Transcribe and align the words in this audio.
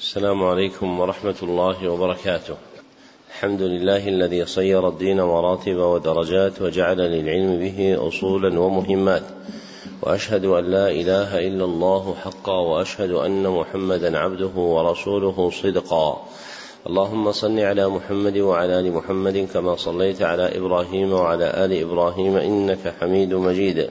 السلام 0.00 0.44
عليكم 0.44 1.00
ورحمة 1.00 1.34
الله 1.42 1.88
وبركاته. 1.88 2.54
الحمد 3.28 3.62
لله 3.62 4.08
الذي 4.08 4.46
صير 4.46 4.88
الدين 4.88 5.22
مراتب 5.22 5.76
ودرجات 5.76 6.62
وجعل 6.62 6.96
للعلم 6.96 7.58
به 7.58 8.08
أصولا 8.08 8.60
ومهمات. 8.60 9.22
وأشهد 10.02 10.44
أن 10.44 10.64
لا 10.64 10.90
إله 10.90 11.48
إلا 11.48 11.64
الله 11.64 12.14
حقا 12.24 12.60
وأشهد 12.60 13.10
أن 13.10 13.48
محمدا 13.48 14.18
عبده 14.18 14.56
ورسوله 14.56 15.50
صدقا. 15.50 16.26
اللهم 16.86 17.32
صل 17.32 17.58
على 17.60 17.88
محمد 17.88 18.38
وعلى 18.38 18.80
آل 18.80 18.92
محمد 18.92 19.48
كما 19.54 19.76
صليت 19.76 20.22
على 20.22 20.58
إبراهيم 20.58 21.12
وعلى 21.12 21.64
آل 21.64 21.72
إبراهيم 21.72 22.36
إنك 22.36 22.94
حميد 23.00 23.34
مجيد 23.34 23.90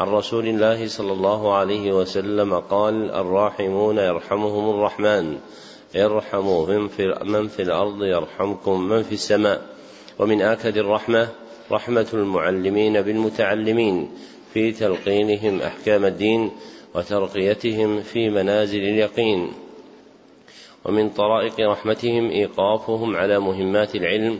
عن 0.00 0.08
رسول 0.08 0.48
الله 0.48 0.88
صلى 0.88 1.12
الله 1.12 1.54
عليه 1.54 1.92
وسلم 1.92 2.54
قال 2.54 3.10
الراحمون 3.10 3.98
يرحمهم 3.98 4.70
الرحمن 4.70 5.38
ارحموا 5.96 6.66
من 6.66 6.88
في, 6.88 7.18
من 7.24 7.48
في 7.48 7.62
الأرض 7.62 8.04
يرحمكم 8.04 8.80
من 8.88 9.02
في 9.02 9.12
السماء. 9.12 9.62
ومن 10.18 10.42
آكد 10.42 10.76
الرحمة 10.76 11.28
رحمة 11.72 12.06
المعلمين 12.14 13.02
بالمتعلمين 13.02 14.10
في 14.54 14.72
تلقينهم 14.72 15.60
أحكام 15.60 16.04
الدين 16.04 16.50
وترقيتهم 16.94 18.00
في 18.00 18.30
منازل 18.30 18.82
اليقين. 18.82 19.52
ومن 20.84 21.10
طرائق 21.10 21.60
رحمتهم 21.60 22.30
إيقافهم 22.30 23.16
على 23.16 23.38
مهمات 23.38 23.94
العلم 23.94 24.38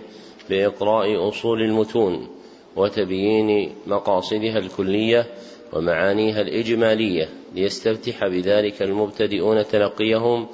بإقراء 0.50 1.28
أصول 1.28 1.62
المتون 1.62 2.28
وتبيين 2.76 3.72
مقاصدها 3.86 4.58
الكلية 4.58 5.26
ومعانيها 5.72 6.40
الإجمالية 6.40 7.28
ليستفتح 7.54 8.26
بذلك 8.26 8.82
المبتدئون 8.82 9.64
تلقيهم 9.64 10.48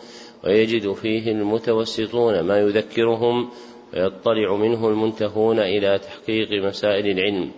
ويجد 0.45 0.92
فيه 0.92 1.31
المتوسطون 1.31 2.41
ما 2.41 2.58
يذكرهم 2.58 3.50
ويطلع 3.95 4.56
منه 4.56 4.89
المنتهون 4.89 5.58
إلى 5.58 5.98
تحقيق 5.98 6.64
مسائل 6.64 7.06
العلم. 7.06 7.50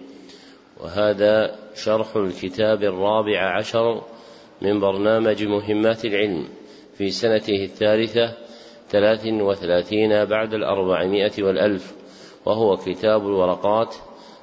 وهذا 0.81 1.59
شرح 1.75 2.17
الكتاب 2.17 2.83
الرابع 2.83 3.59
عشر 3.59 4.03
من 4.63 4.81
برنامج 4.81 5.45
مهمات 5.45 6.05
العلم 6.05 6.49
في 6.99 7.11
سنته 7.11 7.65
الثالثة 7.65 8.35
ثلاث 8.91 9.27
وثلاثين 9.27 10.25
بعد 10.25 10.55
الأربعمائة 10.55 11.33
والألف 11.43 11.95
وهو 12.47 12.77
كتاب 12.77 13.27
الورقات 13.27 13.95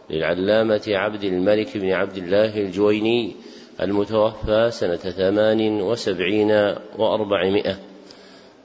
للعلامة 0.10 0.84
عبد 0.88 1.24
الملك 1.24 1.78
بن 1.78 1.92
عبد 1.92 2.18
الله 2.18 2.58
الجويني 2.58 3.36
المتوفى 3.82 4.70
سنة 4.72 4.96
ثمان 4.96 5.82
وسبعين 5.82 6.52
وأربعمائة. 6.98 7.80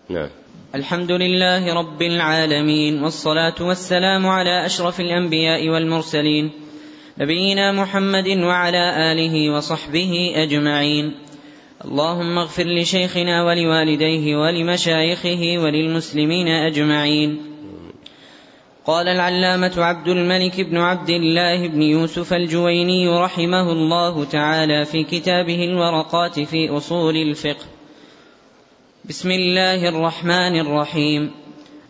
نعم. 0.09 0.29
الحمد 0.75 1.13
لله 1.13 1.75
رب 1.75 2.03
العالمين 2.03 3.03
والصلاة 3.03 3.55
والسلام 3.61 4.27
على 4.27 4.67
أشرف 4.67 5.01
الأنبياء 5.01 5.69
والمرسلين 5.69 6.51
نبينا 7.19 7.73
محمد 7.73 8.29
وعلى 8.29 9.13
آله 9.13 9.57
وصحبه 9.57 10.33
أجمعين. 10.35 11.15
اللهم 11.85 12.39
اغفر 12.39 12.65
لشيخنا 12.65 13.45
ولوالديه 13.45 14.37
ولمشايخه 14.37 15.59
وللمسلمين 15.59 16.49
أجمعين. 16.49 17.50
قال 18.87 19.09
العلامة 19.09 19.73
عبد 19.77 20.09
الملك 20.09 20.61
بن 20.61 20.77
عبد 20.77 21.11
الله 21.11 21.69
بن 21.69 21.83
يوسف 21.83 22.33
الجويني 22.33 23.09
رحمه 23.09 23.73
الله 23.73 24.25
تعالى 24.25 24.85
في 24.85 25.05
كتابه 25.05 25.65
الورقات 25.65 26.41
في 26.41 26.69
أصول 26.69 27.17
الفقه. 27.17 27.65
بسم 29.05 29.31
الله 29.31 29.89
الرحمن 29.89 30.61
الرحيم. 30.61 31.31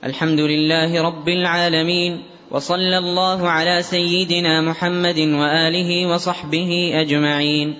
الحمد 0.04 0.40
لله 0.40 1.02
رب 1.02 1.28
العالمين 1.28 2.22
وصلى 2.50 2.98
الله 2.98 3.48
على 3.48 3.82
سيدنا 3.82 4.60
محمد 4.60 5.18
وآله 5.18 6.06
وصحبه 6.06 6.90
أجمعين. 6.94 7.78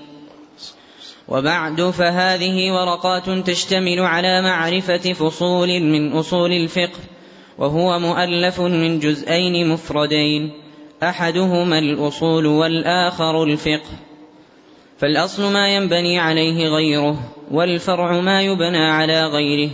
وبعد 1.29 1.83
فهذه 1.83 2.73
ورقات 2.73 3.31
تشتمل 3.31 4.01
على 4.01 4.43
معرفة 4.43 5.13
فصول 5.13 5.81
من 5.81 6.13
أصول 6.13 6.53
الفقه. 6.53 7.10
وهو 7.61 7.99
مؤلف 7.99 8.61
من 8.61 8.99
جزئين 8.99 9.69
مفردين. 9.69 10.51
أحدهما 11.03 11.79
الأصول 11.79 12.47
والآخر 12.47 13.43
الفقه. 13.45 13.91
فالأصل 14.99 15.53
ما 15.53 15.69
ينبني 15.69 16.19
عليه 16.19 16.69
غيره 16.69 17.17
والفرع 17.51 18.21
ما 18.21 18.43
يبنى 18.43 18.87
على 18.87 19.27
غيره. 19.27 19.71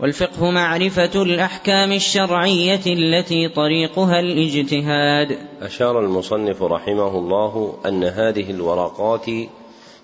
والفقه 0.00 0.50
معرفة 0.50 1.22
الأحكام 1.22 1.92
الشرعية 1.92 2.80
التي 2.86 3.48
طريقها 3.48 4.20
الاجتهاد. 4.20 5.38
أشار 5.62 6.00
المصنف 6.00 6.62
رحمه 6.62 7.18
الله 7.18 7.74
أن 7.86 8.04
هذه 8.04 8.50
الورقات 8.50 9.26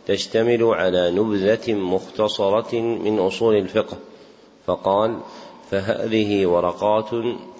تشتمل 0.06 0.64
على 0.64 1.10
نبذة 1.10 1.74
مختصرة 1.74 2.80
من 2.80 3.18
أصول 3.18 3.56
الفقه، 3.56 3.96
فقال: 4.66 5.18
فهذه 5.70 6.46
ورقات 6.46 7.10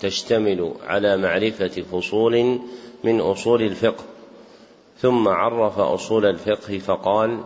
تشتمل 0.00 0.72
على 0.86 1.16
معرفة 1.16 1.68
فصول 1.92 2.58
من 3.04 3.20
أصول 3.20 3.62
الفقه، 3.62 4.04
ثم 5.00 5.28
عرف 5.28 5.78
أصول 5.78 6.26
الفقه 6.26 6.78
فقال: 6.78 7.38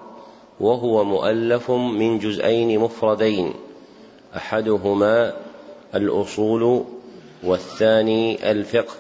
وهو 0.61 1.05
مؤلف 1.05 1.71
من 1.71 2.19
جزئين 2.19 2.81
مفردين 2.81 3.53
أحدهما 4.37 5.37
الأصول 5.95 6.85
والثاني 7.45 8.51
الفقه. 8.51 8.95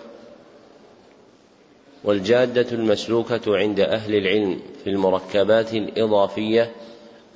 والجادة 2.05 2.67
المسلوكة 2.73 3.57
عند 3.57 3.81
أهل 3.81 4.15
العلم 4.15 4.61
في 4.85 4.91
المركبات 4.91 5.75
الإضافية 5.75 6.73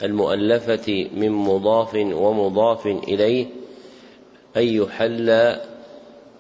المؤلفة 0.03 1.09
من 1.15 1.33
مضاف 1.33 1.95
ومضاف 1.95 2.87
إليه 2.87 3.47
أن 4.57 4.63
يحل 4.63 5.57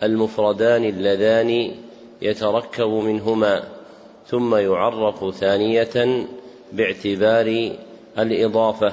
المفردان 0.03 0.84
اللذان 0.84 1.75
يتركب 2.22 2.88
منهما 2.88 3.65
ثم 4.27 4.54
يعرف 4.54 5.34
ثانية 5.34 6.27
باعتبار 6.72 7.72
الإضافة. 8.19 8.93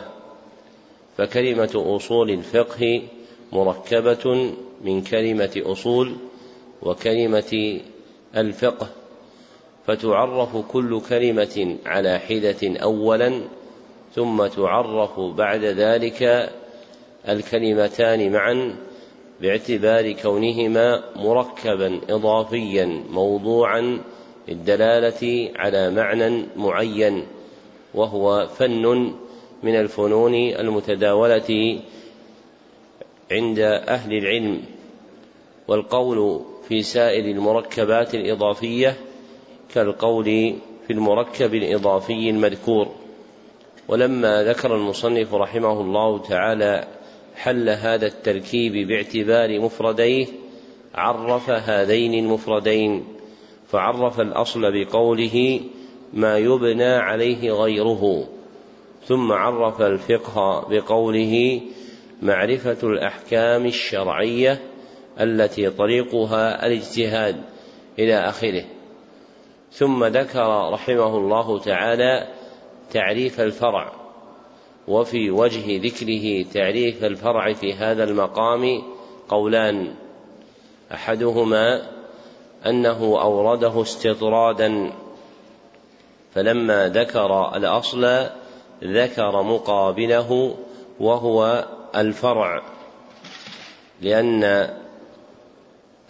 فكلمة 1.18 1.72
أصول 1.96 2.32
الفقه 2.32 3.02
مركبة 3.54 4.54
من 4.82 5.02
كلمة 5.02 5.62
أصول 5.66 6.16
وكلمة 6.82 7.80
الفقه 8.38 8.90
فتعرف 9.88 10.58
كل 10.58 11.02
كلمة 11.10 11.78
على 11.86 12.20
حدة 12.20 12.80
أولا 12.84 13.42
ثم 14.16 14.48
تعرف 14.48 15.20
بعد 15.20 15.64
ذلك 15.64 16.50
الكلمتان 17.30 18.32
معا 18.32 18.76
باعتبار 19.44 20.12
كونهما 20.12 21.04
مركبا 21.16 22.02
إضافيا 22.10 23.04
موضوعا 23.10 24.02
للدلالة 24.48 25.52
على 25.56 25.92
معنى 25.92 26.46
معين 26.56 27.24
وهو 27.94 28.48
فن 28.48 29.14
من 29.64 29.76
الفنون 29.76 30.34
المتداولة 30.36 31.80
عند 33.32 33.60
أهل 33.88 34.14
العلم. 34.14 34.62
والقول 35.68 36.42
في 36.68 36.84
سائر 36.84 37.26
المركبات 37.26 38.16
الإضافية 38.16 38.98
كالقول 39.74 40.26
في 40.88 40.94
المركب 40.94 41.56
الإضافي 41.56 42.30
المذكور. 42.30 42.88
ولما 43.88 44.44
ذكر 44.44 44.76
المصنف 44.76 45.34
رحمه 45.34 45.82
الله 45.82 46.18
تعالى 46.20 46.88
حل 47.44 47.70
هذا 47.70 48.08
التركيب 48.08 48.88
باعتبار 48.88 49.60
مفرديه 49.60 50.28
عرف 50.96 51.50
هذين 51.50 52.14
المفردين 52.14 53.06
فعرف 53.68 54.20
الأصل 54.20 54.62
بقوله 54.72 55.60
ما 56.14 56.38
يبنى 56.38 56.94
عليه 56.94 57.52
غيره 57.52 58.28
ثم 59.06 59.32
عرف 59.32 59.82
الفقه 59.82 60.68
بقوله 60.70 61.62
معرفة 62.22 62.78
الأحكام 62.84 63.66
الشرعية 63.66 64.60
التي 65.20 65.70
طريقها 65.70 66.66
الاجتهاد 66.66 67.44
إلى 68.00 68.16
آخره. 68.16 68.64
ثم 69.72 70.06
ذكر 70.06 70.70
رحمه 70.74 71.18
الله 71.18 71.60
تعالى 71.60 72.28
تعريف 72.92 73.42
الفرع. 73.42 74.03
وفي 74.88 75.32
وجه 75.32 75.82
ذكره 75.88 76.52
تعريف 76.54 77.04
الفرع 77.04 77.54
في 77.54 77.74
هذا 77.74 78.04
المقام 78.04 78.84
قولان. 79.30 79.94
أحدهما 80.94 81.82
أنه 82.66 83.22
أورده 83.22 83.82
استطرادا 83.82 84.92
فلما 86.34 86.90
ذكر 86.90 87.56
الأصل 87.56 88.26
ذكر 88.84 89.44
مقابله 89.44 90.56
وهو 91.00 91.66
الفرع 91.96 92.62
لأن 94.02 94.70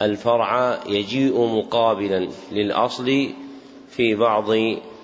الفرع 0.01 0.79
يجيء 0.87 1.45
مقابلا 1.45 2.29
للأصل 2.51 3.29
في 3.89 4.15
بعض 4.15 4.45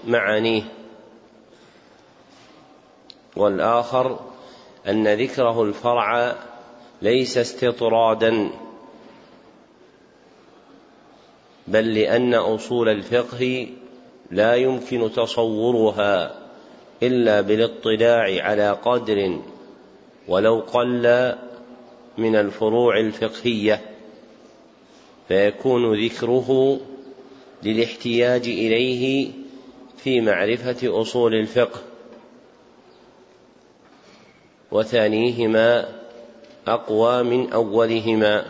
معانيه. 0.08 0.62
والآخر 3.38 4.20
أن 4.88 5.08
ذكره 5.08 5.64
الفرع 5.64 6.36
ليس 7.02 7.38
استطرادا 7.38 8.50
بل 11.68 11.94
لأن 11.94 12.34
أصول 12.34 12.90
الفقه 12.90 13.68
لا 14.32 14.56
يمكن 14.56 15.12
تصورها 15.12 16.36
إلا 17.04 17.42
بالاطلاع 17.42 18.44
على 18.44 18.72
قدر 18.72 19.40
ولو 20.28 20.60
قل 20.60 21.36
من 22.18 22.36
الفروع 22.36 23.00
الفقهية 23.00 23.82
فيكون 25.28 26.06
ذكره 26.06 26.80
للاحتياج 27.64 28.48
إليه 28.48 29.32
في 29.98 30.22
معرفة 30.22 31.02
أصول 31.02 31.36
الفقه. 31.36 31.80
وثانيهما 34.72 35.90
أقوى 36.68 37.24
من 37.24 37.54
أولهما. 37.54 38.46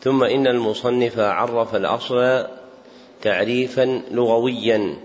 ثم 0.00 0.24
إن 0.24 0.46
المصنف 0.46 1.18
عرف 1.18 1.76
الأصل 1.76 2.46
تعريفا 3.22 4.02
لغويا 4.10 4.96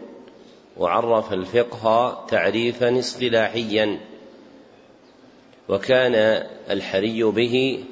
وعرف 0.78 1.34
الفقه 1.34 2.26
تعريفا 2.30 3.00
اصطلاحيا. 3.00 4.00
وكان 5.70 6.44
الحري 6.70 7.24
به 7.24 7.84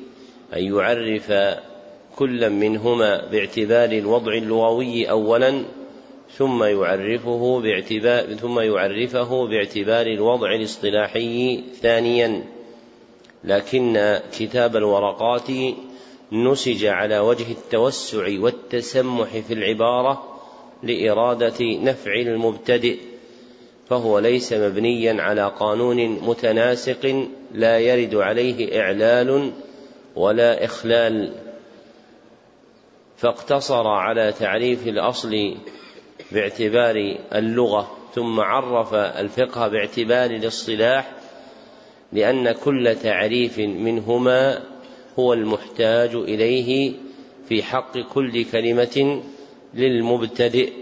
أن 0.54 0.76
يعرف 0.76 1.34
كلا 2.16 2.50
منهما 2.50 3.26
باعتبار 3.26 3.92
الوضع 3.92 4.34
اللغوي 4.34 5.10
أولا 5.10 5.66
ثم 6.32 6.64
يعرفه 6.64 7.62
باعتبار 7.62 8.34
ثم 8.34 8.60
يعرفه 8.60 9.48
باعتبار 9.48 10.06
الوضع 10.08 10.56
الاصطلاحي 10.56 11.64
ثانيا. 11.82 12.44
لكن 13.44 14.20
كتاب 14.38 14.76
الورقات 14.76 15.48
نسج 16.32 16.86
على 16.86 17.20
وجه 17.20 17.52
التوسع 17.52 18.40
والتسمح 18.40 19.28
في 19.28 19.54
العبارة 19.54 20.40
لإرادة 20.84 21.56
نفع 21.62 22.14
المبتدئ 22.14 22.98
فهو 23.90 24.20
ليس 24.20 24.54
مبنيا 24.54 25.22
على 25.22 25.52
قانون 25.60 26.08
متناسق 26.08 27.28
لا 27.52 27.80
يرد 27.80 28.16
عليه 28.16 28.82
إعلال 28.82 29.52
ولا 30.16 30.66
إخلال. 30.66 31.34
فاقتصر 33.18 33.88
على 33.88 34.34
تعريف 34.40 34.88
الأصل 34.88 35.56
باعتبار 36.32 37.18
اللغة 37.36 37.98
ثم 38.16 38.40
عرف 38.40 38.94
الفقه 38.94 39.68
باعتبار 39.68 40.32
الاصطلاح 40.32 41.12
لأن 42.14 42.52
كل 42.52 42.96
تعريف 43.04 43.60
منهما 43.60 44.64
هو 45.20 45.34
المحتاج 45.34 46.16
إليه 46.16 46.94
في 47.50 47.64
حق 47.64 47.98
كل 47.98 48.46
كلمة 48.46 49.22
للمبتدئ. 49.74 50.74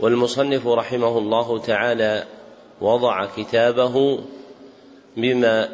والمصنف 0.00 0.66
رحمه 0.66 1.18
الله 1.18 1.58
تعالى 1.58 2.24
وضع 2.80 3.26
كتابه 3.36 4.20
بما 5.16 5.68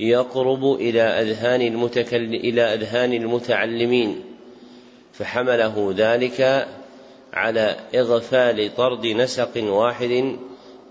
يقرب 0.00 0.64
إلى 0.64 1.02
أذهان 1.02 1.60
المتكل 1.62 2.34
إلى 2.34 2.62
أذهان 2.62 3.12
المتعلمين 3.12 4.22
فحمله 5.12 5.94
ذلك 5.96 6.68
على 7.32 7.76
إغفال 7.94 8.76
طرد 8.76 9.06
نسق 9.06 9.50
واحد 9.56 10.36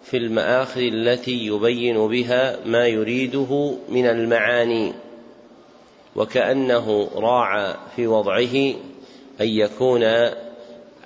في 0.03 0.17
المآخذ 0.17 0.81
التي 0.81 1.45
يبين 1.45 2.07
بها 2.07 2.59
ما 2.65 2.87
يريده 2.87 3.73
من 3.89 4.05
المعاني 4.05 4.93
وكأنه 6.15 7.09
راعى 7.15 7.75
في 7.95 8.07
وضعه 8.07 8.55
أن 9.41 9.47
يكون 9.47 10.03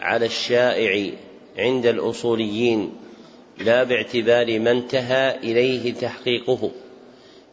على 0.01 0.25
الشائع 0.25 1.11
عند 1.57 1.85
الأصوليين 1.85 2.91
لا 3.57 3.83
باعتبار 3.83 4.59
ما 4.59 4.71
انتهى 4.71 5.37
إليه 5.37 5.93
تحقيقه 5.93 6.71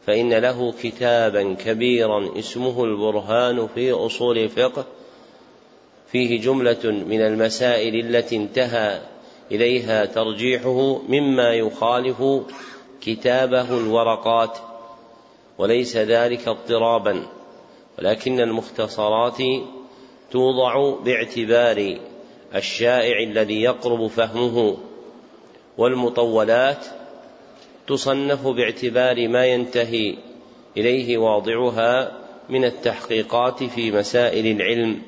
فإن 0.07 0.33
له 0.33 0.73
كتابا 0.83 1.53
كبيرا 1.53 2.39
اسمه 2.39 2.83
البرهان 2.83 3.67
في 3.75 3.91
أصول 3.91 4.37
الفقه 4.37 4.85
فيه 6.11 6.41
جملة 6.41 6.79
من 6.83 7.21
المسائل 7.21 8.05
التي 8.05 8.35
انتهى 8.35 9.01
إليها 9.51 10.05
ترجيحه 10.05 11.01
مما 11.09 11.53
يخالف 11.53 12.23
كتابه 13.01 13.77
الورقات 13.77 14.57
وليس 15.57 15.97
ذلك 15.97 16.47
اضطرابا 16.47 17.27
ولكن 17.99 18.39
المختصرات 18.39 19.37
توضع 20.31 20.95
باعتبار 21.03 21.97
الشائع 22.55 23.23
الذي 23.23 23.61
يقرب 23.61 24.07
فهمه 24.07 24.77
والمطولات 25.77 26.85
تصنف 27.87 28.47
باعتبار 28.47 29.27
ما 29.27 29.45
ينتهي 29.45 30.17
إليه 30.77 31.17
واضعها 31.17 32.11
من 32.49 32.65
التحقيقات 32.65 33.63
في 33.63 33.91
مسائل 33.91 34.47
العلم. 34.47 35.01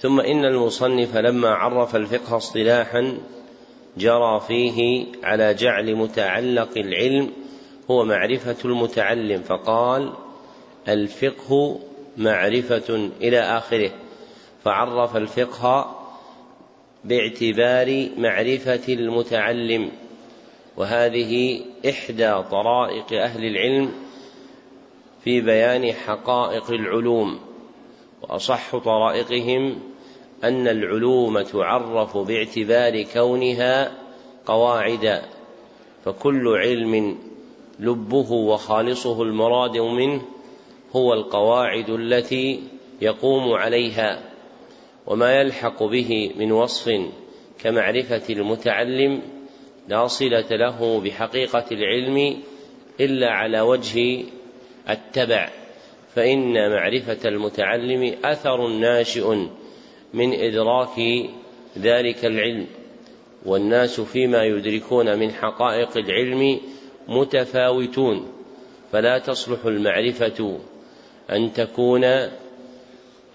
ثم 0.00 0.20
إن 0.20 0.44
المصنف 0.44 1.16
لما 1.16 1.48
عرف 1.48 1.96
الفقه 1.96 2.36
اصطلاحا 2.36 3.18
جرى 3.96 4.40
فيه 4.40 5.06
على 5.22 5.54
جعل 5.54 5.94
متعلق 5.96 6.68
العلم 6.76 7.30
هو 7.90 8.04
معرفة 8.04 8.56
المتعلم 8.64 9.42
فقال 9.42 10.12
الفقه 10.88 11.80
معرفة 12.16 13.10
إلى 13.20 13.40
آخره 13.40 13.90
فعرف 14.64 15.16
الفقه 15.16 15.94
باعتبار 17.04 18.08
معرفة 18.18 18.94
المتعلم 18.94 19.90
وهذه 20.76 21.60
إحدى 21.88 22.42
طرائق 22.50 23.12
أهل 23.12 23.44
العلم 23.44 23.92
في 25.24 25.40
بيان 25.40 25.92
حقائق 25.92 26.70
العلوم. 26.70 27.40
وأصح 28.22 28.76
طرائقهم 28.76 29.78
أن 30.44 30.68
العلوم 30.68 31.40
تعرف 31.42 32.16
باعتبار 32.16 33.02
كونها 33.02 33.92
قواعد 34.46 35.22
فكل 36.04 36.48
علم 36.48 37.18
لبه 37.80 38.32
وخالصه 38.32 39.22
المراد 39.22 39.78
منه 39.78 40.22
هو 40.96 41.12
القواعد 41.12 41.90
التي 41.90 42.60
يقوم 43.02 43.52
عليها 43.52 44.22
وما 45.06 45.40
يلحق 45.40 45.82
به 45.82 46.30
من 46.36 46.52
وصف 46.52 47.00
كمعرفة 47.58 48.22
المتعلم 48.30 49.22
لا 49.88 50.06
صلة 50.06 50.46
له 50.50 51.00
بحقيقة 51.00 51.64
العلم 51.72 52.42
إلا 53.00 53.30
على 53.30 53.60
وجه 53.60 54.24
التبع. 54.90 55.50
فإن 56.18 56.70
معرفة 56.70 57.28
المتعلم 57.28 58.14
أثر 58.24 58.68
ناشئ 58.68 59.34
من 60.14 60.34
إدراك 60.34 61.00
ذلك 61.78 62.24
العلم 62.24 62.66
والناس 63.46 64.00
فيما 64.00 64.44
يدركون 64.44 65.18
من 65.18 65.30
حقائق 65.32 65.96
العلم 65.96 66.60
متفاوتون. 67.08 68.32
فلا 68.92 69.18
تصلح 69.18 69.64
المعرفة 69.64 70.58
أن 71.30 71.52
تكون 71.52 72.04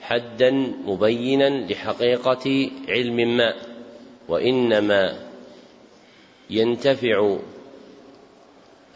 حدا 0.01 0.51
مبينا 0.85 1.49
لحقيقة 1.49 2.69
علم 2.89 3.37
ما 3.37 3.53
وإنما 4.29 5.19
ينتفع 6.49 7.37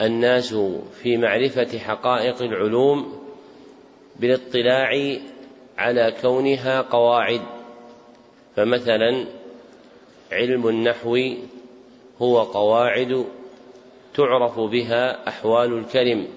الناس 0.01 0.53
في 1.01 1.17
معرفة 1.17 1.79
حقائق 1.79 2.41
العلوم 2.41 3.16
بالاطلاع 4.19 5.17
على 5.77 6.13
كونها 6.21 6.81
قواعد. 6.81 7.41
فمثلا 8.55 9.25
علم 10.31 10.67
النحو 10.67 11.19
هو 12.21 12.39
قواعد 12.39 13.25
تعرف 14.15 14.59
بها 14.59 15.27
أحوال 15.27 15.73
الكلم 15.73 16.27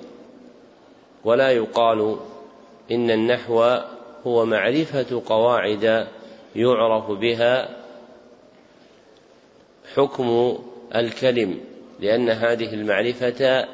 ولا 1.24 1.50
يقال 1.50 2.16
إن 2.90 3.10
النحو 3.10 3.62
هو 4.26 4.46
معرفة 4.46 5.22
قواعد 5.26 6.06
يعرف 6.56 7.10
بها 7.10 7.68
حكم 9.94 10.58
الكلم 10.94 11.60
لأن 12.00 12.30
هذه 12.30 12.74
المعرفة 12.74 13.68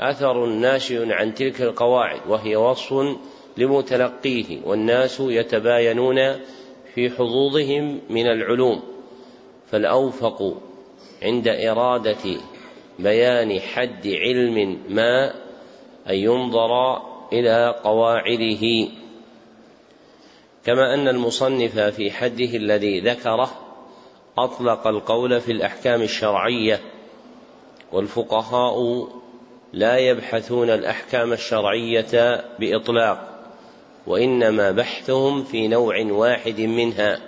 أثر 0.00 0.46
ناشئ 0.46 1.12
عن 1.12 1.34
تلك 1.34 1.62
القواعد 1.62 2.20
وهي 2.28 2.56
وصف 2.56 3.16
لمتلقيه 3.56 4.60
والناس 4.64 5.20
يتباينون 5.20 6.40
في 6.94 7.10
حظوظهم 7.10 8.00
من 8.10 8.26
العلوم. 8.26 8.82
فالأوفق 9.70 10.56
عند 11.22 11.48
إرادة 11.48 12.40
بيان 12.98 13.60
حد 13.60 14.06
علم 14.06 14.78
ما 14.88 15.34
أن 16.10 16.14
ينظر 16.14 17.02
إلى 17.32 17.74
قواعده. 17.84 18.88
كما 20.64 20.94
أن 20.94 21.08
المصنف 21.08 21.78
في 21.78 22.10
حده 22.10 22.56
الذي 22.56 23.00
ذكره 23.00 23.50
أطلق 24.38 24.86
القول 24.86 25.40
في 25.40 25.52
الأحكام 25.52 26.02
الشرعية 26.02 26.80
والفقهاء 27.92 29.08
لا 29.72 29.98
يبحثون 29.98 30.70
الأحكام 30.70 31.32
الشرعية 31.32 32.44
بإطلاق. 32.58 33.31
وإنما 34.06 34.70
بحثهم 34.70 35.44
في 35.44 35.68
نوع 35.68 36.02
واحد 36.02 36.60
منها 36.60 37.20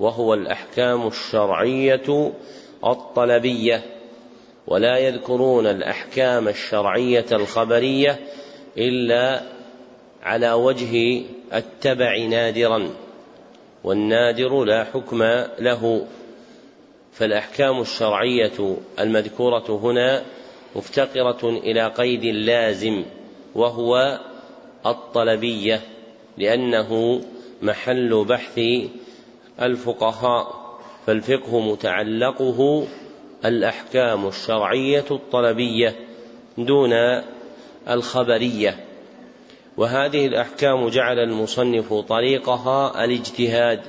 وهو 0.00 0.34
الأحكام 0.34 1.06
الشرعية 1.06 2.32
الطلبية. 2.84 3.82
ولا 4.66 4.98
يذكرون 4.98 5.66
الأحكام 5.66 6.48
الشرعية 6.48 7.26
الخبرية 7.32 8.18
إلا 8.78 9.42
على 10.22 10.52
وجه 10.52 11.22
التبع 11.54 12.16
نادرا 12.18 12.90
والنادر 13.84 14.64
لا 14.64 14.84
حكم 14.84 15.22
له. 15.58 16.06
فالأحكام 17.12 17.80
الشرعية 17.80 18.76
المذكورة 18.98 19.80
هنا 19.82 20.24
مفتقرة 20.76 21.48
إلى 21.48 21.86
قيد 21.86 22.24
لازم 22.24 23.04
وهو 23.54 24.18
الطلبية. 24.86 25.80
لأنه 26.38 27.20
محل 27.62 28.24
بحث 28.24 28.60
الفقهاء 29.62 30.68
فالفقه 31.06 31.60
متعلقه 31.60 32.86
الأحكام 33.44 34.26
الشرعية 34.26 35.04
الطلبية 35.10 35.96
دون 36.58 36.92
الخبرية. 37.90 38.84
وهذه 39.76 40.26
الأحكام 40.26 40.88
جعل 40.88 41.18
المصنف 41.18 41.94
طريقها 41.94 43.04
الاجتهاد 43.04 43.80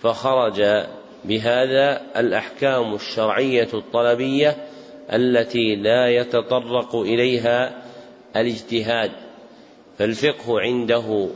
فخرج 0.00 0.62
بهذا 1.24 2.02
الأحكام 2.16 2.94
الشرعية 2.94 3.68
الطلبية 3.74 4.56
التي 5.12 5.76
لا 5.76 6.08
يتطرق 6.08 6.96
إليها 6.96 7.82
الاجتهاد. 8.36 9.23
فالفقه 9.98 10.60
عنده 10.60 11.28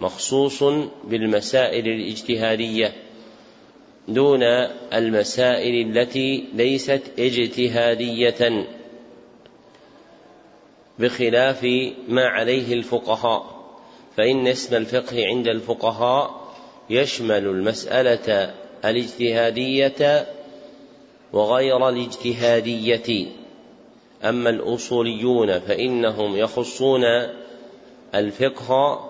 مخصوص 0.00 0.62
بالمسائل 1.04 1.88
الاجتهادية 1.88 2.92
دون 4.08 4.42
المسائل 4.92 5.98
التي 5.98 6.44
ليست 6.54 7.02
اجتهادية 7.18 8.66
بخلاف 10.98 11.64
ما 12.08 12.26
عليه 12.26 12.72
الفقهاء. 12.72 13.54
فإن 14.16 14.46
اسم 14.46 14.76
الفقه 14.76 15.26
عند 15.26 15.48
الفقهاء 15.48 16.54
يشمل 16.90 17.46
المسألة 17.46 18.54
الاجتهادية 18.84 20.26
وغير 21.32 21.88
الاجتهادية. 21.88 23.26
أما 24.24 24.50
الأصوليون 24.50 25.58
فإنهم 25.58 26.36
يخصون 26.36 27.02
الفقه 28.14 29.00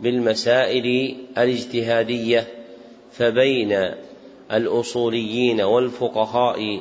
بالمسائل 0.00 1.16
الاجتهادية 1.38 2.46
فبين 3.12 3.90
الأصوليين 4.52 5.60
والفقهاء 5.60 6.80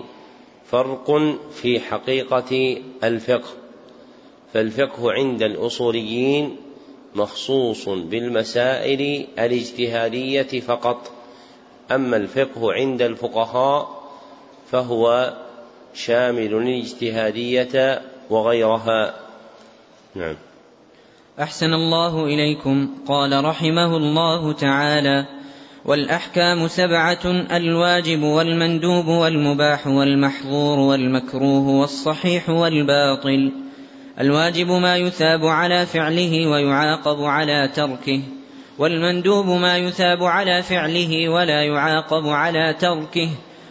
فرق 0.65 1.37
في 1.51 1.79
حقيقة 1.79 2.77
الفقه. 3.03 3.49
فالفقه 4.53 5.11
عند 5.11 5.43
الأصوليين 5.43 6.55
مخصوص 7.15 7.89
بالمسائل 7.89 9.27
الاجتهادية 9.39 10.59
فقط. 10.59 11.11
أما 11.91 12.17
الفقه 12.17 12.73
عند 12.73 13.01
الفقهاء 13.01 14.03
فهو 14.71 15.33
شامل 15.93 16.53
الاجتهادية 16.53 18.01
وغيرها. 18.29 19.15
نعم. 20.15 20.35
أحسن 21.41 21.73
الله 21.73 22.25
إليكم. 22.25 22.89
قال 23.07 23.45
رحمه 23.45 23.97
الله 23.97 24.53
تعالى 24.53 25.25
والأحكام 25.85 26.67
سبعة 26.67 27.25
الواجب 27.51 28.23
والمندوب 28.23 29.07
والمباح 29.07 29.87
والمحظور 29.87 30.79
والمكروه 30.79 31.67
والصحيح 31.69 32.49
والباطل. 32.49 33.51
الواجب 34.19 34.67
ما 34.67 34.97
يثاب 34.97 35.45
على 35.45 35.85
فعله 35.85 36.47
ويعاقب 36.47 37.23
على 37.23 37.69
تركه 37.75 38.21
والمندوب 38.77 39.45
ما 39.45 39.77
يثاب 39.77 40.23
على 40.23 40.63
فعله 40.63 41.29
ولا 41.29 41.63
يعاقب 41.63 42.27
على 42.27 42.75
تركه 42.79 43.29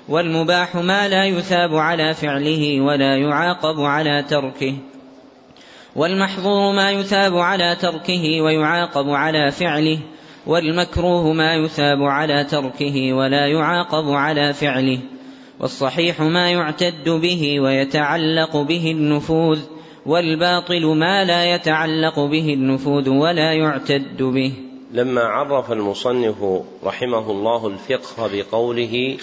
والمباح 0.08 0.74
ما 0.74 1.08
لا 1.08 1.24
يثاب 1.24 1.76
على 1.76 2.14
فعله 2.14 2.80
ولا 2.80 3.16
يعاقب 3.16 3.80
على 3.80 4.22
تركه. 4.22 4.91
والمحظور 5.96 6.72
ما 6.72 6.90
يثاب 6.90 7.36
على 7.36 7.76
تركه 7.80 8.40
ويعاقب 8.40 9.10
على 9.10 9.50
فعله 9.50 9.98
والمكروه 10.46 11.32
ما 11.32 11.54
يثاب 11.54 12.02
على 12.02 12.44
تركه 12.44 13.12
ولا 13.12 13.46
يعاقب 13.46 14.10
على 14.10 14.52
فعله. 14.52 14.98
والصحيح 15.60 16.20
ما 16.20 16.50
يعتد 16.50 17.08
به 17.08 17.60
ويتعلق 17.60 18.56
به 18.56 18.90
النفوذ 18.90 19.60
والباطل 20.06 20.86
ما 20.86 21.24
لا 21.24 21.54
يتعلق 21.54 22.20
به 22.20 22.54
النفوذ 22.54 23.08
ولا 23.08 23.52
يعتد 23.52 24.22
به. 24.22 24.52
لما 24.92 25.22
عرف 25.22 25.72
المصنف 25.72 26.62
رحمه 26.84 27.30
الله 27.30 27.66
الفقه 27.66 28.30
بقوله 28.32 29.16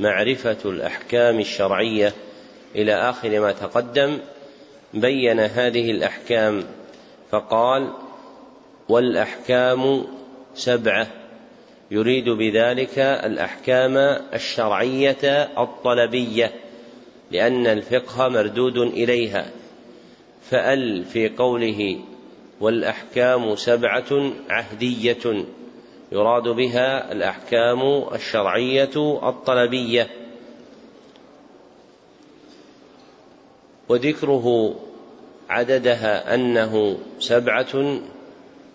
معرفة 0.00 0.58
الأحكام 0.64 1.40
الشرعية 1.40 2.12
إلى 2.76 2.94
آخر 2.94 3.40
ما 3.40 3.52
تقدم 3.52 4.18
بين 4.94 5.40
هذه 5.40 5.90
الأحكام 5.90 6.64
فقال 7.30 7.88
والأحكام 8.88 10.04
سبعة. 10.54 11.06
يريد 11.90 12.28
بذلك 12.28 12.98
الأحكام 12.98 13.96
الشرعية 14.34 15.48
الطلبية 15.58 16.52
لأن 17.30 17.66
الفقه 17.66 18.28
مردود 18.28 18.78
إليها. 18.78 19.50
فأل 20.50 21.04
في 21.04 21.28
قوله 21.28 21.98
والأحكام 22.60 23.56
سبعة 23.56 24.32
عهدية 24.50 25.44
يراد 26.12 26.48
بها 26.48 27.12
الأحكام 27.12 28.04
الشرعية 28.14 29.18
الطلبية. 29.28 30.06
وذكره 33.88 34.74
عددها 35.48 36.34
أنه 36.34 36.98
سبعة 37.20 38.00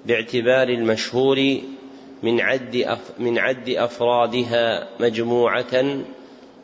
باعتبار 0.05 0.69
المشهور 0.69 1.57
من 2.23 2.41
عد 2.41 2.97
من 3.19 3.39
عد 3.39 3.69
أفرادها 3.69 4.87
مجموعة 4.99 6.03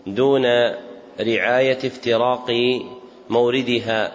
دون 0.08 0.46
رعاية 1.20 1.78
افتراق 1.78 2.52
موردها. 3.30 4.12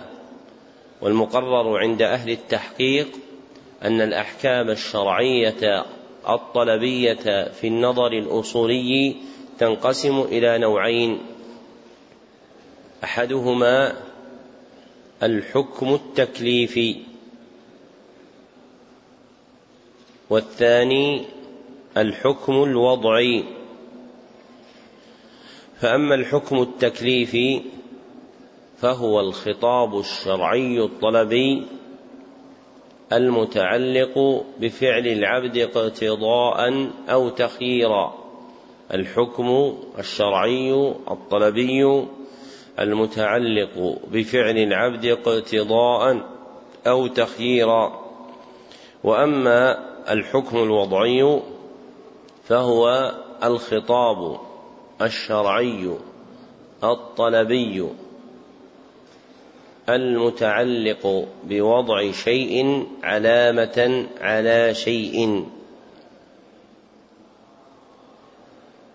والمقرر 1.00 1.78
عند 1.78 2.02
أهل 2.02 2.30
التحقيق 2.30 3.08
أن 3.82 4.00
الأحكام 4.00 4.70
الشرعية 4.70 5.84
الطلبية 6.28 7.48
في 7.48 7.66
النظر 7.66 8.12
الأصولي 8.12 9.16
تنقسم 9.58 10.20
إلى 10.20 10.58
نوعين. 10.58 11.18
أحدهما 13.04 13.94
الحكم 15.22 15.94
التكليفي. 15.94 16.96
والثاني 20.30 21.26
الحكم 21.96 22.62
الوضعي. 22.62 23.44
فأما 25.80 26.14
الحكم 26.14 26.62
التكليفي 26.62 27.62
فهو 28.78 29.20
الخطاب 29.20 29.98
الشرعي 29.98 30.80
الطلبي 30.80 31.66
المتعلق 33.12 34.44
بفعل 34.60 35.06
العبد 35.06 35.58
اقتضاء 35.58 36.90
أو 37.08 37.28
تخييرا. 37.28 38.14
الحكم 38.94 39.76
الشرعي 39.98 40.72
الطلبي 41.10 42.04
المتعلق 42.80 43.98
بفعل 44.10 44.58
العبد 44.58 45.06
اقتضاء 45.06 46.20
أو 46.86 47.06
تخييرا. 47.06 48.04
وأما 49.04 49.78
الحكم 50.12 50.56
الوضعي 50.56 51.40
فهو 52.44 53.14
الخطاب 53.44 54.40
الشرعي 55.02 55.96
الطلبي 56.84 57.88
المتعلق 59.88 61.28
بوضع 61.44 62.10
شيء 62.10 62.86
علامة 63.02 64.06
على 64.20 64.74
شيء. 64.74 65.46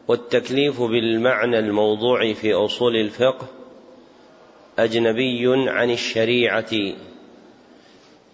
والتكليف 0.08 0.82
بالمعنى 0.82 1.60
الموضوع 1.60 2.34
في 2.34 2.54
أصول 2.54 2.96
الفقه 2.96 3.48
أجنبي 4.84 5.70
عن 5.70 5.92
الشريعة 5.92 6.72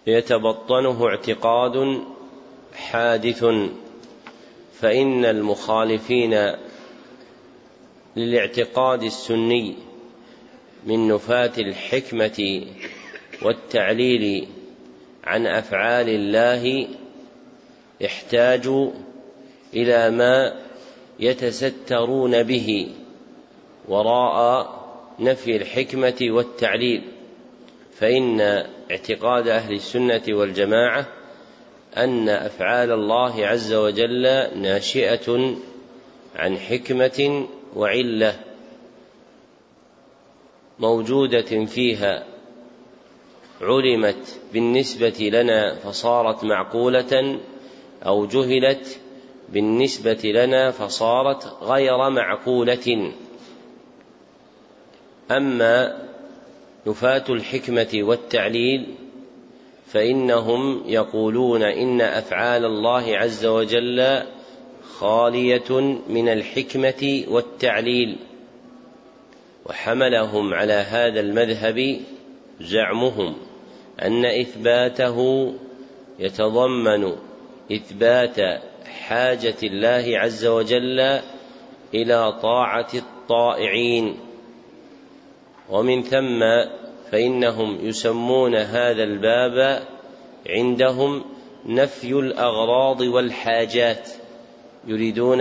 يتبطنه 0.06 1.06
اعتقاد 1.06 2.02
حادث 2.74 3.44
فإن 4.80 5.24
المخالفين 5.24 6.52
للاعتقاد 8.16 9.02
السني 9.02 9.74
من 10.86 11.08
نفاة 11.08 11.52
الحكمة 11.58 12.66
والتعليل 13.42 14.48
عن 15.24 15.46
أفعال 15.46 16.08
الله 16.08 16.88
احتاجوا 18.04 18.90
إلى 19.74 20.10
ما 20.10 20.56
يتسترون 21.20 22.42
به 22.42 22.88
وراء 23.88 24.85
نفي 25.20 25.56
الحكمة 25.56 26.16
والتعليل 26.22 27.02
فإن 27.92 28.40
اعتقاد 28.90 29.48
أهل 29.48 29.74
السنة 29.74 30.22
والجماعة 30.28 31.06
أن 31.96 32.28
أفعال 32.28 32.92
الله 32.92 33.46
عز 33.46 33.74
وجل 33.74 34.22
ناشئة 34.60 35.56
عن 36.36 36.58
حكمة 36.58 37.46
وعلة 37.76 38.40
موجودة 40.78 41.64
فيها 41.64 42.26
علمت 43.60 44.40
بالنسبة 44.52 45.30
لنا 45.32 45.74
فصارت 45.74 46.44
معقولة 46.44 47.40
أو 48.02 48.26
جهلت 48.26 49.00
بالنسبة 49.48 50.20
لنا 50.24 50.70
فصارت 50.70 51.56
غير 51.62 52.10
معقولة. 52.10 53.12
أما 55.30 55.98
نفاة 56.86 57.24
الحكمة 57.28 57.88
والتعليل 57.94 58.94
فإنهم 59.86 60.82
يقولون 60.86 61.62
إن 61.62 62.00
أفعال 62.00 62.64
الله 62.64 63.16
عز 63.16 63.46
وجل 63.46 64.22
خالية 64.98 65.98
من 66.08 66.28
الحكمة 66.28 67.24
والتعليل 67.28 68.16
وحملهم 69.66 70.54
على 70.54 70.72
هذا 70.72 71.20
المذهب 71.20 72.00
زعمهم 72.60 73.36
أن 74.02 74.24
إثباته 74.24 75.52
يتضمن 76.18 77.12
إثبات 77.72 78.62
حاجة 78.84 79.56
الله 79.62 80.18
عز 80.18 80.46
وجل 80.46 81.20
إلى 81.94 82.32
طاعة 82.42 82.88
الطائعين 82.94 84.25
ومن 85.70 86.02
ثم 86.02 86.40
فإنهم 87.12 87.78
يسمون 87.86 88.54
هذا 88.54 89.02
الباب 89.02 89.82
عندهم 90.48 91.24
نفي 91.66 92.12
الأغراض 92.12 93.00
والحاجات 93.00 94.08
يريدون 94.86 95.40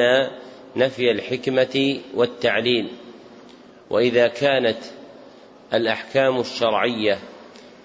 نفي 0.75 1.11
الحكمة 1.11 1.99
والتعليل. 2.13 2.87
وإذا 3.89 4.27
كانت 4.27 4.77
الأحكام 5.73 6.39
الشرعية 6.39 7.19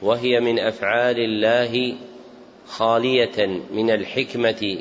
وهي 0.02 0.40
من 0.40 0.58
أفعال 0.58 1.18
الله 1.18 1.94
خالية 2.66 3.62
من 3.70 3.90
الحكمة 3.90 4.78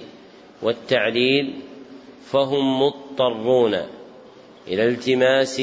والتعليل 0.62 1.54
فهم 2.32 2.82
مضطرون 2.82 3.74
إلى 4.68 4.88
التماس 4.88 5.62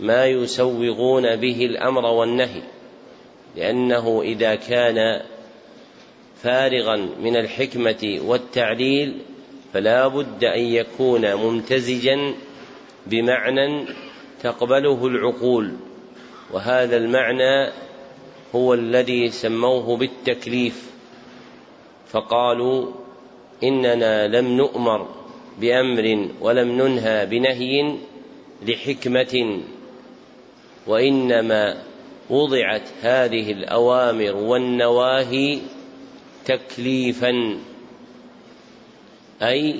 ما 0.00 0.26
يسوغون 0.26 1.36
به 1.36 1.66
الأمر 1.66 2.04
والنهي 2.04 2.62
لأنه 3.56 4.22
إذا 4.22 4.54
كان 4.54 5.22
فارغا 6.42 6.96
من 6.96 7.36
الحكمة 7.36 8.20
والتعليل 8.24 9.18
فلا 9.72 10.08
بد 10.08 10.44
أن 10.44 10.60
يكون 10.60 11.34
ممتزجا 11.34 12.34
بمعنى 13.06 13.84
تقبله 14.42 15.06
العقول. 15.06 15.72
وهذا 16.52 16.96
المعنى 16.96 17.72
هو 18.54 18.74
الذي 18.74 19.30
سموه 19.30 19.96
بالتكليف 19.96 20.90
فقالوا 22.08 22.86
إننا 23.62 24.28
لم 24.28 24.56
نؤمر 24.56 25.08
بأمر 25.60 26.28
ولم 26.40 26.68
ننهى 26.68 27.26
بنهي 27.26 27.94
لحكمة 28.66 29.60
وإنما 30.86 31.82
وضعت 32.30 32.88
هذه 33.02 33.52
الأوامر 33.52 34.36
والنواهي 34.36 35.58
تكليفا 36.44 37.58
أي 39.42 39.76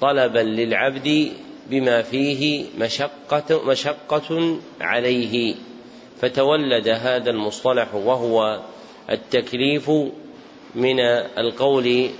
طلبا 0.00 0.38
للعبد 0.38 1.32
بما 1.70 2.02
فيه 2.02 2.64
مشقة, 2.78 3.64
مشقة 3.66 4.58
عليه. 4.80 5.54
فتولد 6.20 6.88
هذا 6.88 7.30
المصطلح 7.30 7.94
وهو 7.94 8.60
التكليف 9.10 9.90
من 10.74 11.00
القول 11.38 12.10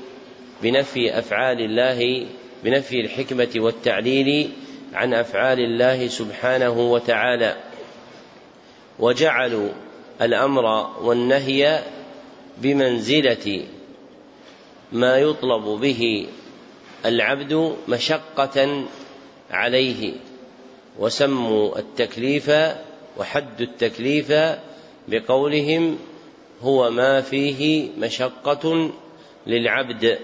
بنفي 0.62 1.18
أفعال 1.18 1.60
الله 1.60 2.26
بنفي 2.64 3.00
الحكمة 3.00 3.48
والتعليل 3.56 4.50
عن 4.94 5.14
أفعال 5.14 5.60
الله 5.60 6.06
سبحانه 6.08 6.90
وتعالى. 6.92 7.56
وجعلوا 8.98 9.68
الأمر 10.22 10.90
والنهي 11.02 11.82
بمنزلة 12.58 13.64
ما 14.92 15.18
يطلب 15.18 15.64
به 15.64 16.26
العبد 17.06 17.76
مشقة 17.88 18.84
عليه 19.50 20.12
وسموا 20.98 21.78
التكليف 21.78 22.50
وحد 23.18 23.60
التكليف 23.60 24.32
بقولهم 25.08 25.98
هو 26.62 26.90
ما 26.90 27.20
فيه 27.20 27.88
مشقة 27.98 28.90
للعبد 29.46 30.18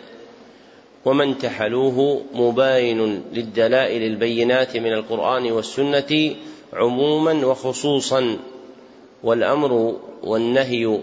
وما 1.05 1.25
انتحلوه 1.25 2.23
مباين 2.35 3.23
للدلائل 3.33 4.03
البينات 4.03 4.77
من 4.77 4.93
القرآن 4.93 5.53
والسنة 5.53 6.37
عموما 6.73 7.47
وخصوصا. 7.47 8.39
والأمر 9.23 9.97
والنهي 10.23 10.99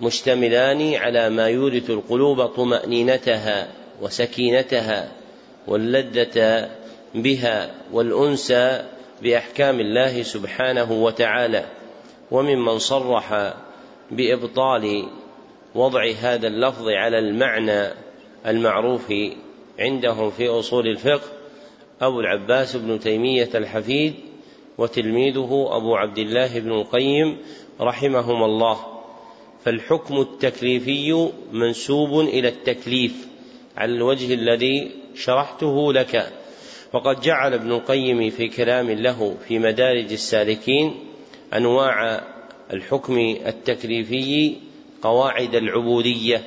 مشتملان 0.00 0.94
على 0.94 1.30
ما 1.30 1.48
يورث 1.48 1.90
القلوب 1.90 2.46
طمأنينتها 2.46 3.68
وسكينتها 4.02 5.12
واللذة 5.66 6.68
بها 7.14 7.70
والأنس 7.92 8.52
بأحكام 9.22 9.80
الله 9.80 10.22
سبحانه 10.22 10.92
وتعالى. 10.92 11.64
وممن 12.30 12.78
صرح 12.78 13.54
بإبطال 14.10 15.08
وضع 15.74 16.10
هذا 16.20 16.46
اللفظ 16.46 16.88
على 16.88 17.18
المعنى 17.18 17.88
المعروف 18.46 19.12
عندهم 19.78 20.30
في 20.30 20.48
أصول 20.48 20.86
الفقه 20.86 21.28
أبو 22.00 22.20
العباس 22.20 22.76
بن 22.76 23.00
تيمية 23.00 23.50
الحفيد 23.54 24.14
وتلميذه 24.78 25.68
أبو 25.70 25.96
عبد 25.96 26.18
الله 26.18 26.58
بن 26.58 26.72
القيم 26.72 27.36
رحمهما 27.80 28.44
الله. 28.46 28.78
فالحكم 29.64 30.20
التكليفي 30.20 31.30
منسوب 31.52 32.20
إلى 32.20 32.48
التكليف 32.48 33.28
على 33.76 33.92
الوجه 33.92 34.34
الذي 34.34 34.90
شرحته 35.14 35.92
لك. 35.92 36.32
وقد 36.92 37.20
جعل 37.20 37.54
ابن 37.54 37.72
القيم 37.72 38.30
في 38.30 38.48
كلام 38.48 38.90
له 38.90 39.36
في 39.48 39.58
مدارج 39.58 40.12
السالكين 40.12 40.94
أنواع 41.54 42.24
الحكم 42.72 43.18
التكليفي 43.46 44.54
قواعد 45.02 45.54
العبودية 45.54 46.42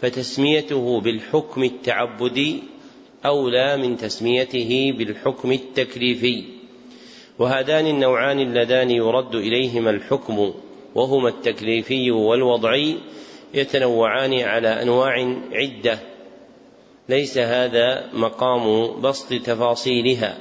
فتسميته 0.00 1.00
بالحكم 1.00 1.64
التعبدي 1.64 2.62
أولى 3.26 3.76
من 3.76 3.96
تسميته 3.96 4.92
بالحكم 4.98 5.52
التكليفي. 5.52 6.44
وهذان 7.38 7.86
النوعان 7.86 8.40
اللذان 8.40 8.90
يرد 8.90 9.34
إليهما 9.34 9.90
الحكم 9.90 10.54
وهما 10.94 11.28
التكليفي 11.28 12.10
والوضعي 12.10 12.96
يتنوعان 13.54 14.40
على 14.40 14.82
أنواع 14.82 15.36
عدة. 15.52 15.98
ليس 17.08 17.38
هذا 17.38 18.10
مقام 18.12 18.94
بسط 19.00 19.32
تفاصيلها 19.32 20.38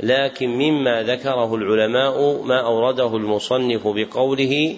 لكن 0.00 0.48
مما 0.48 1.02
ذكره 1.02 1.54
العلماء 1.54 2.42
ما 2.42 2.66
أورده 2.66 3.16
المصنف 3.16 3.88
بقوله 3.88 4.76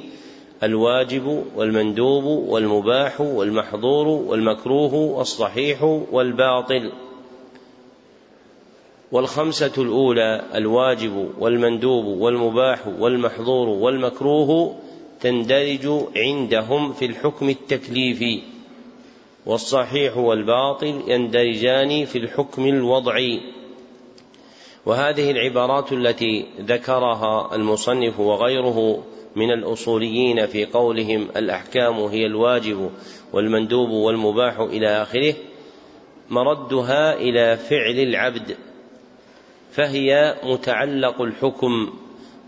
الواجب 0.62 1.44
والمندوب 1.56 2.24
والمباح 2.24 3.20
والمحظور 3.20 4.06
والمكروه 4.08 4.94
والصحيح 4.94 5.82
والباطل. 6.12 6.92
والخمسة 9.14 9.72
الأولى 9.78 10.44
الواجب 10.54 11.30
والمندوب 11.38 12.04
والمباح 12.04 12.86
والمحظور 12.86 13.68
والمكروه 13.68 14.76
تندرج 15.20 15.88
عندهم 16.16 16.92
في 16.92 17.04
الحكم 17.04 17.48
التكليفي 17.48 18.42
والصحيح 19.46 20.16
والباطل 20.16 21.02
يندرجان 21.08 22.04
في 22.04 22.18
الحكم 22.18 22.66
الوضعي 22.66 23.40
وهذه 24.86 25.30
العبارات 25.30 25.92
التي 25.92 26.46
ذكرها 26.60 27.54
المصنف 27.54 28.20
وغيره 28.20 29.04
من 29.36 29.50
الأصوليين 29.50 30.46
في 30.46 30.64
قولهم 30.64 31.28
الأحكام 31.36 31.94
هي 31.94 32.26
الواجب 32.26 32.90
والمندوب 33.32 33.90
والمباح 33.90 34.60
إلى 34.60 35.02
آخره 35.02 35.34
مردها 36.30 37.14
إلى 37.14 37.56
فعل 37.56 37.98
العبد. 37.98 38.56
فهي 39.74 40.34
متعلق 40.44 41.22
الحكم 41.22 41.94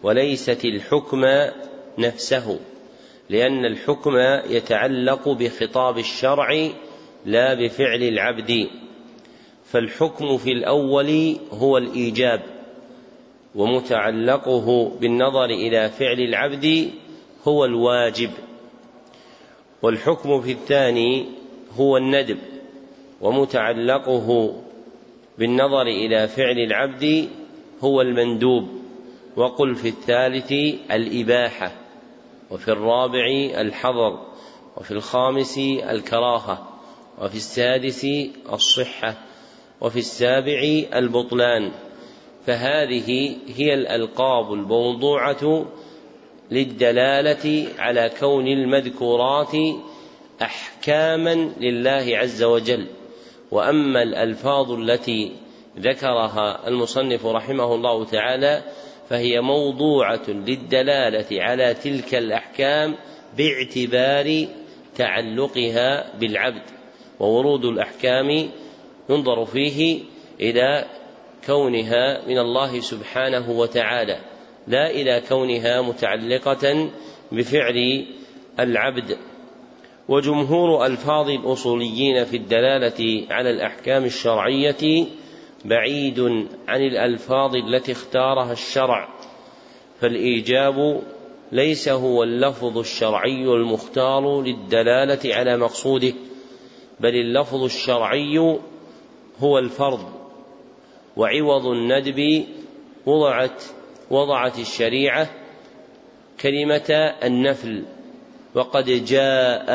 وليست 0.03 0.65
الحكم 0.65 1.25
نفسه 1.99 2.59
لأن 3.31 3.65
الحكم 3.65 4.17
يتعلق 4.51 5.29
بخطاب 5.29 5.99
الشرع 5.99 6.69
لا 7.25 7.55
بفعل 7.55 8.03
العبد. 8.03 8.69
فالحكم 9.65 10.37
في 10.37 10.53
الأول 10.53 11.37
هو 11.53 11.79
الإيجاب 11.79 12.43
ومتعلقه 13.55 14.93
بالنظر 15.01 15.45
إلى 15.45 15.89
فعل 15.89 16.21
العبد 16.21 16.91
هو 17.49 17.65
الواجب. 17.65 18.31
والحكم 19.83 20.41
في 20.41 20.53
الثاني 20.53 21.27
هو 21.77 21.97
الندب 21.97 22.39
ومتعلقه 23.21 24.57
بالنظر 25.38 25.83
إلى 25.83 26.29
فعل 26.29 26.59
العبد 26.59 27.29
هو 27.85 28.01
المندوب 28.01 28.68
وقل 29.37 29.75
في 29.75 29.88
الثالث 29.88 30.53
الإباحة 30.90 31.72
وفي 32.51 32.68
الرابع 32.68 33.27
الحظر 33.61 34.18
وفي 34.77 34.90
الخامس 34.90 35.59
الكراهة 35.90 36.68
وفي 37.18 37.37
السادس 37.37 38.07
الصحة 38.53 39.14
وفي 39.81 39.99
السابع 39.99 40.85
البطلان. 40.94 41.72
فهذه 42.46 43.37
هي 43.57 43.75
الألقاب 43.75 44.53
الموضوعة 44.53 45.66
للدلالة 46.51 47.68
على 47.79 48.11
كون 48.20 48.46
المذكورات 48.46 49.57
أحكاما 50.42 51.35
لله 51.61 52.18
عز 52.18 52.42
وجل. 52.42 52.87
وأما 53.57 54.03
الألفاظ 54.03 54.71
التي 54.73 55.33
ذكرها 55.79 56.69
المصنف 56.69 57.27
رحمه 57.27 57.75
الله 57.75 58.05
تعالى 58.05 58.62
فهي 59.09 59.40
موضوعة 59.40 60.23
للدلالة 60.29 61.42
على 61.42 61.75
تلك 61.75 62.14
الأحكام 62.14 62.97
باعتبار 63.37 64.47
تعلقها 64.97 66.16
بالعبد 66.19 66.62
وورود 67.21 67.64
الأحكام 67.64 68.51
ينظر 69.11 69.45
فيه 69.45 70.01
إلى 70.40 70.85
كونها 71.47 72.27
من 72.29 72.38
الله 72.38 72.81
سبحانه 72.81 73.51
وتعالى 73.51 74.19
لا 74.66 74.90
إلى 74.90 75.23
كونها 75.29 75.83
متعلقة 75.83 76.90
بفعل 77.33 78.07
العبد. 78.61 79.16
وجمهور 80.09 80.87
ألفاظ 80.87 81.31
الأصوليين 81.31 82.25
في 82.25 82.37
الدلالة 82.37 83.27
على 83.31 83.51
الأحكام 83.51 84.05
الشرعية 84.05 85.07
بعيد 85.64 86.21
عن 86.69 86.83
الألفاظ 86.83 87.57
التي 87.57 87.92
اختارها 87.92 88.53
الشرع 88.53 89.09
فالإيجاب 90.01 91.03
ليس 91.53 91.88
هو 91.88 92.23
اللفظ 92.23 92.79
الشرعي 92.79 93.45
المختار 93.45 94.42
للدلالة 94.42 95.35
على 95.35 95.57
مقصوده 95.57 96.12
بل 97.01 97.14
اللفظ 97.14 97.64
الشرعي 97.64 98.59
هو 99.38 99.59
الفرض 99.59 100.05
وعوض 101.16 101.66
الندب 101.66 102.45
وضعت 103.07 103.64
وضعت 104.11 104.59
الشريعة 104.59 105.31
كلمة 106.40 107.14
النفل 107.25 107.85
وقد 108.57 109.05
جاء 109.05 109.66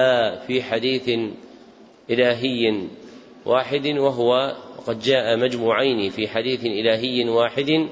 في 0.48 0.64
حديث 0.64 1.10
إلهي 2.10 2.88
واحد 3.46 3.88
وهو 3.88 4.56
وقد 4.78 5.00
جاء 5.00 5.38
مجموعين 5.38 6.10
في 6.10 6.28
حديث 6.28 6.66
إلهي 6.66 7.30
واحد 7.30 7.88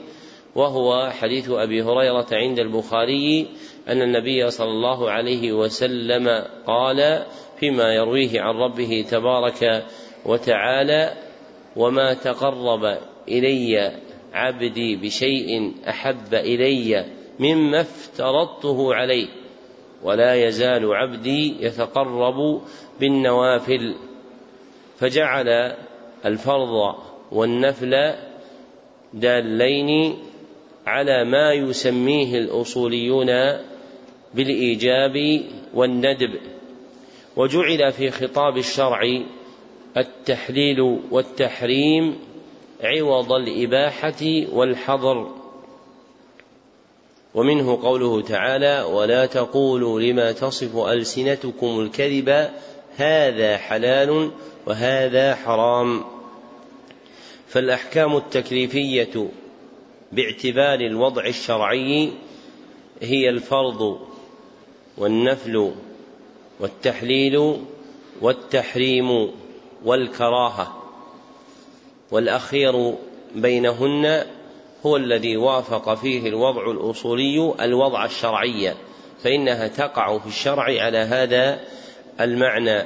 وهو 0.56 1.10
حديث 1.10 1.50
أبي 1.50 1.82
هريرة 1.82 2.28
عند 2.32 2.60
البخاري 2.60 3.48
أن 3.88 4.02
النبي 4.02 4.50
صلى 4.50 4.70
الله 4.70 5.12
عليه 5.12 5.52
وسلم 5.52 6.46
قال 6.68 7.26
فيما 7.60 7.94
يرويه 7.94 8.42
عن 8.42 8.56
ربه 8.56 9.06
تبارك 9.12 9.86
وتعالى 10.26 11.14
وما 11.76 12.14
تقرب 12.14 12.98
إلي 13.28 13.92
عبدي 14.34 14.96
بشيء 14.96 15.74
أحب 15.90 16.34
إلي 16.34 17.06
مما 17.40 17.82
افترضته 17.82 18.96
عليه. 18.96 19.39
ولا 20.04 20.48
يزال 20.48 20.96
عبدي 20.96 21.66
يتقرب 21.66 22.62
بالنوافل. 23.00 23.96
فجعل 24.98 25.76
الفرض 26.26 26.96
والنفل 27.32 28.14
دالين 29.14 30.18
على 30.88 31.26
ما 31.26 31.54
يسميه 31.54 32.38
الأصوليون 32.38 33.28
بالإيجاب 34.34 35.42
والندب. 35.74 36.40
وجعل 37.36 37.92
في 37.92 38.12
خطاب 38.12 38.58
الشرع 38.58 39.22
التحليل 39.98 41.00
والتحريم 41.12 42.20
عوض 42.84 43.32
الإباحة 43.32 44.52
والحظر. 44.54 45.39
ومنه 47.34 47.82
قوله 47.82 48.22
تعالى 48.22 48.82
ولا 48.82 49.26
تقولوا 49.26 50.02
لما 50.02 50.32
تصف 50.32 50.78
ألسنتكم 50.78 51.80
الكذب 51.80 52.50
هذا 52.98 53.58
حلال 53.58 54.32
وهذا 54.66 55.36
حرام. 55.36 56.04
فالأحكام 57.48 58.18
التكليفية 58.18 59.30
باعتبار 60.12 60.80
الوضع 60.80 61.26
الشرعي 61.26 62.12
هي 63.02 63.30
الفرض 63.30 64.00
والنفل 64.98 65.72
والتحليل 66.60 67.58
والتحريم 68.22 69.32
والكراهة 69.86 70.84
والأخير 72.12 72.94
بينهن 73.36 74.26
هو 74.86 74.98
الذي 74.98 75.38
وافق 75.38 75.94
فيه 75.94 76.30
الوضع 76.30 76.72
الأصولي 76.72 77.54
الوضع 77.62 78.06
الشرعي. 78.06 78.74
فإنها 79.24 79.68
تقع 79.68 80.18
في 80.18 80.28
الشرع 80.28 80.64
على 80.64 80.98
هذا 80.98 81.60
المعنى. 82.22 82.86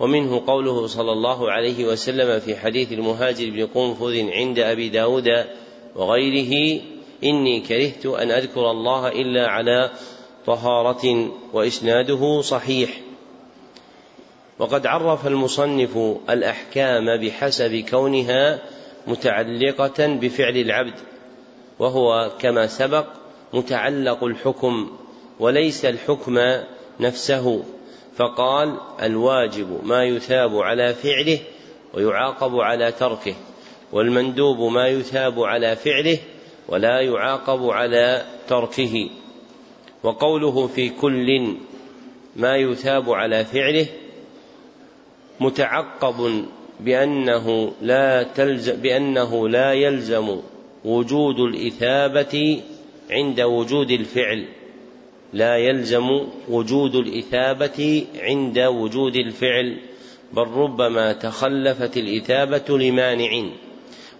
ومنه 0.00 0.42
قوله 0.46 0.86
صلى 0.86 1.12
الله 1.12 1.50
عليه 1.50 1.84
وسلم 1.84 2.40
في 2.40 2.56
حديث 2.56 2.92
المهاجر 2.92 3.50
بن 3.50 3.66
قنفذ 3.66 4.30
عند 4.30 4.58
أبي 4.58 4.88
داود 4.88 5.44
وغيره 5.96 6.80
إني 7.24 7.60
كرهت 7.60 8.06
أن 8.06 8.30
أذكر 8.30 8.70
الله 8.70 9.08
إلا 9.08 9.46
على 9.48 9.90
طهارة 10.46 11.30
وإسناده 11.52 12.40
صحيح. 12.40 12.90
وقد 14.58 14.86
عرف 14.86 15.26
المصنف 15.26 15.98
الأحكام 16.30 17.16
بحسب 17.16 17.84
كونها 17.90 18.58
متعلقة 19.06 20.06
بفعل 20.06 20.56
العبد. 20.56 20.94
وهو 21.78 22.30
كما 22.38 22.66
سبق 22.66 23.06
متعلق 23.54 24.24
الحكم 24.24 24.90
وليس 25.40 25.84
الحكم 25.84 26.38
نفسه. 27.00 27.64
فقال 28.16 28.80
الواجب 29.02 29.80
ما 29.84 30.04
يثاب 30.04 30.56
على 30.56 30.94
فعله 30.94 31.38
ويعاقب 31.94 32.54
على 32.56 32.92
تركه 32.92 33.34
والمندوب 33.92 34.72
ما 34.72 34.88
يثاب 34.88 35.40
على 35.40 35.76
فعله 35.76 36.18
ولا 36.68 37.00
يعاقب 37.00 37.70
على 37.70 38.24
تركه. 38.48 39.10
وقوله 40.02 40.66
في 40.66 40.88
كل 40.88 41.56
ما 42.36 42.56
يثاب 42.56 43.10
على 43.10 43.44
فعله 43.44 43.86
متعقب 45.40 46.44
بأنه 46.80 47.72
لا 47.82 48.22
تلزم 48.22 48.76
بأنه 48.76 49.48
لا 49.48 49.72
يلزم 49.72 50.40
وجود 50.84 51.40
الإثابة 51.40 52.62
عند 53.10 53.40
وجود 53.40 53.90
الفعل. 53.90 54.44
لا 55.32 55.56
يلزم 55.56 56.20
وجود 56.48 56.94
الإثابة 56.94 58.06
عند 58.20 58.58
وجود 58.58 59.16
الفعل 59.16 59.76
بل 60.32 60.42
ربما 60.42 61.12
تخلفت 61.12 61.96
الإثابة 61.96 62.78
لمانع. 62.78 63.50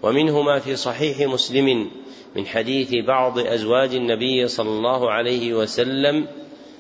ومنه 0.03 0.43
ما 0.43 0.59
في 0.59 0.77
صحيح 0.77 1.21
مسلم 1.21 1.91
من 2.37 2.47
حديث 2.47 2.95
بعض 3.07 3.39
أزواج 3.39 3.95
النبي 3.95 4.49
صلى 4.49 4.69
الله 4.69 5.11
عليه 5.11 5.55
وسلم 5.55 6.27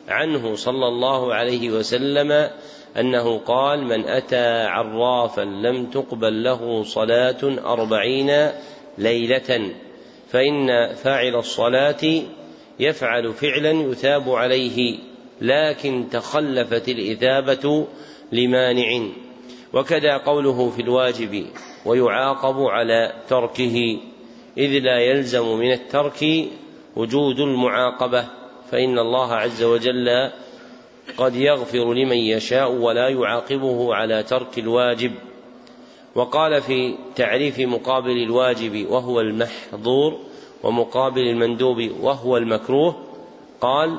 عنه 0.08 0.54
صلى 0.54 0.88
الله 0.88 1.34
عليه 1.34 1.70
وسلم 1.70 2.50
أنه 2.96 3.38
قال 3.38 3.84
من 3.84 4.04
أتى 4.04 4.62
عرافا 4.66 5.40
لم 5.40 5.86
تقبل 5.86 6.42
له 6.42 6.82
صلاة 6.82 7.38
أربعين 7.64 8.50
ليلة 8.98 9.72
فإن 10.30 10.94
فاعل 10.94 11.34
الصلاة 11.36 12.22
يفعل 12.80 13.32
فعلا 13.32 13.70
يثاب 13.70 14.30
عليه 14.30 14.98
لكن 15.40 16.04
تخلفت 16.10 16.88
الإثابة 16.88 17.86
لمانع. 18.32 19.08
وكذا 19.72 20.16
قوله 20.16 20.70
في 20.70 20.82
الواجب 20.82 21.46
ويعاقب 21.86 22.60
على 22.60 23.12
تركه 23.28 23.98
إذ 24.58 24.78
لا 24.78 24.98
يلزم 24.98 25.58
من 25.58 25.72
الترك 25.72 26.24
وجود 26.96 27.40
المعاقبة 27.40 28.26
فإن 28.70 28.98
الله 28.98 29.34
عز 29.34 29.62
وجل 29.62 30.30
قد 31.16 31.36
يغفر 31.36 31.94
لمن 31.94 32.16
يشاء 32.16 32.72
ولا 32.72 33.08
يعاقبه 33.08 33.94
على 33.94 34.22
ترك 34.22 34.58
الواجب. 34.58 35.12
وقال 36.18 36.62
في 36.62 36.94
تعريف 37.16 37.60
مقابل 37.60 38.22
الواجب 38.22 38.86
وهو 38.90 39.20
المحظور 39.20 40.18
ومقابل 40.62 41.20
المندوب 41.20 41.90
وهو 42.00 42.36
المكروه 42.36 42.96
قال 43.60 43.98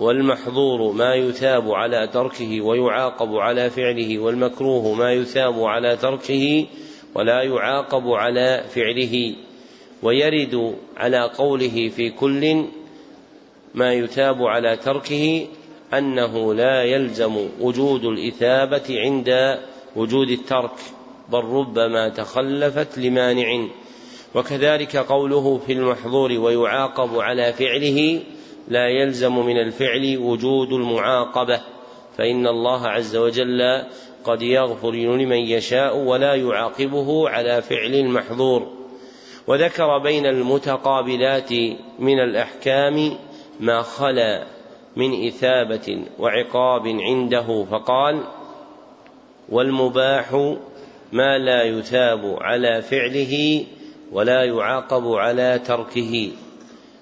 والمحظور 0.00 0.92
ما 0.92 1.14
يثاب 1.14 1.70
على 1.70 2.06
تركه 2.06 2.60
ويعاقب 2.60 3.36
على 3.36 3.70
فعله 3.70 4.18
والمكروه 4.18 4.94
ما 4.94 5.12
يثاب 5.12 5.62
على 5.62 5.96
تركه 5.96 6.66
ولا 7.14 7.42
يعاقب 7.42 8.08
على 8.08 8.64
فعله 8.74 9.34
ويرد 10.02 10.74
على 10.96 11.30
قوله 11.38 11.88
في 11.96 12.10
كل 12.10 12.64
ما 13.74 13.92
يثاب 13.92 14.42
على 14.42 14.76
تركه 14.76 15.46
أنه 15.94 16.54
لا 16.54 16.82
يلزم 16.82 17.48
وجود 17.60 18.04
الإثابة 18.04 19.00
عند 19.00 19.58
وجود 19.96 20.30
الترك 20.30 20.78
بل 21.28 21.44
ربما 21.44 22.08
تخلفت 22.08 22.98
لمانع. 22.98 23.66
وكذلك 24.34 24.96
قوله 24.96 25.58
في 25.66 25.72
المحظور 25.72 26.32
ويعاقب 26.32 27.18
على 27.18 27.52
فعله 27.52 28.20
لا 28.68 28.88
يلزم 28.88 29.46
من 29.46 29.58
الفعل 29.58 30.18
وجود 30.18 30.72
المعاقبة. 30.72 31.60
فإن 32.18 32.46
الله 32.46 32.86
عز 32.88 33.16
وجل 33.16 33.82
قد 34.24 34.42
يغفر 34.42 34.90
لمن 34.90 35.36
يشاء 35.36 35.96
ولا 35.96 36.34
يعاقبه 36.34 37.28
على 37.28 37.62
فعل 37.62 37.94
المحظور. 37.94 38.68
وذكر 39.46 39.98
بين 39.98 40.26
المتقابلات 40.26 41.52
من 41.98 42.20
الأحكام 42.20 43.18
ما 43.60 43.82
خلا 43.82 44.46
من 44.96 45.26
إثابة 45.26 46.04
وعقاب 46.18 46.88
عنده. 46.88 47.64
فقال 47.70 48.20
والمباح 49.48 50.54
ما 51.12 51.38
لا 51.38 51.62
يثاب 51.62 52.36
على 52.40 52.82
فعله 52.82 53.64
ولا 54.12 54.44
يعاقب 54.44 55.06
على 55.06 55.60
تركه. 55.66 56.30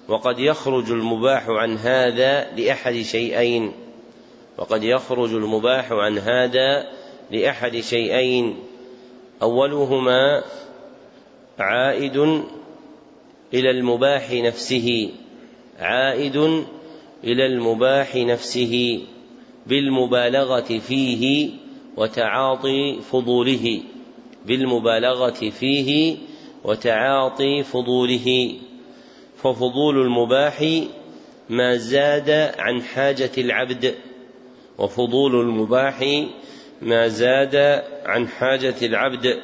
وقد 0.07 0.39
يخرج 0.39 0.91
المباح 0.91 1.49
عن 1.49 1.77
هذا 1.77 2.51
لأحد 2.57 2.93
شيئين. 3.01 3.71
وقد 4.57 4.83
يخرج 4.83 5.33
المباح 5.33 5.91
عن 5.91 6.17
هذا 6.17 6.87
لأحد 7.31 7.79
شيئين. 7.79 8.55
أولهما 9.41 10.43
عائد 11.59 12.17
إلى 13.53 13.71
المباح 13.71 14.31
نفسه. 14.31 15.09
عائد 15.79 16.35
إلى 17.23 17.45
المباح 17.45 18.15
نفسه 18.15 19.01
بالمبالغة 19.67 20.79
فيه 20.79 21.49
وتعاطي 21.97 22.99
فضوله. 23.11 23.81
بالمبالغة 24.45 25.49
فيه 25.49 26.17
وتعاطي 26.63 27.63
فضوله 27.63 28.53
ففضول 29.37 30.01
المباح 30.01 30.83
ما 31.49 31.75
زاد 31.75 32.29
عن 32.59 32.81
حاجة 32.81 33.31
العبد 33.37 33.95
وفضول 34.77 35.41
المباح 35.41 36.25
ما 36.81 37.07
زاد 37.07 37.83
عن 38.05 38.27
حاجة 38.27 38.75
العبد. 38.81 39.39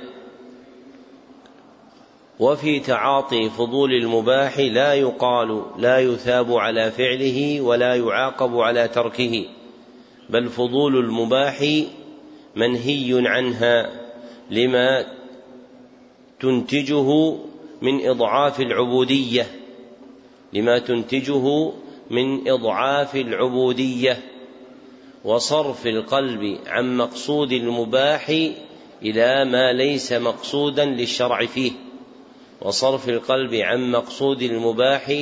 وفي 2.40 2.80
تعاطي 2.80 3.50
فضول 3.50 3.94
المباح 3.94 4.60
لا 4.60 4.94
يقال 4.94 5.66
لا 5.78 6.00
يثاب 6.00 6.54
على 6.54 6.92
فعله 6.92 7.62
ولا 7.62 7.96
يعاقب 7.96 8.58
على 8.58 8.88
تركه 8.88 9.46
بل 10.30 10.50
فضول 10.50 10.98
المباح 10.98 11.84
منهي 12.56 13.28
عنها. 13.28 13.99
لما 14.50 15.06
تنتجه 16.40 17.36
من 17.82 18.10
إضعاف 18.10 18.60
العبودية 18.62 19.48
لما 20.54 20.80
تنتجه 20.80 21.72
من 22.10 22.50
إضعاف 22.50 23.16
العبودية 23.16 24.18
وصرف 25.26 25.88
القلب 25.88 26.58
عن 26.68 26.98
مقصود 26.98 27.52
المباح 27.52 28.30
إلى 29.02 29.46
ما 29.46 29.74
ليس 29.74 30.14
مقصودا 30.14 30.86
للشرع 30.86 31.46
فيه 31.46 31.72
وصرف 32.62 33.10
القلب 33.10 33.54
عن 33.54 33.92
مقصود 33.92 34.42
المباح 34.42 35.14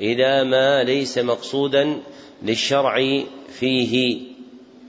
إلى 0.00 0.44
ما 0.44 0.84
ليس 0.84 1.18
مقصودا 1.18 2.02
للشرع 2.42 3.22
فيه. 3.48 4.35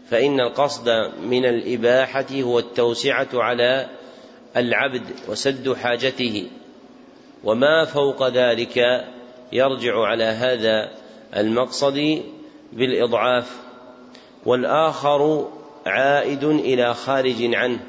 فإن 0.09 0.39
القصد 0.39 0.89
من 1.23 1.45
الإباحة 1.45 2.25
هو 2.31 2.59
التوسعة 2.59 3.27
على 3.33 3.89
العبد 4.57 5.03
وسد 5.29 5.73
حاجته. 5.73 6.47
وما 7.43 7.85
فوق 7.85 8.27
ذلك 8.27 9.05
يرجع 9.53 10.01
على 10.03 10.23
هذا 10.23 10.91
المقصد 11.37 12.23
بالإضعاف. 12.73 13.57
والآخر 14.45 15.47
عائد 15.85 16.43
إلى 16.43 16.93
خارج 16.93 17.53
عنه. 17.55 17.79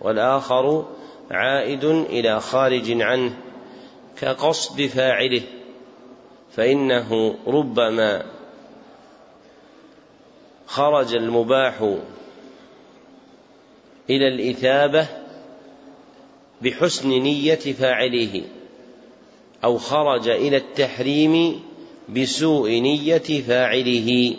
والآخر 0.00 0.86
عائد 1.30 1.84
إلى 1.84 2.40
خارج 2.40 3.02
عنه. 3.02 3.36
كقصد 4.20 4.86
فاعله. 4.86 5.42
فإنه 6.50 7.36
ربما 7.46 8.37
خرج 10.68 11.14
المباح 11.14 11.96
إلى 14.10 14.28
الإثابة 14.28 15.06
بحسن 16.62 17.08
نية 17.08 17.54
فاعله 17.54 18.44
أو 19.64 19.78
خرج 19.78 20.28
إلى 20.28 20.56
التحريم 20.56 21.62
بسوء 22.08 22.70
نية 22.70 23.42
فاعله. 23.42 24.36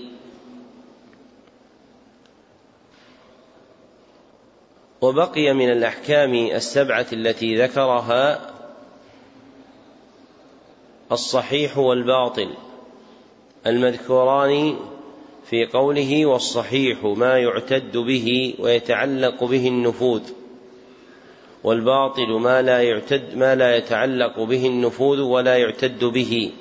وبقي 5.01 5.53
من 5.53 5.71
الأحكام 5.71 6.33
السبعة 6.33 7.05
التي 7.13 7.55
ذكرها 7.55 8.51
الصحيح 11.11 11.77
والباطل 11.77 12.53
المذكوران 13.67 14.79
في 15.49 15.65
قوله 15.65 16.25
والصحيح 16.25 17.05
ما 17.05 17.38
يعتد 17.38 17.97
به 17.97 18.53
ويتعلق 18.59 19.43
به 19.43 19.67
النفوذ 19.67 20.21
والباطل 21.63 22.31
ما 22.31 22.62
لا 22.62 22.81
يعتد 22.83 23.35
ما 23.35 23.55
لا 23.55 23.75
يتعلق 23.75 24.39
به 24.39 24.65
النفوذ 24.65 25.21
ولا 25.21 25.57
يعتد 25.57 26.03
به 26.05 26.51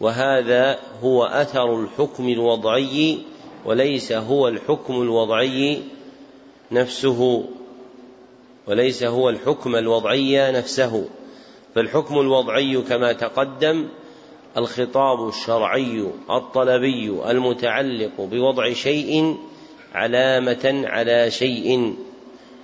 وهذا 0.00 0.78
هو 1.02 1.24
أثر 1.24 1.80
الحكم 1.80 2.28
الوضعي 2.28 3.18
وليس 3.64 4.12
هو 4.12 4.48
الحكم 4.48 5.02
الوضعي 5.02 5.82
نفسه 6.72 7.44
وليس 8.66 9.02
هو 9.04 9.28
الحكم 9.28 9.76
الوضعي 9.76 10.52
نفسه 10.52 11.08
فالحكم 11.74 12.20
الوضعي 12.20 12.76
كما 12.76 13.12
تقدم 13.12 13.88
الخطاب 14.56 15.28
الشرعي 15.28 16.10
الطلبي 16.30 17.30
المتعلق 17.30 18.20
بوضع 18.20 18.72
شيء 18.72 19.36
علامة 19.94 20.82
على 20.86 21.30
شيء 21.30 21.94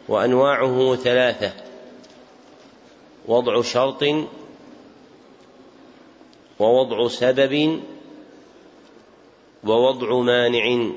وأنواعه 0.08 0.96
ثلاثة. 0.96 1.52
وضع 3.28 3.62
شرط 3.62 4.04
ووضع 6.58 7.08
سبب 7.08 7.80
ووضع 9.64 10.18
مانع. 10.20 10.90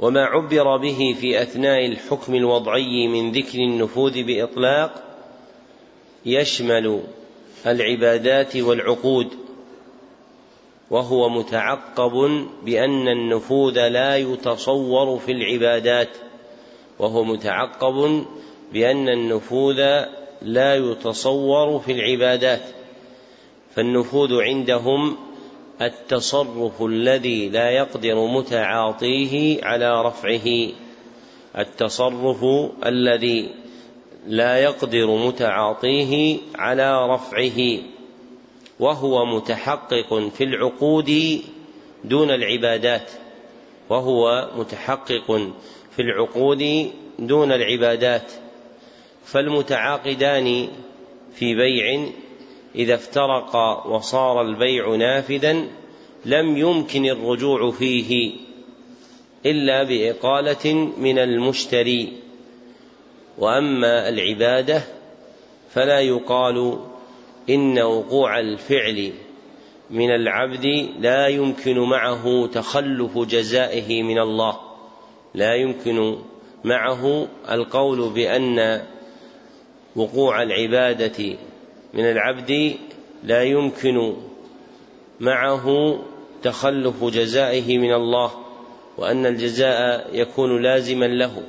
وما 0.00 0.24
عبر 0.24 0.76
به 0.76 1.16
في 1.20 1.42
أثناء 1.42 1.86
الحكم 1.86 2.34
الوضعي 2.34 3.08
من 3.08 3.32
ذكر 3.32 3.58
النفوذ 3.58 4.22
بإطلاق 4.22 5.04
يشمل 6.26 7.02
العبادات 7.66 8.56
والعقود 8.56 9.28
وهو 10.90 11.28
متعقب 11.28 12.46
بأن 12.64 13.08
النفوذ 13.08 13.88
لا 13.88 14.16
يتصور 14.16 15.18
في 15.18 15.32
العبادات 15.32 16.08
وهو 16.98 17.24
متعقب 17.24 18.24
بأن 18.72 19.08
النفوذ 19.08 20.04
لا 20.42 20.74
يتصور 20.74 21.78
في 21.78 21.92
العبادات 21.92 22.62
فالنفوذ 23.74 24.40
عندهم 24.40 25.16
التصرف 25.82 26.82
الذي 26.82 27.48
لا 27.48 27.70
يقدر 27.70 28.26
متعاطيه 28.26 29.64
على 29.64 30.02
رفعه 30.02 30.68
التصرف 31.58 32.44
الذي 32.86 33.48
لا 34.26 34.58
يقدر 34.58 35.06
متعاطيه 35.06 36.38
على 36.54 37.14
رفعه 37.14 37.78
وهو 38.80 39.26
متحقق 39.26 40.28
في 40.28 40.44
العقود 40.44 41.40
دون 42.04 42.30
العبادات 42.30 43.10
وهو 43.90 44.50
متحقق 44.56 45.52
في 45.96 46.02
العقود 46.02 46.90
دون 47.18 47.52
العبادات 47.52 48.32
فالمتعاقدان 49.24 50.68
في 51.34 51.54
بيع 51.54 52.06
إذا 52.74 52.94
افترقا 52.94 53.86
وصار 53.86 54.42
البيع 54.42 54.96
نافذا 54.96 55.64
لم 56.24 56.56
يمكن 56.56 57.06
الرجوع 57.06 57.70
فيه 57.70 58.32
إلا 59.46 59.82
بإقالة 59.82 60.74
من 60.98 61.18
المشتري. 61.18 62.12
وأما 63.40 64.08
العبادة 64.08 64.82
فلا 65.70 66.00
يقال 66.00 66.78
إن 67.50 67.78
وقوع 67.78 68.38
الفعل 68.38 69.12
من 69.90 70.10
العبد 70.10 70.88
لا 71.00 71.26
يمكن 71.26 71.78
معه 71.78 72.46
تخلف 72.46 73.18
جزائه 73.18 74.02
من 74.02 74.18
الله. 74.18 74.60
لا 75.34 75.54
يمكن 75.54 76.18
معه 76.64 77.28
القول 77.50 78.10
بأن 78.10 78.82
وقوع 79.96 80.42
العبادة 80.42 81.36
من 81.94 82.10
العبد 82.10 82.76
لا 83.24 83.42
يمكن 83.42 84.16
معه 85.20 85.98
تخلف 86.42 87.04
جزائه 87.04 87.78
من 87.78 87.92
الله 87.92 88.30
وأن 88.98 89.26
الجزاء 89.26 90.10
يكون 90.12 90.62
لازما 90.62 91.04
له. 91.06 91.42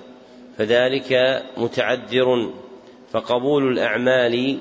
فذلك 0.62 1.42
متعذر 1.58 2.52
فقبول 3.12 3.72
الأعمال 3.72 4.58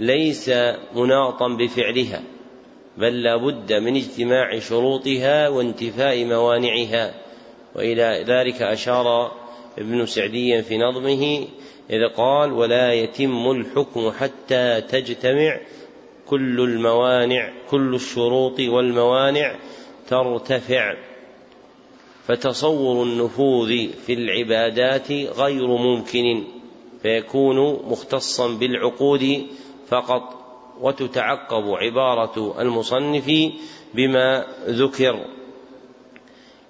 ليس 0.00 0.50
مناطا 0.94 1.48
بفعلها 1.48 2.22
بل 2.98 3.22
لا 3.22 3.36
بد 3.36 3.72
من 3.72 3.96
اجتماع 3.96 4.58
شروطها 4.58 5.48
وانتفاء 5.48 6.24
موانعها. 6.24 7.14
وإلى 7.76 8.24
ذلك 8.28 8.62
أشار 8.62 9.32
ابن 9.78 10.06
سعدي 10.06 10.62
في 10.62 10.78
نظمه 10.78 11.46
إذ 11.90 12.08
قال 12.16 12.52
ولا 12.52 12.92
يتم 12.92 13.50
الحكم 13.50 14.10
حتى 14.10 14.80
تجتمع 14.80 15.60
كل 16.26 16.60
الموانع 16.60 17.52
كل 17.70 17.94
الشروط 17.94 18.60
والموانع 18.60 19.56
ترتفع. 20.08 20.94
فتصور 22.26 23.02
النفوذ 23.02 23.88
في 24.06 24.12
العبادات 24.12 25.12
غير 25.12 25.66
ممكن 25.66 26.44
فيكون 27.02 27.56
مختصا 27.90 28.48
بالعقود 28.48 29.46
فقط 29.88 30.22
وتتعقب 30.80 31.64
عبارة 31.70 32.60
المصنف 32.60 33.32
بما 33.94 34.46
ذكر. 34.66 35.24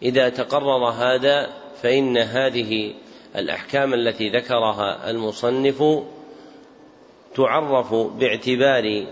إذا 0.03 0.29
تقرر 0.29 0.89
هذا 0.89 1.53
فإن 1.83 2.19
هذه 2.19 2.95
الأحكام 3.37 3.95
التي 3.95 4.29
ذكرها 4.29 5.11
المصنف 5.11 5.83
تعرف 7.37 7.95
باعتبار 7.95 9.07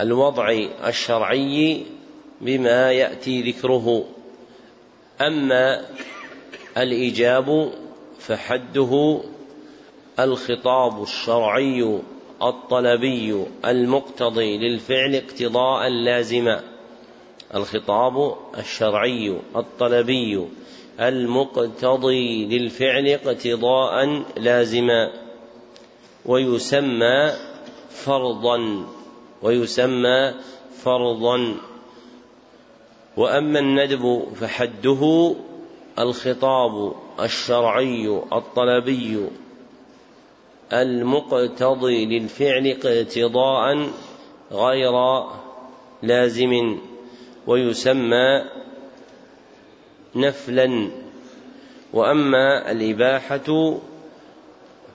الوضع 0.00 0.50
الشرعي 0.86 1.86
بما 2.40 2.92
يأتي 2.92 3.42
ذكره. 3.42 4.04
أما 5.26 5.84
الإيجاب 6.76 7.72
فحده 8.18 9.20
الخطاب 10.20 11.02
الشرعي 11.02 12.00
الطلبي 12.42 13.46
المقتضي 13.64 14.58
للفعل 14.58 15.14
اقتضاء 15.14 15.88
لازما 15.88 16.60
الخطاب 17.54 18.36
الشرعي 18.58 19.40
الطلبي 19.56 20.48
المقتضي 21.00 22.44
للفعل 22.44 23.08
اقتضاء 23.08 24.22
لازما 24.36 25.10
ويسمى 26.26 27.32
فرضا. 27.90 28.86
ويسمى 29.42 30.34
فرضا. 30.82 31.56
وأما 33.16 33.58
الندب 33.58 34.24
فحده 34.34 35.34
الخطاب 35.98 36.92
الشرعي 37.20 38.22
الطلبي 38.32 39.28
المقتضي 40.72 42.06
للفعل 42.06 42.66
اقتضاء 42.66 43.88
غير 44.52 45.24
لازم 46.02 46.78
ويسمى 47.46 48.44
نفلا. 50.14 50.90
وأما 51.92 52.70
الإباحة 52.70 53.78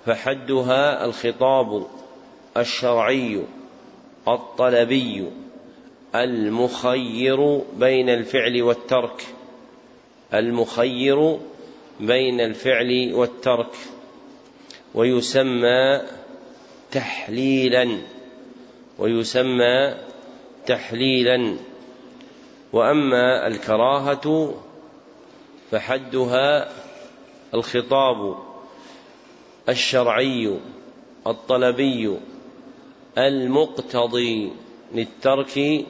فحدها 0.05 1.05
الخطاب 1.05 1.87
الشرعي 2.57 3.43
الطلبي. 4.27 5.31
المخير 6.23 7.61
بين 7.79 8.09
الفعل 8.09 8.61
والترك. 8.61 9.27
المخير 10.33 11.37
بين 11.99 12.41
الفعل 12.41 13.09
والترك. 13.13 13.75
ويسمى 14.95 16.01
تحليلا. 16.91 17.97
ويسمى 18.99 19.95
تحليلا. 20.65 21.57
وأما 22.73 23.47
الكراهة 23.47 24.53
فحدها 25.71 26.69
الخطاب 27.53 28.37
الشرعي 29.69 30.57
الطلبي 31.27 32.17
المقتضي 33.17 34.51
للترك 34.95 35.85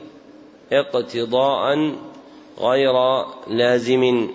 اقتضاء 0.72 1.96
غير 2.60 2.94
لازم. 3.48 4.30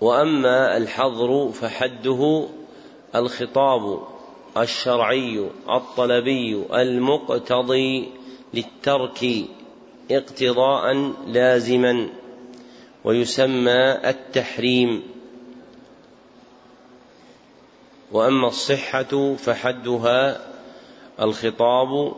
وأما 0.00 0.76
الحظر 0.76 1.48
فحده 1.52 2.48
الخطاب 3.14 4.02
الشرعي 4.56 5.50
الطلبي 5.70 6.64
المقتضي 6.74 8.08
للترك 8.54 9.44
اقتضاء 10.10 11.12
لازما 11.26 12.08
ويسمى 13.04 13.92
التحريم. 14.08 15.02
وأما 18.12 18.48
الصحة 18.48 19.34
فحدها 19.34 20.55
الخطاب 21.20 22.12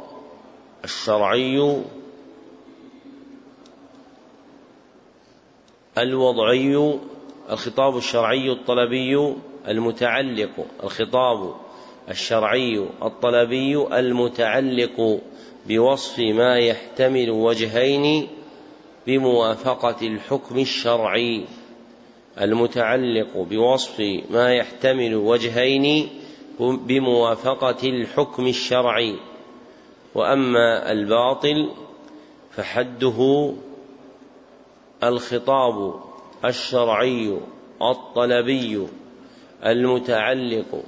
الشرعي 0.84 1.82
الوضعي 5.99 6.99
الخطاب 7.51 7.96
الشرعي 7.96 8.53
الطلبي 8.53 9.34
المتعلق 9.68 10.66
الخطاب 10.84 11.55
الشرعي 12.09 12.86
الطلبي 13.03 13.76
المتعلق 13.99 15.20
بوصف 15.66 16.18
ما 16.18 16.59
يحتمل 16.59 17.30
وجهين 17.30 18.28
بموافقة 19.07 20.07
الحكم 20.07 20.59
الشرعي 20.59 21.44
المتعلق 22.40 23.36
بوصف 23.36 24.01
ما 24.30 24.55
يحتمل 24.55 25.14
وجهين 25.14 26.09
بموافقة 26.61 27.88
الحكم 27.88 28.46
الشرعي. 28.46 29.16
وأما 30.14 30.92
الباطل 30.92 31.70
فحده 32.50 33.52
الخطاب 35.02 36.00
الشرعي 36.44 37.38
الطلبي 37.82 38.86
المتعلق 39.66 40.82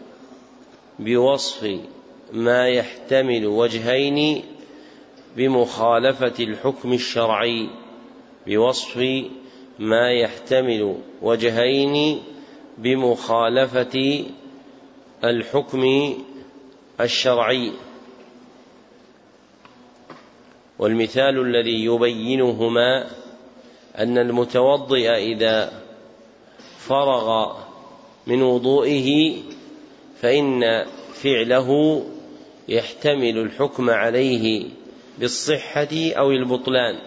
بوصف 0.98 1.78
ما 2.32 2.68
يحتمل 2.68 3.46
وجهين 3.46 4.44
بمخالفة 5.36 6.44
الحكم 6.44 6.92
الشرعي 6.92 7.68
بوصف 8.46 8.96
ما 9.78 10.10
يحتمل 10.12 10.96
وجهين 11.22 12.22
بمخالفة 12.78 14.24
الحكم 15.24 16.14
الشرعي. 17.00 17.72
والمثال 20.78 21.40
الذي 21.40 21.84
يبينهما 21.84 23.10
أن 23.98 24.18
المتوضئ 24.18 25.10
إذا 25.10 25.82
فرغ 26.78 27.56
من 28.26 28.42
وضوئه 28.42 29.36
فإن 30.20 30.84
فعله 31.14 32.02
يحتمل 32.68 33.38
الحكم 33.38 33.90
عليه 33.90 34.64
بالصحة 35.18 35.88
أو 35.92 36.30
البطلان. 36.30 36.98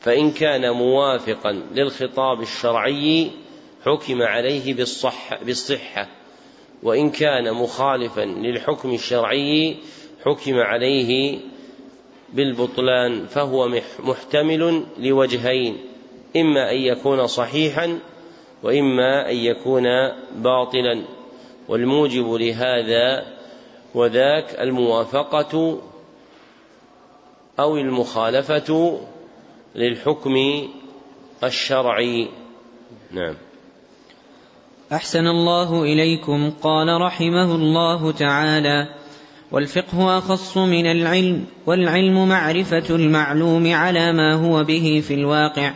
فإن 0.00 0.30
كان 0.30 0.70
موافقا 0.70 1.52
للخطاب 1.52 2.42
الشرعي 2.42 3.30
حكم 3.84 4.22
عليه 4.22 4.74
بالصح 4.74 5.44
بالصحة. 5.44 6.21
وإن 6.82 7.10
كان 7.10 7.54
مخالفا 7.54 8.20
للحكم 8.20 8.94
الشرعي 8.94 9.76
حكم 10.24 10.58
عليه 10.58 11.38
بالبطلان 12.32 13.26
فهو 13.26 13.68
محتمل 13.98 14.84
لوجهين 14.98 15.76
إما 16.36 16.70
أن 16.70 16.76
يكون 16.76 17.26
صحيحا 17.26 17.98
وإما 18.62 19.30
أن 19.30 19.36
يكون 19.36 19.84
باطلا. 20.36 21.04
والموجب 21.68 22.32
لهذا 22.32 23.26
وذاك 23.94 24.60
الموافقة 24.60 25.80
أو 27.60 27.76
المخالفة 27.76 29.00
للحكم 29.74 30.34
الشرعي. 31.44 32.28
نعم. 33.10 33.34
أحسن 34.92 35.26
الله 35.26 35.82
إليكم 35.82 36.50
قال 36.62 37.00
رحمه 37.00 37.54
الله 37.54 38.12
تعالى 38.12 38.88
والفقه 39.52 40.18
أخص 40.18 40.56
من 40.56 40.86
العلم 40.86 41.44
والعلم 41.66 42.28
معرفة 42.28 42.84
المعلوم 42.90 43.74
على 43.74 44.12
ما 44.12 44.34
هو 44.34 44.64
به 44.64 45.02
في 45.08 45.14
الواقع 45.14 45.72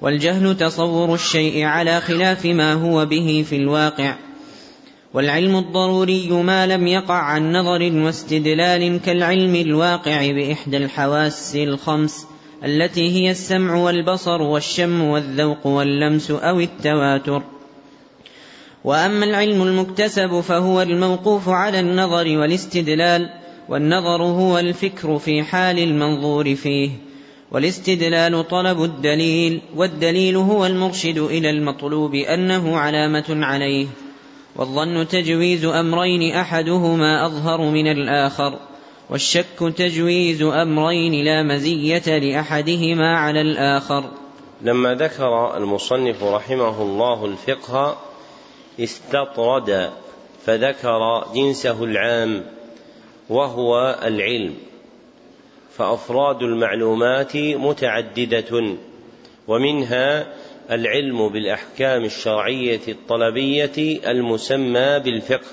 والجهل 0.00 0.56
تصور 0.56 1.14
الشيء 1.14 1.64
على 1.64 2.00
خلاف 2.00 2.46
ما 2.46 2.72
هو 2.72 3.06
به 3.06 3.44
في 3.48 3.56
الواقع 3.56 4.14
والعلم 5.14 5.56
الضروري 5.56 6.28
ما 6.28 6.66
لم 6.66 6.86
يقع 6.86 7.14
عن 7.14 7.52
نظر 7.52 7.92
واستدلال 8.04 9.00
كالعلم 9.00 9.54
الواقع 9.54 10.32
بإحدى 10.32 10.76
الحواس 10.76 11.56
الخمس 11.56 12.26
التي 12.64 13.10
هي 13.10 13.30
السمع 13.30 13.74
والبصر 13.74 14.42
والشم 14.42 15.02
والذوق 15.02 15.66
واللمس 15.66 16.30
أو 16.30 16.60
التواتر. 16.60 17.53
وأما 18.84 19.24
العلم 19.24 19.62
المكتسب 19.62 20.40
فهو 20.40 20.82
الموقوف 20.82 21.48
على 21.48 21.80
النظر 21.80 22.38
والاستدلال 22.38 23.30
والنظر 23.68 24.22
هو 24.22 24.58
الفكر 24.58 25.18
في 25.18 25.42
حال 25.42 25.78
المنظور 25.78 26.54
فيه. 26.54 26.90
والاستدلال 27.50 28.48
طلب 28.48 28.82
الدليل 28.82 29.60
والدليل 29.76 30.36
هو 30.36 30.66
المرشد 30.66 31.18
إلى 31.18 31.50
المطلوب 31.50 32.14
أنه 32.14 32.76
علامة 32.76 33.24
عليه. 33.28 33.86
والظن 34.56 35.08
تجويز 35.08 35.64
أمرين 35.64 36.34
أحدهما 36.34 37.26
أظهر 37.26 37.60
من 37.60 37.86
الآخر 37.86 38.58
والشك 39.10 39.74
تجويز 39.76 40.42
أمرين 40.42 41.24
لا 41.24 41.42
مزية 41.42 42.18
لأحدهما 42.18 43.16
على 43.16 43.40
الآخر. 43.40 44.04
لما 44.62 44.94
ذكر 44.94 45.56
المصنف 45.56 46.22
رحمه 46.24 46.82
الله 46.82 47.24
الفقه 47.24 47.96
استطرد 48.80 49.90
فذكر 50.46 51.26
جنسه 51.34 51.84
العام 51.84 52.44
وهو 53.28 53.98
العلم 54.04 54.54
فأفراد 55.76 56.42
المعلومات 56.42 57.36
متعددة 57.36 58.76
ومنها 59.48 60.34
العلم 60.70 61.28
بالأحكام 61.28 62.04
الشرعية 62.04 62.80
الطلبية 62.88 64.00
المسمى 64.10 64.98
بالفقه 64.98 65.46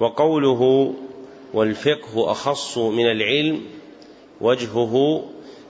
وقوله 0.00 0.94
والفقه 1.54 2.30
أخص 2.30 2.78
من 2.78 3.10
العلم 3.10 3.60
وجهه 4.40 5.24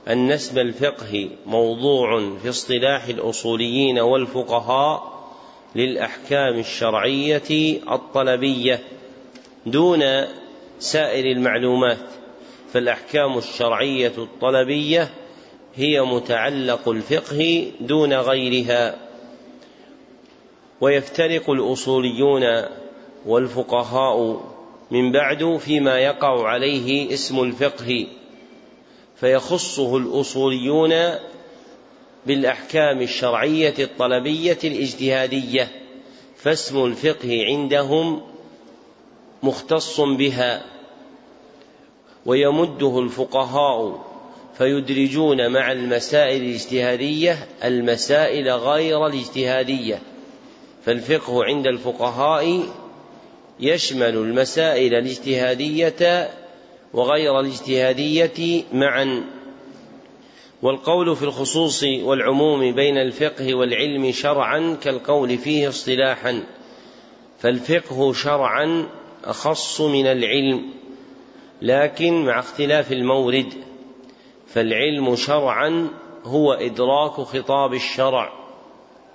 أن 0.08 0.30
اسم 0.30 0.58
الفقه 0.58 1.28
موضوع 1.46 2.20
في 2.42 2.48
اصطلاح 2.48 3.04
الأصوليين 3.04 3.98
والفقهاء 3.98 5.15
للأحكام 5.76 6.58
الشرعية 6.58 7.78
الطلبية 7.90 8.80
دون 9.66 10.02
سائر 10.78 11.24
المعلومات 11.24 11.98
فالأحكام 12.72 13.38
الشرعية 13.38 14.12
الطلبية 14.18 15.10
هي 15.74 16.02
متعلق 16.02 16.88
الفقه 16.88 17.72
دون 17.80 18.12
غيرها 18.12 18.94
ويفترق 20.80 21.50
الأصوليون 21.50 22.44
والفقهاء 23.26 24.40
من 24.90 25.12
بعد 25.12 25.56
فيما 25.56 25.98
يقع 25.98 26.48
عليه 26.48 27.14
اسم 27.14 27.42
الفقه 27.42 28.06
فيخصه 29.16 29.96
الأصوليون 29.96 30.92
بالأحكام 32.26 33.02
الشرعية 33.02 33.74
الطلبية 33.78 34.58
الاجتهادية 34.64 35.68
فاسم 36.36 36.84
الفقه 36.84 37.44
عندهم 37.46 38.22
مختص 39.42 40.00
بها 40.00 40.64
ويمده 42.26 42.98
الفقهاء 42.98 44.06
فيدرجون 44.58 45.52
مع 45.52 45.72
المسائل 45.72 46.42
الاجتهادية 46.42 47.48
المسائل 47.64 48.50
غير 48.50 49.06
الاجتهادية. 49.06 50.02
فالفقه 50.84 51.44
عند 51.44 51.66
الفقهاء 51.66 52.62
يشمل 53.60 54.16
المسائل 54.16 54.94
الاجتهادية 54.94 56.30
وغير 56.94 57.40
الاجتهادية 57.40 58.62
معا. 58.72 59.35
والقول 60.62 61.16
في 61.16 61.22
الخصوص 61.22 61.84
والعموم 61.84 62.72
بين 62.72 62.98
الفقه 62.98 63.54
والعلم 63.54 64.12
شرعا 64.12 64.76
كالقول 64.82 65.38
فيه 65.38 65.68
اصطلاحا 65.68 66.42
فالفقه 67.38 68.12
شرعا 68.12 68.86
أخص 69.24 69.80
من 69.80 70.06
العلم 70.06 70.64
لكن 71.62 72.24
مع 72.24 72.38
اختلاف 72.38 72.92
المورد 72.92 73.52
فالعلم 74.46 75.16
شرعا 75.16 75.88
هو 76.24 76.52
إدراك 76.52 77.10
خطاب 77.10 77.74
الشرع 77.74 78.32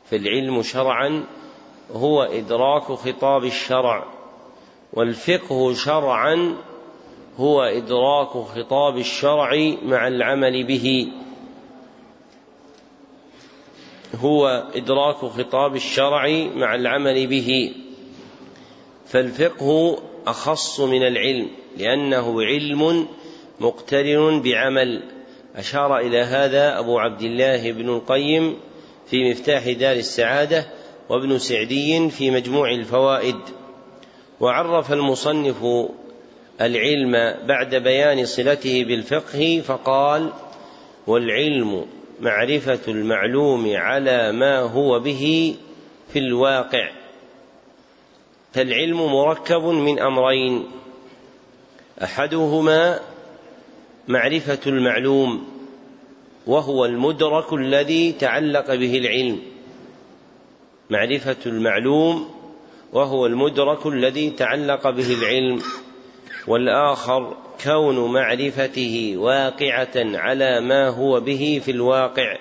فالعلم 0.06 0.62
شرعا 0.62 1.24
هو 1.94 2.22
إدراك 2.22 2.84
خطاب 2.84 3.44
الشرع 3.44 4.06
والفقه 4.94 5.74
شرعا 5.74 6.56
هو 7.38 7.62
إدراك 7.62 8.28
خطاب 8.28 8.98
الشرع 8.98 9.50
مع 9.84 10.08
العمل 10.08 10.64
به. 10.64 11.12
هو 14.16 14.64
إدراك 14.76 15.16
خطاب 15.16 15.76
الشرع 15.76 16.30
مع 16.56 16.76
العمل 16.76 17.28
به. 17.28 17.74
فالفقه 19.06 19.98
أخص 20.28 20.80
من 20.80 21.04
العلم 21.04 21.48
لأنه 21.78 22.44
علم 22.44 23.08
مقترن 23.60 24.42
بعمل. 24.42 25.04
أشار 25.56 25.98
إلى 25.98 26.18
هذا 26.18 26.80
أبو 26.80 27.00
عبد 27.00 27.22
الله 27.22 27.72
بن 27.72 27.90
القيم 27.90 28.58
في 29.08 29.32
مفتاح 29.32 29.70
دار 29.70 29.96
السعادة 29.96 30.66
وابن 31.10 31.38
سعدي 31.38 32.10
في 32.10 32.32
مجموع 32.32 32.72
الفوائد. 32.72 33.40
وعرف 34.40 34.94
المصنف 34.94 35.66
العلم 36.62 37.12
بعد 37.48 37.76
بيان 37.76 38.26
صلته 38.26 38.84
بالفقه 38.84 39.62
فقال 39.66 40.30
والعلم 41.08 41.86
معرفة 42.22 42.80
المعلوم 42.88 43.72
على 43.76 44.32
ما 44.32 44.60
هو 44.60 45.00
به 45.00 45.56
في 46.14 46.20
الواقع. 46.20 46.92
فالعلم 48.54 48.98
مركب 48.98 49.64
من 49.64 50.00
أمرين. 50.00 50.66
أحدهما 52.04 53.00
معرفة 54.08 54.60
المعلوم 54.68 55.48
وهو 56.48 56.86
المدرك 56.86 57.54
الذي 57.54 58.12
تعلق 58.12 58.76
به 58.76 58.98
العلم. 58.98 59.40
معرفة 60.90 61.38
المعلوم 61.46 62.30
وهو 62.94 63.26
المدرك 63.26 63.86
الذي 63.86 64.30
تعلق 64.30 64.90
به 64.90 65.14
العلم. 65.14 65.62
والآخر 66.48 67.38
كون 67.64 68.14
معرفته 68.14 69.14
واقعة 69.18 69.96
على 69.96 70.62
ما 70.62 70.90
هو 70.90 71.20
به 71.20 71.62
في 71.66 71.72
الواقع. 71.72 72.38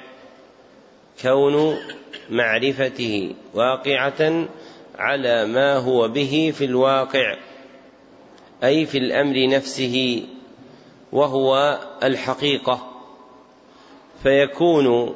كون 1.22 1.76
معرفته 2.30 3.34
واقعة 3.54 4.48
على 4.98 5.46
ما 5.46 5.76
هو 5.76 6.08
به 6.08 6.52
في 6.56 6.64
الواقع 6.64 7.36
أي 8.64 8.86
في 8.86 8.98
الأمر 8.98 9.48
نفسه 9.48 10.24
وهو 11.12 11.78
الحقيقة. 12.02 12.86
فيكون 14.22 15.14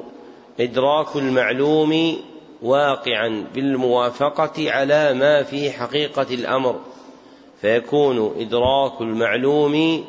إدراك 0.59 1.15
المعلوم 1.15 2.17
واقعا 2.61 3.45
بالموافقة 3.53 4.71
على 4.71 5.13
ما 5.13 5.43
في 5.43 5.71
حقيقة 5.71 6.27
الأمر. 6.31 6.79
فيكون 7.65 8.35
إدراك 8.39 9.01
المعلوم 9.01 10.05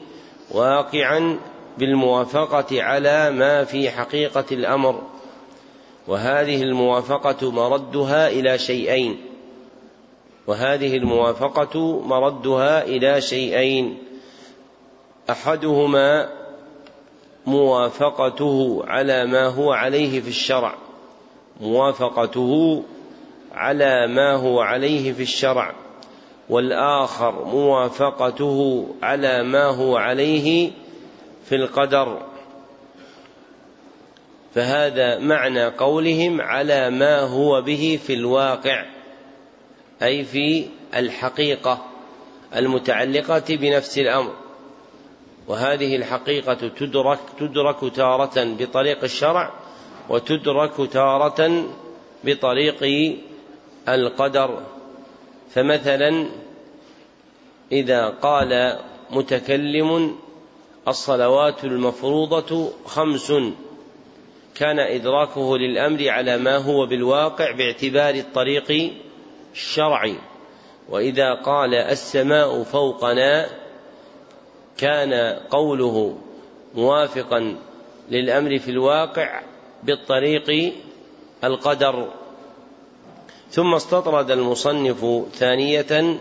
واقعا 0.50 1.38
بالموافقة 1.78 2.82
على 2.82 3.30
ما 3.30 3.64
في 3.64 3.90
حقيقة 3.90 4.44
الأمر. 4.52 5.02
وهذه 6.08 6.62
الموافقة 6.62 7.50
مردها 7.50 8.28
إلى 8.28 8.58
شيئين. 8.58 9.20
وهذه 10.46 10.96
الموافقة 10.96 12.00
مردها 12.00 12.84
إلى 12.84 13.20
شيئين. 13.20 13.98
أحدهما 15.30 16.28
موافقته 17.46 18.84
على 18.86 19.26
ما 19.26 19.46
هو 19.46 19.72
عليه 19.72 20.20
في 20.20 20.28
الشرع. 20.28 20.74
موافقته 21.60 22.82
على 23.54 24.06
ما 24.06 24.32
هو 24.32 24.60
عليه 24.60 25.12
في 25.12 25.22
الشرع. 25.22 25.85
والآخر 26.48 27.44
موافقته 27.44 28.88
على 29.02 29.42
ما 29.42 29.64
هو 29.64 29.96
عليه 29.96 30.70
في 31.44 31.54
القدر. 31.54 32.22
فهذا 34.54 35.18
معنى 35.18 35.64
قولهم 35.64 36.40
على 36.40 36.90
ما 36.90 37.20
هو 37.20 37.62
به 37.62 38.00
في 38.06 38.14
الواقع 38.14 38.84
أي 40.02 40.24
في 40.24 40.66
الحقيقة 40.96 41.84
المتعلقة 42.56 43.56
بنفس 43.56 43.98
الأمر. 43.98 44.32
وهذه 45.48 45.96
الحقيقة 45.96 46.68
تدرك 46.68 47.18
تدرك 47.40 47.94
تارة 47.94 48.44
بطريق 48.58 49.04
الشرع 49.04 49.52
وتدرك 50.08 50.92
تارة 50.92 51.64
بطريق 52.24 52.84
القدر. 53.88 54.75
فمثلا 55.50 56.28
إذا 57.72 58.08
قال 58.08 58.78
متكلم 59.10 60.16
الصلوات 60.88 61.64
المفروضة 61.64 62.72
خمس 62.84 63.32
كان 64.54 64.78
إدراكه 64.78 65.58
للأمر 65.58 66.08
على 66.08 66.38
ما 66.38 66.56
هو 66.56 66.86
بالواقع 66.86 67.52
باعتبار 67.52 68.14
الطريق 68.14 68.92
الشرعي. 69.52 70.14
وإذا 70.88 71.34
قال 71.34 71.74
السماء 71.74 72.62
فوقنا 72.62 73.46
كان 74.78 75.38
قوله 75.50 76.18
موافقا 76.74 77.56
للأمر 78.10 78.58
في 78.58 78.70
الواقع 78.70 79.42
بالطريق 79.82 80.74
القدر. 81.44 82.08
ثم 83.50 83.74
استطرد 83.74 84.30
المصنف 84.30 85.24
ثانية 85.34 86.18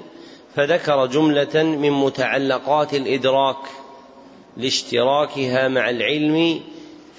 فذكر 0.55 1.05
جملة 1.05 1.63
من 1.63 1.91
متعلقات 1.91 2.93
الإدراك 2.93 3.57
لاشتراكها 4.57 5.67
مع 5.67 5.89
العلم 5.89 6.61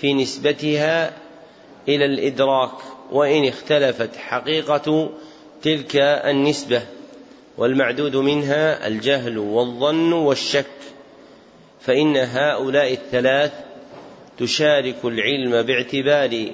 في 0.01 0.15
نسبتها 0.15 1.13
إلى 1.89 2.05
الإدراك 2.05 2.71
وإن 3.13 3.49
اختلفت 3.49 4.17
حقيقة 4.17 5.11
تلك 5.63 5.97
النسبة 5.97 6.83
والمعدود 7.59 8.17
منها 8.17 8.87
الجهل 8.87 9.39
والظن 9.39 10.13
والشك 10.13 10.67
فإن 11.81 12.17
هؤلاء 12.17 12.93
الثلاث 12.93 13.53
تشارك 14.39 15.05
العلم 15.05 15.63
باعتبار 15.63 16.51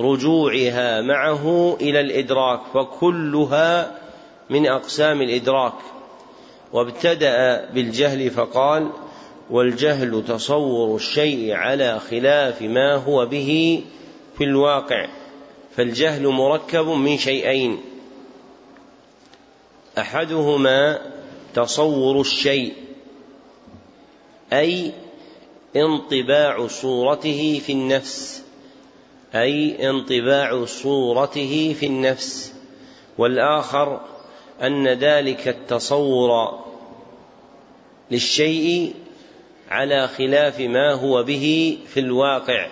رجوعها 0.00 1.00
معه 1.00 1.76
إلى 1.80 2.00
الإدراك 2.00 2.60
فكلها 2.74 3.98
من 4.50 4.66
أقسام 4.66 5.22
الإدراك. 5.22 5.74
وابتدأ 6.72 7.70
بالجهل 7.70 8.30
فقال 8.30 8.90
والجهل 9.50 10.24
تصور 10.28 10.96
الشيء 10.96 11.52
على 11.52 12.00
خلاف 12.00 12.62
ما 12.62 12.94
هو 12.94 13.26
به 13.26 13.82
في 14.38 14.44
الواقع 14.44 15.08
فالجهل 15.76 16.26
مركب 16.28 16.86
من 16.86 17.18
شيئين. 17.18 17.80
أحدهما 19.98 20.98
تصور 21.54 22.20
الشيء 22.20 22.72
أي 24.52 24.92
انطباع 25.76 26.66
صورته 26.66 27.62
في 27.66 27.72
النفس. 27.72 28.49
أي 29.34 29.88
انطباع 29.90 30.64
صورته 30.64 31.76
في 31.80 31.86
النفس 31.86 32.54
والآخر 33.18 34.00
أن 34.62 34.88
ذلك 34.88 35.48
التصور 35.48 36.60
للشيء 38.10 38.94
على 39.68 40.08
خلاف 40.08 40.60
ما 40.60 40.92
هو 40.92 41.22
به 41.22 41.78
في 41.86 42.00
الواقع 42.00 42.68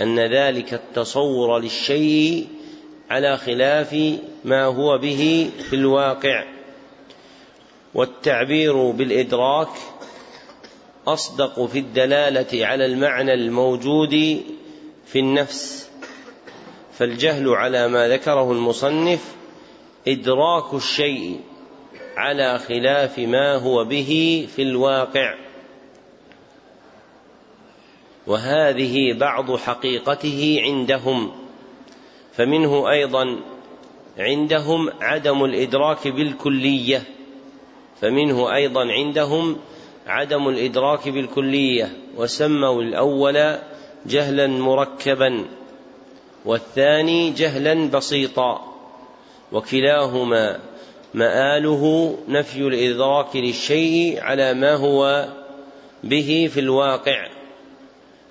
أن 0.00 0.18
ذلك 0.18 0.74
التصور 0.74 1.58
للشيء 1.58 2.46
على 3.10 3.36
خلاف 3.36 4.18
ما 4.44 4.64
هو 4.64 4.98
به 4.98 5.50
في 5.70 5.76
الواقع. 5.76 6.44
والتعبير 7.94 8.90
بالإدراك 8.90 9.68
أصدق 11.06 11.66
في 11.66 11.78
الدلالة 11.78 12.66
على 12.66 12.86
المعنى 12.86 13.34
الموجود 13.34 14.42
في 15.12 15.18
النفس. 15.18 15.90
فالجهل 16.92 17.48
على 17.48 17.88
ما 17.88 18.08
ذكره 18.08 18.52
المصنف 18.52 19.34
إدراك 20.08 20.74
الشيء 20.74 21.40
على 22.16 22.58
خلاف 22.58 23.18
ما 23.18 23.56
هو 23.56 23.84
به 23.84 24.46
في 24.56 24.62
الواقع. 24.62 25.34
وهذه 28.26 29.18
بعض 29.18 29.56
حقيقته 29.56 30.60
عندهم. 30.62 31.32
فمنه 32.32 32.90
أيضا 32.90 33.40
عندهم 34.18 34.90
عدم 35.00 35.44
الإدراك 35.44 36.08
بالكلية. 36.08 37.02
فمنه 38.00 38.54
أيضا 38.54 38.92
عندهم 38.92 39.56
عدم 40.06 40.48
الإدراك 40.48 41.08
بالكلية. 41.08 41.96
وسموا 42.16 42.82
الأول 42.82 43.58
جهلا 44.06 44.46
مركبا 44.46 45.44
والثاني 46.44 47.30
جهلا 47.30 47.90
بسيطا 47.90 48.74
وكلاهما 49.52 50.60
مآله 51.14 52.14
نفي 52.28 52.58
الإدراك 52.60 53.36
للشيء 53.36 54.20
على 54.20 54.54
ما 54.54 54.74
هو 54.74 55.28
به 56.04 56.50
في 56.54 56.60
الواقع. 56.60 57.28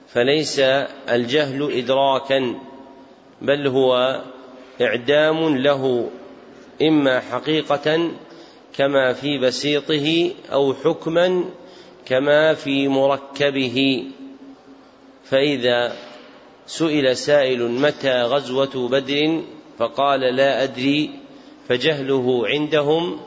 فليس 0.08 0.60
الجهل 1.10 1.72
إدراكا 1.72 2.56
بل 3.42 3.68
هو 3.68 4.22
إعدام 4.82 5.58
له 5.58 6.10
إما 6.82 7.20
حقيقة 7.20 8.12
كما 8.78 9.14
في 9.14 9.38
بسيطه 9.38 10.32
أو 10.52 10.74
حكما 10.74 11.44
كما 12.06 12.54
في 12.54 12.88
مركبه. 12.88 14.06
فإذا 15.30 15.96
سئل 16.66 17.18
سائل 17.18 17.72
متى 17.72 18.22
غزوة 18.22 18.90
بدر 18.90 19.44
فقال 19.78 20.20
لا 20.20 20.64
أدري 20.64 21.10
فجهله 21.68 22.48
عندهم 22.48 23.20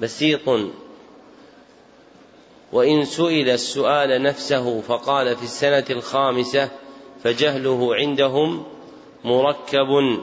بسيط. 0.00 0.48
وإن 2.72 3.04
سئل 3.04 3.50
السؤال 3.50 4.22
نفسه 4.22 4.80
فقال 4.80 5.36
في 5.36 5.42
السنة 5.42 5.84
الخامسة 5.90 6.70
فجهله 7.22 7.94
عندهم 7.94 8.64
مركب. 9.24 10.20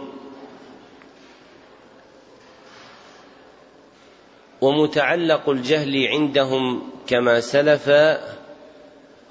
ومتعلق 4.61 5.49
الجهل 5.49 6.07
عندهم 6.07 6.91
كما 7.07 7.39
سلف 7.39 7.89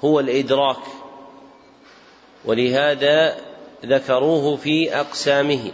هو 0.04 0.20
الإدراك. 0.20 0.99
ولهذا 2.44 3.36
ذكروه 3.84 4.56
في 4.56 4.96
أقسامه 4.96 5.72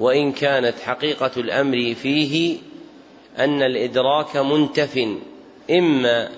وإن 0.00 0.32
كانت 0.32 0.78
حقيقة 0.78 1.30
الأمر 1.36 1.94
فيه 1.94 2.58
أن 3.38 3.62
الإدراك 3.62 4.36
منتف 4.36 5.06
إما 5.70 6.30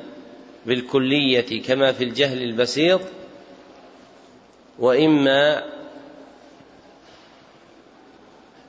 بالكلية 0.67 1.63
كما 1.63 1.93
في 1.93 2.05
الجهل 2.05 2.43
البسيط 2.43 3.01
وإما 4.79 5.65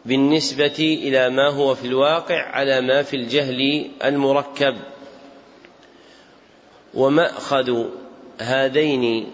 بالنسبة 0.05 0.99
إلى 1.03 1.29
ما 1.29 1.49
هو 1.49 1.75
في 1.75 1.87
الواقع 1.87 2.41
على 2.41 2.81
ما 2.81 3.03
في 3.03 3.15
الجهل 3.15 3.91
المركب. 4.03 4.75
ومأخذ 6.93 7.85
هذين 8.39 9.31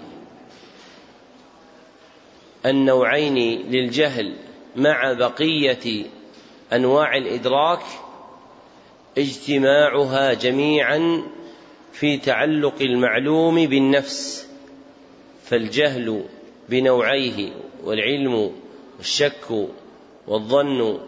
النوعين 2.66 3.38
للجهل 3.70 4.36
مع 4.76 5.14
بقية 5.14 6.06
أنواع 6.74 7.18
الإدراك 7.18 7.84
اجتماعها 9.18 10.34
جميعا 10.34 11.24
في 11.94 12.18
تعلق 12.18 12.82
المعلوم 12.82 13.66
بالنفس 13.66 14.48
فالجهل 15.44 16.24
بنوعيه 16.70 17.52
والعلم 17.84 18.52
والشك 18.98 19.68
والظن 20.28 21.00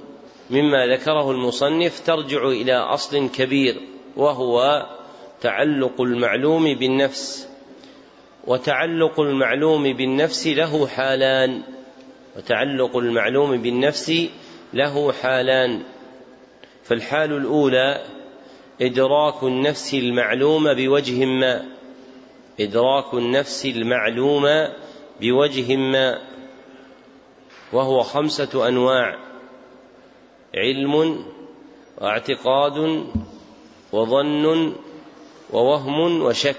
مما 0.50 0.88
ذكره 0.88 1.32
المصنف 1.32 2.00
ترجع 2.00 2.48
إلى 2.48 2.74
أصل 2.74 3.30
كبير 3.30 3.82
وهو 4.18 4.86
تعلق 5.42 6.02
المعلوم 6.02 6.74
بالنفس. 6.74 7.48
وتعلق 8.48 9.20
المعلوم 9.20 9.94
بالنفس 9.94 10.48
له 10.48 10.88
حالان. 10.88 11.62
وتعلق 12.38 12.98
المعلوم 12.98 13.62
بالنفس 13.62 14.30
له 14.74 15.12
حالان. 15.12 15.82
فالحال 16.84 17.34
الأولى 17.34 18.06
إدراك 18.82 19.44
النفس 19.44 19.94
المعلوم 19.94 20.74
بوجه 20.74 21.26
ما. 21.26 21.66
إدراك 22.60 23.14
النفس 23.14 23.66
المعلوم 23.66 24.68
بوجه 25.22 25.76
ما. 25.76 26.22
وهو 27.74 28.02
خمسة 28.04 28.68
أنواع 28.68 29.18
علم 30.56 31.26
واعتقاد 32.02 33.06
وظن 33.92 34.74
ووهم 35.54 36.22
وشك. 36.22 36.56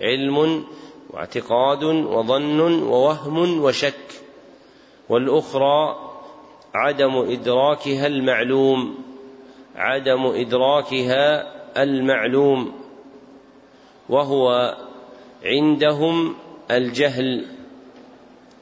علم 0.00 0.66
واعتقاد 1.16 1.84
وظن 1.84 2.82
ووهم 2.82 3.62
وشك. 3.64 4.22
والأخرى 5.08 5.96
عدم 6.74 7.16
إدراكها 7.16 8.06
المعلوم 8.06 8.98
عدم 9.76 10.26
إدراكها 10.26 11.52
المعلوم. 11.82 12.72
وهو 14.08 14.76
عندهم 15.44 16.34
الجهل 16.70 17.46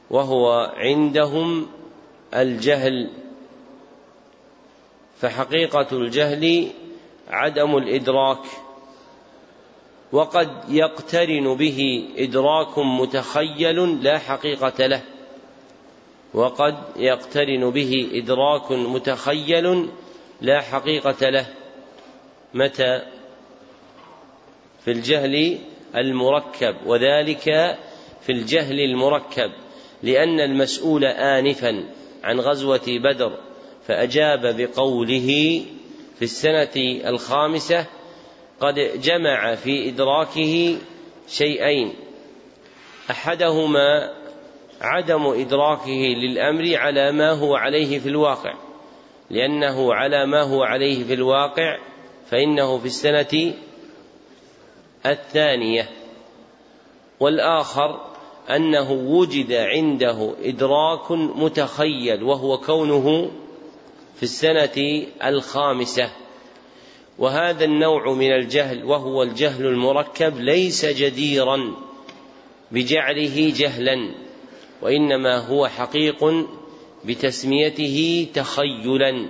وهو 0.09 0.71
عندهم 0.77 1.67
الجهل. 2.33 3.09
فحقيقة 5.17 5.87
الجهل 5.91 6.67
عدم 7.29 7.77
الإدراك. 7.77 8.64
وقد 10.11 10.49
يقترن 10.69 11.55
به 11.55 12.09
إدراك 12.17 12.79
متخيل 12.79 14.03
لا 14.03 14.17
حقيقة 14.17 14.87
له. 14.87 15.01
وقد 16.33 16.75
يقترن 16.95 17.69
به 17.69 18.09
إدراك 18.13 18.71
متخيل 18.71 19.89
لا 20.41 20.61
حقيقة 20.61 21.29
له. 21.29 21.45
متى؟ 22.53 23.01
في 24.85 24.91
الجهل 24.91 25.59
المركب 25.95 26.75
وذلك 26.85 27.43
في 28.21 28.31
الجهل 28.31 28.79
المركب 28.79 29.51
لأن 30.03 30.39
المسؤول 30.39 31.05
آنفا 31.05 31.85
عن 32.23 32.39
غزوة 32.39 32.81
بدر 32.87 33.37
فأجاب 33.87 34.55
بقوله 34.57 35.61
في 36.19 36.21
السنة 36.21 37.01
الخامسة 37.09 37.85
قد 38.59 39.01
جمع 39.01 39.55
في 39.55 39.89
إدراكه 39.89 40.77
شيئين. 41.27 41.93
أحدهما 43.11 44.13
عدم 44.81 45.25
إدراكه 45.25 46.15
للأمر 46.23 46.75
على 46.75 47.11
ما 47.11 47.31
هو 47.31 47.55
عليه 47.55 47.99
في 47.99 48.09
الواقع 48.09 48.53
لأنه 49.29 49.93
على 49.93 50.25
ما 50.25 50.41
هو 50.41 50.63
عليه 50.63 51.03
في 51.03 51.13
الواقع 51.13 51.77
فإنه 52.31 52.77
في 52.77 52.85
السنة 52.85 53.53
الثانية. 55.05 55.89
والآخر 57.19 58.15
أنه 58.49 58.91
وجد 58.91 59.53
عنده 59.53 60.33
إدراك 60.43 61.11
متخيل 61.11 62.23
وهو 62.23 62.57
كونه 62.57 63.31
في 64.15 64.23
السنة 64.23 65.05
الخامسة. 65.23 66.24
وهذا 67.19 67.65
النوع 67.65 68.13
من 68.13 68.31
الجهل 68.31 68.83
وهو 68.83 69.23
الجهل 69.23 69.65
المركب 69.65 70.37
ليس 70.37 70.85
جديرا 70.85 71.75
بجعله 72.71 73.53
جهلا 73.55 74.11
وإنما 74.81 75.37
هو 75.37 75.67
حقيق 75.67 76.45
بتسميته 77.05 78.27
تخيلا 78.33 79.29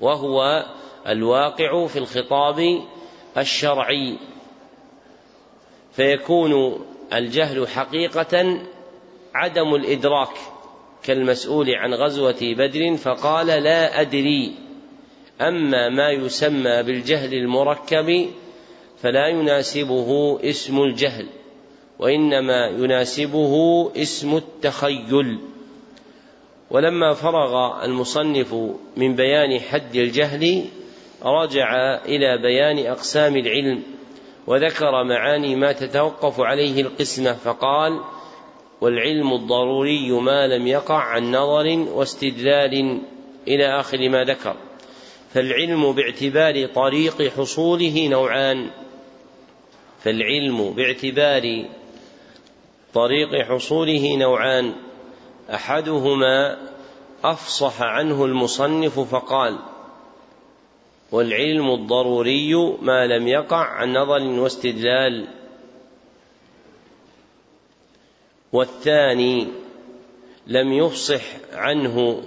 وهو 0.00 0.66
الواقع 1.06 1.86
في 1.86 1.98
الخطاب 1.98 2.82
الشرعي. 3.38 4.18
فيكون 5.92 6.84
الجهل 7.12 7.68
حقيقة 7.68 8.60
عدم 9.34 9.74
الإدراك 9.74 10.36
كالمسؤول 11.02 11.70
عن 11.70 11.94
غزوة 11.94 12.38
بدر 12.42 12.96
فقال 12.96 13.46
لا 13.46 14.00
أدري. 14.00 14.65
أما 15.40 15.88
ما 15.88 16.10
يسمى 16.10 16.82
بالجهل 16.82 17.34
المركب 17.34 18.30
فلا 19.02 19.28
يناسبه 19.28 20.38
اسم 20.44 20.82
الجهل 20.82 21.26
وإنما 21.98 22.66
يناسبه 22.66 23.54
اسم 23.96 24.36
التخيل. 24.36 25.38
ولما 26.70 27.14
فرغ 27.14 27.84
المصنف 27.84 28.54
من 28.96 29.14
بيان 29.16 29.60
حد 29.60 29.96
الجهل 29.96 30.64
رجع 31.24 31.94
إلى 32.04 32.38
بيان 32.42 32.86
أقسام 32.86 33.36
العلم 33.36 33.82
وذكر 34.46 35.04
معاني 35.04 35.56
ما 35.56 35.72
تتوقف 35.72 36.40
عليه 36.40 36.80
القسمة 36.80 37.32
فقال 37.32 38.00
والعلم 38.80 39.32
الضروري 39.32 40.10
ما 40.10 40.46
لم 40.46 40.66
يقع 40.66 40.98
عن 40.98 41.30
نظر 41.30 41.86
واستدلال 41.92 43.00
إلى 43.48 43.80
آخر 43.80 44.08
ما 44.08 44.24
ذكر. 44.24 44.56
فالعلم 45.36 45.92
باعتبار 45.92 46.66
طريق 46.66 47.22
حصوله 47.22 48.08
نوعان. 48.08 48.70
فالعلم 50.04 50.70
باعتبار 50.70 51.64
طريق 52.94 53.44
حصوله 53.44 54.16
نوعان. 54.16 54.74
أحدهما 55.54 56.58
أفصح 57.24 57.82
عنه 57.82 58.24
المصنف 58.24 59.00
فقال 59.00 59.58
والعلم 61.12 61.70
الضروري 61.70 62.54
ما 62.82 63.06
لم 63.06 63.28
يقع 63.28 63.64
عن 63.64 63.92
نظر 63.92 64.22
واستدلال. 64.22 65.28
والثاني 68.52 69.48
لم 70.46 70.72
يفصح 70.72 71.22
عنه 71.52 72.22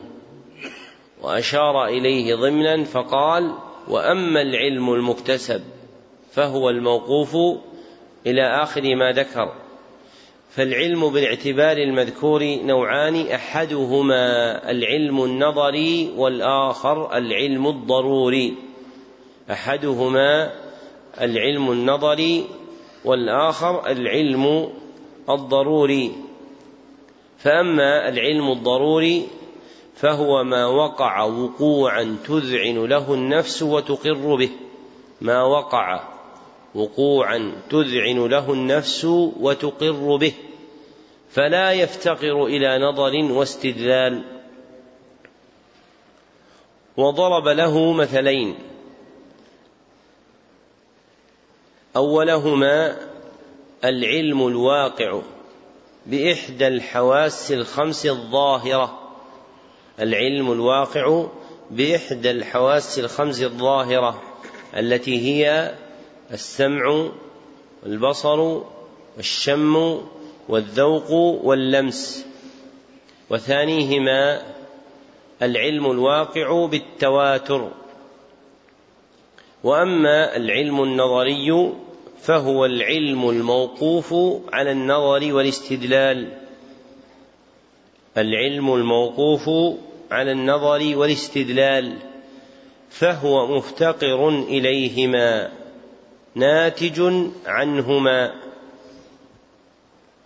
وأشار 1.21 1.85
إليه 1.85 2.35
ضمنا 2.35 2.83
فقال 2.83 3.53
وأما 3.87 4.41
العلم 4.41 4.93
المكتسب 4.93 5.61
فهو 6.31 6.69
الموقوف 6.69 7.37
إلى 8.27 8.63
آخر 8.63 8.95
ما 8.95 9.11
ذكر 9.11 9.53
فالعلم 10.49 11.09
بالاعتبار 11.09 11.77
المذكور 11.77 12.43
نوعان 12.63 13.27
أحدهما 13.27 14.21
العلم 14.71 15.23
النظري 15.23 16.13
والآخر 16.17 17.17
العلم 17.17 17.67
الضروري 17.67 18.55
أحدهما 19.51 20.51
العلم 21.21 21.71
النظري 21.71 22.45
والآخر 23.05 23.87
العلم 23.87 24.69
الضروري 25.29 26.11
فأما 27.37 28.09
العلم 28.09 28.51
الضروري 28.51 29.27
فهو 29.99 30.43
ما 30.43 30.65
وقع 30.65 31.23
وقوعا 31.23 32.17
تذعن 32.27 32.85
له 32.85 33.13
النفس 33.13 33.63
وتقر 33.63 34.35
به. 34.35 34.49
ما 35.21 35.43
وقع 35.43 36.03
وقوعا 36.75 37.61
تذعن 37.69 38.27
له 38.27 38.53
النفس 38.53 39.05
وتقر 39.39 40.17
به. 40.17 40.33
فلا 41.31 41.71
يفتقر 41.71 42.45
إلى 42.45 42.79
نظر 42.79 43.33
واستدلال. 43.33 44.23
وضرب 46.97 47.47
له 47.47 47.93
مثلين. 47.93 48.55
أولهما 51.95 52.97
العلم 53.85 54.47
الواقع 54.47 55.21
بإحدى 56.05 56.67
الحواس 56.67 57.51
الخمس 57.51 58.05
الظاهرة. 58.05 58.98
العلم 59.99 60.51
الواقع 60.51 61.25
بإحدى 61.71 62.31
الحواس 62.31 62.99
الخمس 62.99 63.41
الظاهرة 63.41 64.21
التي 64.77 65.19
هي 65.21 65.75
السمع 66.31 67.09
والبصر 67.83 68.61
والشم 69.17 70.01
والذوق 70.49 71.11
واللمس. 71.43 72.25
وثانيهما 73.29 74.41
العلم 75.41 75.91
الواقع 75.91 76.65
بالتواتر. 76.65 77.71
وأما 79.63 80.35
العلم 80.35 80.83
النظري 80.83 81.73
فهو 82.21 82.65
العلم 82.65 83.29
الموقوف 83.29 84.13
على 84.53 84.71
النظر 84.71 85.33
والاستدلال. 85.33 86.37
العلم 88.17 88.73
الموقوف 88.73 89.49
على 90.11 90.31
النظر 90.31 90.97
والاستدلال 90.97 91.97
فهو 92.89 93.57
مفتقر 93.57 94.29
إليهما 94.29 95.51
ناتج 96.35 97.13
عنهما. 97.45 98.33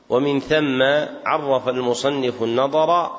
ومن 0.10 0.40
ثم 0.40 0.82
عرف 1.26 1.70
المصنف 1.70 2.44
النظر 2.44 3.12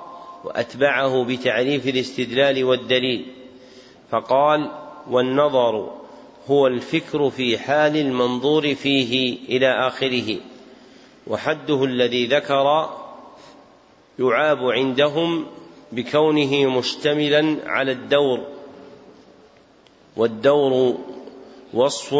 وأتبعه 0.45 1.25
بتعريف 1.25 1.89
الاستدلال 1.89 2.65
والدليل 2.65 3.27
فقال 4.11 4.71
والنظر 5.11 5.91
هو 6.51 6.67
الفكر 6.67 7.31
في 7.31 7.59
حال 7.59 7.97
المنظور 7.97 8.75
فيه 8.75 9.39
إلى 9.49 9.87
آخره 9.87 10.37
وحده 11.27 11.85
الذي 11.85 12.27
ذكر 12.27 12.91
يعاب 14.19 14.59
عندهم 14.59 15.47
بكونه 15.95 16.78
مشتملا 16.78 17.57
على 17.66 17.92
الدور 17.92 18.40
والدور 20.16 20.99
وصف 21.74 22.14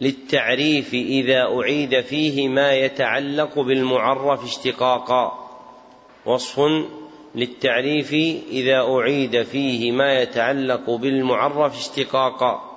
للتعريف 0.00 0.94
إذا 0.94 1.42
أعيد 1.42 2.00
فيه 2.00 2.48
ما 2.48 2.72
يتعلق 2.72 3.58
بالمعرف 3.58 4.44
اشتقاقا 4.44 5.48
وصف 6.26 6.60
للتعريف 7.34 8.12
إذا 8.50 8.80
أعيد 8.80 9.42
فيه 9.42 9.92
ما 9.92 10.20
يتعلق 10.20 10.90
بالمعرف 10.90 11.78
اشتقاقا. 11.78 12.72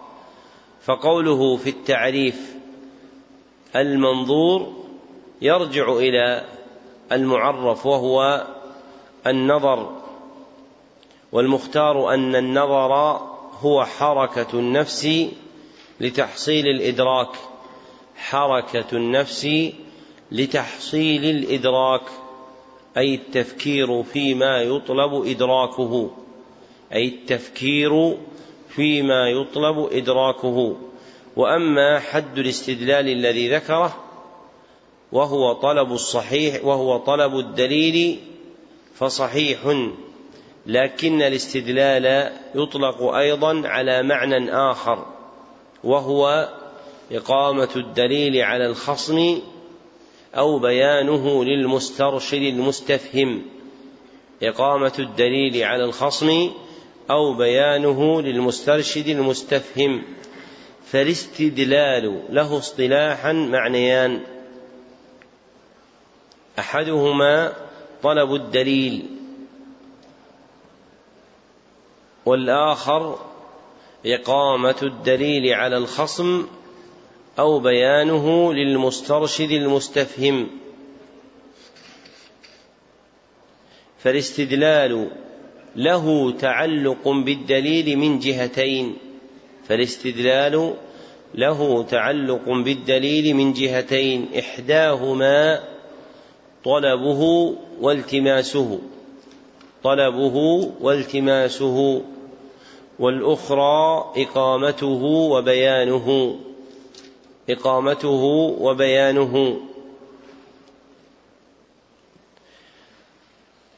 فقوله 0.81 1.57
في 1.57 1.69
التعريف 1.69 2.55
المنظور 3.75 4.73
يرجع 5.41 5.93
إلى 5.93 6.43
المعرف 7.11 7.85
وهو 7.85 8.47
النظر 9.27 9.89
والمختار 11.31 12.13
أن 12.13 12.35
النظر 12.35 12.93
هو 13.59 13.85
حركة 13.85 14.59
النفس 14.59 15.27
لتحصيل 15.99 16.67
الإدراك. 16.67 17.29
حركة 18.15 18.85
النفس 18.93 19.47
لتحصيل 20.31 21.25
الإدراك 21.25 22.01
أي 22.97 23.15
التفكير 23.15 24.03
فيما 24.03 24.61
يطلب 24.61 25.25
إدراكه 25.25 26.11
أي 26.93 27.07
التفكير 27.07 28.17
فيما 28.69 29.29
يطلب 29.29 29.89
إدراكه. 29.91 30.75
وأما 31.35 31.99
حد 31.99 32.37
الاستدلال 32.37 33.07
الذي 33.07 33.55
ذكره 33.55 34.04
وهو 35.15 35.53
طلب 35.53 35.91
الصحيح 35.91 36.65
وهو 36.65 36.97
طلب 36.97 37.39
الدليل 37.39 38.19
فصحيح. 38.95 39.89
لكن 40.65 41.21
الاستدلال 41.21 42.31
يطلق 42.55 43.03
أيضا 43.03 43.67
على 43.67 44.03
معنى 44.03 44.51
آخر 44.53 45.05
وهو 45.83 46.49
إقامة 47.11 47.69
الدليل 47.75 48.41
على 48.41 48.65
الخصم 48.65 49.39
أو 50.37 50.59
بيانه 50.59 51.45
للمسترشد 51.45 52.41
المستفهم. 52.41 53.41
إقامة 54.43 54.93
الدليل 54.99 55.63
على 55.63 55.83
الخصم 55.83 56.51
أو 57.11 57.33
بيانه 57.33 58.21
للمسترشد 58.21 59.07
المستفهم. 59.07 60.03
فالاستدلال 60.85 62.21
له 62.29 62.57
اصطلاحا 62.57 63.33
معنيان. 63.33 64.34
أحدهما 66.59 67.53
طلب 68.03 68.33
الدليل 68.33 69.05
والآخر 72.25 73.19
إقامة 74.05 74.75
الدليل 74.83 75.53
على 75.53 75.77
الخصم 75.77 76.47
أو 77.39 77.59
بيانه 77.59 78.53
للمسترشد 78.53 79.51
المستفهم. 79.51 80.49
فالاستدلال 83.99 85.11
له 85.75 86.31
تعلق 86.31 87.07
بالدليل 87.07 87.97
من 87.97 88.19
جهتين. 88.19 88.97
فالاستدلال 89.67 90.73
له 91.35 91.83
تعلق 91.83 92.49
بالدليل 92.49 93.33
من 93.35 93.53
جهتين. 93.53 94.29
إحداهما 94.39 95.74
طلبه 96.65 97.53
والتماسه. 97.81 98.79
طلبه 99.83 100.69
والتماسه. 100.81 102.01
والأخرى 102.99 104.11
إقامته 104.17 105.03
وبيانه. 105.03 106.35
إقامته 107.49 108.23
وبيانه. 108.61 109.61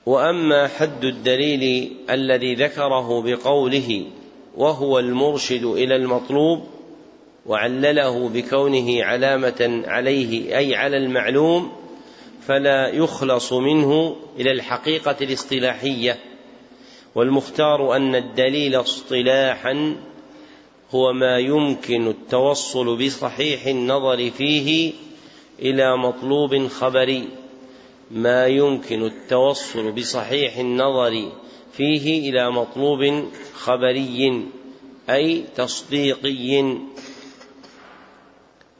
وأما 0.06 0.68
حد 0.68 1.04
الدليل 1.04 1.92
الذي 2.10 2.56
ذكره 2.56 3.22
بقوله 3.22 4.06
وهو 4.58 5.00
المرشد 5.00 5.64
إلى 5.64 5.96
المطلوب 5.96 6.64
وعلله 7.46 8.30
بكونه 8.30 9.04
علامة 9.04 9.84
عليه 9.88 10.58
أي 10.58 10.76
على 10.76 10.98
المعلوم 10.98 11.72
فلا 12.48 12.88
يخلص 12.88 13.54
منه 13.54 14.16
إلى 14.40 14.52
الحقيقة 14.52 15.16
الاصطلاحية. 15.22 16.20
والمختار 17.16 17.96
أن 17.96 18.16
الدليل 18.16 18.76
اصطلاحا 18.76 19.96
هو 20.92 21.14
ما 21.14 21.40
يمكن 21.40 22.08
التوصل 22.08 23.06
بصحيح 23.06 23.66
النظر 23.66 24.30
فيه 24.30 24.94
إلى 25.60 25.98
مطلوب 25.98 26.68
خبري. 26.68 27.28
ما 28.12 28.46
يمكن 28.48 29.06
التوصل 29.06 29.92
بصحيح 29.92 30.58
النظر 30.58 31.32
فيه 31.74 32.30
إلى 32.30 32.52
مطلوب 32.52 33.30
خبري 33.54 34.44
أي 35.10 35.44
تصديقي. 35.56 36.78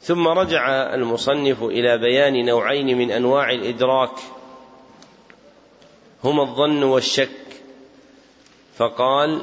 ثم 0.02 0.28
رجع 0.28 0.94
المصنف 0.94 1.62
إلى 1.62 1.98
بيان 1.98 2.44
نوعين 2.44 2.98
من 2.98 3.10
أنواع 3.10 3.50
الإدراك 3.50 4.18
هما 6.24 6.42
الظن 6.42 6.82
والشك 6.82 7.62
فقال 8.76 9.40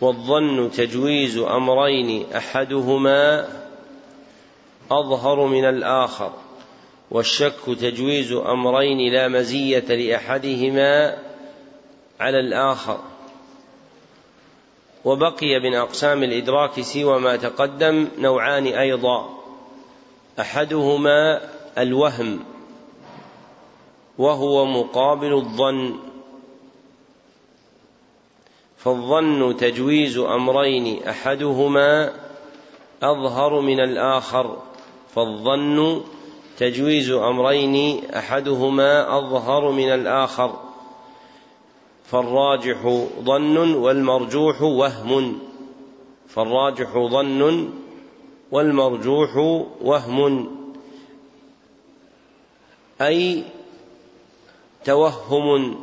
والظن 0.00 0.70
تجويز 0.70 1.38
أمرين 1.38 2.32
أحدهما 2.36 3.48
أظهر 4.90 5.46
من 5.46 5.64
الآخر 5.64 6.32
والشك 7.10 7.64
تجويز 7.80 8.32
أمرين 8.32 9.12
لا 9.12 9.28
مزية 9.28 9.78
لأحدهما 9.78 11.18
على 12.20 12.40
الآخر. 12.40 12.98
وبقي 15.04 15.60
من 15.60 15.74
أقسام 15.74 16.22
الإدراك 16.22 16.80
سوى 16.80 17.20
ما 17.20 17.36
تقدم 17.36 18.08
نوعان 18.18 18.66
أيضا. 18.66 19.30
أحدهما 20.40 21.40
الوهم 21.78 22.40
وهو 24.18 24.66
مقابل 24.66 25.32
الظن. 25.32 25.94
فالظن 28.78 29.56
تجويز 29.56 30.18
أمرين 30.18 31.02
أحدهما 31.08 32.12
أظهر 33.02 33.60
من 33.60 33.80
الآخر 33.80 34.56
فالظن 35.14 36.04
تجويز 36.58 37.10
أمرين 37.10 38.04
أحدهما 38.10 39.18
أظهر 39.18 39.70
من 39.70 39.92
الآخر. 39.92 40.73
فالراجح 42.04 43.06
ظن 43.20 43.74
والمرجوح 43.74 44.62
وهم. 44.62 45.38
فالراجح 46.28 46.98
ظن 46.98 47.70
والمرجوح 48.52 49.36
وهم. 49.80 50.56
أي 53.00 53.44
توهم 54.84 55.76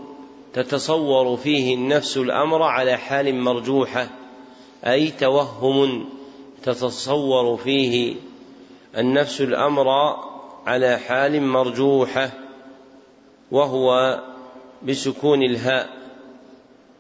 تتصور 0.54 1.38
فيه 1.38 1.76
النفس 1.76 2.18
الأمر 2.18 2.64
على 2.64 2.98
حال 2.98 3.36
مرجوحة. 3.36 4.08
أي 4.86 5.12
توهم 5.12 6.10
تتصور 6.64 7.58
فيه 7.58 8.16
النفس 8.98 9.42
الأمر 9.42 9.88
على 10.66 10.98
حال 10.98 11.44
مرجوحة. 11.44 12.32
وهو 13.52 14.20
بسكون 14.88 15.44
الهاء. 15.44 16.01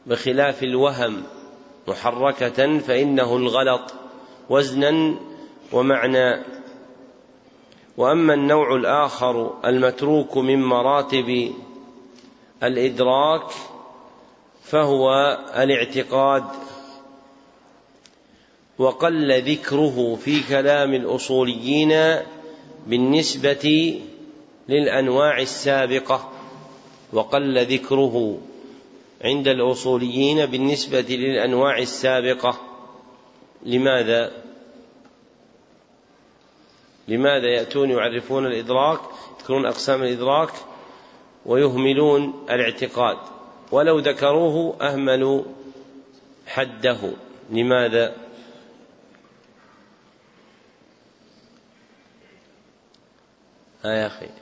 بخلاف 0.05 0.63
الوهم 0.63 1.23
محركة 1.87 2.79
فإنه 2.79 3.35
الغلط 3.35 3.93
وزنا 4.49 5.15
ومعنى. 5.71 6.43
وأما 7.97 8.33
النوع 8.33 8.75
الآخر 8.75 9.53
المتروك 9.65 10.37
من 10.37 10.63
مراتب 10.63 11.53
الإدراك 12.63 13.51
فهو 14.63 15.37
الاعتقاد. 15.57 16.43
وقل 18.77 19.41
ذكره 19.41 20.15
في 20.15 20.47
كلام 20.49 20.93
الأصوليين 20.93 22.15
بالنسبة 22.87 23.99
للأنواع 24.69 25.39
السابقة 25.39 26.31
وقل 27.13 27.65
ذكره. 27.65 28.37
عند 29.23 29.47
الأصوليين 29.47 30.45
بالنسبة 30.45 31.01
للأنواع 31.01 31.77
السابقة. 31.77 32.59
لماذا؟ 33.63 34.31
لماذا 37.07 37.47
يأتون 37.47 37.89
يعرفون 37.91 38.45
الإدراك 38.45 38.99
يذكرون 39.39 39.65
أقسام 39.65 40.03
الإدراك 40.03 40.51
ويهملون 41.45 42.45
الاعتقاد؟ 42.49 43.17
ولو 43.71 43.99
ذكروه 43.99 44.77
أهملوا 44.81 45.43
حده. 46.47 47.11
لماذا؟ 47.49 48.15
ها 53.83 53.93
يا 53.93 54.07
أخي. 54.07 54.40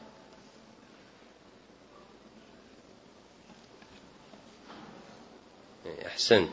أحسنت. 6.20 6.50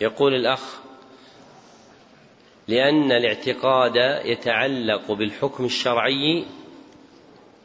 يقول 0.00 0.34
الأخ 0.34 0.78
لأن 2.68 3.12
الاعتقاد 3.12 3.96
يتعلق 4.24 5.12
بالحكم 5.12 5.64
الشرعي 5.64 6.44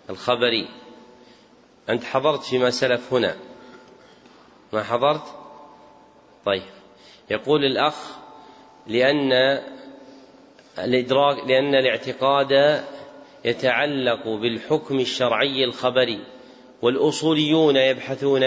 الخبري. 0.10 0.68
أنت 1.90 2.04
حضرت 2.04 2.44
فيما 2.44 2.70
سلف 2.70 3.14
هنا. 3.14 3.36
ما 4.74 4.84
حضرت؟ 4.84 5.24
طيب. 6.46 6.64
يقول 7.30 7.66
الأخ 7.66 7.96
لأن 8.88 9.32
الإدراك 10.80 11.48
لأن 11.48 11.76
الاعتقاد 11.76 12.84
يتعلق 13.46 14.28
بالحكم 14.28 15.00
الشرعي 15.00 15.64
الخبري 15.64 16.26
والأصوليون 16.82 17.76
يبحثون 17.76 18.44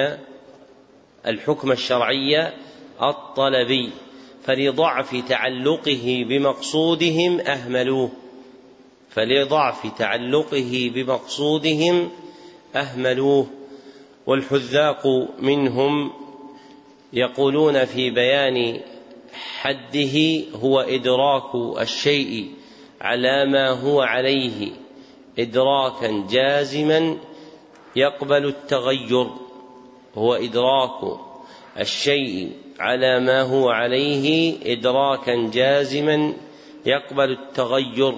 الحكم 1.27 1.73
الشرعي 1.73 2.53
الطلبي 3.03 3.91
فلضعف 4.43 5.17
تعلقه 5.29 6.25
بمقصودهم 6.29 7.41
أهملوه. 7.41 8.11
فلضعف 9.11 9.99
تعلقه 9.99 10.91
بمقصودهم 10.95 12.11
أهملوه. 12.77 13.47
والحذاق 14.27 15.07
منهم 15.39 16.13
يقولون 17.13 17.85
في 17.85 18.11
بيان 18.11 18.81
حده 19.33 20.45
هو 20.63 20.81
إدراك 20.81 21.55
الشيء 21.81 22.51
على 23.01 23.45
ما 23.47 23.69
هو 23.69 24.01
عليه 24.01 24.73
ادراكا 25.39 26.27
جازما 26.31 27.19
يقبل 27.97 28.47
التغير 28.47 29.27
هو 30.15 30.35
إدراك 30.35 31.19
الشيء 31.81 32.53
على 32.79 33.21
ما 33.21 33.43
هو 33.43 33.69
عليه 33.69 34.57
إدراكا 34.73 35.51
جازما 35.53 36.33
يقبل 36.87 37.31
التغير 37.31 38.15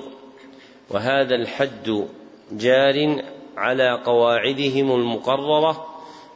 وهذا 0.90 1.34
الحد 1.34 2.06
جار 2.52 3.22
على 3.56 4.02
قواعدهم 4.04 4.92
المقررة 4.92 5.86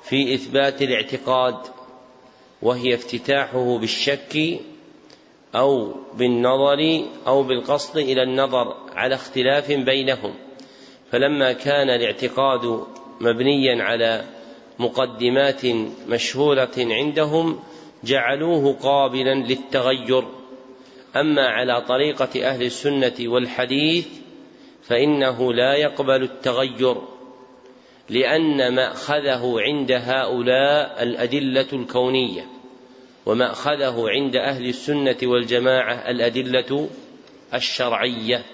في 0.03 0.35
إثبات 0.35 0.83
الاعتقاد 0.83 1.57
وهي 2.63 2.95
افتتاحه 2.95 3.79
بالشك 3.79 4.61
أو 5.55 5.95
بالنظر 6.15 7.05
أو 7.27 7.43
بالقصد 7.43 7.99
إلى 7.99 8.23
النظر 8.23 8.77
على 8.95 9.15
اختلاف 9.15 9.73
بينهم. 9.73 10.35
فلما 11.11 11.53
كان 11.53 11.91
الاعتقاد 11.91 12.85
مبنيا 13.21 13.83
على 13.83 14.25
مقدمات 14.79 15.67
مشهورة 16.09 16.73
عندهم 16.79 17.59
جعلوه 18.05 18.73
قابلا 18.73 19.35
للتغير. 19.35 20.25
أما 21.17 21.47
على 21.49 21.81
طريقة 21.81 22.49
أهل 22.49 22.63
السنة 22.63 23.15
والحديث 23.21 24.09
فإنه 24.83 25.53
لا 25.53 25.75
يقبل 25.75 26.23
التغير 26.23 26.97
لأن 28.11 28.75
مأخذه 28.75 29.55
عند 29.59 29.93
هؤلاء 29.93 31.03
الأدلة 31.03 31.67
الكونية 31.73 32.47
ومأخذه 33.27 34.05
عند 34.09 34.37
أهل 34.37 34.69
السنة 34.69 35.17
والجماعة 35.23 35.95
الأدلة 35.95 36.89
الشرعية. 37.55 38.45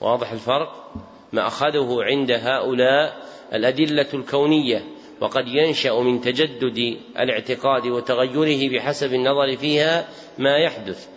واضح 0.00 0.32
الفرق؟ 0.32 0.92
مأخذه 1.32 1.98
عند 2.02 2.30
هؤلاء 2.30 3.16
الأدلة 3.52 4.06
الكونية. 4.14 4.84
وقد 5.20 5.48
ينشأ 5.48 5.92
من 5.92 6.20
تجدد 6.20 6.96
الاعتقاد 7.18 7.86
وتغيره 7.86 8.72
بحسب 8.72 9.14
النظر 9.14 9.56
فيها 9.56 10.08
ما 10.38 10.56
يحدث. 10.56 11.08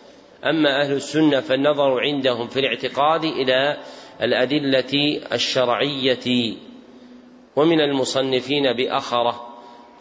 أما 0.45 0.81
أهل 0.81 0.93
السنة 0.93 1.39
فالنظر 1.39 1.99
عندهم 1.99 2.47
في 2.47 2.59
الاعتقاد 2.59 3.23
إلى 3.23 3.77
الأدلة 4.21 5.21
الشرعية. 5.33 6.55
ومن 7.55 7.81
المصنفين 7.81 8.73
بأخرة 8.73 9.51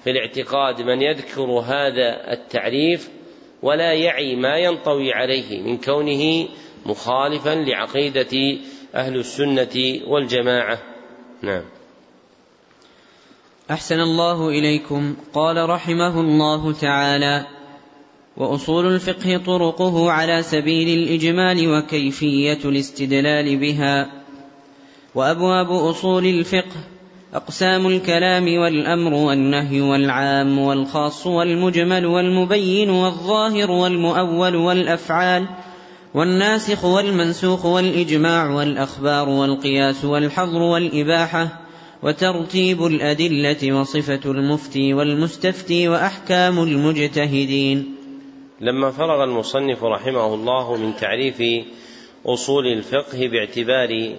في 0.04 0.10
الاعتقاد 0.10 0.82
من 0.82 1.02
يذكر 1.02 1.42
هذا 1.42 2.32
التعريف 2.32 3.10
ولا 3.62 3.92
يعي 3.92 4.36
ما 4.36 4.58
ينطوي 4.58 5.12
عليه 5.12 5.60
من 5.62 5.78
كونه 5.78 6.48
مخالفا 6.86 7.54
لعقيدة 7.54 8.58
أهل 8.94 9.16
السنة 9.16 10.00
والجماعة. 10.06 10.78
نعم. 11.42 11.79
أحسن 13.70 14.00
الله 14.00 14.48
إليكم. 14.48 15.14
قال 15.34 15.68
رحمه 15.68 16.20
الله 16.20 16.72
تعالى 16.72 17.46
وأصول 18.36 18.86
الفقه 18.94 19.40
طرقه 19.46 20.10
على 20.10 20.42
سبيل 20.42 20.98
الإجمال 20.98 21.68
وكيفية 21.68 22.58
الاستدلال 22.64 23.56
بها. 23.56 24.10
وأبواب 25.14 25.70
أصول 25.70 26.26
الفقه 26.26 26.76
أقسام 27.34 27.86
الكلام 27.86 28.44
والأمر 28.58 29.14
والنهي 29.14 29.80
والعام 29.80 30.58
والخاص 30.58 31.26
والمجمل 31.26 32.06
والمبين 32.06 32.90
والظاهر 32.90 33.70
والمؤول 33.70 34.56
والأفعال 34.56 35.48
والناسخ 36.14 36.84
والمنسوخ 36.84 37.64
والإجماع 37.66 38.50
والأخبار 38.50 39.28
والقياس 39.28 40.04
والحظر 40.04 40.62
والإباحة 40.62 41.59
وترتيب 42.02 42.86
الأدلة 42.86 43.80
وصفة 43.80 44.20
المفتي 44.30 44.94
والمستفتي 44.94 45.88
وأحكام 45.88 46.62
المجتهدين. 46.62 47.94
لما 48.60 48.90
فرغ 48.90 49.24
المصنف 49.24 49.84
رحمه 49.84 50.34
الله 50.34 50.76
من 50.76 50.96
تعريف 50.96 51.42
أصول 52.26 52.66
الفقه 52.66 53.28
باعتبار 53.28 54.16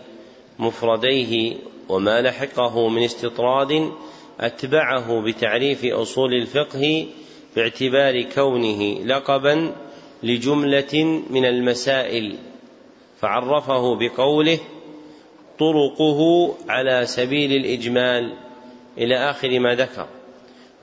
مفرديه 0.60 1.56
وما 1.90 2.22
لحقه 2.22 2.90
من 2.90 3.04
استطراد 3.04 3.92
أتبعه 4.40 5.22
بتعريف 5.22 5.86
أصول 5.86 6.34
الفقه 6.34 7.08
باعتبار 7.56 8.22
كونه 8.22 9.04
لقبا 9.06 9.76
لجملة 10.24 11.24
من 11.30 11.46
المسائل 11.46 12.36
فعرفه 13.20 13.96
بقوله 13.96 14.60
طرقه 15.62 16.54
على 16.70 17.06
سبيل 17.06 17.54
الإجمال 17.54 18.34
إلى 18.98 19.16
آخر 19.16 19.60
ما 19.60 19.76
ذكر. 19.76 20.08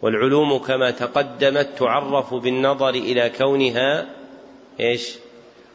والعلوم 0.03 0.59
كما 0.59 0.91
تقدمت 0.91 1.68
تعرف 1.79 2.35
بالنظر 2.35 2.89
إلى 2.89 3.31
كونها 3.39 4.07
إيش؟ 4.81 5.14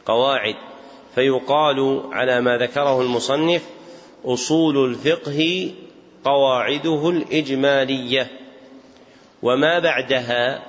قواعد. 0.06 0.54
فيقال 1.14 2.02
على 2.12 2.40
ما 2.40 2.56
ذكره 2.56 3.00
المصنف 3.00 3.62
أصول 4.24 4.90
الفقه 4.90 5.70
قواعده 6.24 7.10
الإجمالية. 7.10 8.30
وما 9.42 9.78
بعدها 9.78 10.62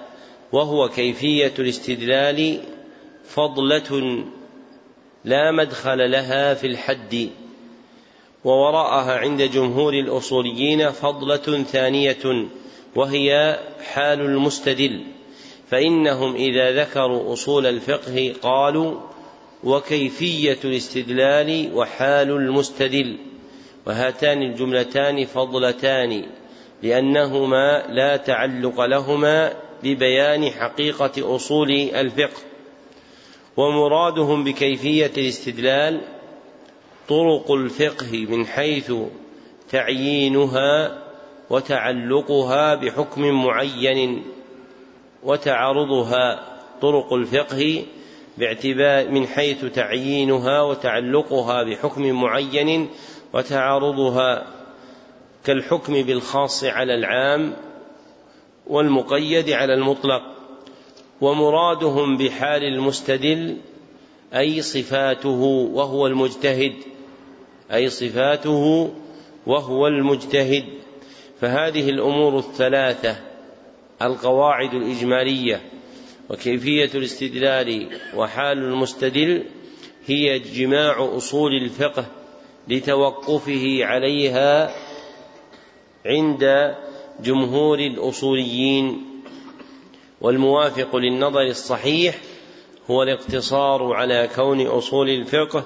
وهو 0.51 0.89
كيفية 0.89 1.53
الاستدلال 1.59 2.59
فضلة 3.25 4.23
لا 5.25 5.51
مدخل 5.51 6.11
لها 6.11 6.53
في 6.53 6.67
الحد. 6.67 7.29
ووراءها 8.45 9.17
عند 9.17 9.41
جمهور 9.41 9.93
الأصوليين 9.93 10.91
فضلة 10.91 11.63
ثانية 11.63 12.47
وهي 12.95 13.59
حال 13.93 14.21
المستدل. 14.21 15.03
فإنهم 15.69 16.35
إذا 16.35 16.83
ذكروا 16.83 17.33
أصول 17.33 17.65
الفقه 17.65 18.33
قالوا 18.41 18.99
وكيفية 19.63 20.57
الاستدلال 20.65 21.71
وحال 21.73 22.31
المستدل. 22.31 23.17
وهاتان 23.87 24.41
الجملتان 24.41 25.25
فضلتان 25.25 26.25
لأنهما 26.83 27.85
لا 27.89 28.17
تعلق 28.17 28.81
لهما 28.81 29.53
ببيان 29.83 30.49
حقيقة 30.49 31.35
أصول 31.35 31.71
الفقه. 31.71 32.41
ومرادهم 33.57 34.43
بكيفية 34.43 35.11
الاستدلال 35.17 36.01
طرق 37.07 37.51
الفقه 37.51 38.25
من 38.29 38.45
حيث 38.45 38.93
تعيينها 39.71 40.97
وتعلقها 41.49 42.75
بحكم 42.75 43.45
معين 43.45 44.23
وتعارضها 45.23 46.55
طرق 46.81 47.13
الفقه 47.13 47.83
باعتبار 48.37 49.09
من 49.09 49.27
حيث 49.27 49.65
تعيينها 49.65 50.61
وتعلقها 50.61 51.63
بحكم 51.63 52.21
معين 52.21 52.89
وتعارضها 53.33 54.47
كالحكم 55.45 55.93
بالخاص 55.93 56.63
على 56.63 56.95
العام 56.95 57.53
والمقيد 58.67 59.49
على 59.49 59.73
المطلق 59.73 60.21
ومرادهم 61.21 62.17
بحال 62.17 62.63
المستدل 62.63 63.57
أي 64.33 64.61
صفاته 64.61 65.41
وهو 65.73 66.07
المجتهد 66.07 66.73
أي 67.73 67.89
صفاته 67.89 68.93
وهو 69.47 69.87
المجتهد. 69.87 70.65
فهذه 71.41 71.89
الأمور 71.89 72.37
الثلاثة 72.39 73.15
القواعد 74.01 74.73
الإجمالية 74.73 75.61
وكيفية 76.29 76.89
الاستدلال 76.95 77.89
وحال 78.15 78.57
المستدل 78.57 79.43
هي 80.05 80.39
جماع 80.39 81.17
أصول 81.17 81.51
الفقه 81.53 82.05
لتوقفه 82.67 83.79
عليها 83.81 84.75
عند 86.05 86.75
جمهور 87.23 87.79
الأصوليين. 87.79 89.15
والموافق 90.21 90.95
للنظر 90.95 91.41
الصحيح 91.41 92.15
هو 92.91 93.03
الاقتصار 93.03 93.93
على 93.93 94.29
كون 94.35 94.67
أصول 94.67 95.09
الفقه 95.09 95.65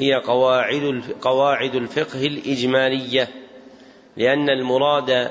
هي 0.00 0.14
قواعد 0.14 1.02
قواعد 1.22 1.74
الفقه 1.74 2.26
الإجمالية 2.26 3.28
لأن 4.16 4.50
المراد 4.50 5.30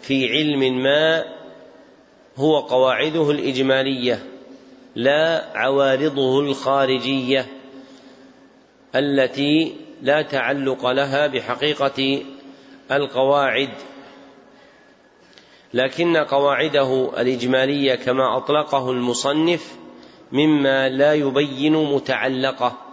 في 0.00 0.28
علم 0.28 0.82
ما 0.82 1.24
هو 2.36 2.58
قواعده 2.58 3.30
الإجمالية 3.30 4.22
لا 4.94 5.44
عوارضه 5.54 6.40
الخارجية 6.40 7.46
التي 8.94 9.76
لا 10.02 10.22
تعلق 10.22 10.86
لها 10.86 11.26
بحقيقة 11.26 12.22
القواعد. 12.92 13.70
لكن 15.74 16.16
قواعده 16.16 17.20
الإجمالية 17.20 17.94
كما 17.94 18.36
أطلقه 18.36 18.90
المصنف 18.90 19.76
مما 20.32 20.88
لا 20.88 21.14
يبين 21.14 21.72
متعلقه. 21.72 22.87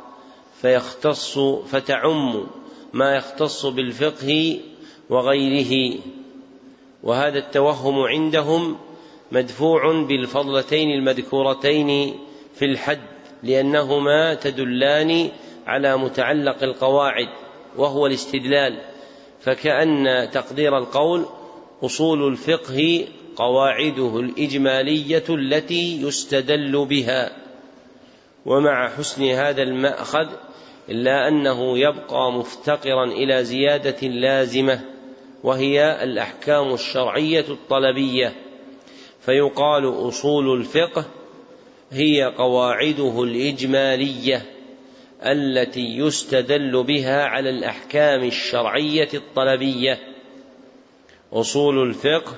فيختص 0.65 1.39
فتعم 1.39 2.47
ما 2.93 3.15
يختص 3.15 3.65
بالفقه 3.65 4.59
وغيره. 5.09 5.99
وهذا 7.03 7.37
التوهم 7.39 7.99
عندهم 7.99 8.77
مدفوع 9.31 10.01
بالفضلتين 10.01 10.89
المذكورتين 10.89 12.19
في 12.55 12.65
الحد 12.65 13.01
لأنهما 13.43 14.33
تدلان 14.33 15.29
على 15.67 15.97
متعلق 15.97 16.63
القواعد 16.63 17.29
وهو 17.77 18.07
الاستدلال. 18.07 18.81
فكأن 19.41 20.29
تقدير 20.31 20.77
القول 20.77 21.25
أصول 21.83 22.27
الفقه 22.27 23.07
قواعده 23.35 24.19
الإجمالية 24.19 25.23
التي 25.29 26.01
يستدل 26.01 26.85
بها. 26.85 27.45
ومع 28.45 28.89
حسن 28.89 29.23
هذا 29.23 29.61
المأخذ 29.61 30.27
إلا 30.89 31.27
أنه 31.27 31.77
يبقى 31.77 32.31
مفتقرا 32.31 33.05
إلى 33.05 33.43
زيادة 33.43 34.07
لازمة 34.07 34.81
وهي 35.43 36.03
الأحكام 36.03 36.73
الشرعية 36.73 37.45
الطلبية. 37.49 38.33
فيقال 39.19 40.07
أصول 40.07 40.59
الفقه 40.59 41.05
هي 41.91 42.23
قواعده 42.37 43.23
الإجمالية 43.23 44.45
التي 45.23 45.97
يستدل 45.97 46.83
بها 46.83 47.23
على 47.23 47.49
الأحكام 47.49 48.23
الشرعية 48.23 49.09
الطلبية. 49.13 49.99
أصول 51.33 51.87
الفقه 51.89 52.35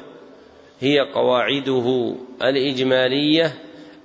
هي 0.80 1.00
قواعده 1.00 2.16
الإجمالية 2.41 3.54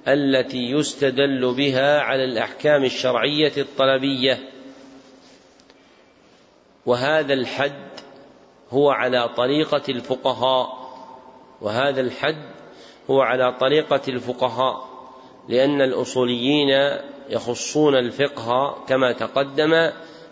التي 0.09 0.71
يستدل 0.71 1.55
بها 1.55 2.01
على 2.01 2.25
الأحكام 2.25 2.85
الشرعية 2.85 3.53
الطلبية. 3.57 4.39
وهذا 6.87 7.35
الحد 7.35 7.91
هو 8.71 8.91
على 8.91 9.29
طريقة 9.29 9.83
الفقهاء. 9.89 10.83
وهذا 11.61 12.01
الحد 12.01 12.53
هو 13.11 13.21
على 13.21 13.53
طريقة 13.61 14.01
الفقهاء 14.09 14.93
لأن 15.49 15.83
الأصوليين 15.83 16.99
يخصون 17.31 17.95
الفقه 17.95 18.85
كما 18.89 19.13
تقدم 19.13 19.91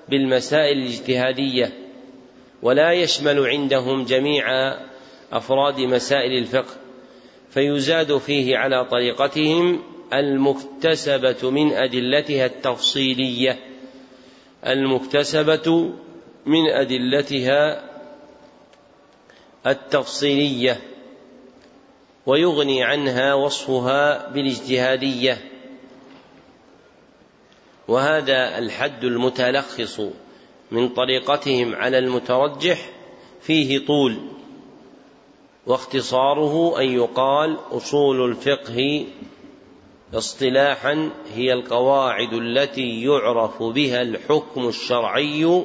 بالمسائل 0.09 0.79
الاجتهادية 0.79 1.73
ولا 2.63 2.93
يشمل 2.93 3.47
عندهم 3.47 4.05
جميع 4.05 4.45
أفراد 5.33 5.81
مسائل 5.81 6.39
الفقه. 6.39 6.80
فيزاد 7.51 8.19
فيه 8.19 8.57
على 8.57 8.85
طريقتهم 8.85 9.83
المكتسبة 10.13 11.51
من 11.51 11.73
أدلتها 11.73 12.47
التفصيلية. 12.47 13.59
المكتسبة 14.67 15.91
من 16.47 16.71
أدلتها 16.71 17.91
التفصيلية 19.67 20.81
ويغني 22.27 22.85
عنها 22.85 23.35
وصفها 23.35 24.29
بالاجتهادية. 24.29 25.39
وهذا 27.89 28.59
الحد 28.59 29.05
المتلخص 29.05 30.01
من 30.71 30.89
طريقتهم 30.89 31.75
على 31.75 31.99
المترجح 31.99 32.91
فيه 33.41 33.87
طول. 33.87 34.40
واختصاره 35.67 36.81
أن 36.81 36.89
يقال 36.89 37.59
أصول 37.73 38.31
الفقه 38.31 39.07
اصطلاحا 40.15 41.11
هي 41.35 41.53
القواعد 41.53 42.33
التي 42.33 43.03
يعرف 43.03 43.63
بها 43.63 44.03
الحكم 44.03 44.69
الشرعي 44.69 45.65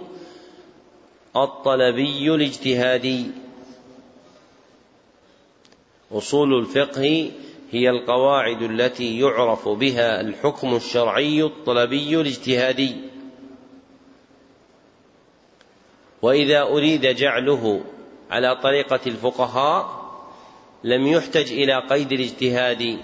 الطلبي 1.36 2.36
الاجتهادي. 2.36 3.26
أصول 6.12 6.60
الفقه 6.60 7.32
هي 7.72 7.90
القواعد 7.90 8.62
التي 8.62 9.20
يعرف 9.20 9.68
بها 9.68 10.22
الحكم 10.22 10.76
الشرعي 10.76 11.44
الطلبي 11.44 12.22
الاجتهادي. 12.22 12.96
وإذا 16.22 16.62
أريد 16.62 17.02
جعله 17.02 17.82
على 18.32 18.56
طريقة 18.56 19.00
الفقهاء 19.08 20.06
لم 20.84 21.08
يحتج 21.08 21.52
إلى 21.52 21.80
قيد 21.90 22.12
الاجتهاد. 22.12 23.00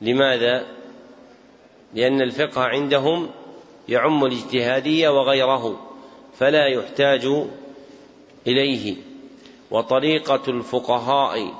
لماذا؟ 0.00 0.66
لأن 1.94 2.22
الفقه 2.22 2.62
عندهم 2.62 3.30
يعم 3.88 4.24
الاجتهادية 4.24 5.08
وغيره 5.08 5.80
فلا 6.38 6.66
يحتاج 6.66 7.46
إليه. 8.46 8.96
وطريقة 9.70 10.42
الفقهاء 10.48 11.54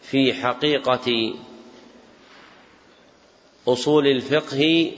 في 0.00 0.34
حقيقة 0.34 1.34
أصول 3.68 4.06
الفقه 4.06 4.92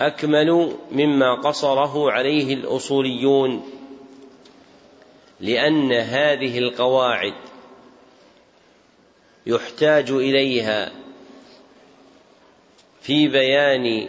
أكمل 0.00 0.76
مما 0.92 1.34
قصره 1.34 2.10
عليه 2.12 2.54
الأصوليون. 2.54 3.79
لأن 5.40 5.92
هذه 5.92 6.58
القواعد 6.58 7.34
يحتاج 9.46 10.10
إليها 10.10 10.92
في 13.02 13.28
بيان 13.28 14.08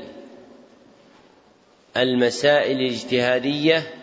المسائل 1.97 2.77
الاجتهادية 2.77 3.93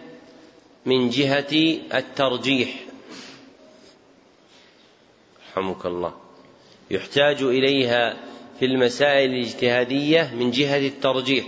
من 0.86 1.10
جهة 1.10 1.78
الترجيح. 1.94 2.74
رحمك 5.52 5.86
الله. 5.86 6.14
يحتاج 6.90 7.42
إليها 7.42 8.16
في 8.58 8.64
المسائل 8.64 9.30
الاجتهادية 9.30 10.34
من 10.34 10.50
جهة 10.50 10.78
الترجيح 10.78 11.44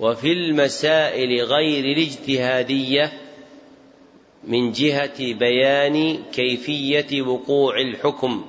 وفي 0.00 0.32
المسائل 0.32 1.44
غير 1.44 1.84
الاجتهادية 1.84 3.21
من 4.44 4.72
جهة 4.72 5.34
بيان 5.34 6.22
كيفية 6.32 7.22
وقوع 7.22 7.80
الحكم. 7.80 8.44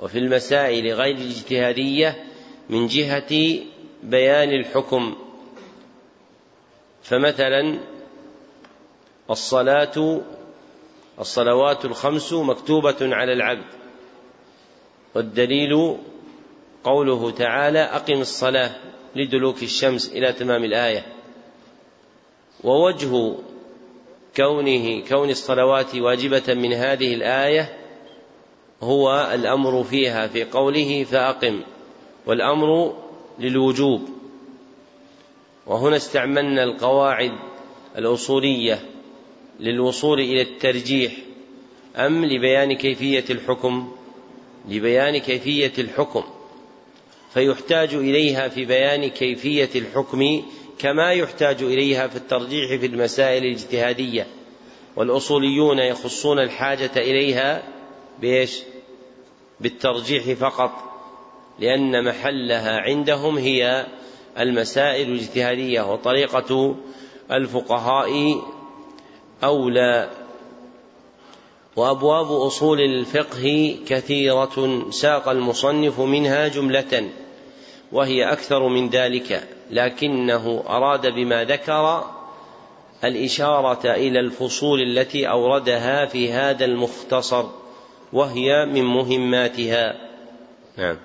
وفي 0.00 0.18
المسائل 0.18 0.92
غير 0.92 1.16
الاجتهادية 1.16 2.24
من 2.70 2.86
جهة 2.86 3.58
بيان 4.02 4.50
الحكم. 4.50 5.16
فمثلا 7.02 7.78
الصلاة 9.30 10.20
الصلوات 11.20 11.84
الخمس 11.84 12.32
مكتوبة 12.32 12.96
على 13.00 13.32
العبد. 13.32 13.66
والدليل 15.14 15.96
قوله 16.84 17.30
تعالى 17.30 17.78
أقم 17.78 18.20
الصلاة 18.20 18.70
لدلوك 19.16 19.62
الشمس 19.62 20.12
إلى 20.12 20.32
تمام 20.32 20.64
الآية. 20.64 21.06
ووجه 22.64 23.34
كونه 24.36 25.04
كون 25.08 25.30
الصلوات 25.30 25.94
واجبة 25.94 26.54
من 26.54 26.72
هذه 26.72 27.14
الآية 27.14 27.78
هو 28.82 29.30
الأمر 29.34 29.84
فيها 29.84 30.26
في 30.26 30.44
قوله 30.44 31.04
فأقم 31.04 31.60
والأمر 32.26 32.94
للوجوب. 33.38 34.08
وهنا 35.66 35.96
استعملنا 35.96 36.62
القواعد 36.62 37.32
الأصولية 37.98 38.82
للوصول 39.60 40.20
إلى 40.20 40.42
الترجيح 40.42 41.12
أم 41.96 42.24
لبيان 42.24 42.72
كيفية 42.72 43.24
الحكم؟ 43.30 43.92
لبيان 44.68 45.18
كيفية 45.18 45.72
الحكم. 45.78 46.22
فيحتاج 47.34 47.94
إليها 47.94 48.48
في 48.48 48.64
بيان 48.64 49.06
كيفية 49.06 49.70
الحكم 49.74 50.42
كما 50.80 51.12
يحتاج 51.12 51.62
إليها 51.62 52.06
في 52.06 52.16
الترجيح 52.16 52.80
في 52.80 52.86
المسائل 52.86 53.44
الاجتهادية 53.44 54.26
والأصوليون 54.96 55.78
يخصون 55.78 56.38
الحاجة 56.38 56.90
إليها 56.96 57.62
بإيش؟ 58.20 58.62
بالترجيح 59.60 60.38
فقط 60.38 60.70
لأن 61.58 62.04
محلها 62.04 62.80
عندهم 62.80 63.38
هي 63.38 63.86
المسائل 64.38 65.08
الاجتهادية 65.12 65.92
وطريقة 65.92 66.76
الفقهاء 67.32 68.40
أولى 69.44 70.10
وأبواب 71.76 72.32
أصول 72.32 72.80
الفقه 72.80 73.76
كثيرة 73.86 74.86
ساق 74.90 75.28
المصنف 75.28 76.00
منها 76.00 76.48
جملة 76.48 77.10
وهي 77.92 78.32
أكثر 78.32 78.68
من 78.68 78.88
ذلك 78.88 79.59
لكنه 79.70 80.64
أراد 80.68 81.06
بما 81.06 81.44
ذكر 81.44 82.04
الإشارة 83.04 83.90
إلى 83.90 84.20
الفصول 84.20 84.82
التي 84.82 85.28
أوردها 85.28 86.06
في 86.06 86.32
هذا 86.32 86.64
المختصر 86.64 87.44
وهي 88.12 88.66
من 88.66 88.84
مهماتها. 88.84 89.94
نعم. 90.78 90.96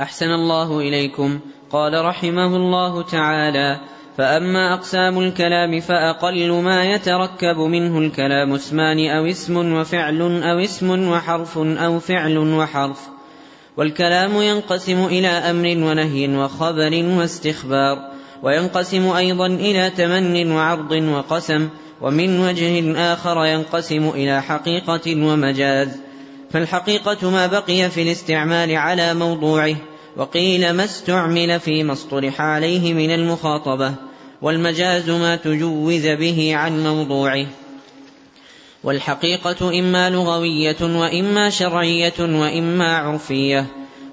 أحسن 0.00 0.30
الله 0.30 0.78
إليكم. 0.78 1.40
قال 1.72 2.04
رحمه 2.04 2.56
الله 2.56 3.02
تعالى 3.02 3.80
فأما 4.18 4.74
أقسام 4.74 5.18
الكلام 5.18 5.80
فأقل 5.80 6.52
ما 6.52 6.84
يتركب 6.84 7.56
منه 7.56 7.98
الكلام 7.98 8.52
اسمان 8.52 9.10
أو 9.10 9.26
اسم 9.26 9.72
وفعل 9.72 10.42
أو 10.42 10.58
اسم 10.58 11.08
وحرف 11.08 11.58
أو 11.58 11.98
فعل 11.98 12.38
وحرف. 12.38 13.08
والكلام 13.76 14.42
ينقسم 14.42 15.04
إلى 15.04 15.28
أمر 15.28 15.66
ونهي 15.66 16.36
وخبر 16.36 17.04
واستخبار 17.18 18.10
وينقسم 18.42 19.08
أيضا 19.08 19.46
إلى 19.46 19.90
تمن 19.90 20.52
وعرض 20.52 20.92
وقسم 20.92 21.68
ومن 22.00 22.40
وجه 22.40 22.96
آخر 23.12 23.44
ينقسم 23.44 24.08
إلى 24.08 24.42
حقيقة 24.42 25.24
ومجاز. 25.26 25.88
فالحقيقة 26.50 27.30
ما 27.30 27.46
بقي 27.46 27.90
في 27.90 28.02
الاستعمال 28.02 28.76
على 28.76 29.14
موضوعه 29.14 29.76
وقيل 30.16 30.70
ما 30.70 30.84
استعمل 30.84 31.60
فيما 31.60 31.92
اصطلح 31.92 32.40
عليه 32.40 32.94
من 32.94 33.10
المخاطبة 33.10 33.94
والمجاز 34.42 35.10
ما 35.10 35.36
تجوز 35.36 36.06
به 36.06 36.56
عن 36.56 36.84
موضوعه. 36.84 37.46
والحقيقة 38.84 39.78
إما 39.78 40.10
لغوية 40.10 40.76
وإما 40.82 41.50
شرعية 41.50 42.20
وإما 42.20 42.96
عرفية 42.96 43.66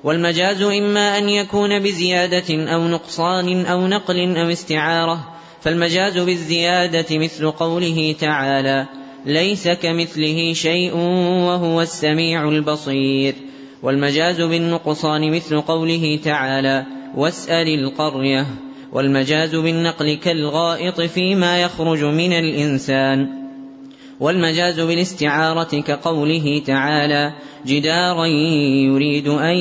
والمجاز 0.03 0.61
إما 0.61 1.17
أن 1.17 1.29
يكون 1.29 1.79
بزيادة 1.79 2.73
أو 2.73 2.87
نقصان 2.87 3.65
أو 3.65 3.87
نقل 3.87 4.37
أو 4.37 4.49
استعارة 4.49 5.33
فالمجاز 5.61 6.17
بالزيادة 6.17 7.17
مثل 7.17 7.51
قوله 7.51 8.15
تعالى 8.19 8.85
ليس 9.25 9.67
كمثله 9.67 10.53
شيء 10.53 10.95
وهو 11.47 11.81
السميع 11.81 12.49
البصير 12.49 13.35
والمجاز 13.83 14.41
بالنقصان 14.41 15.31
مثل 15.31 15.61
قوله 15.61 16.19
تعالى 16.23 16.85
واسأل 17.15 17.67
القرية 17.67 18.45
والمجاز 18.91 19.55
بالنقل 19.55 20.13
كالغائط 20.13 21.01
فيما 21.01 21.61
يخرج 21.61 22.03
من 22.03 22.33
الإنسان. 22.33 23.46
والمجاز 24.19 24.79
بالاستعارة 24.79 25.81
كقوله 25.81 26.61
تعالى 26.67 27.33
جدارا 27.65 28.25
يريد 28.25 29.27
أن 29.27 29.55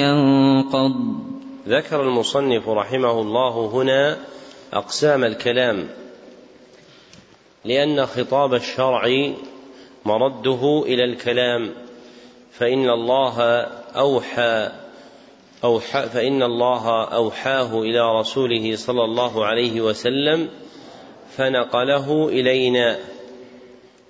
ينقض. 0.00 0.94
ذكر 1.68 2.02
المصنف 2.02 2.68
رحمه 2.68 3.20
الله 3.20 3.70
هنا 3.72 4.18
أقسام 4.72 5.24
الكلام 5.24 5.88
لأن 7.64 8.06
خطاب 8.06 8.54
الشرع 8.54 9.32
مرده 10.04 10.84
إلى 10.86 11.04
الكلام 11.04 11.70
فإن 12.52 12.90
الله 12.90 13.40
أوحى 13.96 14.70
أوحى 15.64 16.02
فإن 16.02 16.42
الله 16.42 17.04
أوحاه 17.04 17.82
إلى 17.82 18.20
رسوله 18.20 18.76
صلى 18.76 19.04
الله 19.04 19.44
عليه 19.44 19.80
وسلم 19.80 20.48
فنقله 21.36 22.28
إلينا. 22.28 22.98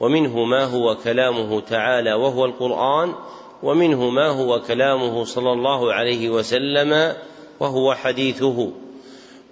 ومنه 0.05 0.45
ما 0.45 0.65
هو 0.65 0.97
كلامه 0.97 1.61
تعالى 1.61 2.15
وهو 2.15 2.45
القرآن 2.45 3.15
ومنه 3.63 4.11
ما 4.11 4.29
هو 4.29 4.61
كلامه 4.61 5.25
صلى 5.25 5.53
الله 5.53 5.93
عليه 5.93 6.31
وسلم 6.31 7.15
وهو 7.61 7.95
حديثه. 7.95 8.73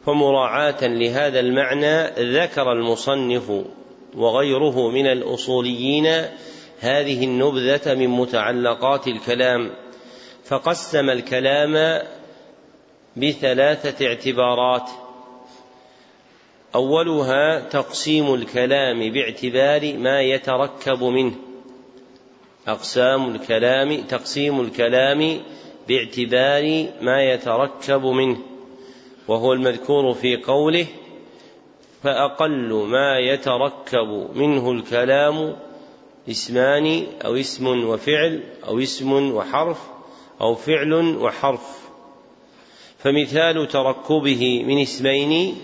فمراعاة 0.07 0.87
لهذا 0.87 1.41
المعنى 1.41 2.07
ذكر 2.41 2.73
المصنف 2.73 3.53
وغيره 4.17 4.91
من 4.91 5.07
الأصوليين 5.07 6.07
هذه 6.81 7.25
النبذة 7.25 7.95
من 7.95 8.09
متعلقات 8.09 9.09
الكلام 9.09 9.71
فقسم 10.45 11.11
الكلام 11.11 12.03
بثلاثة 13.17 14.07
اعتبارات. 14.07 14.91
أولها 16.75 17.61
تقسيم 17.61 18.35
الكلام 18.35 19.13
باعتبار 19.13 19.99
ما 19.99 20.21
يتركب 20.21 21.05
منه. 21.05 21.35
أقسام 22.69 23.35
الكلام 23.35 24.01
تقسيم 24.03 24.61
الكلام 24.61 25.41
باعتبار 25.89 26.87
ما 27.01 27.23
يتركب 27.23 28.05
منه. 28.07 28.39
وهو 29.29 29.53
المذكور 29.53 30.15
في 30.15 30.37
قوله 30.37 30.87
فأقل 32.03 32.73
ما 32.73 33.19
يتركب 33.19 34.29
منه 34.35 34.73
الكلام 34.73 35.57
اسمان 36.31 37.07
أو 37.25 37.37
اسم 37.37 37.67
وفعل 37.89 38.43
أو 38.69 38.79
اسم 38.79 39.33
وحرف 39.35 39.79
أو 40.41 40.55
فعل 40.55 40.93
وحرف. 41.17 41.83
فمثال 42.99 43.69
تركبه 43.69 44.65
من 44.67 44.83
اسمين 44.83 45.57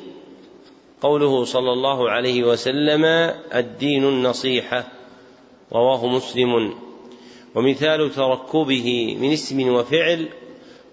قوله 1.03 1.45
صلى 1.45 1.73
الله 1.73 2.11
عليه 2.11 2.45
وسلم 2.45 3.05
الدين 3.55 4.05
النصيحة 4.05 4.85
رواه 5.73 6.07
مسلم. 6.07 6.75
ومثال 7.55 8.11
تركبه 8.15 9.17
من 9.21 9.33
اسم 9.33 9.75
وفعل 9.75 10.29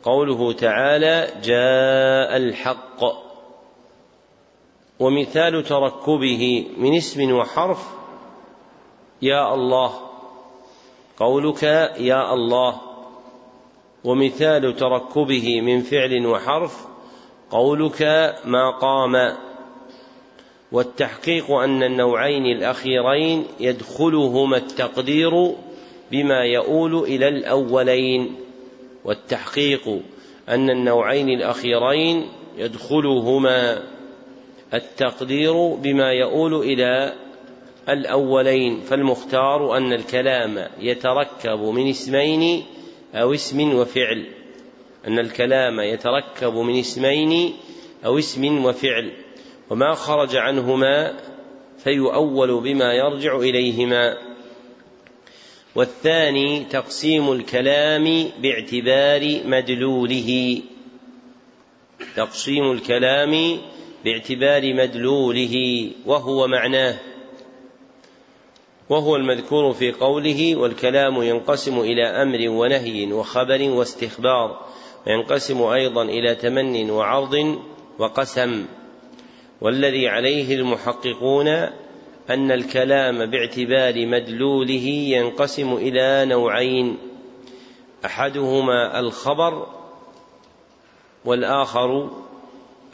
قوله 0.04 0.54
تعالى 0.54 1.28
جاء 1.44 2.38
الحق. 2.38 3.04
ومثال 5.00 5.64
تركبه 5.64 6.68
من 6.78 6.96
اسم 6.96 7.32
وحرف 7.32 7.88
يا 9.22 9.54
الله. 9.54 9.92
قولك 11.18 11.64
يا 12.00 12.34
الله. 12.34 12.82
ومثال 14.04 14.76
تركبه 14.76 15.62
من 15.62 15.82
فعل 15.82 16.26
وحرف 16.26 16.86
قولك 17.52 18.02
ما 18.46 18.70
قام. 18.70 19.38
والتحقيق 20.72 21.52
أن 21.52 21.84
النوعين 21.84 22.46
الأخيرين 22.46 23.46
يدخلهما 23.60 24.58
التقدير 24.58 25.32
بما 26.12 26.44
يؤول 26.44 27.04
إلى 27.04 27.28
الأولين 27.28 28.36
والتحقيق 29.06 30.02
أن 30.50 30.70
النوعين 30.70 31.30
الأخيرين 31.30 32.26
يدخلهما 32.58 33.84
التقدير 34.74 35.68
بما 35.68 36.12
يؤول 36.12 36.54
إلى 36.54 37.14
الأولين. 37.90 38.82
فالمختار 38.82 39.78
أن 39.78 39.94
الكلام 39.94 40.68
يتركب 40.80 41.60
من 41.60 41.90
اسمين 41.90 42.64
أو 43.16 43.34
اسم 43.34 43.76
وفعل. 43.76 44.26
أن 45.08 45.20
الكلام 45.20 45.80
يتركب 45.80 46.54
من 46.54 46.80
اسمين 46.80 47.54
أو 48.06 48.18
اسم 48.18 48.66
وفعل. 48.66 49.12
وما 49.70 49.94
خرج 49.94 50.36
عنهما 50.36 51.20
فيؤول 51.78 52.62
بما 52.62 52.94
يرجع 52.94 53.36
إليهما. 53.36 54.18
والثاني 55.76 56.64
تقسيم 56.64 57.32
الكلام 57.32 58.32
باعتبار 58.42 59.42
مدلوله. 59.46 60.62
تقسيم 62.16 62.72
الكلام 62.72 63.62
باعتبار 64.06 64.74
مدلوله 64.74 65.90
وهو 66.06 66.48
معناه 66.48 66.96
وهو 68.90 69.16
المذكور 69.16 69.74
في 69.74 69.92
قوله 69.92 70.56
والكلام 70.56 71.24
ينقسم 71.24 71.80
إلى 71.80 72.04
أمر 72.04 72.50
ونهي 72.50 73.14
وخبر 73.14 73.62
واستخبار 73.62 74.66
وينقسم 75.08 75.62
أيضا 75.64 76.04
إلى 76.04 76.36
تمن 76.36 76.90
وعرض 76.90 77.60
وقسم. 78.00 78.66
والذي 79.62 80.08
عليه 80.08 80.56
المحققون 80.56 81.48
أن 82.30 82.52
الكلام 82.52 83.26
باعتبار 83.26 84.06
مدلوله 84.06 84.88
ينقسم 84.88 85.74
إلى 85.74 86.26
نوعين 86.26 86.98
أحدهما 88.06 89.00
الخبر 89.00 89.68
والآخر 91.26 92.12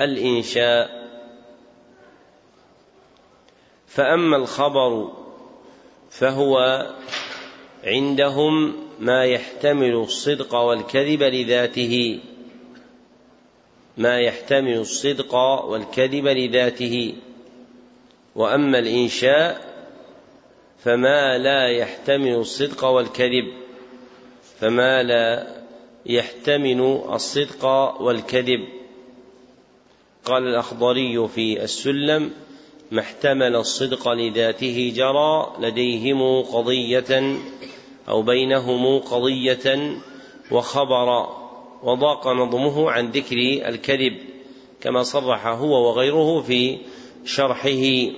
الإنشاء. 0.01 1.01
فأما 3.87 4.37
الخبر 4.37 5.11
فهو 6.09 6.85
عندهم 7.83 8.73
ما 8.99 9.25
يحتمل 9.25 9.93
الصدق 9.93 10.55
والكذب 10.55 11.23
لذاته. 11.23 12.19
ما 13.97 14.19
يحتمل 14.19 14.77
الصدق 14.77 15.35
والكذب 15.65 16.27
لذاته. 16.27 17.13
وأما 18.35 18.79
الإنشاء 18.79 19.71
فما 20.83 21.37
لا 21.37 21.67
يحتمل 21.67 22.35
الصدق 22.35 22.85
والكذب 22.85 23.53
فما 24.59 25.03
لا 25.03 25.47
يحتمل 26.05 27.01
الصدق 27.13 27.65
والكذب. 28.01 28.67
قال 30.25 30.47
الأخضري 30.47 31.27
في 31.27 31.63
السلم 31.63 32.31
ما 32.91 33.01
احتمل 33.01 33.55
الصدق 33.55 34.09
لذاته 34.09 34.93
جرى 34.95 35.53
لديهم 35.59 36.41
قضية 36.41 37.37
أو 38.09 38.21
بينهم 38.21 38.99
قضية 38.99 39.97
وخبر 40.51 41.40
وضاق 41.83 42.27
نظمه 42.27 42.91
عن 42.91 43.11
ذكر 43.11 43.37
الكذب 43.67 44.17
كما 44.81 45.03
صرح 45.03 45.47
هو 45.47 45.89
وغيره 45.89 46.41
في 46.41 46.77
شرحه. 47.25 48.11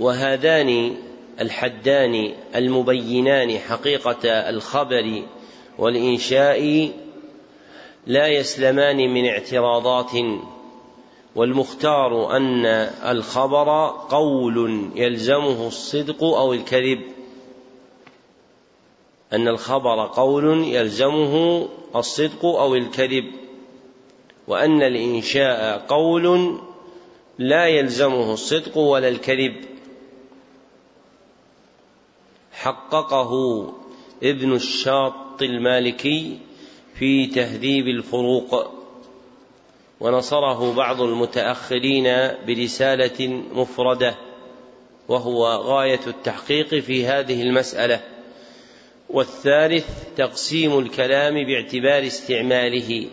وهذان 0.00 0.96
الحدان 1.40 2.34
المبينان 2.54 3.58
حقيقة 3.58 4.28
الخبر 4.28 5.22
والإنشاء 5.78 6.90
لا 8.06 8.26
يسلمان 8.28 8.96
من 8.96 9.26
اعتراضات 9.26 10.12
والمختار 11.36 12.36
أن 12.36 12.66
الخبر 13.06 13.88
قول 14.08 14.88
يلزمه 14.94 15.66
الصدق 15.66 16.24
أو 16.24 16.52
الكذب. 16.52 17.13
أن 19.32 19.48
الخبر 19.48 20.06
قول 20.06 20.64
يلزمه 20.64 21.68
الصدق 21.96 22.44
أو 22.44 22.74
الكذب 22.74 23.24
وأن 24.48 24.82
الإنشاء 24.82 25.78
قول 25.88 26.58
لا 27.38 27.66
يلزمه 27.66 28.32
الصدق 28.32 28.78
ولا 28.78 29.08
الكذب. 29.08 29.54
حققه 32.52 33.32
ابن 34.22 34.52
الشاط 34.52 35.42
المالكي 35.42 36.38
في 36.94 37.26
تهذيب 37.26 37.88
الفروق 37.88 38.70
ونصره 40.00 40.74
بعض 40.74 41.00
المتأخرين 41.00 42.04
برسالة 42.46 43.42
مفردة 43.54 44.14
وهو 45.08 45.46
غاية 45.46 46.00
التحقيق 46.06 46.74
في 46.74 47.06
هذه 47.06 47.42
المسألة. 47.42 48.13
والثالث 49.08 49.86
تقسيم 50.16 50.78
الكلام 50.78 51.34
باعتبار 51.34 52.06
استعماله. 52.06 53.08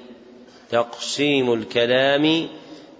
تقسيم 0.69 1.53
الكلام 1.53 2.47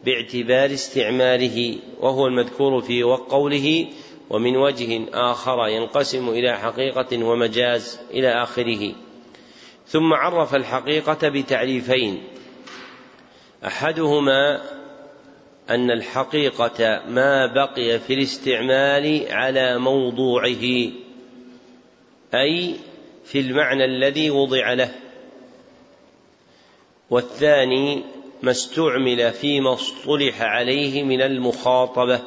باعتبار 0.06 0.74
استعماله 0.74 1.78
وهو 2.00 2.28
المذكور 2.28 2.82
في 2.82 3.04
قوله 3.04 3.88
ومن 4.30 4.58
وجه 4.58 5.02
آخر 5.14 5.68
ينقسم 5.68 6.30
إلى 6.30 6.58
حقيقة 6.58 7.24
ومجاز 7.24 8.00
إلى 8.14 8.44
آخره 8.44 8.94
ثم 9.88 10.14
عرف 10.14 10.56
الحقيقة 10.56 11.30
بتعريفين. 11.30 12.24
أحدهما 13.66 14.62
أن 15.70 15.92
الحقيقة 15.92 17.02
ما 17.08 17.46
بقي 17.46 18.00
في 18.00 18.14
الاستعمال 18.14 19.26
على 19.32 19.78
موضوعه. 19.80 20.92
أي 22.34 22.76
في 23.26 23.40
المعنى 23.40 23.86
الذي 23.86 24.30
وضع 24.30 24.74
له. 24.74 24.96
والثاني 27.10 28.04
ما 28.42 28.52
استعمل 28.52 29.32
فيما 29.32 29.74
اصطلح 29.74 30.42
عليه 30.42 31.04
من 31.04 31.22
المخاطبة. 31.22 32.22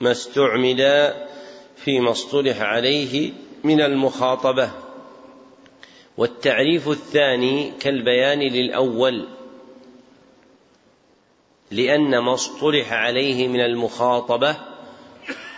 ما 0.00 0.10
استعمل 0.10 1.12
فيما 1.76 2.10
اصطلح 2.10 2.60
عليه 2.60 3.32
من 3.64 3.80
المخاطبة. 3.80 4.70
والتعريف 6.16 6.88
الثاني 6.88 7.72
كالبيان 7.80 8.38
للأول. 8.38 9.28
لأن 11.70 12.18
ما 12.18 12.34
اصطلح 12.34 12.92
عليه 12.92 13.48
من 13.48 13.60
المخاطبة 13.60 14.56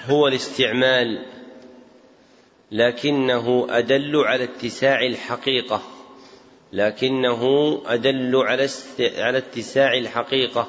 هو 0.06 0.28
الاستعمال 0.28 1.37
لكنه 2.72 3.66
أدل 3.70 4.16
على 4.16 4.44
اتساع 4.44 5.02
الحقيقة. 5.02 5.82
لكنه 6.72 7.42
أدل 7.86 8.36
على 8.36 8.68
على 9.18 9.38
اتساع 9.38 9.94
الحقيقة 9.94 10.68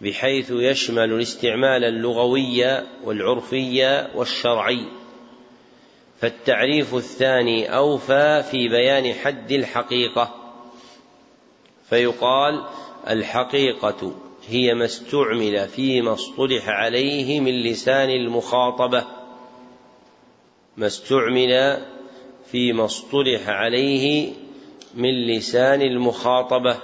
بحيث 0.00 0.50
يشمل 0.50 1.12
الاستعمال 1.12 1.84
اللغوي 1.84 2.82
والعرفي 3.04 4.06
والشرعي. 4.14 4.86
فالتعريف 6.20 6.94
الثاني 6.94 7.76
أوفى 7.76 8.42
في 8.50 8.68
بيان 8.68 9.14
حد 9.14 9.52
الحقيقة. 9.52 10.34
فيقال 11.88 12.64
الحقيقة 13.10 14.12
هي 14.48 14.74
ما 14.74 14.84
استعمل 14.84 15.68
فيما 15.68 16.12
اصطلح 16.12 16.68
عليه 16.68 17.40
من 17.40 17.62
لسان 17.62 18.10
المخاطبة. 18.10 19.15
ما 20.76 20.86
استعمل 20.86 21.82
فيما 22.50 22.84
اصطلح 22.84 23.48
عليه 23.48 24.32
من 24.94 25.26
لسان 25.26 25.82
المخاطبة. 25.82 26.76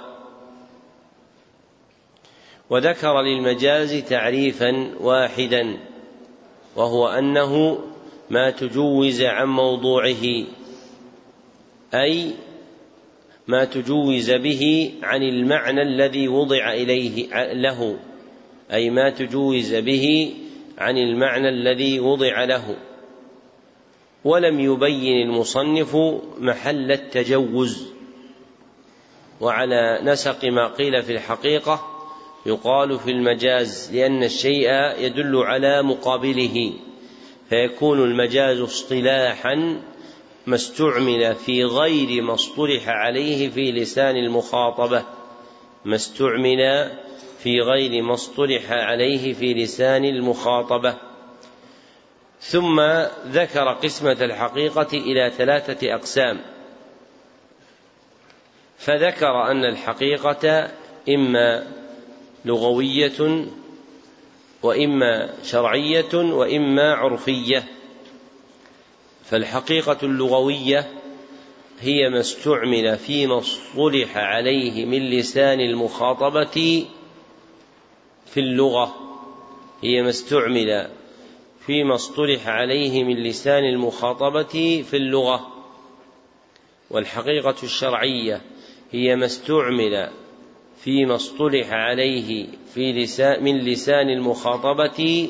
وذكر 2.69 3.21
للمجاز 3.21 4.03
تعريفا 4.03 4.91
واحدا 4.99 5.77
وهو 6.75 7.07
أنه 7.07 7.79
ما 8.29 8.49
تجوز 8.49 9.21
عن 9.21 9.47
موضوعه 9.47 10.45
أي 11.93 12.31
ما 13.47 13.65
تجوز 13.65 14.31
به 14.31 14.93
عن 15.03 15.23
المعنى 15.23 15.81
الذي 15.81 16.27
وضع 16.27 16.73
إليه 16.73 17.27
له 17.53 17.99
أي 18.73 18.89
ما 18.89 19.09
تجوز 19.09 19.75
به 19.75 20.33
عن 20.77 20.97
المعنى 20.97 21.49
الذي 21.49 21.99
وضع 21.99 22.43
له. 22.43 22.75
ولم 24.25 24.59
يبين 24.59 25.29
المصنف 25.29 25.95
محل 26.39 26.91
التجوز 26.91 27.87
وعلى 29.41 29.99
نسق 30.03 30.45
ما 30.45 30.67
قيل 30.67 31.03
في 31.03 31.11
الحقيقة 31.11 31.93
يقال 32.45 32.99
في 32.99 33.11
المجاز 33.11 33.89
لأن 33.93 34.23
الشيء 34.23 34.69
يدل 34.99 35.37
على 35.37 35.83
مقابله 35.83 36.73
فيكون 37.49 38.03
المجاز 38.03 38.59
اصطلاحا 38.59 39.81
ما 40.47 40.55
استعمل 40.55 41.35
في 41.35 41.63
غير 41.63 42.21
ما 42.21 42.33
اصطلح 42.33 42.89
عليه 42.89 43.49
في 43.49 43.71
لسان 43.71 44.15
المخاطبة 44.15 45.03
ما 45.85 45.95
استعمل 45.95 46.91
في 47.39 47.59
غير 47.59 48.01
ما 48.01 48.13
اصطلح 48.13 48.71
عليه 48.71 49.33
في 49.33 49.53
لسان 49.53 50.05
المخاطبة. 50.05 50.95
ثم 52.43 52.81
ذكر 53.27 53.73
قسمة 53.73 54.17
الحقيقة 54.21 54.87
إلى 54.93 55.31
ثلاثة 55.37 55.95
أقسام. 55.95 56.41
فذكر 58.77 59.51
أن 59.51 59.65
الحقيقة 59.65 60.71
إما 61.09 61.67
لغوية 62.45 63.45
وإما 64.63 65.33
شرعية 65.43 66.15
وإما 66.15 66.93
عرفية. 66.93 67.63
فالحقيقة 69.25 69.97
اللغوية 70.03 70.89
هي 71.79 72.09
ما 72.09 72.19
استعمل 72.19 72.97
فيما 72.97 73.37
اصطلح 73.37 74.17
عليه 74.17 74.85
من 74.85 75.09
لسان 75.09 75.59
المخاطبة 75.59 76.85
في 78.25 78.39
اللغة 78.39 78.95
هي 79.83 80.01
ما 80.01 80.09
استعمل 80.09 80.89
فيما 81.65 81.95
اصطلح 81.95 82.47
عليه 82.47 83.03
من 83.03 83.23
لسان 83.23 83.63
المخاطبة 83.63 84.83
في 84.89 84.97
اللغة. 84.97 85.47
والحقيقة 86.89 87.55
الشرعية 87.63 88.41
هي 88.91 89.15
ما 89.15 89.25
استعمل 89.25 90.09
فيما 90.77 91.15
اصطلح 91.15 91.71
عليه 91.71 92.47
في 92.73 92.93
لسان 92.93 93.43
من 93.43 93.57
لسان 93.57 94.09
المخاطبة 94.09 95.29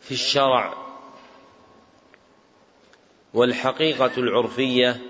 في 0.00 0.10
الشرع. 0.10 0.74
والحقيقة 3.34 4.12
العرفية 4.18 5.00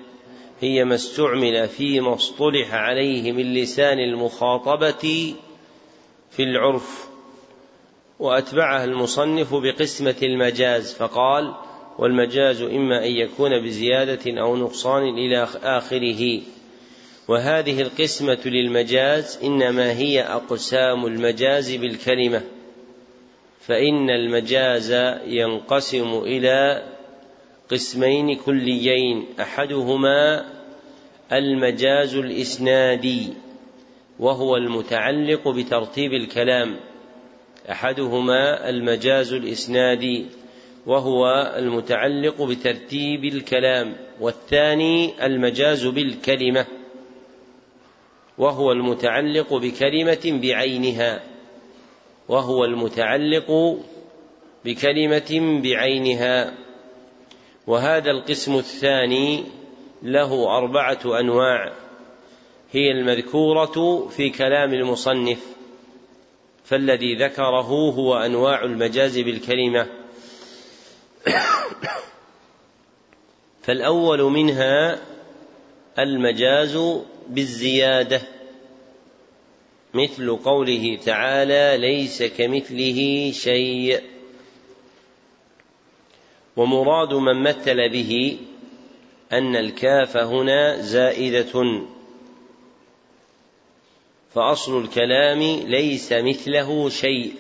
هي 0.61 0.85
ما 0.85 0.95
استعمل 0.95 1.69
فيما 1.69 2.15
اصطلح 2.15 2.75
عليه 2.75 3.33
من 3.33 3.55
لسان 3.55 3.99
المخاطبة 3.99 5.35
في 6.31 6.43
العرف. 6.43 7.14
وأتبعها 8.19 8.85
المصنف 8.85 9.55
بقسمة 9.55 10.15
المجاز 10.23 10.95
فقال 10.95 11.55
والمجاز 11.99 12.63
إما 12.63 13.05
أن 13.07 13.11
يكون 13.11 13.63
بزيادة 13.65 14.41
أو 14.41 14.57
نقصان 14.57 15.03
إلى 15.03 15.49
آخره. 15.63 16.41
وهذه 17.29 17.81
القسمة 17.83 18.39
للمجاز 18.45 19.39
إنما 19.45 19.93
هي 19.93 20.23
أقسام 20.23 21.07
المجاز 21.07 21.75
بالكلمة 21.75 22.43
فإن 23.61 24.11
المجاز 24.11 24.93
ينقسم 25.27 26.19
إلى 26.19 26.83
قسمين 27.71 28.37
كليين 28.37 29.27
أحدهما 29.41 30.45
المجاز 31.33 32.15
الإسنادي 32.15 33.29
وهو 34.19 34.57
المتعلق 34.57 35.49
بترتيب 35.49 36.13
الكلام. 36.13 36.77
أحدهما 37.71 38.69
المجاز 38.71 39.33
الإسنادي 39.33 40.27
وهو 40.87 41.53
المتعلق 41.57 42.43
بترتيب 42.43 43.25
الكلام 43.25 43.97
والثاني 44.21 45.27
المجاز 45.27 45.87
بالكلمة 45.87 46.67
وهو 48.39 48.73
المتعلق 48.73 49.55
بكلمة 49.55 50.41
بعينها 50.43 51.23
وهو 52.29 52.65
المتعلق 52.65 53.79
بكلمة 54.65 55.61
بعينها. 55.63 56.55
وهذا 57.67 58.11
القسم 58.11 58.57
الثاني 58.57 59.45
له 60.03 60.59
أربعة 60.59 61.21
أنواع 61.21 61.73
هي 62.73 62.91
المذكورة 62.91 64.07
في 64.09 64.31
كلام 64.31 64.75
المصنف 64.75 65.54
فالذي 66.65 67.15
ذكره 67.15 67.91
هو 67.91 68.17
أنواع 68.17 68.65
المجاز 68.65 69.19
بالكلمة 69.19 69.87
فالأول 73.63 74.23
منها 74.23 75.01
المجاز 75.99 76.79
بالزيادة 77.29 78.23
مثل 79.95 80.37
قوله 80.37 80.99
تعالى 81.05 81.77
ليس 81.79 82.23
كمثله 82.23 83.31
شيء. 83.33 84.01
ومراد 86.57 87.15
من 87.15 87.43
مثل 87.43 87.89
به 87.89 88.39
أن 89.33 89.57
الكاف 89.57 90.17
هنا 90.17 90.81
زائدة. 90.81 91.85
فأصل 94.35 94.81
الكلام 94.81 95.41
ليس 95.67 96.13
مثله 96.13 96.89
شيء. 96.89 97.35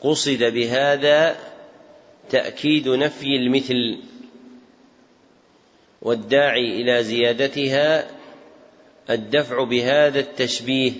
قصد 0.00 0.42
بهذا 0.42 1.36
تأكيد 2.30 2.88
نفي 2.88 3.36
المثل 3.36 3.98
والداعي 6.02 6.80
إلى 6.80 7.02
زيادتها 7.02 8.10
الدفع 9.10 9.64
بهذا 9.64 10.20
التشبيه. 10.20 10.92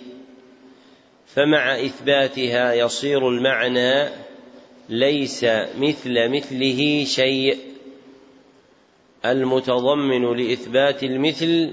فمع 1.26 1.80
إثباتها 1.84 2.74
يصير 2.74 3.28
المعنى 3.28 4.10
ليس 4.88 5.44
مثل 5.78 6.28
مثله 6.28 7.04
شيء. 7.04 7.58
المتضمن 9.24 10.36
لإثبات 10.36 11.02
المثل 11.02 11.72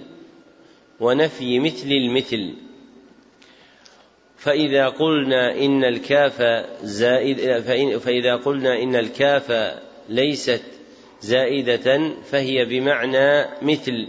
ونفي 0.99 1.59
مثل 1.59 1.87
المثل. 1.87 2.53
فإذا 4.37 4.87
قلنا 4.87 5.55
إن 5.55 5.83
الكاف 5.83 6.41
زائد 6.83 7.59
فإذا 7.97 8.35
قلنا 8.35 8.83
إن 8.83 8.95
الكاف 8.95 9.77
ليست 10.09 10.63
زائدة 11.21 12.11
فهي 12.31 12.65
بمعنى 12.65 13.45
مثل 13.61 14.07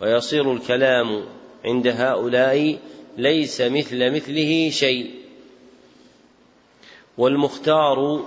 ويصير 0.00 0.52
الكلام 0.52 1.24
عند 1.64 1.86
هؤلاء 1.86 2.78
ليس 3.18 3.60
مثل 3.60 4.10
مثله 4.10 4.70
شيء. 4.70 5.10
والمختار 7.18 8.26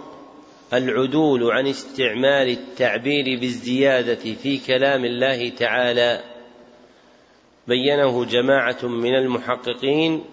العدول 0.73 1.51
عن 1.51 1.67
استعمال 1.67 2.49
التعبير 2.49 3.39
بالزيادة 3.39 4.15
في 4.15 4.57
كلام 4.57 5.05
الله 5.05 5.49
تعالى. 5.49 6.32
بينه 7.67 8.25
جماعة 8.25 8.77
من 8.83 9.15
المحققين 9.15 10.23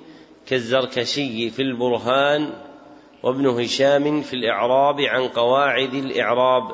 كالزركشي 0.47 1.51
في 1.51 1.63
البرهان 1.63 2.53
وابن 3.23 3.47
هشام 3.47 4.23
في 4.23 4.35
الإعراب 4.35 5.01
عن 5.01 5.29
قواعد 5.29 5.95
الإعراب. 5.95 6.71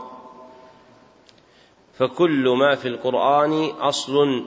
فكل 1.98 2.54
ما 2.58 2.74
في 2.74 2.88
القرآن 2.88 3.64
أصل 3.64 4.44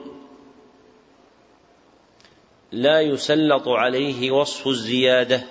لا 2.72 3.00
يسلط 3.00 3.68
عليه 3.68 4.30
وصف 4.30 4.68
الزيادة. 4.68 5.42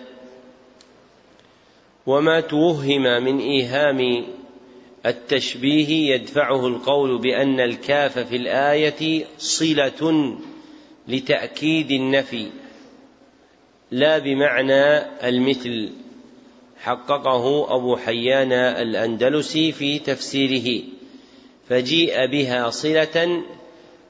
وما 2.06 2.40
توهم 2.40 3.02
من 3.02 3.40
إيهام 3.40 4.26
التشبيه 5.06 6.14
يدفعه 6.14 6.68
القول 6.68 7.18
بأن 7.18 7.60
الكاف 7.60 8.20
في 8.20 8.36
الآية 8.36 9.26
صلة 9.38 10.38
لتأكيد 11.10 11.92
النفي 11.92 12.48
لا 13.92 14.18
بمعنى 14.18 14.98
المثل. 15.28 15.90
حققه 16.82 17.76
أبو 17.76 17.98
حيان 17.98 18.52
الأندلسي 18.54 19.72
في 19.72 20.00
تفسيره 20.00 20.84
فجيء 21.70 22.26
بها 22.26 22.70
صلة 22.70 23.44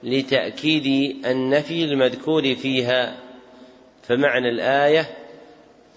لتأكيد 0.04 1.16
النفي 1.26 1.84
المذكور 1.84 2.56
فيها. 2.56 3.16
فمعنى 4.04 4.50
الآية 4.50 5.10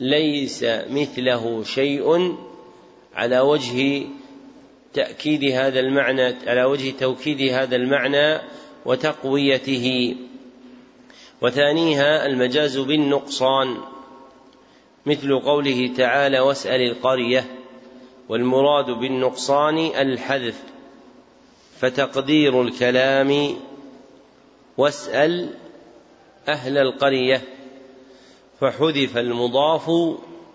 ليس 0.00 0.64
مثله 0.90 1.64
شيء 1.64 2.36
على 3.14 3.40
وجه 3.40 4.06
تأكيد 4.94 5.44
هذا 5.44 5.80
المعنى 5.80 6.34
على 6.46 6.64
وجه 6.64 6.90
توكيد 6.90 7.52
هذا 7.52 7.76
المعنى 7.76 8.40
وتقويته. 8.86 10.16
وثانيها 11.42 12.26
المجاز 12.26 12.78
بالنقصان 12.78 13.76
مثل 15.06 15.38
قوله 15.38 15.94
تعالى 15.96 16.40
واسأل 16.40 16.80
القرية 16.80 17.46
والمراد 18.28 18.90
بالنقصان 18.90 19.78
الحذف 19.78 20.62
فتقدير 21.78 22.62
الكلام 22.62 23.56
واسأل 24.78 25.54
أهل 26.48 26.78
القرية 26.78 27.42
فحذف 28.60 29.18
المضاف 29.18 29.88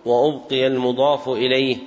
وأبقي 0.05 0.67
المضاف 0.67 1.29
إليه. 1.29 1.77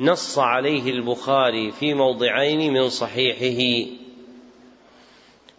نص 0.00 0.38
عليه 0.38 0.90
البخاري 0.90 1.72
في 1.72 1.94
موضعين 1.94 2.72
من 2.72 2.88
صحيحه. 2.88 3.90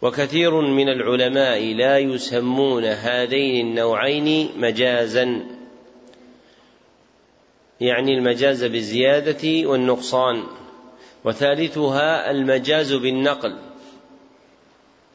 وكثير 0.01 0.61
من 0.61 0.89
العلماء 0.89 1.73
لا 1.73 1.97
يسمون 1.97 2.85
هذين 2.85 3.67
النوعين 3.67 4.49
مجازا. 4.57 5.45
يعني 7.81 8.17
المجاز 8.17 8.63
بالزيادة 8.63 9.69
والنقصان 9.69 10.43
وثالثها 11.25 12.31
المجاز 12.31 12.93
بالنقل 12.93 13.57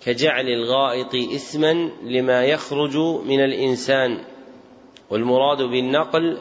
كجعل 0.04 0.48
الغائط 0.48 1.14
اسما 1.34 1.90
لما 2.02 2.44
يخرج 2.44 2.96
من 3.24 3.40
الإنسان. 3.40 4.24
والمراد 5.10 5.62
بالنقل 5.62 6.38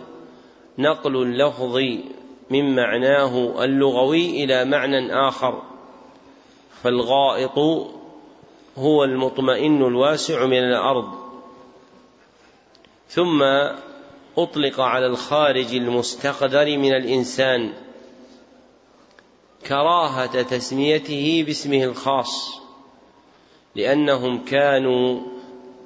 نقل 0.78 1.16
اللفظ 1.16 1.78
من 2.50 2.76
معناه 2.76 3.64
اللغوي 3.64 4.44
إلى 4.44 4.66
معنى 4.66 5.14
آخر 5.28 5.62
فالغائط 6.82 7.58
هو 8.78 9.04
المطمئن 9.04 9.82
الواسع 9.84 10.46
من 10.46 10.60
الأرض. 10.60 11.26
ثم 13.08 13.44
أطلق 14.38 14.80
على 14.80 15.08
الخارج 15.08 15.76
المستقدر 15.76 16.78
من 16.78 16.96
الإنسان 16.96 17.74
كراهة 19.68 20.42
تسميته 20.42 21.44
باسمه 21.48 21.84
الخاص 21.84 22.62
لأنهم 23.76 24.46
كانوا 24.46 25.22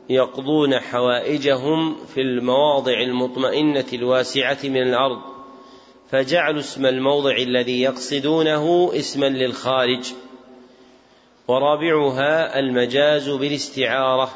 يقضون 0.10 0.80
حوائجهم 0.80 1.96
في 2.14 2.22
المواضع 2.22 3.02
المطمئنة 3.02 3.86
الواسعة 3.94 4.58
من 4.64 4.82
الأرض 4.82 5.22
فجعلوا 6.12 6.60
اسم 6.60 6.86
الموضع 6.86 7.38
الذي 7.38 7.82
يقصدونه 7.82 8.92
اسما 8.94 9.26
للخارج. 9.26 10.14
ورابعها 11.50 12.60
المجاز 12.60 13.30
بالاستعارة 13.30 14.32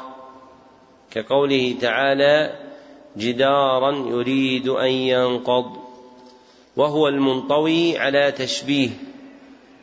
كقوله 1.10 1.74
تعالى 1.80 2.58
جدارا 3.16 4.08
يريد 4.08 4.68
أن 4.68 4.90
ينقض 4.90 5.76
وهو 6.76 7.08
المنطوي 7.08 7.98
على 7.98 8.32
تشبيه 8.32 8.88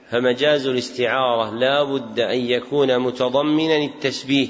فمجاز 0.10 0.68
الاستعارة 0.68 1.54
لا 1.56 1.84
بد 1.84 2.20
أن 2.20 2.40
يكون 2.40 3.00
متضمنا 3.00 3.78
التشبيه. 3.78 4.48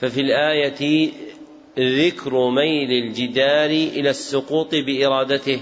ففي 0.00 0.20
الآية 0.20 1.10
ذكر 1.78 2.50
ميل 2.50 2.90
الجدار 3.04 3.70
إلى 3.70 4.10
السقوط 4.10 4.74
بإرادته 4.74 5.60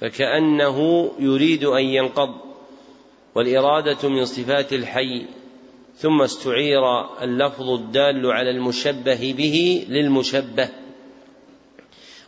فكأنه 0.00 1.10
يريد 1.18 1.64
أن 1.64 1.84
ينقض. 1.84 2.51
والإرادة 3.34 4.08
من 4.08 4.24
صفات 4.24 4.72
الحي 4.72 5.26
ثم 5.96 6.22
استعير 6.22 6.82
اللفظ 7.22 7.70
الدال 7.70 8.32
على 8.32 8.50
المشبه 8.50 9.34
به 9.38 9.86
للمشبه. 9.88 10.68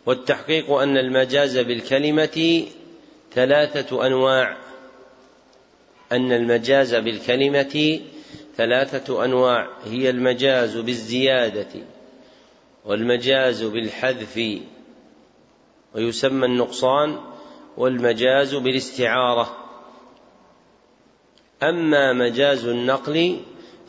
والتحقيق 0.06 0.70
أن 0.70 0.96
المجاز 0.96 1.58
بالكلمة 1.58 2.66
ثلاثة 3.32 4.06
أنواع. 4.06 4.56
أن 6.12 6.32
المجاز 6.32 6.94
بالكلمة 6.94 8.00
ثلاثة 8.56 9.24
أنواع. 9.24 9.68
هي 9.84 10.10
المجاز 10.10 10.76
بالزيادة 10.76 11.80
والمجاز 12.84 13.62
بالحذف 13.62 14.40
ويسمى 15.94 16.46
النقصان 16.46 17.18
والمجاز 17.76 18.54
بالاستعارة. 18.54 19.63
أما 21.62 22.12
مجاز 22.12 22.66
النقل 22.66 23.36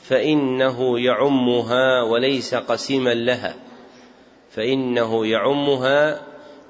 فإنه 0.03 0.99
يعمها 0.99 2.01
وليس 2.01 2.55
قسيما 2.55 3.13
لها. 3.13 3.55
فإنه 4.51 5.25
يعمها 5.25 6.21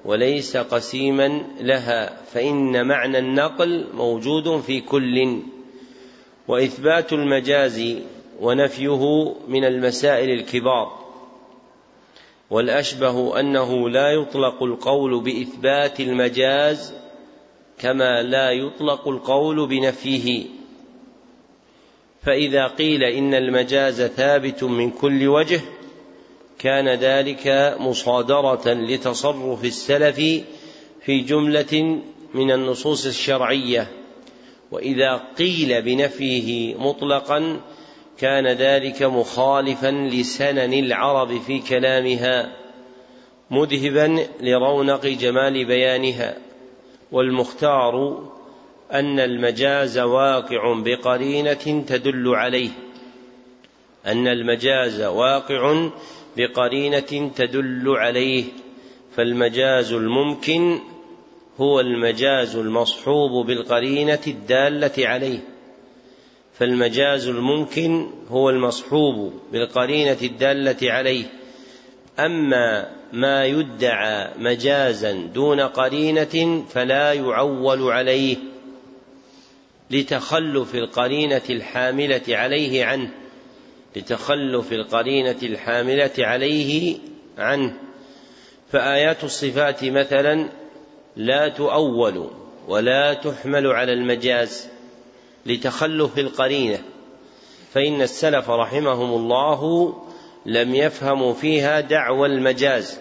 وليس 0.05 0.57
قسيما 0.57 1.41
لها. 1.61 2.17
فإن 2.33 2.87
معنى 2.87 3.17
النقل 3.17 3.87
موجود 3.93 4.61
في 4.61 4.81
كل. 4.81 5.39
وإثبات 6.47 7.13
المجاز 7.13 7.95
ونفيه 8.41 9.33
من 9.47 9.65
المسائل 9.65 10.29
الكبار. 10.29 11.05
والأشبه 12.49 13.39
أنه 13.39 13.89
لا 13.89 14.11
يطلق 14.11 14.63
القول 14.63 15.23
بإثبات 15.23 15.99
المجاز 15.99 16.93
كما 17.79 18.21
لا 18.21 18.51
يطلق 18.51 19.07
القول 19.07 19.67
بنفيه. 19.67 20.45
فإذا 22.25 22.67
قيل 22.67 23.03
إن 23.03 23.33
المجاز 23.33 24.01
ثابت 24.01 24.63
من 24.63 24.91
كل 24.91 25.27
وجه 25.27 25.61
كان 26.59 26.87
ذلك 26.89 27.75
مصادرة 27.79 28.73
لتصرف 28.73 29.65
السلف 29.65 30.15
في 31.01 31.19
جملة 31.19 32.01
من 32.33 32.51
النصوص 32.51 33.05
الشرعية. 33.05 33.87
وإذا 34.71 35.21
قيل 35.37 35.81
بنفيه 35.81 36.75
مطلقا 36.75 37.61
كان 38.17 38.47
ذلك 38.47 39.03
مخالفا 39.03 39.91
لسنن 39.91 40.73
العرب 40.73 41.41
في 41.41 41.59
كلامها 41.59 42.55
مذهبا 43.51 44.27
لرونق 44.41 45.05
جمال 45.05 45.65
بيانها. 45.65 46.37
والمختار 47.11 48.23
أن 48.91 49.19
المجاز 49.19 49.97
واقع 49.97 50.73
بقرينة 50.73 51.83
تدل 51.87 52.35
عليه. 52.35 52.69
أن 54.05 54.27
المجاز 54.27 55.01
واقع 55.01 55.89
بقرينة 56.37 57.31
تدل 57.35 57.89
عليه. 57.89 58.43
فالمجاز 59.15 59.93
الممكن 59.93 60.79
هو 61.59 61.79
المجاز 61.79 62.55
المصحوب 62.55 63.45
بالقرينة 63.45 64.19
الدالة 64.27 65.07
عليه. 65.07 65.39
فالمجاز 66.53 67.27
الممكن 67.27 68.09
هو 68.29 68.49
المصحوب 68.49 69.33
بالقرينة 69.51 70.17
الدالة 70.21 70.91
عليه. 70.91 71.25
أما 72.19 72.91
ما 73.13 73.45
يدعى 73.45 74.29
مجازا 74.37 75.11
دون 75.33 75.59
قرينة 75.59 76.65
فلا 76.69 77.13
يعول 77.13 77.91
عليه. 77.91 78.54
لتخلف 79.91 80.75
القرينة 80.75 81.41
الحاملة 81.49 82.21
عليه 82.29 82.85
عنه 82.85 83.09
لتخلف 83.95 84.73
القرينة 84.73 85.37
الحاملة 85.43 86.11
عليه 86.19 86.97
عنه. 87.37 87.73
فآيات 88.71 89.23
الصفات 89.23 89.83
مثلا 89.83 90.49
لا 91.15 91.47
تؤول 91.47 92.29
ولا 92.67 93.13
تحمل 93.13 93.67
على 93.67 93.93
المجاز 93.93 94.69
لتخلف 95.45 96.19
القرينة 96.19 96.79
فإن 97.73 98.01
السلف 98.01 98.49
رحمهم 98.49 99.13
الله 99.13 99.93
لم 100.45 100.75
يفهموا 100.75 101.33
فيها 101.33 101.79
دعوى 101.79 102.27
المجاز. 102.27 102.99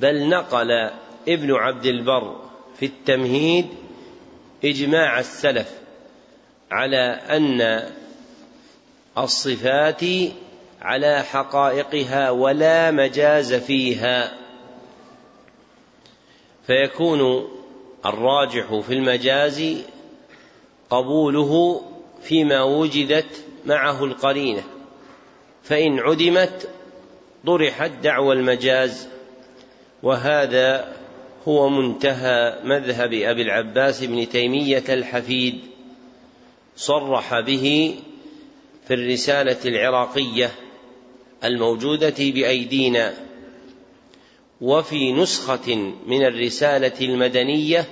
بل 0.00 0.28
نقل 0.28 0.90
ابن 1.28 1.52
عبد 1.52 1.86
البر 1.86 2.36
في 2.76 2.86
التمهيد 2.86 3.66
إجماع 4.64 5.18
السلف 5.18 5.70
على 6.70 7.20
أن 7.28 7.90
الصفات 9.18 10.00
على 10.82 11.22
حقائقها 11.22 12.30
ولا 12.30 12.90
مجاز 12.90 13.54
فيها. 13.54 14.32
فيكون 16.66 17.48
الراجح 18.06 18.78
في 18.80 18.94
المجاز 18.94 19.82
قبوله 20.90 21.82
فيما 22.22 22.62
وجدت 22.62 23.44
معه 23.66 24.04
القرينة 24.04 24.62
فإن 25.62 25.98
عدمت 25.98 26.68
طرحت 27.46 27.90
دعوى 28.02 28.34
المجاز 28.34 29.08
وهذا 30.02 30.96
هو 31.48 31.68
منتهى 31.68 32.58
مذهب 32.64 33.12
أبي 33.12 33.42
العباس 33.42 34.04
بن 34.04 34.28
تيمية 34.28 34.84
الحفيد 34.88 35.60
صرح 36.76 37.40
به 37.40 37.94
في 38.88 38.94
الرسالة 38.94 39.58
العراقية 39.64 40.50
الموجودة 41.44 42.14
بأيدينا 42.18 43.14
وفي 44.60 45.12
نسخة 45.12 45.74
من 46.06 46.24
الرسالة 46.24 47.00
المدنية 47.00 47.86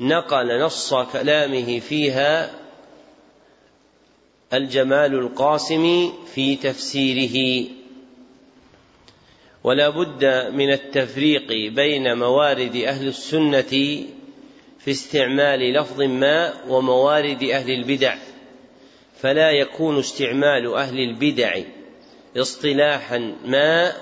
نقل 0.00 0.60
نص 0.60 0.94
كلامه 0.94 1.78
فيها 1.80 2.54
الجمال 4.52 5.14
القاسم 5.14 6.12
في 6.34 6.56
تفسيره. 6.56 7.68
ولا 9.66 9.88
بد 9.88 10.24
من 10.54 10.72
التفريق 10.72 11.46
بين 11.74 12.18
موارد 12.18 12.76
أهل 12.76 13.08
السنة 13.08 13.62
في 14.78 14.90
استعمال 14.90 15.72
لفظ 15.72 16.02
ما 16.02 16.52
وموارد 16.68 17.42
أهل 17.42 17.70
البدع 17.70 18.16
فلا 19.20 19.50
يكون 19.50 19.98
استعمال 19.98 20.74
أهل 20.74 20.98
البدع 20.98 21.60
اصطلاحا 22.36 23.34
ما 23.44 23.92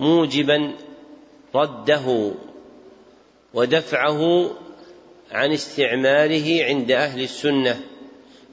موجبا 0.00 0.74
رده 1.54 2.32
ودفعه 3.54 4.50
عن 5.32 5.52
استعماله 5.52 6.64
عند 6.64 6.90
أهل 6.90 7.22
السنة. 7.22 7.80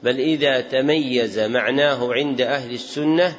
بل 0.02 0.20
إذا 0.20 0.60
تميز 0.60 1.38
معناه 1.38 2.12
عند 2.12 2.40
أهل 2.40 2.74
السنة 2.74 3.36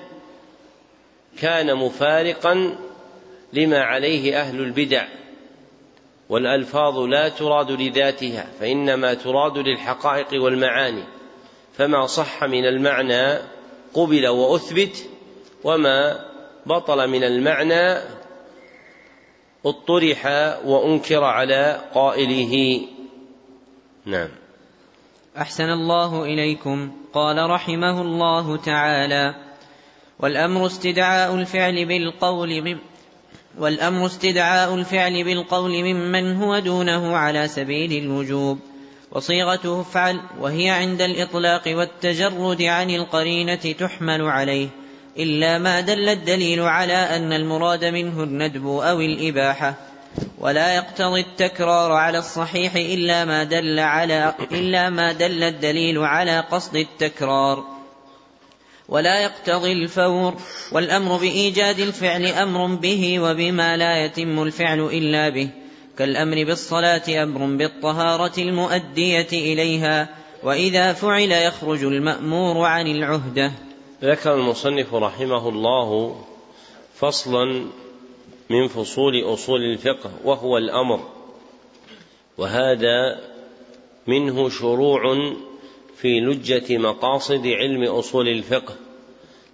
كان 1.41 1.75
مفارقا 1.75 2.86
لما 3.53 3.79
عليه 3.79 4.39
أهل 4.39 4.59
البدع 4.59 5.07
والألفاظ 6.29 6.97
لا 6.97 7.29
تراد 7.29 7.71
لذاتها 7.71 8.47
فإنما 8.59 9.13
تراد 9.13 9.57
للحقائق 9.57 10.43
والمعاني 10.43 11.03
فما 11.73 12.05
صح 12.05 12.43
من 12.43 12.65
المعنى 12.65 13.39
قبل 13.93 14.27
وأثبت 14.27 15.09
وما 15.63 16.25
بطل 16.65 17.07
من 17.07 17.23
المعنى 17.23 17.99
اطرح 19.65 20.25
وأنكر 20.65 21.23
على 21.23 21.81
قائله. 21.93 22.81
نعم. 24.05 24.29
أحسن 25.37 25.69
الله 25.69 26.23
إليكم. 26.23 26.91
قال 27.13 27.49
رحمه 27.49 28.01
الله 28.01 28.57
تعالى 28.57 29.35
والأمر 30.19 30.65
استدعاء 30.65 31.35
الفعل 31.35 31.85
بالقول 31.85 32.63
والأمر 33.59 34.05
استدعاء 34.05 34.75
الفعل 34.75 35.23
بالقول 35.23 35.71
ممن 35.71 36.35
هو 36.35 36.59
دونه 36.59 37.17
على 37.17 37.47
سبيل 37.47 38.03
الوجوب. 38.03 38.59
وصيغته 39.11 39.81
افعل 39.81 40.19
وهي 40.39 40.69
عند 40.69 41.01
الإطلاق 41.01 41.61
والتجرد 41.67 42.61
عن 42.61 42.89
القرينة 42.89 43.55
تحمل 43.55 44.21
عليه 44.21 44.67
إلا 45.19 45.57
ما 45.57 45.81
دل 45.81 46.09
الدليل 46.09 46.61
على 46.61 46.93
أن 46.93 47.33
المراد 47.33 47.85
منه 47.85 48.23
الندب 48.23 48.67
أو 48.67 49.01
الإباحة. 49.01 49.73
ولا 50.39 50.75
يقتضي 50.75 51.21
التكرار 51.21 51.91
على 51.91 52.17
الصحيح 52.17 52.75
إلا 52.75 53.25
ما 53.25 53.43
دل 53.43 53.79
على 53.79 54.33
إلا 54.51 54.89
ما 54.89 55.11
دل 55.11 55.43
الدليل 55.43 55.97
على 55.97 56.39
قصد 56.39 56.75
التكرار. 56.75 57.76
ولا 58.89 59.23
يقتضي 59.23 59.71
الفور. 59.71 60.33
والأمر 60.71 61.17
بإيجاد 61.17 61.79
الفعل 61.79 62.25
أمر 62.25 62.75
به 62.75 63.19
وبما 63.19 63.77
لا 63.77 64.05
يتم 64.05 64.43
الفعل 64.43 64.79
إلا 64.79 65.29
به. 65.29 65.49
كالأمر 65.97 66.43
بالصلاة 66.43 67.23
أمر 67.23 67.57
بالطهارة 67.57 68.39
المؤدية 68.39 69.27
إليها. 69.31 70.09
وإذا 70.43 70.93
فعل 70.93 71.31
يخرج 71.31 71.83
المأمور 71.83 72.65
عن 72.65 72.87
العهدة. 72.87 73.51
ذكر 74.03 74.35
المصنف 74.35 74.93
رحمه 74.93 75.49
الله 75.49 76.21
فصلا 76.95 77.65
من 78.49 78.67
فصول 78.67 79.33
أصول 79.33 79.61
الفقه 79.61 80.11
وهو 80.23 80.57
الأمر. 80.57 80.99
وهذا 82.37 83.19
منه 84.07 84.49
شروع 84.49 85.01
في 86.01 86.19
لجة 86.19 86.77
مقاصد 86.77 87.47
علم 87.47 87.83
أصول 87.83 88.27
الفقه 88.27 88.75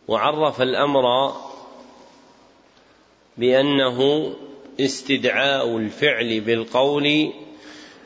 وعرف 0.08 0.62
الأمر 0.62 1.34
بأنه 3.38 4.30
استدعاء 4.80 5.78
الفعل 5.78 6.42
بالقول 6.42 7.34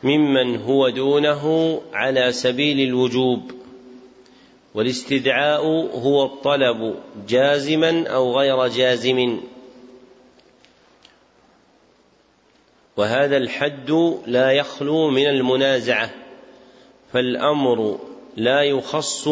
ممن 0.04 0.56
هو 0.56 0.90
دونه 0.90 1.82
على 1.94 2.32
سبيل 2.32 2.88
الوجوب 2.90 3.52
والاستدعاء 4.74 5.66
هو 5.96 6.26
الطلب 6.26 6.96
جازما 7.28 8.08
أو 8.08 8.40
غير 8.40 8.68
جازم. 8.68 9.42
وهذا 12.98 13.38
الحد 13.38 13.92
لا 14.26 14.52
يخلو 14.52 15.10
من 15.10 15.28
المنازعة 15.28 16.10
فالأمر 17.14 18.00
لا 18.38 18.62
يخص 18.62 19.28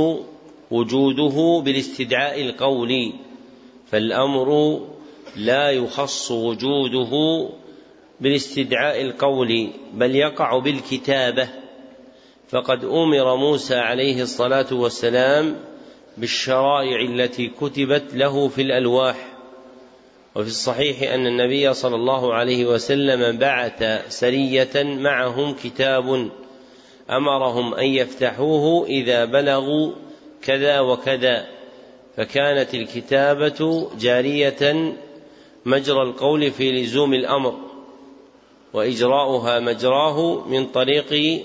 وجوده 0.71 1.61
بالاستدعاء 1.65 2.41
القولي 2.41 3.13
فالأمر 3.91 4.79
لا 5.35 5.71
يخص 5.71 6.31
وجوده 6.31 7.49
بالاستدعاء 8.21 9.01
القولي 9.01 9.69
بل 9.93 10.15
يقع 10.15 10.59
بالكتابة. 10.59 11.49
فقد 12.49 12.85
أمر 12.85 13.35
موسى 13.35 13.75
عليه 13.75 14.21
الصلاة 14.21 14.73
والسلام 14.73 15.55
بالشرائع 16.17 17.01
التي 17.01 17.47
كتبت 17.47 18.13
له 18.13 18.47
في 18.47 18.61
الألواح. 18.61 19.15
وفي 20.35 20.47
الصحيح 20.47 21.13
أن 21.13 21.27
النبي 21.27 21.73
صلى 21.73 21.95
الله 21.95 22.33
عليه 22.33 22.65
وسلم 22.65 23.37
بعث 23.37 23.83
سرية 24.09 24.83
معهم 24.83 25.53
كتاب 25.63 26.29
أمرهم 27.09 27.73
أن 27.73 27.85
يفتحوه 27.85 28.85
إذا 28.87 29.25
بلغوا 29.25 29.91
كذا 30.41 30.79
وكذا 30.79 31.47
فكانت 32.17 32.73
الكتابة 32.73 33.89
جارية 33.99 34.93
مجرى 35.65 36.01
القول 36.01 36.51
في 36.51 36.71
لزوم 36.71 37.13
الأمر 37.13 37.55
وإجراؤها 38.73 39.59
مجراه 39.59 40.47
من 40.47 40.65
طريق 40.65 41.43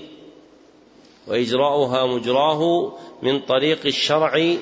وإجراؤها 1.28 2.06
مجراه 2.06 2.92
من 3.22 3.40
طريق 3.40 3.86
الشرع 3.86 4.54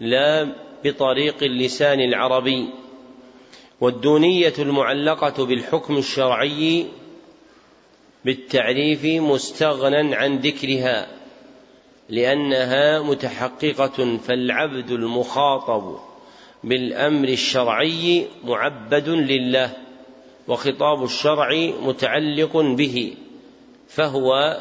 لا 0.00 0.52
بطريق 0.84 1.42
اللسان 1.42 2.00
العربي. 2.00 2.68
والدونية 3.80 4.52
المعلقة 4.58 5.46
بالحكم 5.46 5.96
الشرعي 5.96 6.86
بالتعريف 8.24 9.04
مستغنى 9.04 10.14
عن 10.14 10.38
ذكرها 10.38 11.06
لأنها 12.08 13.02
متحققة 13.02 14.16
فالعبد 14.16 14.90
المخاطب 14.90 15.98
بالأمر 16.64 17.28
الشرعي 17.28 18.26
معبد 18.44 19.08
لله 19.08 19.70
وخطاب 20.48 21.04
الشرع 21.04 21.70
متعلق 21.82 22.56
به 22.56 23.14
فهو 23.88 24.58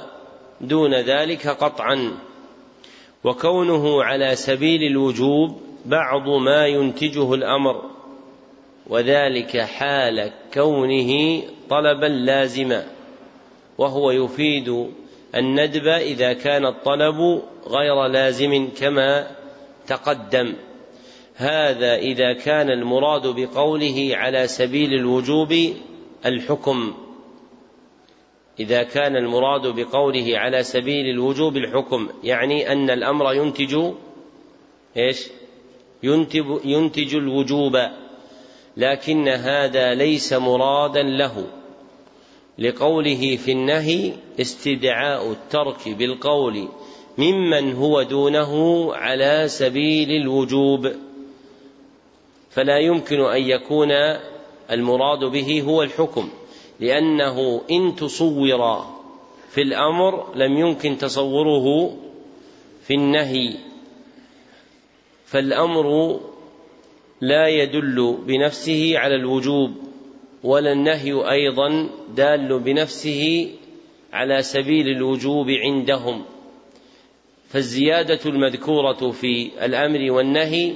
دون 0.62 0.94
ذلك 0.94 1.48
قطعا. 1.48 2.12
وكونه 3.24 4.04
على 4.04 4.36
سبيل 4.36 4.84
الوجوب 4.84 5.62
بعض 5.86 6.30
ما 6.30 6.68
ينتجه 6.68 7.34
الأمر 7.34 7.82
وذلك 8.88 9.58
حال 9.58 10.32
كونه 10.54 11.42
طلبا 11.70 12.06
لازما. 12.06 12.88
وهو 13.78 14.12
يفيد 14.12 14.88
الندب 15.36 15.88
إذا 15.88 16.34
كان 16.34 16.66
الطلب 16.66 17.42
غير 17.68 18.08
لازم 18.08 18.70
كما 18.78 19.28
تقدم. 19.88 20.54
هذا 21.36 21.96
إذا 21.96 22.34
كان 22.34 22.70
المراد 22.70 23.28
بقوله 23.28 24.10
على 24.14 24.48
سبيل 24.48 24.94
الوجوب 24.94 25.74
الحكم. 26.26 26.94
إذا 28.60 28.84
كان 28.84 29.16
المراد 29.16 29.68
بقوله 29.68 30.38
على 30.38 30.64
سبيل 30.64 31.10
الوجوب 31.10 31.58
الحكم 31.58 32.10
يعني 32.24 32.72
أن 32.72 32.90
الأمر 32.90 33.34
ينتج 33.34 33.78
إيش؟ 34.98 35.30
ينتج, 36.04 36.46
ينتج 36.66 37.16
الوجوب 37.16 37.78
لكن 38.78 39.28
هذا 39.28 39.94
ليس 39.94 40.34
مرادا 40.34 41.04
له. 41.04 41.63
لقوله 42.60 43.36
في 43.36 43.52
النهي 43.52 44.14
استدعاء 44.42 45.32
الترك 45.32 45.90
بالقول 45.90 46.68
ممن 47.18 47.74
هو 47.74 48.02
دونه 48.04 48.94
على 48.96 49.48
سبيل 49.48 50.12
الوجوب. 50.22 50.92
فلا 52.50 52.80
يمكن 52.80 53.22
أن 53.22 53.42
يكون 53.42 53.92
المراد 54.72 55.20
به 55.20 55.62
هو 55.62 55.84
الحكم 55.84 56.30
لأنه 56.80 57.62
إن 57.72 57.96
تصور 57.96 58.86
في 59.50 59.62
الأمر 59.62 60.36
لم 60.36 60.58
يمكن 60.58 60.98
تصوره 60.98 61.98
في 62.88 62.94
النهي 62.94 63.58
فالأمر 65.26 66.20
لا 67.22 67.48
يدل 67.48 68.18
بنفسه 68.28 68.94
على 68.98 69.16
الوجوب. 69.16 69.83
ولا 70.44 70.72
النهي 70.72 71.14
أيضا 71.32 71.90
دال 72.16 72.60
بنفسه 72.60 73.52
على 74.14 74.42
سبيل 74.42 74.88
الوجوب 74.88 75.50
عندهم. 75.50 76.26
فالزيادة 77.50 78.20
المذكورة 78.26 79.12
في 79.12 79.52
الأمر 79.66 80.12
والنهي 80.12 80.74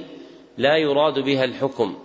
لا 0.58 0.76
يراد 0.76 1.18
بها 1.18 1.44
الحكم 1.44 1.98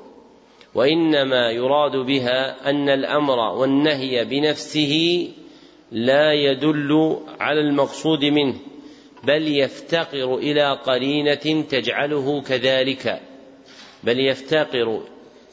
وإنما 0.75 1.51
يراد 1.51 1.95
بها 1.95 2.69
أن 2.69 2.89
الأمر 2.89 3.39
والنهي 3.39 4.25
بنفسه 4.25 5.27
لا 5.91 6.33
يدل 6.33 7.17
على 7.39 7.59
المقصود 7.59 8.25
منه 8.25 8.55
بل 9.23 9.57
يفتقر 9.57 10.37
إلى 10.37 10.71
قرينة 10.71 11.63
تجعله 11.69 12.41
كذلك 12.41 13.21
بل 14.03 14.19
يفتقر 14.19 15.01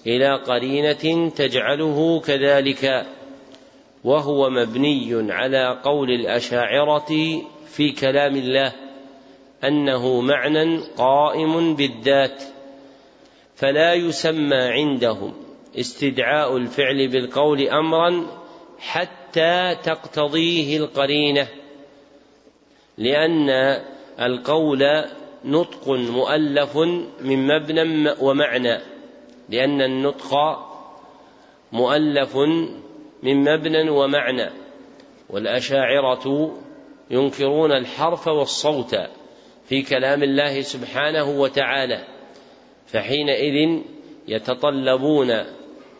إلى 0.06 0.34
قرينة 0.34 1.30
تجعله 1.30 2.20
كذلك 2.20 3.06
وهو 4.04 4.50
مبني 4.50 5.32
على 5.32 5.80
قول 5.84 6.10
الأشاعرة 6.10 7.40
في 7.66 7.92
كلام 7.92 8.36
الله 8.36 8.72
أنه 9.64 10.20
معنى 10.20 10.80
قائم 10.96 11.74
بالذات 11.74 12.42
فلا 13.56 13.94
يسمى 13.94 14.56
عندهم 14.56 15.34
استدعاء 15.78 16.56
الفعل 16.56 17.08
بالقول 17.08 17.68
امرا 17.68 18.26
حتى 18.78 19.76
تقتضيه 19.84 20.76
القرينة 20.76 21.48
لأن 22.98 23.50
القول 24.20 25.04
نطق 25.44 25.88
مؤلف 25.88 26.76
من 27.20 27.46
مبنى 27.46 28.14
ومعنى. 28.20 28.78
لأن 29.50 29.82
النطق 29.82 30.34
مؤلف 31.72 32.36
من 33.22 33.44
مبنى 33.44 33.90
ومعنى 33.90 34.50
والأشاعرة 35.30 36.56
ينكرون 37.10 37.72
الحرف 37.72 38.28
والصوت 38.28 38.96
في 39.68 39.82
كلام 39.82 40.22
الله 40.22 40.60
سبحانه 40.60 41.40
وتعالى 41.40 42.04
فحينئذ 42.86 43.80
يتطلبون 44.28 45.44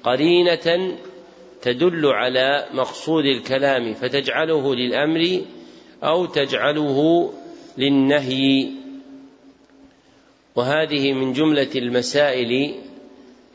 قرينة 0.02 0.96
تدل 1.62 2.06
على 2.06 2.66
مقصود 2.72 3.24
الكلام 3.24 3.94
فتجعله 3.94 4.74
للأمر 4.74 5.40
أو 6.02 6.26
تجعله 6.26 7.30
للنهي. 7.78 8.68
وهذه 10.56 11.12
من 11.12 11.32
جملة 11.32 11.70
المسائل 11.76 12.74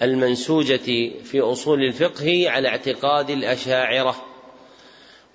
المنسوجة 0.02 1.12
في 1.24 1.42
أصول 1.42 1.84
الفقه 1.84 2.50
على 2.50 2.68
اعتقاد 2.68 3.30
الأشاعرة 3.30 4.16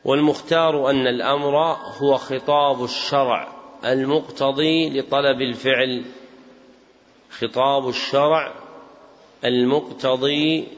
والمختار 0.04 0.90
أن 0.90 1.06
الأمر 1.06 1.56
هو 2.02 2.16
خطاب 2.16 2.84
الشرع 2.84 3.52
المقتضي 3.84 5.00
لطلب 5.00 5.40
الفعل 5.40 6.04
خطاب 7.30 7.88
الشرع 7.88 8.54
المقتضي 9.44 10.68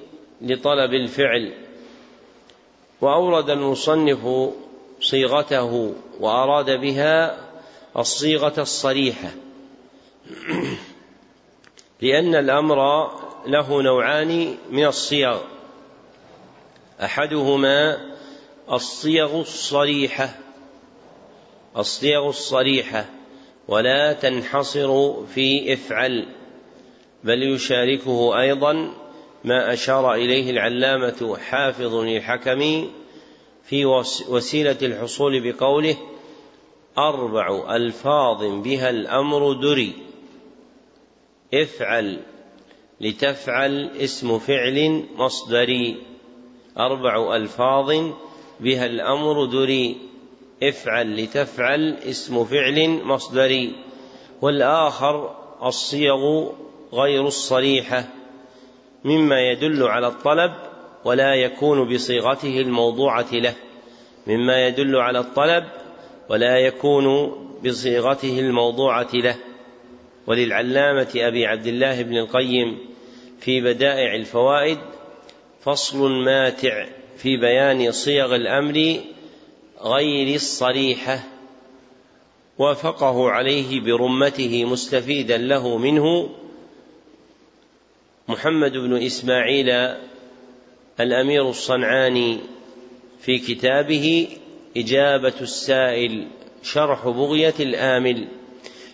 لطلب 0.40 0.94
الفعل. 0.94 1.52
وأورد 3.00 3.50
المصنف 3.50 4.50
صيغته 5.00 5.94
وأراد 6.20 6.70
بها 6.80 7.40
الصيغة 7.96 8.60
الصريحة 8.60 9.30
لأن 12.00 12.34
الأمر 12.34 13.10
له 13.47 13.82
نوعان 13.82 14.56
من 14.70 14.86
الصيغ 14.86 15.39
أحدهما 17.05 17.98
الصيغ 18.73 19.40
الصريحة 19.40 20.39
الصيغ 21.77 22.28
الصريحة 22.28 23.06
ولا 23.69 24.12
تنحصر 24.12 25.24
في 25.27 25.73
إفعل 25.73 26.27
بل 27.24 27.43
يشاركه 27.55 28.40
أيضا 28.40 28.94
ما 29.44 29.73
أشار 29.73 30.14
إليه 30.14 30.51
العلامة 30.51 31.36
حافظ 31.36 31.94
الحكم 31.94 32.90
في 33.64 33.85
وسيلة 34.28 34.77
الحصول 34.82 35.52
بقوله 35.52 35.97
أربع 36.98 37.77
ألفاظ 37.77 38.44
بها 38.44 38.90
الأمر 38.90 39.52
دري. 39.52 39.93
إفعل 41.55 42.20
لتفعل 43.03 43.91
اسم 43.97 44.39
فعل 44.39 45.05
مصدري 45.16 45.97
أربع 46.79 47.37
ألفاظ 47.37 48.12
بها 48.61 48.87
الأمر 48.87 49.45
دري. 49.45 49.97
افعل 50.62 51.16
لتفعل 51.16 51.95
اسم 52.11 52.45
فعل 52.45 53.03
مصدري 53.05 53.73
والآخر 54.43 55.37
الصيغ 55.62 56.49
غير 56.93 57.27
الصريحة 57.27 58.05
مما 59.05 59.41
يدل 59.41 59.83
على 59.83 60.07
الطلب 60.07 60.53
ولا 61.05 61.35
يكون 61.35 61.95
بصيغته 61.95 62.61
الموضوعة 62.61 63.27
له 63.33 63.55
مما 64.27 64.66
يدل 64.66 64.97
على 64.97 65.19
الطلب 65.19 65.65
ولا 66.29 66.59
يكون 66.59 67.33
بصيغته 67.65 68.41
الموضوعة 68.41 69.09
له. 69.15 69.37
وللعلامة 70.27 71.12
أبي 71.16 71.47
عبد 71.47 71.66
الله 71.66 72.03
بن 72.03 72.16
القيم 72.16 72.91
في 73.44 73.60
بدائع 73.60 74.14
الفوائد 74.14 74.78
فصل 75.64 76.10
ماتع 76.24 76.86
في 77.16 77.36
بيان 77.36 77.93
صيغ 77.93 78.35
الأمر 78.35 79.01
غير 79.81 80.35
الصريحة 80.35 81.24
وافقه 82.59 83.31
عليه 83.31 83.81
برمته 83.81 84.64
مستفيدا 84.64 85.39
له 85.39 85.78
منه 85.78 86.31
محمد 88.28 88.73
بن 88.73 89.02
إسماعيل 89.02 89.97
الأمير 91.01 91.48
الصنعاني 91.48 92.39
في 93.20 93.39
كتابه 93.39 94.28
إجابة 94.77 95.35
السائل 95.40 96.27
شرح 96.62 97.09
بغية 97.09 97.55
الآمل. 97.60 98.28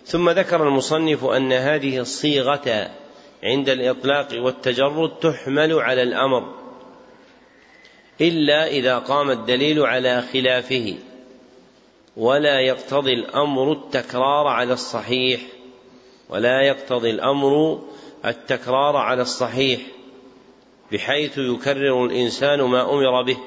ثم 0.05 0.31
ذكر 0.31 0.69
المصنف 0.69 1.25
أن 1.25 1.53
هذه 1.53 1.99
الصيغة 1.99 2.91
عند 3.45 3.69
الإطلاق 3.69 4.29
والتجرد 4.33 5.11
تحمل 5.11 5.73
على 5.73 6.03
الأمر 6.03 6.55
إلا 8.21 8.67
إذا 8.67 8.99
قام 8.99 9.31
الدليل 9.31 9.81
على 9.81 10.23
خلافه 10.23 10.95
ولا 12.17 12.61
يقتضي 12.61 13.13
الأمر 13.13 13.73
التكرار 13.73 14.47
على 14.47 14.73
الصحيح 14.73 15.41
ولا 16.29 16.63
يقتضي 16.63 17.11
الأمر 17.11 17.83
التكرار 18.25 18.97
على 18.97 19.23
الصحيح 19.23 19.81
بحيث 20.93 21.39
يكرر 21.39 22.05
الإنسان 22.05 22.61
ما 22.61 22.93
أمر 22.93 23.23
به 23.23 23.39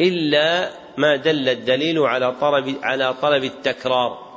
إلا 0.00 0.70
ما 0.96 1.16
دل 1.16 1.48
الدليل 1.48 1.98
على 1.98 2.32
طلب 2.40 2.76
على 2.82 3.14
طلب 3.14 3.44
التكرار. 3.44 4.29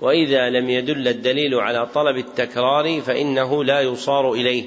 وإذا 0.00 0.50
لم 0.50 0.70
يدل 0.70 1.08
الدليل 1.08 1.54
على 1.54 1.86
طلب 1.86 2.16
التكرار 2.16 3.00
فإنه 3.00 3.64
لا 3.64 3.80
يصار 3.80 4.32
إليه. 4.32 4.64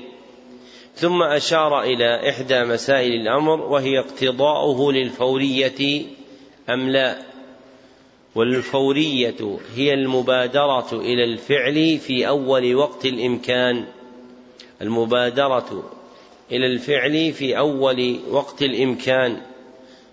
ثم 0.96 1.24
أشار 1.24 1.82
إلى 1.82 2.30
إحدى 2.30 2.64
مسائل 2.64 3.14
الأمر 3.14 3.62
وهي 3.62 4.00
اقتضاؤه 4.00 4.94
للفورية 4.94 6.06
أم 6.70 6.90
لا. 6.90 7.18
والفورية 8.36 9.58
هي 9.76 9.94
المبادرة 9.94 10.88
إلى 10.94 11.24
الفعل 11.24 11.98
في 11.98 12.28
أول 12.28 12.76
وقت 12.76 13.06
الإمكان. 13.06 13.86
المبادرة 14.82 15.92
إلى 16.52 16.66
الفعل 16.66 17.34
في 17.34 17.58
أول 17.58 18.20
وقت 18.30 18.62
الإمكان. 18.62 19.38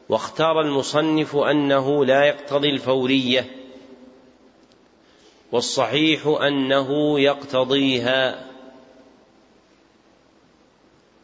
واختار 0.08 0.60
المصنف 0.60 1.36
أنه 1.36 2.04
لا 2.04 2.24
يقتضي 2.24 2.68
الفورية. 2.68 3.57
والصحيح 5.52 6.26
أنه 6.26 7.20
يقتضيها 7.20 8.44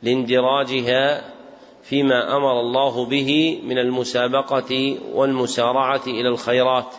لاندراجها 0.03 1.35
فيما 1.83 2.37
أمر 2.37 2.61
الله 2.61 3.07
به 3.07 3.61
من 3.65 3.79
المسابقة 3.79 4.99
والمسارعة 5.13 6.03
إلى 6.07 6.29
الخيرات. 6.29 6.95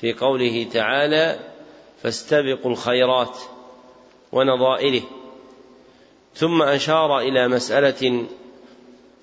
في 0.00 0.12
قوله 0.12 0.66
تعالى 0.72 1.38
فاستبقوا 2.02 2.70
الخيرات 2.70 3.38
ونظائره 4.32 5.02
ثم 6.34 6.62
أشار 6.62 7.18
إلى 7.18 7.48
مسألة 7.48 8.26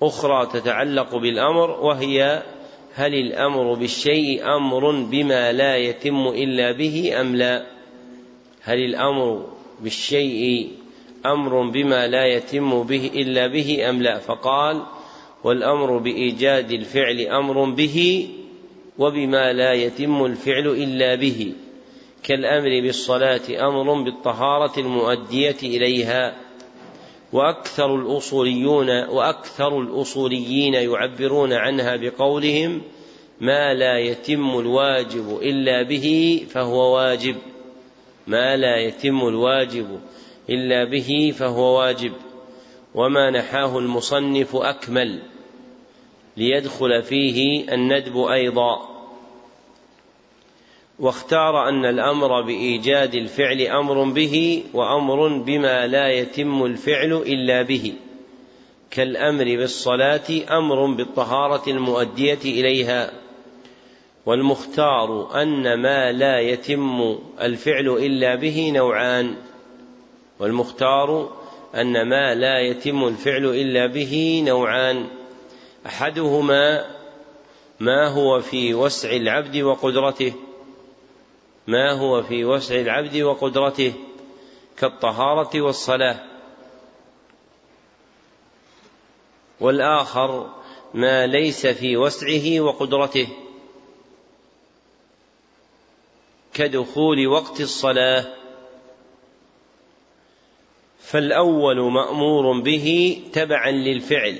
أخرى 0.02 0.46
تتعلق 0.46 1.16
بالأمر 1.16 1.70
وهي 1.70 2.42
هل 2.96 3.14
الأمر 3.14 3.74
بالشيء 3.74 4.56
أمر 4.56 4.90
بما 4.90 5.52
لا 5.52 5.76
يتم 5.76 6.28
إلا 6.28 6.72
به 6.72 7.20
أم 7.20 7.36
لا؟ 7.36 7.66
هل 8.62 8.78
الأمر 8.78 9.46
بالشيء 9.80 10.68
أمر 11.26 11.70
بما 11.70 12.06
لا 12.06 12.26
يتم 12.26 12.82
به 12.82 13.10
إلا 13.14 13.46
به 13.46 13.90
أم 13.90 14.02
لا؟ 14.02 14.18
فقال 14.18 14.82
والأمر 15.44 15.98
بإيجاد 15.98 16.70
الفعل 16.72 17.20
أمر 17.20 17.64
به 17.70 18.28
وبما 18.98 19.52
لا 19.52 19.72
يتم 19.72 20.24
الفعل 20.24 20.66
إلا 20.66 21.14
به 21.14 21.52
كالأمر 22.22 22.80
بالصلاة 22.80 23.68
أمر 23.68 24.02
بالطهارة 24.02 24.80
المؤدية 24.80 25.56
إليها. 25.62 26.45
وأكثر 27.32 27.94
الأصوليون 27.94 29.04
وأكثر 29.04 29.80
الأصوليين 29.80 30.74
يعبرون 30.74 31.52
عنها 31.52 31.96
بقولهم 31.96 32.82
ما 33.40 33.74
لا 33.74 33.98
يتم 33.98 34.58
الواجب 34.58 35.38
إلا 35.42 35.82
به 35.82 36.46
فهو 36.50 36.96
واجب. 36.96 37.36
ما 38.26 38.56
لا 38.56 38.76
يتم 38.76 39.28
الواجب 39.28 40.00
إلا 40.50 40.84
به 40.84 41.34
فهو 41.38 41.78
واجب. 41.78 42.12
وما 42.94 43.30
نحاه 43.30 43.78
المصنف 43.78 44.56
أكمل. 44.56 45.22
ليدخل 46.36 47.02
فيه 47.02 47.68
الندب 47.74 48.18
أيضا. 48.18 48.95
واختار 50.98 51.68
أن 51.68 51.84
الأمر 51.84 52.42
بإيجاد 52.42 53.14
الفعل 53.14 53.60
أمر 53.60 54.04
به 54.04 54.64
وأمر 54.74 55.28
بما 55.28 55.86
لا 55.86 56.08
يتم 56.08 56.64
الفعل 56.64 57.12
إلا 57.12 57.62
به. 57.62 57.92
كالأمر 58.90 59.44
بالصلاة 59.44 60.58
أمر 60.58 60.86
بالطهارة 60.86 61.70
المؤدية 61.70 62.38
إليها. 62.44 63.10
والمختار 64.26 65.42
أن 65.42 65.74
ما 65.74 66.12
لا 66.12 66.40
يتم 66.40 67.18
الفعل 67.40 67.88
إلا 67.88 68.34
به 68.34 68.70
نوعان. 68.74 69.34
والمختار 70.38 71.30
أن 71.74 72.08
ما 72.08 72.34
لا 72.34 72.60
يتم 72.60 73.08
الفعل 73.08 73.44
إلا 73.44 73.86
به 73.86 74.42
نوعان. 74.46 75.06
أحدهما 75.86 76.84
ما 77.80 78.08
هو 78.08 78.40
في 78.40 78.74
وسع 78.74 79.10
العبد 79.10 79.56
وقدرته. 79.56 80.32
ما 81.66 81.92
هو 81.92 82.22
في 82.22 82.44
وسع 82.44 82.74
العبد 82.74 83.16
وقدرته 83.16 83.92
كالطهارة 84.78 85.60
والصلاة. 85.60 86.20
والآخر 89.60 90.50
ما 90.94 91.26
ليس 91.26 91.66
في 91.66 91.96
وسعه 91.96 92.60
وقدرته 92.60 93.28
كدخول 96.54 97.26
وقت 97.26 97.60
الصلاة. 97.60 98.34
فالأول 101.00 101.80
مأمور 101.80 102.60
به 102.60 103.18
تبعا 103.32 103.70
للفعل 103.70 104.38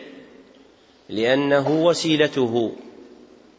لأنه 1.09 1.85
وسيلته. 1.85 2.77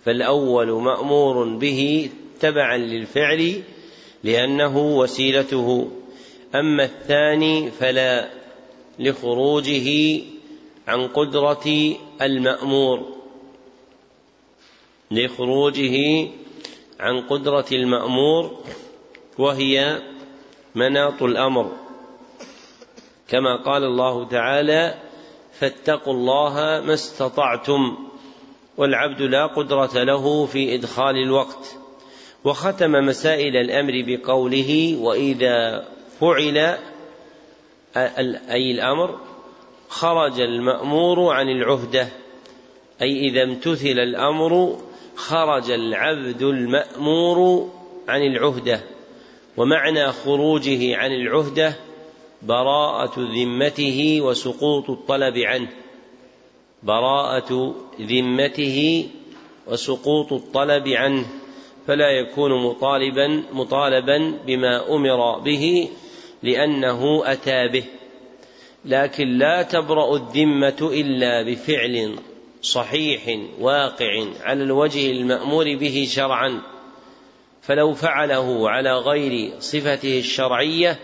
فالأول 0.06 0.72
مأمور 0.72 1.44
به 1.44 2.10
تبعا 2.40 2.78
للفعل 2.78 3.64
لأنه 4.24 4.78
وسيلته. 4.78 5.92
أما 6.56 6.84
الثاني 6.84 7.72
فلا 7.72 8.30
لخروجه 9.00 10.22
عن 10.88 11.08
قدرة 11.08 11.96
المأمور. 12.22 13.18
لخروجه 15.12 16.28
عن 17.00 17.22
قدرة 17.22 17.66
المأمور 17.72 18.64
وهي 19.38 20.02
مناط 20.76 21.24
الأمر. 21.24 21.72
كما 23.28 23.64
قال 23.64 23.84
الله 23.84 24.28
تعالى 24.28 24.96
فاتقوا 25.60 26.14
الله 26.14 26.54
ما 26.86 26.94
استطعتم 26.94 27.98
والعبد 28.78 29.22
لا 29.22 29.46
قدرة 29.46 30.04
له 30.04 30.46
في 30.46 30.76
إدخال 30.76 31.16
الوقت. 31.18 31.78
وختم 32.48 32.92
مسائل 32.92 33.58
الأمر 33.58 34.04
بقوله 34.08 34.98
وإذا 35.02 35.88
فعل 36.20 36.58
أي 38.50 38.72
الأمر 38.72 39.20
خرج 39.90 40.40
المأمور 40.40 41.34
عن 41.34 41.50
العهدة 41.50 42.08
أي 43.02 43.30
إذا 43.30 43.44
امتثل 43.44 44.00
الأمر 44.00 44.78
خرج 45.16 45.72
العبد 45.72 46.42
المأمور 46.42 47.70
عن 48.08 48.22
العهدة 48.22 48.82
ومعنى 49.58 50.12
خروجه 50.12 50.98
عن 50.98 51.12
العهدة 51.12 51.76
براءة 52.42 53.14
ذمته 53.18 54.22
وسقوط 54.22 54.90
الطلب 54.90 55.38
عنه 55.38 55.68
براءة 56.84 57.76
ذمته 58.02 59.10
وسقوط 59.68 60.34
الطلب 60.34 60.88
عنه. 60.88 61.26
فلا 61.88 62.10
يكون 62.10 62.64
مطالبا 62.64 63.44
مطالبا 63.54 64.34
بما 64.48 64.96
أمر 64.96 65.40
به 65.40 65.90
لأنه 66.44 67.22
أتى 67.26 67.68
به. 67.68 67.84
لكن 68.86 69.28
لا 69.28 69.62
تبرأ 69.62 70.16
الذمة 70.16 70.90
إلا 70.94 71.44
بفعل 71.44 72.16
صحيح 72.62 73.40
واقع 73.60 74.26
على 74.42 74.64
الوجه 74.64 75.12
المأمور 75.12 75.76
به 75.76 76.08
شرعا. 76.10 76.62
فلو 77.62 77.94
فعله 77.94 78.70
على 78.70 78.98
غير 78.98 79.52
صفته 79.60 80.20
الشرعية 80.20 81.00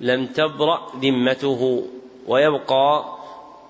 لم 0.00 0.26
تبرأ 0.26 0.92
ذمته 1.02 1.86
ويبقى 2.26 3.04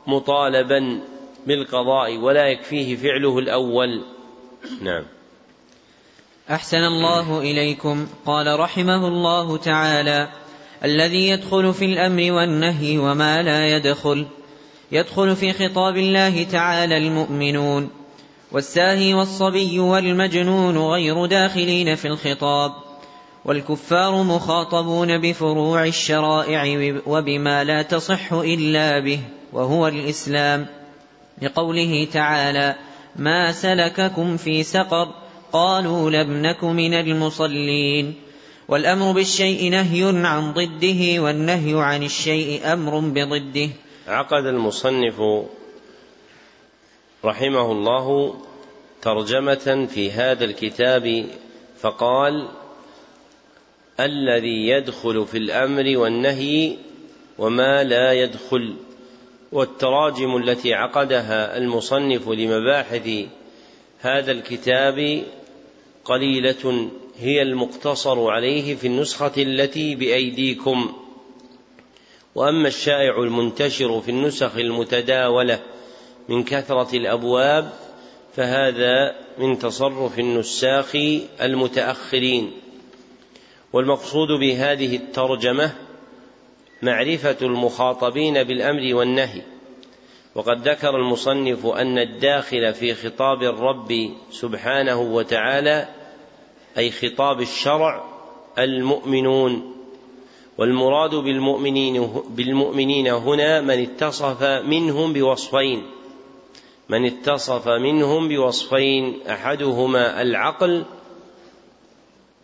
مطالبا 0.07 1.01
بالقضاء 1.47 2.17
ولا 2.17 2.47
يكفيه 2.47 2.97
فعله 2.97 3.39
الأول. 3.39 4.03
نعم. 4.83 5.16
أحسن 6.51 6.77
الله 6.77 7.41
إليكم. 7.41 8.07
قال 8.27 8.61
رحمه 8.61 9.09
الله 9.09 9.57
تعالى 9.57 10.29
الذي 10.85 11.29
يدخل 11.29 11.75
في 11.75 11.85
الأمر 11.85 12.33
والنهي 12.33 12.99
وما 12.99 13.43
لا 13.43 13.77
يدخل 13.77 14.27
يدخل 14.93 15.37
في 15.37 15.53
خطاب 15.53 15.97
الله 15.97 16.45
تعالى 16.45 16.97
المؤمنون 16.97 17.91
والساهي 18.53 19.15
والصبي 19.15 19.79
والمجنون 19.79 20.79
غير 20.79 21.27
داخلين 21.27 21.95
في 21.95 22.09
الخطاب 22.09 22.73
والكفار 23.45 24.23
مخاطبون 24.23 25.19
بفروع 25.19 25.85
الشرائع 25.85 26.95
وبما 27.07 27.65
لا 27.65 27.83
تصح 27.83 28.33
إلا 28.33 29.01
به 29.01 29.21
وهو 29.53 29.89
الإسلام. 29.89 30.67
لقوله 31.43 32.09
تعالى 32.13 32.77
ما 33.17 33.53
سلككم 33.53 34.37
في 34.37 34.63
سقر 34.63 35.26
قالوا 35.53 36.11
لم 36.11 36.43
نك 36.47 36.65
من 36.65 36.95
المصلين 36.95 38.15
والأمر 38.69 39.13
بالشيء 39.13 39.71
نهي 39.71 40.03
عن 40.27 40.53
ضده 40.53 41.23
والنهي 41.23 41.75
عن 41.75 42.03
الشيء 42.03 42.73
أمر 42.73 42.99
بضده. 43.01 43.69
عقد 44.09 44.47
المصنف 44.47 45.23
رحمه 47.25 47.73
الله 47.73 48.35
ترجمة 49.03 49.89
في 49.91 50.11
هذا 50.11 50.45
الكتاب 50.45 51.27
فقال 51.81 52.49
الذي 54.01 54.69
يدخل 54.69 55.27
في 55.27 55.39
الأمر 55.39 55.99
والنهي 55.99 56.77
وما 57.39 57.85
لا 57.85 58.13
يدخل. 58.13 58.77
والتراجم 59.53 60.37
التي 60.37 60.75
عقدها 60.75 61.57
المصنف 61.57 62.29
لمباحث 62.29 63.09
هذا 64.07 64.33
الكتاب 64.33 65.25
قليلة 66.05 66.91
هي 67.19 67.43
المقتصر 67.43 68.31
عليه 68.31 68.75
في 68.75 68.87
النسخة 68.87 69.33
التي 69.37 69.95
بأيديكم. 69.95 70.93
وأما 72.35 72.69
الشائع 72.69 73.23
المنتشر 73.23 74.01
في 74.01 74.11
النسخ 74.11 74.57
المتداولة 74.57 75.63
من 76.29 76.45
كثرة 76.45 76.97
الأبواب 76.97 77.73
فهذا 78.37 79.15
من 79.39 79.59
تصرف 79.59 80.19
النساخ 80.19 80.97
المتأخرين. 81.41 82.53
والمقصود 83.73 84.29
بهذه 84.41 84.97
الترجمة 84.97 85.73
معرفة 86.83 87.37
المخاطبين 87.43 88.45
بالأمر 88.45 88.95
والنهي. 88.95 89.56
وقد 90.37 90.69
ذكر 90.69 90.97
المصنف 90.97 91.67
أن 91.67 91.99
الداخل 91.99 92.75
في 92.75 92.95
خطاب 92.95 93.43
الرب 93.43 94.11
سبحانه 94.31 95.01
وتعالى 95.01 95.89
أي 96.79 96.91
خطاب 96.91 97.41
الشرع 97.41 98.05
المؤمنون. 98.59 99.73
والمراد 100.59 101.15
بالمؤمنين 101.15 102.09
بالمؤمنين 102.29 103.07
هنا 103.09 103.61
من 103.61 103.83
اتصف 103.83 104.43
منهم 104.43 105.13
بوصفين. 105.13 105.83
من 106.89 107.07
اتصف 107.07 107.69
منهم 107.69 108.29
بوصفين 108.29 109.19
أحدهما 109.31 110.23
العقل 110.23 110.85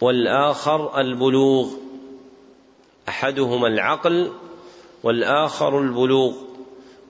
والآخر 0.00 1.00
البلوغ. 1.00 1.70
أحدهما 3.08 3.68
العقل 3.68 4.32
والآخر 5.02 5.78
البلوغ. 5.78 6.51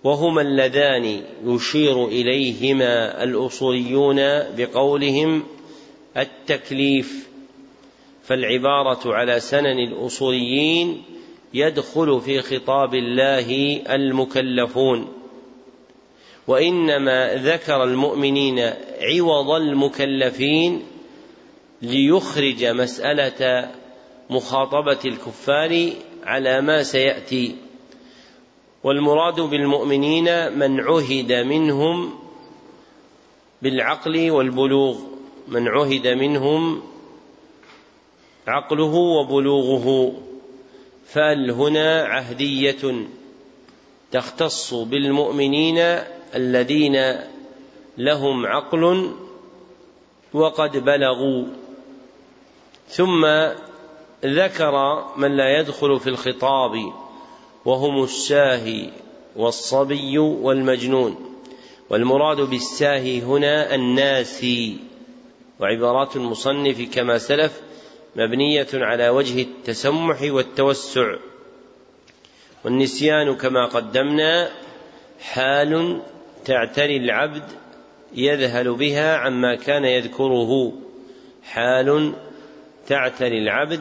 وهما 0.05 0.43
اللذان 0.43 1.23
يشير 1.45 2.07
إليهما 2.07 3.23
الأصوليون 3.23 4.17
بقولهم 4.57 5.43
التكليف 6.17 7.29
فالعبارة 8.23 9.15
على 9.15 9.41
سنن 9.41 9.79
الأصوليين 9.79 11.03
يدخل 11.55 12.21
في 12.21 12.41
خطاب 12.41 12.95
الله 12.95 13.81
المكلفون. 13.91 15.13
وإنما 16.47 17.35
ذكر 17.35 17.85
المؤمنين 17.85 18.59
عوض 19.01 19.51
المكلفين 19.51 20.83
ليخرج 21.83 22.65
مسألة 22.65 23.71
مخاطبة 24.31 24.99
الكفار 25.05 25.93
على 26.25 26.61
ما 26.61 26.83
سيأتي. 26.83 27.57
والمراد 28.85 29.41
بالمؤمنين 29.41 30.59
من 30.59 30.81
عهد 30.81 31.33
منهم 31.33 32.19
بالعقل 33.63 34.31
والبلوغ 34.31 34.99
من 35.49 35.69
عهد 35.69 36.07
منهم 36.07 36.83
عقله 38.49 38.95
وبلوغه. 38.95 40.13
فال 41.07 41.51
هنا 41.51 42.05
عهدية 42.05 43.07
تختص 44.13 44.75
بالمؤمنين 44.75 45.79
الذين 46.35 47.19
لهم 47.99 48.47
عقل 48.47 49.13
وقد 50.35 50.77
بلغوا؟ 50.77 51.45
ثم 52.89 53.27
ذكر 54.25 55.05
من 55.17 55.37
لا 55.37 55.59
يدخل 55.61 56.01
في 56.01 56.07
الخطاب 56.11 57.02
وهم 57.65 58.05
الساهي 58.05 58.91
والصبي 59.37 60.19
والمجنون. 60.19 61.39
والمراد 61.91 62.41
بالساهي 62.41 63.21
هنا 63.21 63.75
الناسي 63.75 64.77
وعبارات 65.61 66.17
المصنف 66.17 66.95
كما 66.95 67.19
سلف 67.19 67.61
مبنية 68.17 68.69
على 68.75 69.09
وجه 69.09 69.43
التسمح 69.43 70.23
والتوسع. 70.23 71.17
والنسيان 72.65 73.35
كما 73.35 73.67
قدمنا 73.67 74.51
حال 75.21 76.03
تعتري 76.45 76.97
العبد 76.97 77.45
يذهل 78.15 78.75
بها 78.75 79.17
عما 79.17 79.55
كان 79.55 79.85
يذكره. 79.85 80.73
حال 81.45 82.13
تعتري 82.87 83.39
العبد 83.39 83.81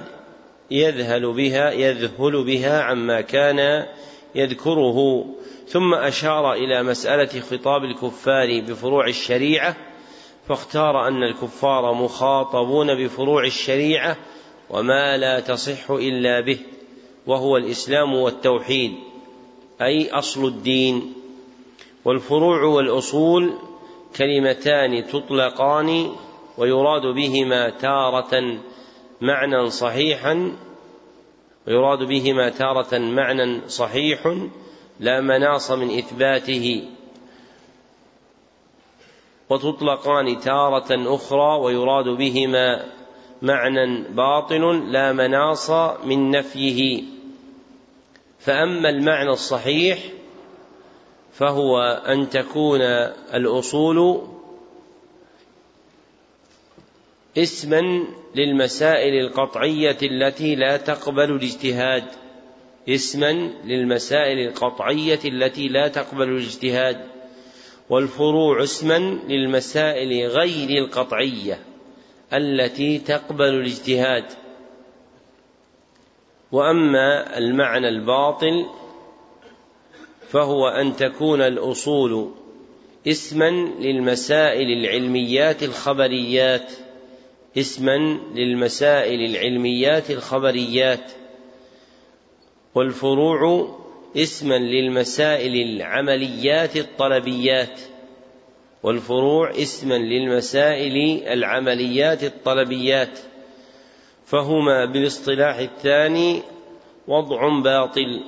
يذهل 0.72 1.34
بها 1.34 1.72
يذهل 1.72 2.44
بها 2.44 2.82
عما 2.82 3.22
كان 3.22 3.86
يذكره. 4.36 5.26
ثم 5.68 5.94
أشار 5.94 6.54
إلى 6.54 6.84
مسألة 6.84 7.40
خطاب 7.40 7.84
الكفار 7.84 8.62
بفروع 8.62 9.08
الشريعة 9.08 9.76
فاختار 10.48 11.08
أن 11.08 11.24
الكفار 11.24 11.94
مخاطبون 11.94 12.96
بفروع 13.04 13.46
الشريعة 13.46 14.18
وما 14.70 15.18
لا 15.18 15.40
تصح 15.40 15.92
إلا 15.92 16.40
به 16.40 16.60
وهو 17.28 17.58
الإسلام 17.58 18.16
والتوحيد 18.16 18.92
أي 19.82 20.10
أصل 20.12 20.46
الدين. 20.46 21.14
والفروع 22.06 22.64
والأصول 22.64 23.54
كلمتان 24.16 25.08
تطلقان 25.08 26.12
ويراد 26.58 27.02
بهما 27.16 27.70
تارة 27.70 28.58
معنى 29.22 29.70
صحيحا 29.70 30.56
ويراد 31.68 32.00
بهما 32.00 32.50
تارة 32.50 32.98
معنى 32.98 33.70
صحيح 33.70 34.36
لا 35.00 35.22
مناص 35.22 35.72
من 35.72 35.98
إثباته. 35.98 36.90
وتطلقان 39.50 40.40
تارة 40.40 41.16
أخرى 41.16 41.60
ويراد 41.60 42.06
بهما 42.06 42.86
معنى 43.42 44.04
باطل 44.04 44.92
لا 44.92 45.14
مناص 45.14 45.72
من 46.06 46.32
نفيه. 46.32 47.04
فأما 48.40 48.90
المعنى 48.90 49.30
الصحيح 49.30 50.00
فهو 51.34 51.80
أن 52.08 52.30
تكون 52.30 52.82
الأصول 53.34 54.22
اسما 57.38 58.08
للمسائل 58.36 59.26
القطعية 59.26 59.98
التي 60.04 60.56
لا 60.56 60.78
تقبل 60.78 61.32
الاجتهاد. 61.32 62.04
اسما 62.90 63.32
للمسائل 63.66 64.48
القطعية 64.48 65.20
التي 65.26 65.68
لا 65.68 65.88
تقبل 65.88 66.30
الاجتهاد. 66.30 67.06
والفروع 67.90 68.64
اسما 68.64 68.98
للمسائل 69.28 70.28
غير 70.28 70.84
القطعية 70.84 71.60
التي 72.34 72.98
تقبل 72.98 73.50
الاجتهاد. 73.50 74.26
وأما 76.52 77.38
المعنى 77.38 77.90
الباطل 77.90 78.66
فهو 80.30 80.68
أن 80.68 80.96
تكون 80.96 81.42
الأصول 81.42 82.32
اسما 83.08 83.50
للمسائل 83.80 84.68
العلميات 84.68 85.64
الخبريات. 85.64 86.72
اسما 87.58 87.98
للمسائل 88.36 89.30
العلميات 89.30 90.12
الخبريات. 90.12 91.12
والفروع 92.76 93.80
اسما 94.18 94.58
للمسائل 94.58 95.56
العمليات 95.56 96.78
الطلبيات. 96.78 97.80
والفروع 98.84 99.52
اسما 99.52 99.94
للمسائل 99.94 101.24
العمليات 101.28 102.24
الطلبيات. 102.24 103.20
فهما 104.26 104.86
بالاصطلاح 104.86 105.58
الثاني 105.58 106.42
وضع 107.08 107.62
باطل. 107.62 108.24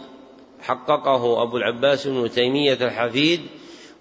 حققه 0.62 1.44
أبو 1.44 1.58
العباس 1.58 2.08
بن 2.08 2.30
تيمية 2.30 2.74
الحفيد 2.74 3.42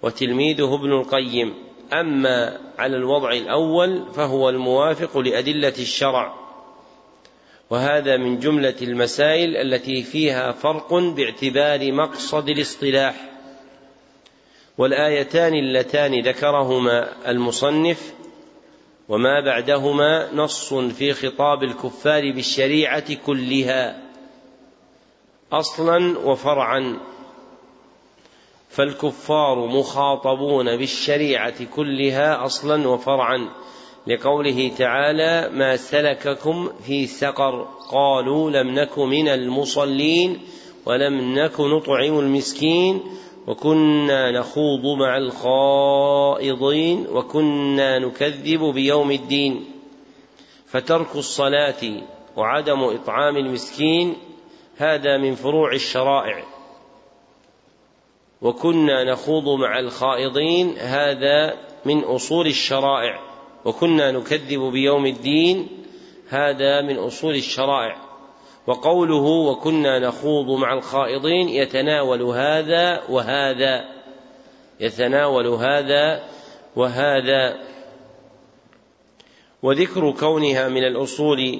وتلميذه 0.01 0.75
ابن 0.75 0.91
القيم. 0.91 1.72
أما 1.99 2.59
على 2.77 2.97
الوضع 2.97 3.31
الأول 3.31 4.05
فهو 4.15 4.49
الموافق 4.49 5.17
لأدلة 5.17 5.73
الشرع. 5.79 6.33
وهذا 7.69 8.17
من 8.17 8.39
جملة 8.39 8.75
المسائل 8.81 9.57
التي 9.57 10.03
فيها 10.03 10.51
فرق 10.51 10.93
باعتبار 10.93 11.91
مقصد 11.91 12.49
الاصطلاح. 12.49 13.29
والآيتان 14.77 15.53
اللتان 15.53 16.21
ذكرهما 16.21 17.29
المصنف 17.31 18.13
وما 19.09 19.39
بعدهما 19.45 20.33
نص 20.33 20.73
في 20.73 21.13
خطاب 21.13 21.63
الكفار 21.63 22.31
بالشريعة 22.31 23.13
كلها 23.25 24.01
أصلا 25.51 26.19
وفرعا. 26.19 26.99
فالكفار 28.75 29.65
مخاطبون 29.67 30.77
بالشريعة 30.77 31.65
كلها 31.75 32.45
أصلا 32.45 32.87
وفرعا 32.87 33.49
لقوله 34.07 34.71
تعالى 34.77 35.49
ما 35.53 35.75
سلككم 35.75 36.69
في 36.85 37.07
سقر 37.07 37.67
قالوا 37.91 38.51
لم 38.51 38.79
نك 38.79 38.99
من 38.99 39.27
المصلين 39.27 40.41
ولم 40.85 41.39
نك 41.39 41.59
نطعم 41.59 42.19
المسكين 42.19 43.01
وكنا 43.47 44.31
نخوض 44.31 44.97
مع 44.99 45.17
الخائضين 45.17 47.07
وكنا 47.11 47.99
نكذب 47.99 48.63
بيوم 48.63 49.11
الدين. 49.11 49.65
فترك 50.65 51.15
الصلاة 51.15 52.01
وعدم 52.37 52.83
إطعام 52.83 53.37
المسكين 53.37 54.15
هذا 54.77 55.17
من 55.17 55.35
فروع 55.35 55.73
الشرائع. 55.73 56.52
وكنا 58.43 59.03
نخوض 59.03 59.49
مع 59.59 59.79
الخائضين 59.79 60.77
هذا 60.77 61.53
من 61.85 61.99
أصول 61.99 62.47
الشرائع. 62.47 63.19
وكنا 63.65 64.11
نكذب 64.11 64.59
بيوم 64.59 65.05
الدين 65.05 65.67
هذا 66.29 66.81
من 66.81 66.97
أصول 66.97 67.35
الشرائع. 67.35 67.95
وقوله 68.67 69.23
وكنا 69.23 69.99
نخوض 69.99 70.59
مع 70.59 70.73
الخائضين 70.73 71.49
يتناول 71.49 72.21
هذا 72.21 73.01
وهذا 73.09 73.85
يتناول 74.79 75.47
هذا 75.47 76.23
وهذا. 76.75 77.59
وذكر 79.63 80.11
كونها 80.11 80.69
من 80.69 80.83
الأصول 80.83 81.59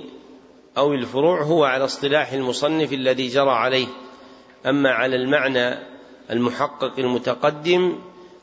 أو 0.78 0.94
الفروع 0.94 1.44
هو 1.44 1.64
على 1.64 1.86
اصطلاح 1.86 2.32
المصنف 2.32 2.94
الذي 2.94 3.28
جرى 3.28 3.52
عليه. 3.52 3.88
أما 4.66 4.90
على 4.90 5.16
المعنى 5.16 5.93
المحقق 6.32 7.00
المتقدم 7.00 7.96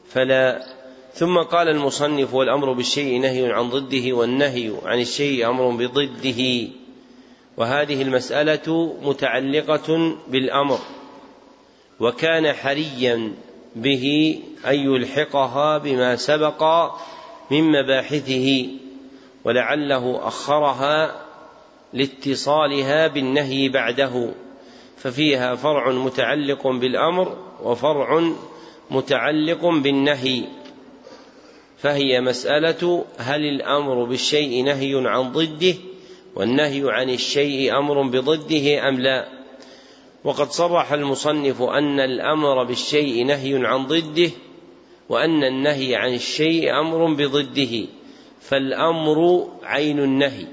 فلا 0.09 0.66
ثم 1.15 1.39
قال 1.39 1.69
المصنف 1.69 2.35
والأمر 2.35 2.73
بالشيء 2.73 3.20
نهي 3.20 3.52
عن 3.52 3.70
ضده 3.70 4.12
والنهي 4.12 4.73
عن 4.85 5.01
الشيء 5.01 5.48
أمر 5.48 5.70
بضده. 5.70 6.69
وهذه 7.57 8.02
المسألة 8.02 8.97
متعلقة 9.02 10.16
بالأمر 10.28 10.78
وكان 12.01 12.52
حريا 12.52 13.32
به 13.77 14.39
أن 14.66 14.74
يلحقها 14.74 15.78
بما 15.78 16.16
سبق 16.16 16.90
من 17.51 17.62
مباحثه 17.62 18.69
ولعله 19.44 20.28
أخرها 20.28 21.27
لاتصالها 21.93 23.07
بالنهي 23.07 23.69
بعده. 23.69 24.31
ففيها 24.97 25.55
فرع 25.55 25.93
متعلق 25.93 26.66
بالأمر 26.66 27.49
وفرع 27.65 28.32
متعلق 28.91 29.66
بالنهي 29.66 30.45
فهي 31.78 32.20
مسألة 32.20 33.05
هل 33.19 33.45
الأمر 33.45 34.05
بالشيء 34.05 34.65
نهي 34.65 35.09
عن 35.09 35.32
ضده 35.32 35.74
والنهي 36.35 36.82
عن 36.91 37.11
الشيء 37.11 37.78
أمر 37.78 38.03
بضده 38.03 38.89
أم 38.89 39.01
لا؟ 39.01 39.28
وقد 40.24 40.51
صرح 40.51 40.93
المصنف 40.93 41.62
أن 41.62 42.01
الأمر 42.01 42.65
بالشيء 42.65 43.27
نهي 43.27 43.66
عن 43.66 43.87
ضده 43.87 44.31
وأن 45.09 45.45
النهي 45.45 45.97
عن 45.97 46.15
الشيء 46.15 46.81
أمر 46.81 47.15
بضده 47.15 47.87
فالأمر 48.41 49.49
عين 49.62 49.99
النهي 49.99 50.47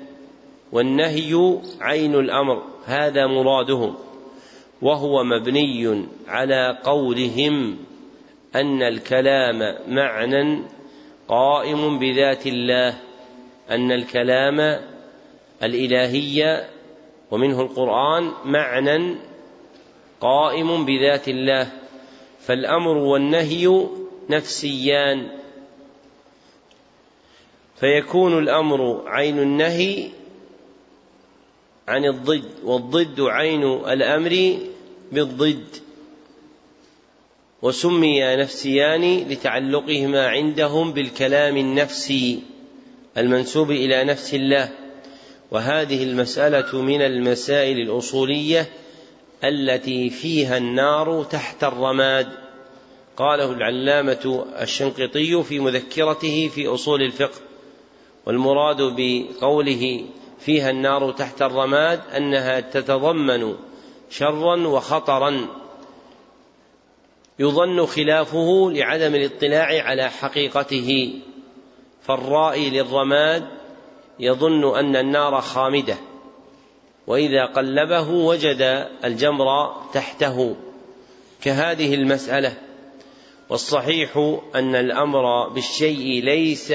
والنهي 0.71 1.59
عين 1.81 2.15
الأمر 2.15 2.63
هذا 2.85 3.27
مرادهم. 3.27 3.95
وهو 4.81 5.23
مبني 5.23 6.05
على 6.27 6.77
قولهم 6.83 7.77
أن 8.55 8.83
الكلام 8.83 9.75
معنى 9.87 10.61
قائم 11.27 11.99
بذات 11.99 12.47
الله 12.47 12.97
أن 13.69 13.91
الكلام 13.91 14.79
الإلهي 15.63 16.67
ومنه 17.31 17.61
القرآن 17.61 18.31
معنى 18.45 19.15
قائم 20.21 20.85
بذات 20.85 21.27
الله. 21.27 21.71
فالأمر 22.39 22.97
والنهي 22.97 23.87
نفسيان. 24.29 25.29
فيكون 27.79 28.37
الأمر 28.37 29.03
عين 29.07 29.39
النهي 29.39 30.09
عن 31.87 32.05
الضد 32.05 32.43
والضد 32.63 33.21
عين 33.21 33.63
الأمر 33.63 34.57
بالضد 35.11 35.67
وسمي 37.61 38.35
نفسيان 38.35 39.29
لتعلقهما 39.29 40.27
عندهم 40.27 40.93
بالكلام 40.93 41.57
النفسي 41.57 42.39
المنسوب 43.17 43.71
إلى 43.71 44.03
نفس 44.03 44.33
الله 44.33 44.69
وهذه 45.51 46.03
المسألة 46.03 46.81
من 46.81 47.01
المسائل 47.01 47.79
الأصولية 47.79 48.69
التي 49.43 50.09
فيها 50.09 50.57
النار 50.57 51.23
تحت 51.23 51.63
الرماد 51.63 52.27
قاله 53.17 53.51
العلامة 53.51 54.45
الشنقيطي 54.61 55.43
في 55.43 55.59
مذكرته 55.59 56.47
في 56.47 56.67
أصول 56.67 57.01
الفقه 57.01 57.39
والمراد 58.25 58.77
بقوله 58.81 60.05
فيها 60.39 60.69
النار 60.69 61.11
تحت 61.11 61.41
الرماد 61.41 62.01
أنها 62.15 62.59
تتضمن 62.59 63.55
شرا 64.09 64.67
وخطرا. 64.67 65.47
يظن 67.39 67.85
خلافه 67.85 68.71
لعدم 68.71 69.15
الاطلاع 69.15 69.83
على 69.83 70.09
حقيقته. 70.09 71.19
فالرائي 72.01 72.69
للرماد 72.69 73.47
يظن 74.19 74.77
أن 74.77 74.95
النار 74.95 75.41
خامدة 75.41 75.95
وإذا 77.07 77.45
قلبه 77.45 78.09
وجد 78.09 78.87
الجمر 79.03 79.75
تحته. 79.93 80.55
كهذه 81.41 81.95
المسألة. 81.95 82.57
والصحيح 83.49 84.37
أن 84.55 84.75
الأمر 84.75 85.49
بالشيء 85.49 86.23
ليس 86.23 86.73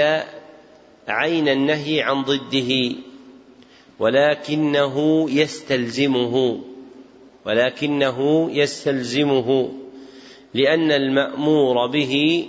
عين 1.09 1.49
النهي 1.49 2.03
عن 2.03 2.23
ضده. 2.23 2.93
ولكنه 4.03 5.27
يستلزمه 5.31 6.59
ولكنه 7.47 8.49
يستلزمه 8.53 9.69
لأن 10.55 10.93
المأمور 10.93 11.87
به 11.87 12.47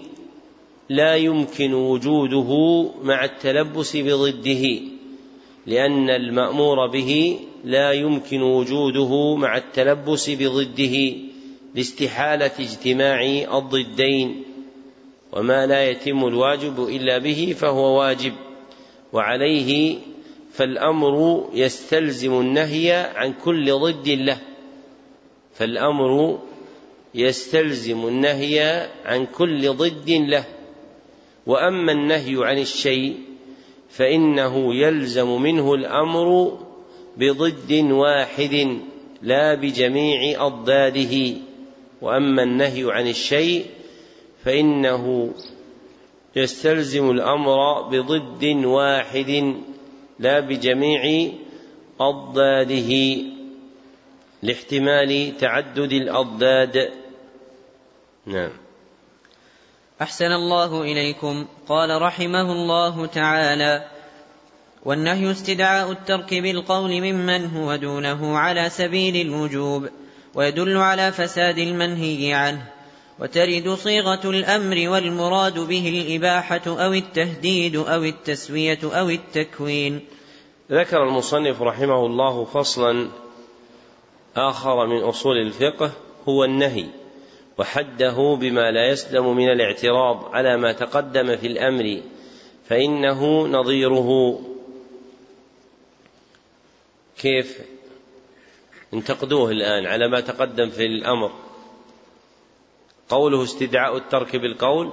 لا 0.90 1.16
يمكن 1.16 1.74
وجوده 1.74 2.84
مع 3.04 3.26
التلبس 3.26 3.98
بضده 3.98 4.80
لأن 5.68 6.10
المأمور 6.10 6.88
به 6.88 7.40
لا 7.64 7.92
يمكن 7.92 8.42
وجوده 8.42 9.36
مع 9.36 9.58
التلبس 9.58 10.30
بضده 10.30 11.14
لاستحالة 11.76 12.52
اجتماع 12.60 13.22
الضدين 13.58 14.44
وما 15.34 15.66
لا 15.66 15.90
يتم 15.90 16.28
الواجب 16.28 16.88
إلا 16.90 17.18
به 17.18 17.56
فهو 17.60 18.00
واجب 18.00 18.34
وعليه 19.14 19.98
فالأمر 20.54 21.46
يستلزم 21.54 22.40
النهي 22.40 22.92
عن 23.16 23.34
كل 23.34 23.74
ضد 23.74 24.10
له. 24.10 24.38
فالأمر 25.54 26.40
يستلزم 27.16 28.08
النهي 28.08 28.90
عن 29.06 29.26
كل 29.26 29.70
ضد 29.70 30.10
له. 30.10 30.46
وأما 31.48 31.92
النهي 31.92 32.46
عن 32.46 32.58
الشيء 32.58 33.18
فإنه 33.90 34.76
يلزم 34.76 35.42
منه 35.42 35.74
الأمر 35.74 36.58
بضد 37.18 37.74
واحد 37.92 38.80
لا 39.22 39.56
بجميع 39.56 40.46
أضداده. 40.46 41.34
وأما 42.02 42.44
النهي 42.44 42.92
عن 42.92 43.08
الشيء 43.08 43.66
فإنه 44.44 45.34
يستلزم 46.36 47.10
الأمر 47.12 47.82
بضد 47.82 48.66
واحد 48.66 49.56
لا 50.24 50.40
بجميع 50.40 51.32
أضداده 52.00 52.92
لاحتمال 54.44 55.38
تعدد 55.38 55.92
الأضداد. 55.94 56.92
نعم. 58.26 58.52
أحسن 60.02 60.32
الله 60.32 60.82
إليكم. 60.82 61.46
قال 61.68 62.02
رحمه 62.02 62.52
الله 62.52 63.06
تعالى 63.06 63.88
والنهي 64.86 65.32
استدعاء 65.32 65.92
الترك 65.92 66.34
بالقول 66.34 66.92
ممن 67.02 67.46
هو 67.46 67.76
دونه 67.76 68.38
على 68.38 68.70
سبيل 68.70 69.28
الوجوب 69.28 69.90
ويدل 70.36 70.78
على 70.78 71.12
فساد 71.12 71.58
المنهي 71.58 72.34
عنه. 72.34 72.73
وترد 73.20 73.70
صيغة 73.70 74.30
الأمر 74.30 74.90
والمراد 74.90 75.60
به 75.60 75.90
الإباحة 75.90 76.62
أو 76.68 76.94
التهديد 76.94 77.76
أو 77.76 78.04
التسوية 78.04 78.80
أو 78.84 79.10
التكوين. 79.10 80.00
ذكر 80.72 81.04
المصنف 81.04 81.62
رحمه 81.62 82.06
الله 82.06 82.46
فصلا 82.46 83.10
آخر 84.36 84.88
من 84.88 85.02
أصول 85.02 85.38
الفقه 85.38 85.92
هو 86.30 86.44
النهي 86.44 86.86
وحده 87.58 88.38
بما 88.42 88.72
لا 88.72 88.90
يسلم 88.90 89.36
من 89.36 89.52
الاعتراض 89.52 90.36
على 90.36 90.58
ما 90.58 90.72
تقدم 90.72 91.36
في 91.36 91.48
الأمر 91.48 92.02
فإنه 92.70 93.48
نظيره. 93.48 94.40
كيف؟ 97.18 97.60
انتقدوه 98.94 99.52
الآن 99.52 99.86
على 99.86 100.08
ما 100.08 100.20
تقدم 100.20 100.70
في 100.70 100.86
الأمر. 100.86 101.32
قوله 103.14 103.44
استدعاء 103.44 103.98
الترك 103.98 104.36
بالقول 104.36 104.92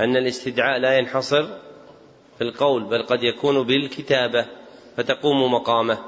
أن 0.00 0.16
الاستدعاء 0.16 0.78
لا 0.78 0.98
ينحصر 0.98 1.42
في 2.38 2.44
القول 2.44 2.84
بل 2.84 3.02
قد 3.02 3.22
يكون 3.22 3.62
بالكتابة 3.62 4.46
فتقوم 4.96 5.52
مقامه. 5.54 5.98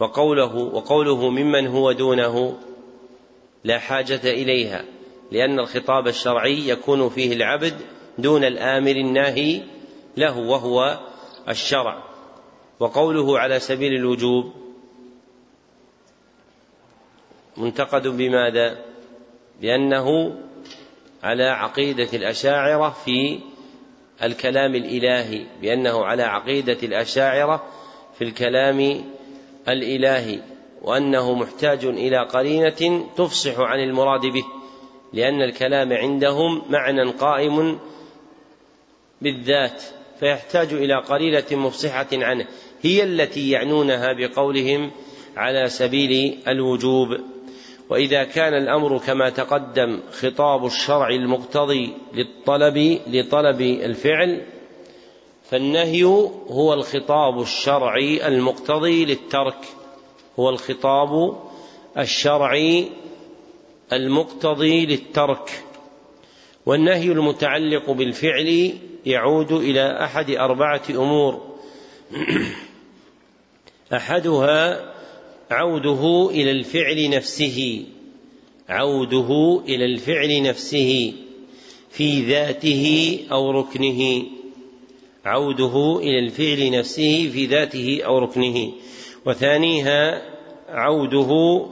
وقوله 0.00 0.56
وقوله 0.56 1.30
ممن 1.30 1.66
هو 1.66 1.92
دونه 1.92 2.58
لا 3.64 3.78
حاجة 3.78 4.20
إليها 4.24 4.84
لأن 5.32 5.58
الخطاب 5.58 6.08
الشرعي 6.08 6.68
يكون 6.68 7.08
فيه 7.08 7.32
العبد 7.32 7.74
دون 8.18 8.44
الآمر 8.44 8.90
الناهي 8.90 9.62
له 10.16 10.38
وهو 10.38 10.98
الشرع. 11.48 12.04
وقوله 12.80 13.38
على 13.38 13.60
سبيل 13.60 13.92
الوجوب 13.92 14.52
منتقد 17.56 18.08
بماذا؟ 18.08 18.87
لأنه 19.60 20.36
على 21.22 21.44
عقيدة 21.44 22.08
الأشاعرة 22.12 22.96
في 23.04 23.40
الكلام 24.22 24.74
الإلهي 24.74 25.46
بأنه 25.62 26.04
على 26.04 26.22
عقيدة 26.22 26.78
الأشاعرة 26.82 27.64
في 28.18 28.24
الكلام 28.24 29.04
الإلهي 29.68 30.40
وأنه 30.82 31.34
محتاج 31.34 31.84
إلى 31.84 32.18
قرينة 32.18 33.06
تفصح 33.16 33.58
عن 33.58 33.80
المراد 33.80 34.20
به 34.20 34.44
لأن 35.12 35.42
الكلام 35.42 35.92
عندهم 35.92 36.62
معنى 36.70 37.10
قائم 37.10 37.78
بالذات 39.22 39.82
فيحتاج 40.20 40.72
إلى 40.72 40.94
قرينة 40.94 41.44
مفصحة 41.52 42.08
عنه 42.12 42.46
هي 42.82 43.02
التي 43.02 43.50
يعنونها 43.50 44.12
بقولهم 44.12 44.90
على 45.36 45.68
سبيل 45.68 46.38
الوجوب. 46.48 47.08
وإذا 47.90 48.24
كان 48.24 48.54
الأمر 48.54 48.98
كما 48.98 49.30
تقدم 49.30 50.00
خطاب 50.12 50.66
الشرع 50.66 51.08
المقتضي 51.08 51.94
للطلب 52.14 53.00
لطلب 53.06 53.60
الفعل 53.60 54.42
فالنهي 55.50 56.04
هو 56.50 56.74
الخطاب 56.74 57.40
الشرعي 57.40 58.28
المقتضي 58.28 59.04
للترك 59.04 59.64
هو 60.38 60.48
الخطاب 60.48 61.36
الشرعي 61.98 62.90
المقتضي 63.92 64.86
للترك. 64.86 65.64
والنهي 66.66 67.12
المتعلق 67.12 67.90
بالفعل 67.90 68.72
يعود 69.06 69.52
إلى 69.52 70.04
أحد 70.04 70.30
أربعة 70.30 70.82
أمور. 70.90 71.54
أحدها 73.92 74.88
عوده 75.50 76.30
إلى 76.30 76.50
الفعل 76.50 77.10
نفسه 77.10 77.84
عوده 78.68 79.60
إلى 79.68 79.84
الفعل 79.84 80.42
نفسه 80.42 81.14
في 81.90 82.20
ذاته 82.20 83.18
أو 83.32 83.50
ركنه 83.50 84.22
عوده 85.24 85.98
إلى 86.02 86.18
الفعل 86.18 86.70
نفسه 86.70 87.30
في 87.32 87.46
ذاته 87.46 88.00
أو 88.04 88.18
ركنه. 88.18 88.72
وثانيها 89.26 90.22
عوده 90.68 91.66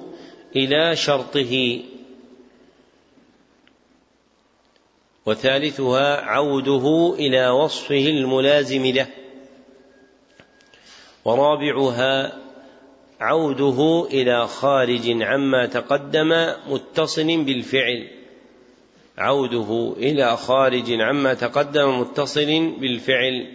إلى 0.56 0.96
شرطه. 0.96 1.82
وثالثها 5.26 6.20
عوده 6.20 7.14
إلى 7.18 7.48
وصفه 7.48 8.06
الملازم 8.08 8.86
له. 8.86 9.06
ورابعها 11.24 12.45
عوده 13.20 14.08
إلى 14.10 14.46
خارج 14.46 15.22
عما 15.22 15.66
تقدم 15.66 16.52
متصل 16.68 17.44
بالفعل. 17.44 18.08
عوده 19.18 19.94
إلى 19.96 20.36
خارج 20.36 20.92
عما 21.00 21.34
تقدم 21.34 22.00
متصل 22.00 22.74
بالفعل. 22.80 23.46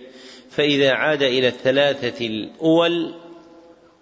فإذا 0.50 0.92
عاد 0.92 1.24
إلى 1.24 1.48
الثلاثة 1.48 2.26
الأول 2.28 3.14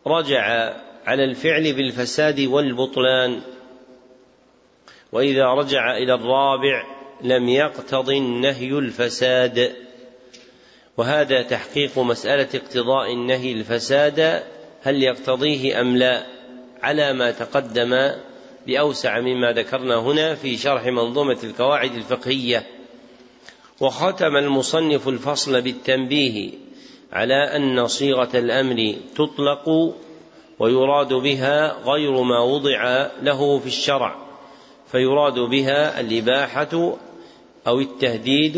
رجع 0.08 0.74
على 1.06 1.24
الفعل 1.24 1.74
بالفساد 1.74 2.40
والبطلان. 2.40 3.42
وإذا 5.12 5.46
رجع 5.46 5.98
إلى 5.98 6.14
الرابع 6.14 6.84
لم 7.22 7.50
يقتض 7.50 8.10
النهي 8.10 8.72
الفساد. 8.72 9.76
وهذا 10.98 11.42
تحقيق 11.42 12.00
مسألة 12.00 12.48
اقتضاء 12.56 13.14
النهي 13.14 13.52
الفساد 13.52 14.44
هل 14.82 15.04
يقتضيه 15.04 15.82
أم 15.82 15.98
لا 15.98 16.26
على 16.82 17.14
ما 17.14 17.32
تقدم 17.32 18.12
بأوسع 18.68 19.20
مما 19.20 19.52
ذكرنا 19.52 19.96
هنا 19.96 20.36
في 20.36 20.58
شرح 20.58 20.86
منظومة 20.86 21.38
القواعد 21.44 21.96
الفقهية. 21.96 22.66
وختم 23.80 24.38
المصنف 24.38 25.08
الفصل 25.08 25.62
بالتنبيه 25.62 26.52
على 27.14 27.56
أن 27.56 27.88
صيغة 27.88 28.30
الأمر 28.34 28.96
تطلق 29.16 29.94
ويراد 30.60 31.14
بها 31.14 31.78
غير 31.86 32.22
ما 32.22 32.40
وضع 32.40 33.08
له 33.22 33.60
في 33.60 33.68
الشرع 33.68 34.16
فيراد 34.92 35.40
بها 35.40 36.00
الإباحة 36.00 36.98
أو 37.68 37.80
التهديد 37.80 38.58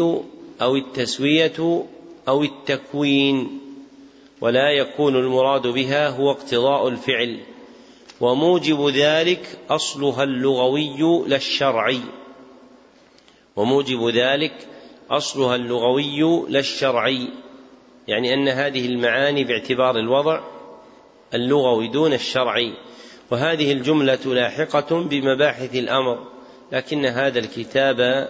أو 0.61 0.76
التسوية 0.76 1.85
أو 2.27 2.43
التكوين. 2.43 3.60
ولا 4.41 4.72
يكون 4.72 5.15
المراد 5.15 5.68
بها 5.68 6.09
هو 6.09 6.31
اقتضاء 6.31 6.88
الفعل. 6.88 7.39
وموجب 8.22 8.88
ذلك 8.88 9.59
أصلها 9.69 10.23
اللغوي 10.23 11.23
لا 11.27 11.35
الشرعي. 11.35 12.01
وموجب 13.55 14.07
ذلك 14.07 14.68
أصلها 15.11 15.55
اللغوي 15.55 16.45
لا 16.49 16.59
الشرعي. 16.59 17.27
يعني 18.07 18.34
أن 18.34 18.47
هذه 18.47 18.85
المعاني 18.85 19.43
باعتبار 19.43 19.97
الوضع 19.99 20.41
اللغوي 21.34 21.88
دون 21.88 22.13
الشرعي. 22.13 22.73
وهذه 23.31 23.72
الجملة 23.72 24.19
لاحقة 24.26 25.03
بمباحث 25.03 25.76
الأمر 25.76 26.27
لكن 26.72 27.05
هذا 27.05 27.39
الكتاب 27.39 28.30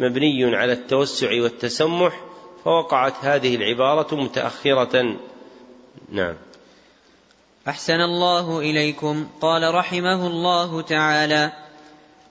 مبني 0.00 0.56
على 0.56 0.72
التوسع 0.72 1.42
والتسمح 1.42 2.20
فوقعت 2.64 3.14
هذه 3.20 3.56
العبارة 3.56 4.14
متأخرة. 4.14 5.16
نعم. 6.12 6.34
أحسن 7.68 8.00
الله 8.00 8.58
إليكم. 8.58 9.28
قال 9.40 9.74
رحمه 9.74 10.26
الله 10.26 10.82
تعالى 10.82 11.52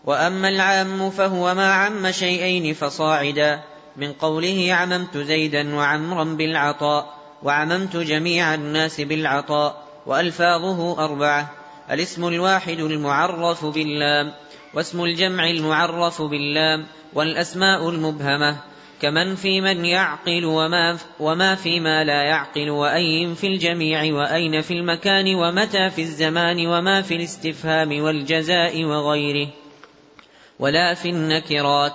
وأما 0.06 0.50
العام 0.50 1.10
فهو 1.10 1.54
ما 1.54 1.74
عم 1.74 2.12
شيئين 2.12 2.74
فصاعدا. 2.74 3.62
من 3.98 4.14
قوله 4.14 4.74
عممت 4.74 5.18
زيدا 5.18 5.76
وعمرا 5.76 6.24
بالعطاء 6.24 7.18
وعممت 7.44 7.98
جميع 7.98 8.54
الناس 8.54 9.02
بالعطاء 9.02 9.88
وألفاظه 10.06 11.06
أربعة 11.06 11.52
الاسم 11.92 12.28
الواحد 12.28 12.80
المعرف 12.80 13.66
باللام 13.66 14.34
واسم 14.74 15.04
الجمع 15.04 15.50
المعرف 15.50 16.22
باللام 16.22 16.88
والأسماء 17.14 17.90
المبهمة. 17.90 18.58
كمن 19.02 19.36
في 19.36 19.62
من 19.62 19.86
يعقل 19.86 20.46
وما, 20.46 20.98
وما 21.20 21.56
فيما 21.56 22.04
لا 22.04 22.24
يعقل 22.24 22.70
وأي 22.70 23.36
في 23.36 23.48
الجميع 23.48 24.14
وأين 24.14 24.62
في 24.62 24.74
المكان 24.74 25.36
ومتى 25.36 25.90
في 25.90 26.02
الزمان 26.02 26.68
وما 26.68 27.02
في 27.02 27.16
الاستفهام 27.16 28.04
والجزاء 28.04 28.84
وغيره 28.84 29.48
ولا 30.60 30.94
في 30.94 31.10
النكرات 31.10 31.94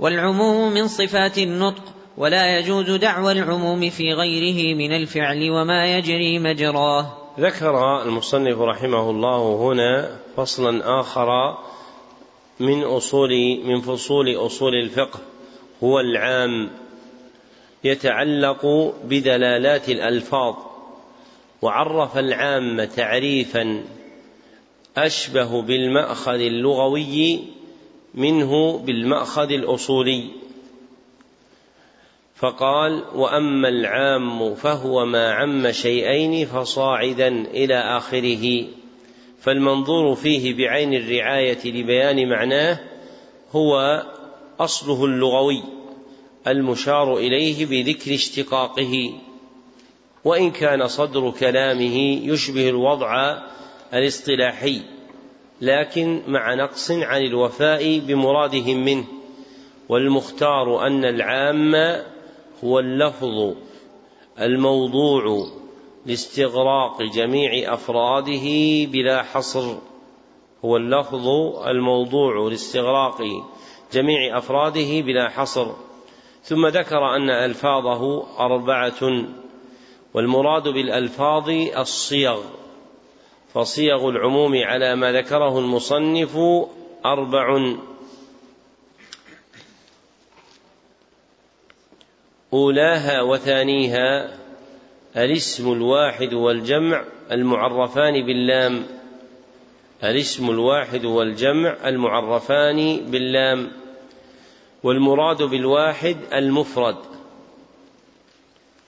والعموم 0.00 0.72
من 0.72 0.88
صفات 0.88 1.38
النطق 1.38 1.82
ولا 2.16 2.58
يجوز 2.58 2.90
دعوى 2.90 3.32
العموم 3.32 3.90
في 3.90 4.12
غيره 4.12 4.74
من 4.74 4.92
الفعل 4.92 5.50
وما 5.50 5.96
يجري 5.96 6.38
مجراه 6.38 7.12
ذكر 7.40 8.02
المصنف 8.02 8.60
رحمه 8.60 9.10
الله 9.10 9.56
هنا 9.56 10.18
فصلا 10.36 11.00
آخر 11.00 11.58
من 12.60 12.82
أصول 12.82 13.30
من 13.64 13.80
فصول 13.80 14.36
أصول 14.36 14.74
الفقه. 14.74 15.33
هو 15.82 16.00
العام 16.00 16.70
يتعلق 17.84 18.94
بدلالات 19.04 19.88
الألفاظ 19.88 20.54
وعرف 21.62 22.18
العام 22.18 22.84
تعريفا 22.84 23.84
أشبه 24.96 25.62
بالمأخذ 25.62 26.40
اللغوي 26.40 27.40
منه 28.14 28.78
بالمأخذ 28.78 29.50
الأصولي. 29.50 30.30
فقال 32.36 33.04
وأما 33.14 33.68
العام 33.68 34.54
فهو 34.54 35.06
ما 35.06 35.32
عم 35.32 35.72
شيئين 35.72 36.46
فصاعدا 36.46 37.28
إلى 37.28 37.74
آخره. 37.74 38.66
فالمنظور 39.40 40.14
فيه 40.14 40.54
بعين 40.54 40.94
الرعاية 40.94 41.58
لبيان 41.64 42.28
معناه 42.28 42.80
هو 43.52 44.02
أصله 44.60 45.04
اللغوي 45.04 45.62
المشار 46.46 47.16
إليه 47.16 47.66
بذكر 47.66 48.14
اشتقاقه 48.14 49.12
وإن 50.24 50.50
كان 50.50 50.88
صدر 50.88 51.30
كلامه 51.30 51.96
يشبه 52.28 52.68
الوضع 52.68 53.38
الاصطلاحي 53.94 54.80
لكن 55.60 56.22
مع 56.28 56.54
نقص 56.54 56.90
عن 56.90 57.22
الوفاء 57.22 57.98
بمرادهم 57.98 58.84
منه 58.84 59.04
والمختار 59.88 60.86
أن 60.86 61.04
العام 61.04 61.74
هو 62.64 62.78
اللفظ 62.78 63.54
الموضوع 64.40 65.46
لاستغراق 66.06 67.02
جميع 67.02 67.74
أفراده 67.74 68.44
بلا 68.92 69.22
حصر 69.22 69.76
هو 70.64 70.76
اللفظ 70.76 71.28
الموضوع 71.66 72.48
لاستغراق 72.48 73.18
جميع 73.94 74.38
أفراده 74.38 75.00
بلا 75.00 75.28
حصر. 75.28 75.66
ثم 76.42 76.66
ذكر 76.66 77.16
أن 77.16 77.30
ألفاظه 77.30 78.26
أربعة 78.38 79.26
والمراد 80.14 80.68
بالألفاظ 80.68 81.50
الصيغ 81.78 82.42
فصيغ 83.54 84.08
العموم 84.08 84.52
على 84.56 84.96
ما 84.96 85.12
ذكره 85.12 85.58
المصنف 85.58 86.36
أربع. 87.06 87.76
أولاها 92.52 93.22
وثانيها 93.22 94.38
الاسم 95.16 95.72
الواحد 95.72 96.34
والجمع 96.34 97.04
المعرفان 97.32 98.26
باللام. 98.26 98.86
الاسم 100.04 100.50
الواحد 100.50 101.04
والجمع 101.04 101.76
المعرفان 101.88 103.10
باللام. 103.10 103.83
والمراد 104.84 105.42
بالواحد 105.42 106.16
المفرد. 106.34 106.96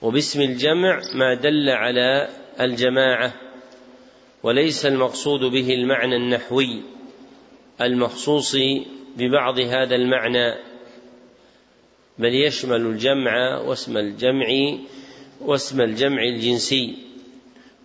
وباسم 0.01 0.41
الجمع 0.41 0.99
ما 1.15 1.33
دل 1.33 1.69
على 1.69 2.29
الجماعة 2.61 3.33
وليس 4.43 4.85
المقصود 4.85 5.39
به 5.39 5.73
المعنى 5.73 6.15
النحوي 6.15 6.81
المخصوص 7.81 8.55
ببعض 9.17 9.59
هذا 9.59 9.95
المعنى. 9.95 10.53
بل 12.19 12.35
يشمل 12.35 12.81
الجمع 12.81 13.57
واسم 13.57 13.97
الجمع 13.97 14.77
واسم 15.41 15.81
الجمع 15.81 16.23
الجنسي. 16.23 16.95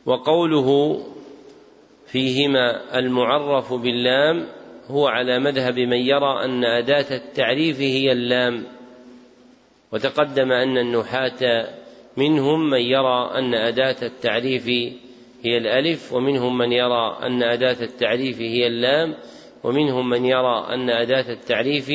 وقوله 0.06 1.00
فيهما 2.06 2.98
المعرف 2.98 3.72
باللام 3.72 4.48
هو 4.90 5.06
على 5.06 5.38
مذهب 5.38 5.78
من 5.78 5.96
يرى 5.96 6.44
أن 6.44 6.64
أداة 6.64 7.16
التعريف 7.16 7.80
هي 7.80 8.12
اللام 8.12 8.64
وتقدم 9.92 10.52
أن 10.52 10.78
النحاة 10.78 11.68
منهم 12.16 12.70
من 12.70 12.80
يرى 12.80 13.30
أن 13.34 13.54
أداة 13.54 13.96
التعريف 14.02 14.68
هي 15.42 15.58
الألف 15.58 16.12
ومنهم 16.12 16.58
من 16.58 16.72
يرى 16.72 17.18
أن 17.22 17.42
أداة 17.42 17.76
التعريف 17.84 18.40
هي 18.40 18.66
اللام 18.66 19.14
ومنهم 19.64 20.08
من 20.08 20.24
يرى 20.24 20.66
أن 20.74 20.90
أداة 20.90 21.32
التعريف 21.32 21.90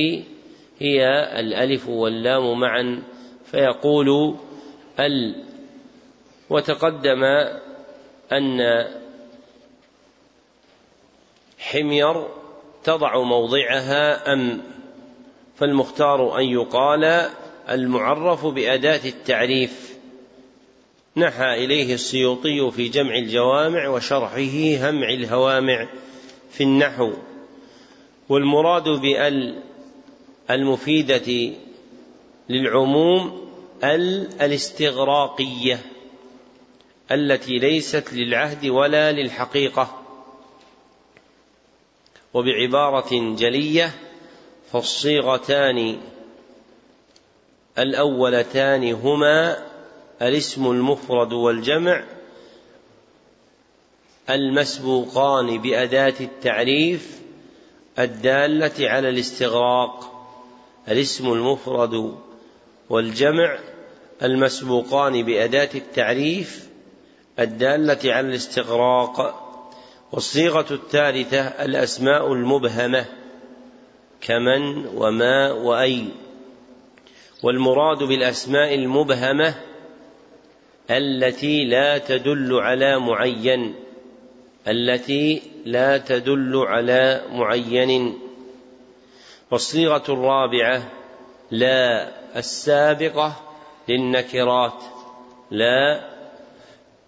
هي 0.79 1.07
الألف 1.39 1.89
واللام 1.89 2.59
معا. 2.59 3.03
فيقول 3.45 4.35
ال 4.99 5.43
وتقدم 6.49 7.23
أن 8.31 8.85
حمير 11.59 12.27
تضع 12.87 13.21
موضعها 13.21 14.33
أم؟ 14.33 14.61
فالمختار 15.55 16.39
أن 16.39 16.43
يقال 16.43 17.29
المعرف 17.69 18.45
بأداة 18.45 18.99
التعريف. 19.05 19.97
نحى 21.17 21.65
إليه 21.65 21.93
السيوطي 21.93 22.71
في 22.71 22.89
جمع 22.89 23.17
الجوامع 23.17 23.87
وشرحه 23.87 24.89
همع 24.89 25.09
الهوامع 25.09 25.87
في 26.51 26.63
النحو. 26.63 27.13
والمراد 28.29 28.89
بأل 28.89 29.59
المفيدة 30.49 31.53
للعموم 32.49 33.47
ال 33.83 34.29
الاستغراقية 34.41 35.79
التي 37.11 37.57
ليست 37.57 38.13
للعهد 38.13 38.65
ولا 38.65 39.11
للحقيقة. 39.11 40.06
وبعبارة 42.33 43.35
جلية 43.35 43.91
فالصيغتان 44.71 45.97
الأولتان 47.77 48.91
هما 48.91 49.57
الاسم 50.21 50.71
المفرد 50.71 51.33
والجمع 51.33 52.03
المسبوقان 54.29 55.61
بأداة 55.61 56.13
التعريف 56.19 57.19
الدالة 57.99 58.89
على 58.89 59.09
الاستغراق 59.09 60.13
الاسم 60.87 61.33
المفرد 61.33 62.15
والجمع 62.89 63.59
المسبوقان 64.23 65.23
بأداة 65.23 65.69
التعريف 65.75 66.67
الدالة 67.39 68.13
على 68.13 68.27
الاستغراق 68.27 69.46
والصيغة 70.11 70.65
الثالثة 70.73 71.41
الأسماء 71.41 72.33
المبهمة 72.33 73.05
كمن 74.21 74.85
وما 74.87 75.51
وأي. 75.51 76.07
والمراد 77.43 78.03
بالأسماء 78.03 78.75
المبهمة 78.75 79.55
التي 80.89 81.65
لا 81.65 81.97
تدل 81.97 82.53
على 82.53 82.99
معين 82.99 83.75
التي 84.67 85.41
لا 85.65 85.97
تدل 85.97 86.55
على 86.67 87.21
معين. 87.31 88.19
والصيغة 89.51 90.03
الرابعة 90.09 90.91
لا 91.51 92.11
السابقة 92.39 93.33
للنكرات. 93.87 94.83
لا 95.51 96.09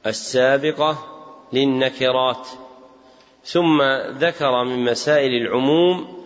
السابقة 0.05 0.97
للنكرات. 1.53 2.47
ثم 3.43 3.81
ذكر 4.09 4.63
من 4.63 4.83
مسائل 4.83 5.41
العموم 5.41 6.25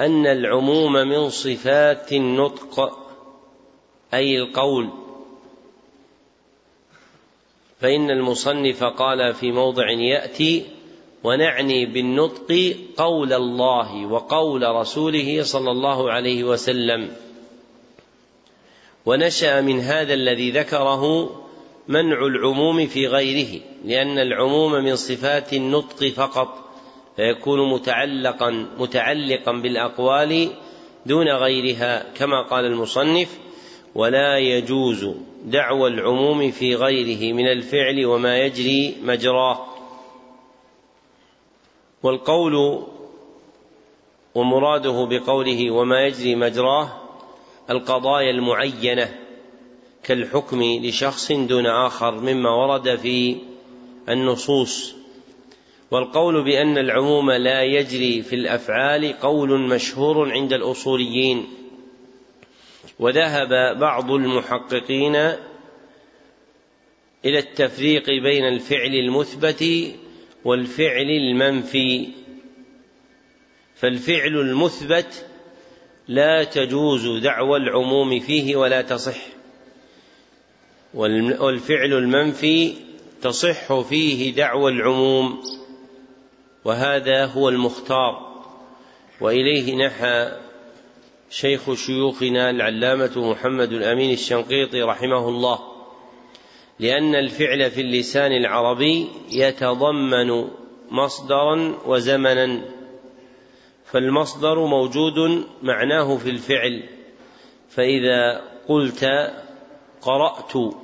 أن 0.00 0.26
العموم 0.26 0.92
من 0.92 1.28
صفات 1.28 2.12
النطق 2.12 2.98
أي 4.14 4.38
القول. 4.38 4.88
فإن 7.80 8.10
المصنف 8.10 8.84
قال 8.84 9.34
في 9.34 9.52
موضع 9.52 9.90
يأتي 9.90 10.66
ونعني 11.24 11.86
بالنطق 11.86 12.76
قول 12.96 13.32
الله 13.32 14.06
وقول 14.06 14.62
رسوله 14.62 15.42
صلى 15.42 15.70
الله 15.70 16.12
عليه 16.12 16.44
وسلم 16.44 17.10
ونشأ 19.06 19.60
من 19.60 19.80
هذا 19.80 20.14
الذي 20.14 20.50
ذكره 20.50 21.30
منع 21.90 22.26
العموم 22.26 22.86
في 22.86 23.06
غيره 23.06 23.60
لأن 23.84 24.18
العموم 24.18 24.72
من 24.72 24.96
صفات 24.96 25.52
النطق 25.52 26.08
فقط 26.08 26.48
فيكون 27.16 27.72
متعلقا 27.72 28.50
متعلقا 28.78 29.52
بالأقوال 29.52 30.48
دون 31.06 31.28
غيرها 31.28 32.12
كما 32.12 32.42
قال 32.42 32.64
المصنف 32.64 33.38
ولا 33.94 34.38
يجوز 34.38 35.10
دعوى 35.44 35.88
العموم 35.88 36.50
في 36.50 36.74
غيره 36.74 37.32
من 37.32 37.46
الفعل 37.46 38.06
وما 38.06 38.38
يجري 38.38 38.96
مجراه. 39.02 39.66
والقول 42.02 42.84
ومراده 44.34 45.06
بقوله 45.10 45.70
وما 45.70 46.06
يجري 46.06 46.34
مجراه 46.34 46.88
القضايا 47.70 48.30
المعينة 48.30 49.29
كالحكم 50.02 50.62
لشخص 50.62 51.32
دون 51.32 51.66
آخر 51.66 52.20
مما 52.20 52.50
ورد 52.50 52.96
في 52.96 53.36
النصوص. 54.08 54.94
والقول 55.90 56.44
بأن 56.44 56.78
العموم 56.78 57.30
لا 57.30 57.62
يجري 57.62 58.22
في 58.22 58.34
الأفعال 58.36 59.20
قول 59.20 59.60
مشهور 59.60 60.32
عند 60.32 60.52
الأصوليين. 60.52 61.46
وذهب 62.98 63.78
بعض 63.78 64.10
المحققين 64.10 65.16
إلى 67.24 67.38
التفريق 67.38 68.06
بين 68.06 68.44
الفعل 68.44 68.94
المثبت 68.94 69.64
والفعل 70.44 71.10
المنفي. 71.10 72.08
فالفعل 73.74 74.40
المثبت 74.40 75.26
لا 76.08 76.44
تجوز 76.44 77.22
دعوى 77.22 77.56
العموم 77.56 78.20
فيه 78.20 78.56
ولا 78.56 78.82
تصح. 78.82 79.39
والفعل 80.94 81.92
المنفي 81.92 82.74
تصح 83.22 83.80
فيه 83.80 84.34
دعوى 84.34 84.72
العموم 84.72 85.42
وهذا 86.64 87.24
هو 87.26 87.48
المختار. 87.48 88.30
وإليه 89.20 89.86
نحى 89.86 90.32
شيخ 91.30 91.74
شيوخنا 91.74 92.50
العلامة 92.50 93.30
محمد 93.30 93.72
الأمين 93.72 94.12
الشنقيطي 94.12 94.82
رحمه 94.82 95.28
الله 95.28 95.58
لأن 96.78 97.14
الفعل 97.14 97.70
في 97.70 97.80
اللسان 97.80 98.32
العربي 98.32 99.08
يتضمن 99.32 100.48
مصدرا 100.90 101.78
وزمنا 101.86 102.60
فالمصدر 103.84 104.66
موجود 104.66 105.44
معناه 105.62 106.16
في 106.16 106.30
الفعل 106.30 106.82
فإذا 107.70 108.42
قلت 108.68 109.04
قرأت. 110.02 110.74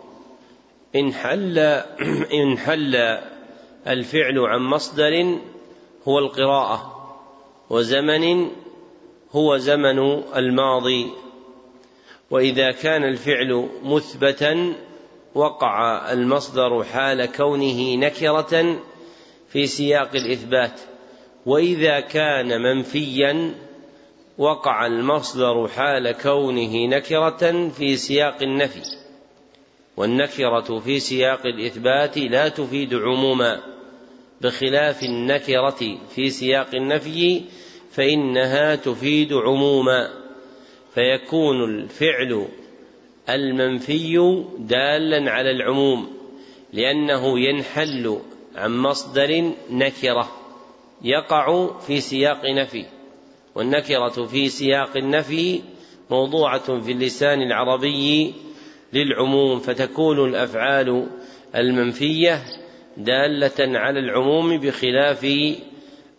إن 0.97 1.12
حل 1.12 1.59
إن 2.40 2.59
حل 2.59 2.97
الفعل 3.86 4.38
عن 4.38 4.60
مصدر 4.62 5.38
هو 6.09 6.18
القراءة 6.18 6.93
وزمن 7.70 8.51
هو 9.32 9.56
زمن 9.56 9.98
الماضي. 10.36 11.12
وإذا 12.30 12.70
كان 12.70 13.05
الفعل 13.05 13.68
مثبتا 13.82 14.74
وقع 15.34 16.12
المصدر 16.12 16.84
حال 16.84 17.26
كونه 17.26 17.97
نكرة 17.97 18.78
في 19.48 19.66
سياق 19.66 20.10
الإثبات. 20.14 20.80
وإذا 21.47 22.01
كان 22.01 22.62
منفيا 22.62 23.55
وقع 24.38 24.86
المصدر 24.86 25.68
حال 25.68 26.12
كونه 26.12 26.86
نكرة 26.86 27.68
في 27.68 27.97
سياق 27.97 28.43
النفي. 28.43 28.95
والنكرة 29.97 30.78
في 30.78 31.01
سياق 31.01 31.47
الإثبات 31.47 32.18
لا 32.18 32.48
تفيد 32.48 32.94
عموما. 32.94 33.60
بخلاف 34.40 35.02
النكرة 35.02 35.98
في 36.14 36.31
سياق 36.31 36.74
النفي 36.74 37.43
فإنها 37.90 38.74
تفيد 38.74 39.32
عموما. 39.32 40.10
فيكون 40.94 41.64
الفعل 41.64 42.47
المنفي 43.28 44.44
دالا 44.59 45.31
على 45.31 45.51
العموم 45.51 46.16
لأنه 46.73 47.40
ينحل 47.40 48.18
عن 48.56 48.78
مصدر 48.78 49.52
نكرة 49.70 50.31
يقع 51.02 51.78
في 51.81 52.01
سياق 52.01 52.40
نفي. 52.44 52.85
والنكرة 53.55 54.27
في 54.27 54.48
سياق 54.48 54.97
النفي 54.97 55.60
موضوعة 56.10 56.81
في 56.81 56.93
اللسان 56.93 57.43
العربي 57.43 58.35
للعموم 58.92 59.60
فتكون 59.60 60.28
الأفعال 60.28 61.06
المنفية 61.54 62.44
دالة 62.96 63.78
على 63.78 64.00
العموم 64.00 64.58
بخلاف 64.58 65.26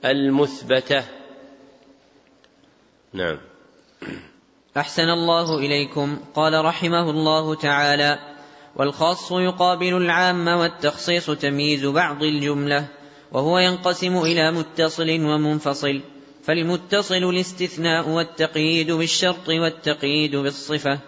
المثبتة. 0.06 1.04
نعم. 3.14 3.38
أحسن 4.78 5.10
الله 5.10 5.58
إليكم. 5.58 6.18
قال 6.36 6.66
رحمه 6.66 7.10
الله 7.10 7.56
تعالى 7.56 8.20
والخاص 8.76 9.32
يقابل 9.32 9.98
العام 9.98 10.48
والتخصيص 10.48 11.32
تمييز 11.32 11.86
بعض 11.86 12.24
الجملة 12.24 12.88
وهو 13.32 13.60
ينقسم 13.60 14.18
إلى 14.18 14.52
متصل 14.52 15.10
ومنفصل. 15.10 16.02
فالمتصل 16.44 17.16
الاستثناء 17.16 18.10
والتقييد 18.10 18.92
بالشرط 18.92 19.50
والتقييد 19.50 20.36
بالصفة. 20.36 21.00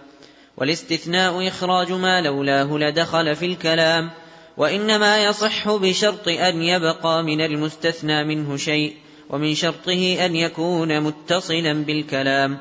والاستثناء 0.60 1.48
إخراج 1.48 1.91
ما 1.91 2.22
لولاه 2.22 2.77
لدخل 2.77 3.36
في 3.36 3.45
الكلام 3.45 4.11
وإنما 4.57 5.23
يصح 5.23 5.69
بشرط 5.76 6.27
أن 6.27 6.61
يبقى 6.61 7.23
من 7.23 7.41
المستثنى 7.41 8.23
منه 8.23 8.57
شيء 8.57 8.95
ومن 9.30 9.56
شرطه 9.56 10.26
أن 10.26 10.36
يكون 10.36 11.02
متصلا 11.02 11.73
بالكلام. 11.73 12.57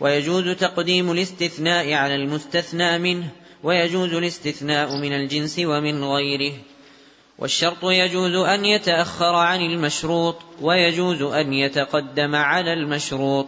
ويجوز 0.00 0.48
تقديم 0.48 1.10
الاستثناء 1.10 1.92
على 1.92 2.14
المستثنى 2.14 2.98
منه 2.98 3.28
ويجوز 3.62 4.14
الاستثناء 4.14 4.96
من 4.96 5.12
الجنس 5.12 5.60
ومن 5.64 6.04
غيره. 6.04 6.52
والشرط 7.38 7.84
يجوز 7.84 8.34
أن 8.34 8.64
يتأخر 8.64 9.34
عن 9.34 9.60
المشروط 9.60 10.36
ويجوز 10.60 11.22
أن 11.22 11.52
يتقدم 11.52 12.34
على 12.34 12.72
المشروط. 12.72 13.46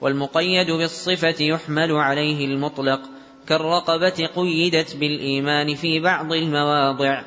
والمقيد 0.00 0.70
بالصفة 0.70 1.34
يحمل 1.40 1.92
عليه 1.92 2.44
المطلق. 2.44 3.15
كالرقبة 3.48 4.26
قيدت 4.36 4.96
بالإيمان 4.96 5.74
في 5.74 6.00
بعض 6.00 6.32
المواضع 6.32 7.22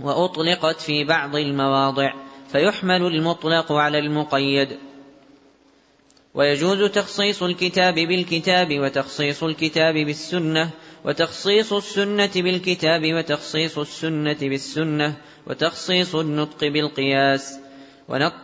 وأطلقت 0.00 0.80
في 0.80 1.04
بعض 1.04 1.36
المواضع 1.36 2.12
فيحمل 2.52 3.06
المطلق 3.06 3.72
على 3.72 3.98
المقيد. 3.98 4.78
ويجوز 6.34 6.90
تخصيص 6.90 7.42
الكتاب 7.42 7.94
بالكتاب 7.94 8.78
وتخصيص 8.80 9.44
الكتاب 9.44 9.94
بالسنة 9.94 10.70
وتخصيص 11.04 11.72
السنة 11.72 12.30
بالكتاب 12.36 13.02
وتخصيص 13.14 13.78
السنة 13.78 14.38
بالسنة 14.40 15.16
وتخصيص 15.46 16.14
النطق 16.14 16.68
بالقياس. 16.68 17.69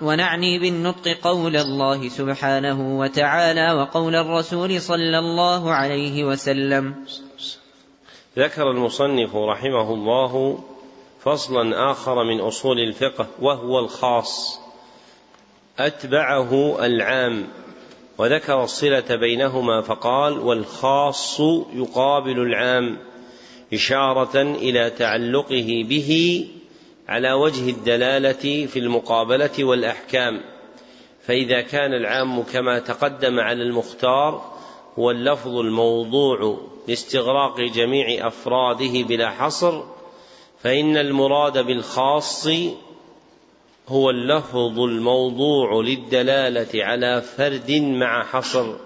ونعني 0.03 0.59
بالنطق 0.59 1.09
قول 1.23 1.57
الله 1.57 2.09
سبحانه 2.09 2.99
وتعالى 2.99 3.73
وقول 3.73 4.17
الرسول 4.17 4.81
صلى 4.81 5.19
الله 5.19 5.73
عليه 5.73 6.25
وسلم. 6.25 6.95
ذكر 8.39 8.71
المصنف 8.71 9.37
رحمه 9.37 9.95
الله 9.95 10.59
فصلا 11.21 11.91
آخر 11.91 12.25
من 12.25 12.41
أصول 12.41 12.79
الفقه 12.79 13.27
وهو 13.41 13.79
الخاص 13.79 14.61
أتبعه 15.79 16.85
العام 16.87 17.47
وذكر 18.19 18.65
الصلة 18.65 19.17
بينهما 19.17 19.81
فقال 19.83 20.39
والخاص 20.39 21.41
يقابل 21.75 22.39
العام 22.39 22.99
إشارة 23.73 24.43
إلى 24.43 24.91
تعلقه 24.91 25.85
به 25.89 26.41
على 27.09 27.33
وجه 27.33 27.71
الدلالة 27.71 28.67
في 28.67 28.79
المقابلة 28.79 29.65
والأحكام. 29.65 30.41
فإذا 31.23 31.61
كان 31.61 31.95
العام 31.95 32.43
كما 32.43 32.79
تقدم 32.79 33.41
على 33.41 33.63
المختار 33.63 34.57
هو 34.99 35.11
اللفظ 35.11 35.57
الموضوع 35.57 36.61
لاستغراق 36.89 37.61
جميع 37.61 38.27
أفراده 38.27 39.03
بلا 39.03 39.31
حصر 39.31 39.83
فإن 40.63 40.97
المراد 40.97 41.67
بالخاص 41.67 42.49
هو 43.89 44.11
اللفظ 44.11 44.81
الموضوع 44.81 45.83
للدلالة 45.83 46.85
على 46.85 47.23
فرد 47.23 47.71
مع 47.73 48.25
حصر. 48.25 48.77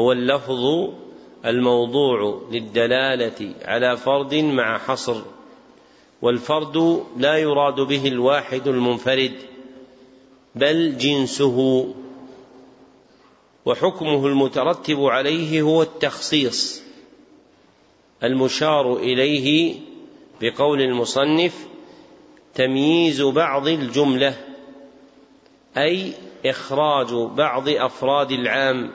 هو 0.00 0.12
اللفظ 0.12 0.90
الموضوع 1.46 2.42
للدلالة 2.52 3.54
على 3.64 3.96
فرد 3.96 4.34
مع 4.34 4.78
حصر. 4.78 5.22
والفرد 6.22 7.04
لا 7.16 7.36
يراد 7.36 7.80
به 7.80 8.08
الواحد 8.08 8.68
المنفرد 8.68 9.32
بل 10.54 10.98
جنسه. 10.98 11.88
وحكمه 13.66 14.26
المترتب 14.26 15.00
عليه 15.00 15.62
هو 15.62 15.82
التخصيص 15.82 16.82
المشار 18.22 18.96
إليه 18.96 19.74
بقول 20.40 20.80
المصنف 20.80 21.66
تمييز 22.54 23.22
بعض 23.22 23.68
الجملة 23.68 24.36
أي 25.76 26.12
إخراج 26.46 27.14
بعض 27.14 27.68
أفراد 27.68 28.30
العام 28.30 28.90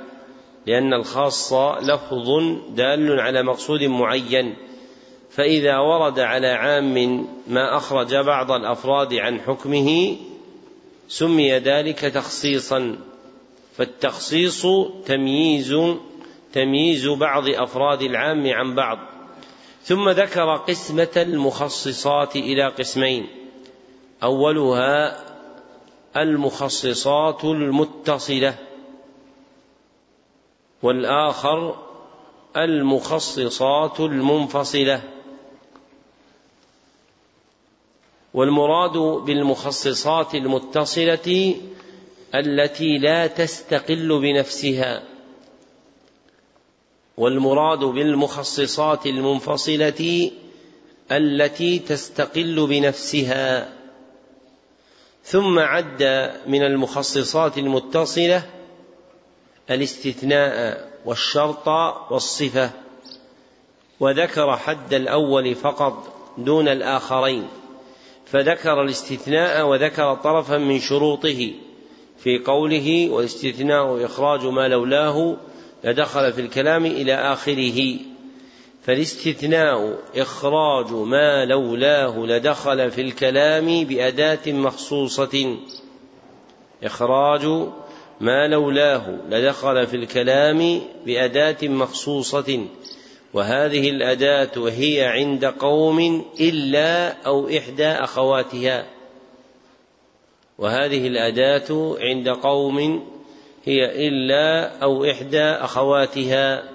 لأن 0.68 0.94
الخاص 0.94 1.54
لفظ 1.82 2.30
دال 2.70 3.20
على 3.20 3.44
مقصود 3.44 3.84
معين. 3.84 4.56
فإذا 5.36 5.78
ورد 5.78 6.20
على 6.20 6.48
عام 6.48 7.28
ما 7.48 7.78
أخرج 7.78 8.16
بعض 8.16 8.52
الأفراد 8.52 9.14
عن 9.14 9.42
حكمه 9.42 10.18
سمي 11.08 11.58
ذلك 11.58 12.00
تخصيصا 12.00 12.98
فالتخصيص 13.78 14.68
تمييز 15.06 15.76
تمييز 16.54 17.08
بعض 17.08 17.44
أفراد 17.50 18.02
العام 18.02 18.48
عن 18.48 18.76
بعض. 18.76 19.00
ثم 19.84 20.10
ذكر 20.10 20.56
قسمة 20.56 21.12
المخصصات 21.18 22.36
إلى 22.36 22.68
قسمين. 22.68 23.28
أولها 24.24 25.24
المخصصات 26.18 27.44
المتصلة 27.44 28.56
والآخر 30.84 31.76
المخصصات 32.58 34.00
المنفصلة. 34.00 35.02
والمراد 38.34 38.98
بالمخصصات 39.26 40.36
المتصلة 40.36 41.56
التي 42.36 42.98
لا 42.98 43.28
تستقل 43.28 44.20
بنفسها 44.22 45.04
والمراد 47.18 47.80
بالمخصصات 47.80 49.06
المنفصلة 49.06 50.32
التي 51.12 51.80
تستقل 51.80 52.68
بنفسها. 52.68 53.70
ثم 55.24 55.60
عد 55.60 56.04
من 56.48 56.64
المخصصات 56.64 57.58
المتصلة 57.58 58.44
الاستثناء 59.70 60.90
والشرط 61.06 61.68
والصفة 62.12 62.70
وذكر 64.00 64.58
حد 64.58 64.94
الأول 64.94 65.56
فقط 65.56 66.14
دون 66.38 66.68
الآخرين. 66.68 67.48
فذكر 68.34 68.82
الاستثناء 68.82 69.68
وذكر 69.68 70.16
طرفا 70.16 70.58
من 70.58 70.80
شروطه 70.80 71.52
في 72.18 72.40
قوله 72.46 73.10
والاستثناء 73.12 74.06
إخراج 74.06 74.46
ما 74.46 74.68
لولاه 74.68 75.38
لدخل 75.84 76.34
في 76.34 76.42
الكلام 76.42 76.86
إلى 76.86 77.14
آخره. 77.14 78.00
فالاستثناء 78.84 79.98
إخراج 80.16 80.92
ما 80.92 81.46
لولاه 81.46 82.20
لدخل 82.20 82.92
في 82.92 83.02
الكلام 83.02 83.84
بأداة 83.84 84.52
مخصوصة. 84.52 85.58
إخراج 86.84 87.46
ما 88.22 88.48
لولاه 88.48 89.18
لدخل 89.30 89.88
في 89.88 89.96
الكلام 89.96 90.82
بأداة 91.06 91.68
مخصوصة. 91.68 92.66
وهذه 93.34 93.90
الأداة 93.90 94.70
هي 94.70 95.06
عند 95.06 95.46
قوم 95.46 96.26
إلا 96.40 97.22
أو 97.26 97.50
إحدى 97.50 97.88
أخواتها. 97.88 98.86
وهذه 100.58 101.08
الأداة 101.08 101.98
عند 102.00 102.30
قوم 102.30 103.08
هي 103.66 104.08
إلا 104.08 104.78
أو 104.84 105.06
إحدى 105.06 105.44
أخواتها. 105.44 106.70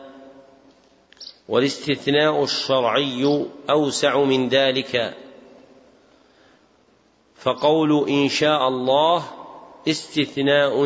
والاستثناء 1.48 2.44
الشرعي 2.44 3.47
أوسع 3.70 4.24
من 4.24 4.48
ذلك. 4.48 5.14
فقول 7.36 8.09
إن 8.09 8.28
شاء 8.28 8.68
الله 8.68 9.24
استثناء 9.89 10.85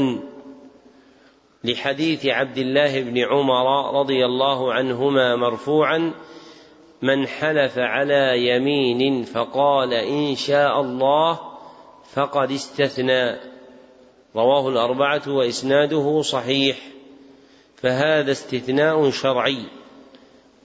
لحديث 1.64 2.26
عبد 2.26 2.58
الله 2.58 3.00
بن 3.00 3.18
عمر 3.18 3.98
رضي 4.00 4.24
الله 4.24 4.72
عنهما 4.72 5.36
مرفوعا 5.36 6.12
من 7.02 7.26
حلف 7.26 7.78
على 7.78 8.48
يمين 8.48 9.22
فقال 9.22 9.94
إن 9.94 10.34
شاء 10.34 10.80
الله 10.80 11.40
فقد 12.12 12.50
استثنى 12.50 13.40
رواه 14.36 14.68
الأربعة 14.68 15.22
وإسناده 15.26 16.22
صحيح 16.22 16.78
فهذا 17.76 18.32
استثناء 18.32 19.10
شرعي 19.10 19.64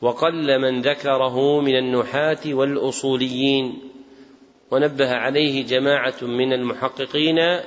وقل 0.02 0.62
من 0.62 0.82
ذكره 0.82 1.62
من 1.62 1.76
النحاة 1.76 2.40
والأصوليين 2.46 3.80
ونبه 4.72 5.14
عليه 5.14 5.66
جماعة 5.66 6.16
من 6.22 6.54
المحققين 6.54 7.60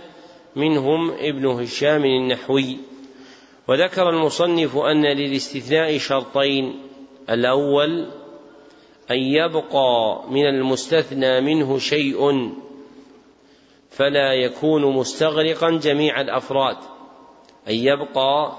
منهم 0.57 1.11
ابن 1.11 1.47
هشام 1.47 2.05
النحوي. 2.05 2.90
وذكر 3.71 4.11
المصنف 4.11 4.77
أن 4.77 5.07
للاستثناء 5.07 5.99
شرطين. 5.99 6.81
الأول 7.31 8.11
أن 9.11 9.17
يبقى 9.17 10.23
من 10.31 10.47
المستثنى 10.47 11.41
منه 11.41 11.79
شيء 11.79 12.51
فلا 13.91 14.33
يكون 14.33 14.97
مستغرقا 14.97 15.71
جميع 15.71 16.21
الأفراد. 16.21 16.77
أن 17.69 17.75
يبقى 17.75 18.57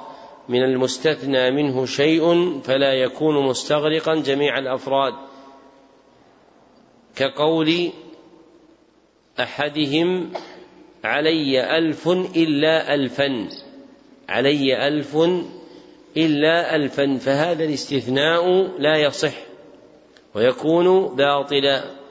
من 0.50 0.64
المستثنى 0.64 1.52
منه 1.52 1.86
شيء 1.86 2.60
فلا 2.62 2.94
يكون 2.94 3.48
مستغرقا 3.48 4.16
جميع 4.16 4.58
الأفراد. 4.58 5.14
كقول 7.16 7.92
أحدهم 9.40 10.34
علي 11.04 11.78
ألف 11.78 12.08
إلا 12.36 12.94
ألفا. 12.94 13.50
علي 14.32 14.88
ألف 14.88 15.16
إلا 16.18 16.76
ألفا 16.76 17.18
فهذا 17.18 17.64
الاستثناء 17.64 18.72
لا 18.80 18.98
يصح 18.98 19.34
ويكون 20.36 21.16
باطلا. 21.16 22.02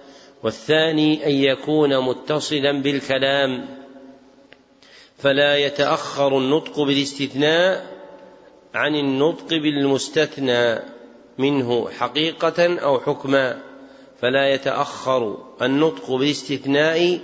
والثاني 0.43 1.27
أن 1.27 1.31
يكون 1.31 2.01
متصلا 2.01 2.83
بالكلام 2.83 3.69
فلا 5.19 5.57
يتأخر 5.57 6.39
النطق 6.39 6.81
بالاستثناء 6.81 7.87
عن 8.75 8.95
النطق 8.95 9.49
بالمستثنى 9.49 10.79
منه 11.39 11.91
حقيقة 11.91 12.81
أو 12.81 13.01
حكما 13.01 13.63
فلا 14.21 14.55
يتأخر 14.55 15.37
النطق 15.63 16.11
بالاستثناء 16.11 17.21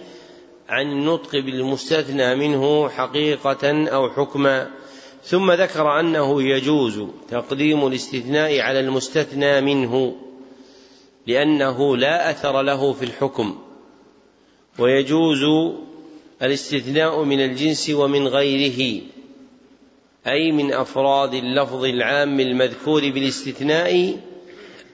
عن 0.69 0.93
النطق 0.93 1.33
بالمستثنى 1.33 2.35
منه 2.35 2.89
حقيقة 2.89 3.89
أو 3.89 4.11
حكما. 4.11 4.71
ثم 5.27 5.53
ذكر 5.53 6.01
أنه 6.01 6.43
يجوز 6.43 7.03
تقديم 7.31 7.87
الاستثناء 7.87 8.61
على 8.61 8.81
المستثنى 8.81 9.61
منه 9.61 10.17
لأنه 11.27 11.97
لا 11.97 12.31
أثر 12.31 12.63
له 12.63 12.93
في 12.93 13.05
الحكم 13.05 13.59
ويجوز 14.79 15.73
الاستثناء 16.43 17.23
من 17.23 17.41
الجنس 17.41 17.91
ومن 17.91 18.29
غيره 18.29 19.03
أي 20.27 20.53
من 20.53 20.73
أفراد 20.73 21.35
اللفظ 21.35 21.85
العام 21.85 22.41
المذكور 22.41 23.11
بالاستثناء 23.11 24.21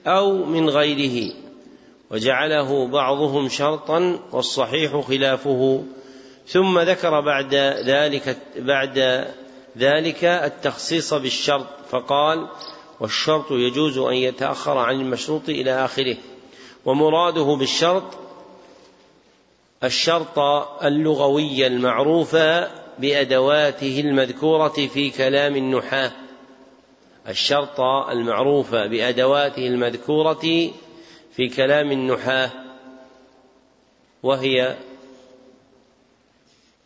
أو 0.07 0.45
من 0.45 0.69
غيره 0.69 1.33
وجعله 2.11 2.87
بعضهم 2.87 3.49
شرطا 3.49 4.19
والصحيح 4.31 4.99
خلافه. 4.99 5.83
ثم 6.47 6.79
ذكر 6.79 7.21
بعد 7.21 7.55
ذلك 7.85 8.37
بعد 8.57 9.27
ذلك 9.77 10.23
التخصيص 10.23 11.13
بالشرط 11.13 11.67
فقال 11.89 12.47
والشرط 12.99 13.51
يجوز 13.51 13.97
أن 13.97 14.13
يتأخر 14.13 14.77
عن 14.77 15.01
المشروط 15.01 15.49
إلى 15.49 15.85
آخره. 15.85 16.17
ومراده 16.85 17.43
بالشرط 17.43 18.03
الشرط 19.83 20.39
اللغوي 20.83 21.67
المعروف 21.67 22.35
بأدواته 22.99 23.99
المذكورة 23.99 24.69
في 24.69 25.09
كلام 25.09 25.55
النحاة. 25.55 26.11
الشرط 27.27 27.81
المعروف 28.09 28.75
بأدواته 28.75 29.67
المذكورة 29.67 30.71
في 31.35 31.49
كلام 31.55 31.91
النحاة 31.91 32.51
وهي 34.23 34.77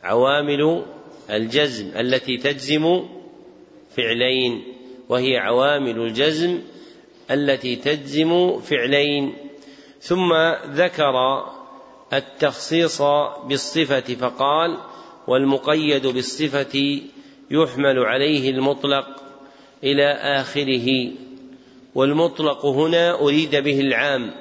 عوامل 0.03 0.85
الجزم 1.29 1.91
التي 1.99 2.37
تجزم 2.37 3.05
فعلين 3.97 4.63
وهي 5.09 5.37
عوامل 5.37 5.99
الجزم 5.99 6.59
التي 7.31 7.75
تجزم 7.75 8.59
فعلين. 8.59 9.33
ثم 10.01 10.33
ذكر 10.71 11.13
التخصيص 12.13 13.01
بالصفة 13.45 13.99
فقال 13.99 14.77
والمقيد 15.27 16.07
بالصفة 16.07 17.01
يحمل 17.51 17.99
عليه 17.99 18.49
المطلق 18.49 19.05
إلى 19.83 20.11
آخره. 20.11 21.11
والمطلق 21.95 22.65
هنا 22.65 23.21
أريد 23.21 23.55
به 23.55 23.79
العام. 23.79 24.31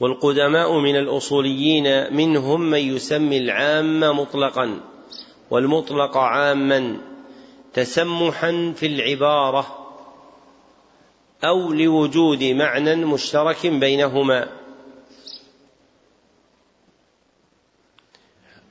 والقدماء 0.00 0.78
من 0.78 0.96
الأصوليين 0.96 2.14
منهم 2.14 2.60
من 2.60 2.78
يسمي 2.78 3.38
العام 3.38 4.00
مطلقا. 4.00 4.80
والمطلق 5.50 6.16
عاما 6.16 6.96
تسمحا 7.74 8.72
في 8.76 8.86
العبارة 8.86 9.86
أو 11.44 11.72
لوجود 11.72 12.44
معنى 12.44 12.94
مشترك 12.96 13.66
بينهما. 13.66 14.48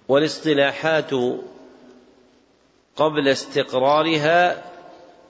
والاصطلاحات 0.07 1.11
قبل 2.95 3.27
استقرارها 3.27 4.71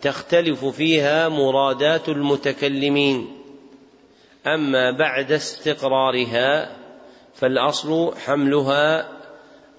تختلف 0.02 0.66
فيها 0.66 1.30
مرادات 1.30 2.10
المتكلمين. 2.10 3.42
أما 4.48 4.92
بعد 4.92 5.32
استقرارها 5.32 6.78
فالأصل 7.36 8.16
حملها 8.18 9.10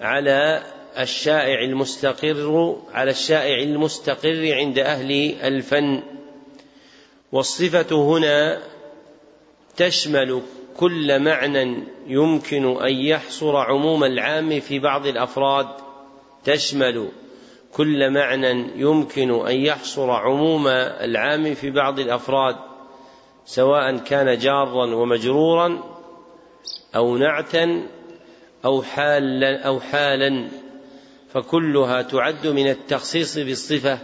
على 0.01 0.63
الشائع 0.97 1.63
المستقر 1.63 2.75
على 2.93 3.11
الشائع 3.11 3.63
المستقر 3.63 4.53
عند 4.53 4.79
أهل 4.79 5.35
الفن. 5.43 6.03
والصفة 7.31 7.95
هنا 7.95 8.59
تشمل 9.77 10.41
كل 10.77 11.19
معنى 11.19 11.83
يمكن 12.07 12.81
أن 12.81 12.93
يحصر 12.93 13.55
عموم 13.55 14.03
العام 14.03 14.59
في 14.59 14.79
بعض 14.79 15.05
الأفراد. 15.05 15.67
تشمل 16.43 17.09
كل 17.73 18.09
معنى 18.09 18.67
يمكن 18.75 19.47
أن 19.47 19.55
يحصر 19.55 20.11
عموم 20.11 20.67
العام 20.67 21.53
في 21.53 21.71
بعض 21.71 21.99
الأفراد 21.99 22.55
سواء 23.45 23.97
كان 23.97 24.37
جارا 24.37 24.95
ومجرورا 24.95 25.83
أو 26.95 27.17
نعتا 27.17 27.87
أو 28.65 28.81
حالا 28.81 29.61
أو 29.67 29.79
حالا. 29.79 30.47
فكلها 31.37 32.01
تعد 32.01 32.47
من 32.47 32.67
التخصيص 32.67 33.37
بالصفة 33.37 33.99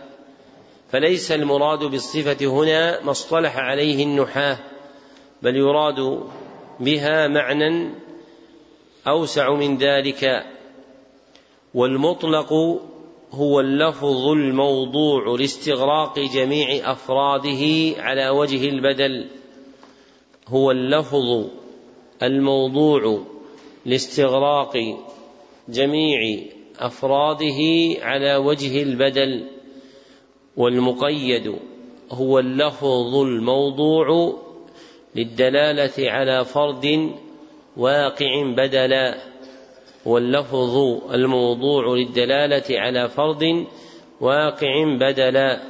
فليس 0.91 1.31
المراد 1.31 1.79
بالصفة 1.79 2.45
هنا 2.45 3.03
ما 3.03 3.11
اصطلح 3.11 3.57
عليه 3.57 4.03
النحاة 4.03 4.59
بل 5.41 5.55
يراد 5.55 6.23
بها 6.79 7.27
معنى 7.27 7.89
أوسع 9.07 9.53
من 9.53 9.77
ذلك 9.77 10.45
والمطلق 11.73 12.53
هو 13.31 13.59
اللفظ 13.59 14.27
الموضوع 14.27 15.35
لاستغراق 15.39 16.19
جميع 16.19 16.91
أفراده 16.91 18.01
على 18.01 18.29
وجه 18.29 18.69
البدل 18.69 19.27
هو 20.47 20.71
اللفظ 20.71 21.45
الموضوع 22.23 23.23
لاستغراق 23.85 24.77
جميع 25.69 26.53
أفراده 26.79 27.59
على 28.01 28.35
وجه 28.35 28.83
البدل 28.83 29.47
والمقيد 30.57 31.55
هو 32.11 32.39
اللفظ 32.39 33.15
الموضوع 33.15 34.37
للدلالة 35.15 36.11
على 36.11 36.45
فرد 36.45 37.11
واقع 37.77 38.53
بدلا 38.57 39.33
واللفظ 40.05 40.75
الموضوع 41.13 41.95
للدلالة 41.95 42.79
على 42.79 43.09
فرد 43.09 43.65
واقع 44.21 44.97
بدلا. 44.99 45.61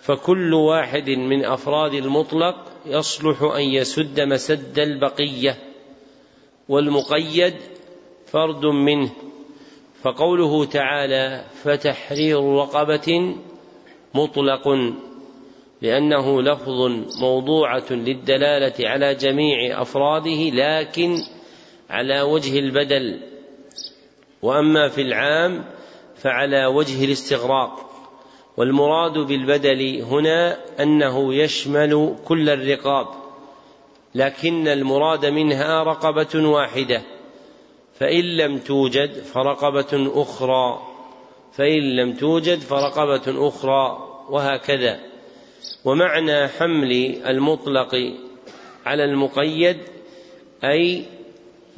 فكل 0.00 0.54
واحد 0.54 1.10
من 1.10 1.44
أفراد 1.44 1.94
المطلق 1.94 2.56
يصلح 2.86 3.42
أن 3.42 3.62
يسد 3.62 4.20
مسد 4.20 4.78
البقية 4.78 5.58
والمقيد 6.68 7.54
فرد 8.26 8.66
منه. 8.66 9.10
فقوله 10.04 10.64
تعالى 10.64 11.44
فتحرير 11.62 12.54
رقبة 12.54 13.36
مطلق 14.14 14.68
لأنه 15.82 16.42
لفظ 16.42 16.90
موضوعة 17.20 17.84
للدلالة 17.90 18.88
على 18.88 19.14
جميع 19.14 19.82
أفراده 19.82 20.50
لكن 20.50 21.16
على 21.90 22.22
وجه 22.22 22.58
البدل. 22.58 23.20
وأما 24.42 24.88
في 24.88 25.00
العام 25.00 25.64
فعلى 26.16 26.66
وجه 26.66 27.04
الاستغراق. 27.04 27.90
والمراد 28.56 29.18
بالبدل 29.18 30.02
هنا 30.02 30.58
أنه 30.80 31.34
يشمل 31.34 32.16
كل 32.24 32.50
الرقاب 32.50 33.06
لكن 34.14 34.68
المراد 34.68 35.26
منها 35.26 35.82
رقبة 35.82 36.48
واحدة. 36.48 37.13
فإن 37.94 38.24
لم 38.36 38.58
توجد 38.58 39.12
فرقبة 39.12 40.22
أخرى. 40.22 40.82
فإن 41.52 41.96
لم 41.96 42.12
توجد 42.12 42.58
فرقبة 42.58 43.48
أخرى 43.48 43.98
وهكذا. 44.28 45.00
ومعنى 45.84 46.48
حمل 46.48 46.92
المطلق 47.26 47.94
على 48.86 49.04
المقيد 49.04 49.76
أي 50.64 51.04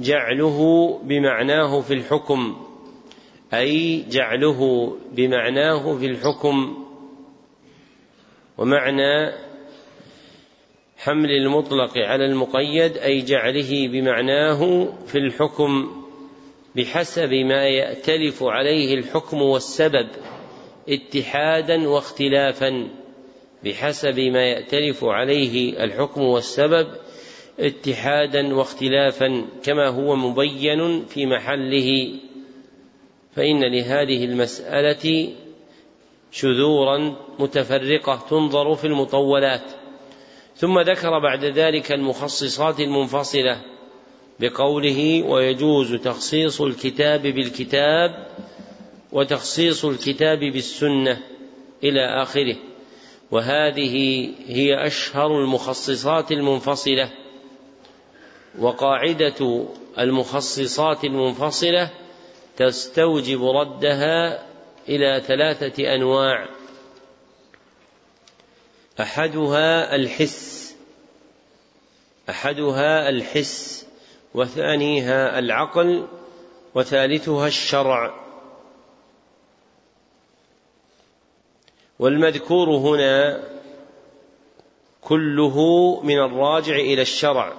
جعله 0.01 0.89
بمعناه 1.03 1.81
في 1.81 1.95
الحكم. 1.95 2.57
أي 3.55 4.05
جعله 4.11 4.93
بمعناه 5.13 5.97
في 5.99 6.07
الحكم. 6.07 6.87
ومعنى 8.59 9.33
حمل 10.99 11.31
المطلق 11.31 11.99
على 11.99 12.27
المقيد 12.27 12.97
أي 12.97 13.21
جعله 13.21 13.89
بمعناه 13.89 14.93
في 15.07 15.19
الحكم. 15.19 16.06
بحسب 16.77 17.33
ما 17.35 17.69
يأتلف 17.69 18.43
عليه 18.43 18.95
الحكم 18.95 19.43
والسبب 19.43 20.09
اتحادا 20.89 21.89
واختلافا. 21.89 22.89
بحسب 23.65 24.21
ما 24.21 24.45
يأتلف 24.45 25.05
عليه 25.05 25.85
الحكم 25.85 26.23
والسبب 26.23 26.87
اتحادا 27.61 28.55
واختلافا 28.55 29.47
كما 29.65 29.89
هو 29.89 30.17
مبين 30.17 31.05
في 31.05 31.27
محله. 31.27 32.13
فإن 33.37 33.65
لهذه 33.65 34.25
المسألة 34.25 35.33
شذورا 36.33 37.17
متفرقة 37.39 38.27
تنظر 38.31 38.75
في 38.75 38.87
المطولات. 38.87 39.73
ثم 40.57 40.81
ذكر 40.81 41.19
بعد 41.19 41.45
ذلك 41.45 41.93
المخصصات 41.93 42.81
المنفصلة. 42.81 43.76
بقوله 44.41 45.23
ويجوز 45.23 45.95
تخصيص 45.95 46.61
الكتاب 46.61 47.23
بالكتاب 47.23 48.27
وتخصيص 49.13 49.85
الكتاب 49.85 50.39
بالسنة 50.39 51.23
إلى 51.85 52.23
آخره. 52.23 52.57
وهذه 53.31 53.95
هي 54.47 54.87
أشهر 54.87 55.41
المخصصات 55.41 56.33
المنفصلة. 56.33 57.11
وقاعدة 58.59 59.67
المخصصات 59.99 61.05
المنفصلة 61.05 61.91
تستوجب 62.57 63.45
ردها 63.45 64.47
إلى 64.89 65.23
ثلاثة 65.27 65.95
أنواع. 65.95 66.49
أحدها 69.01 69.97
الحس. 69.97 70.77
أحدها 72.31 73.09
الحس. 73.09 73.76
وثانيها 74.37 75.39
العقل 75.39 76.07
وثالثها 76.75 77.47
الشرع. 77.47 78.15
والمذكور 81.99 82.69
هنا 82.71 83.43
كله 85.01 85.57
من 86.03 86.19
الراجع 86.19 86.75
إلى 86.75 87.03
الشرع 87.03 87.53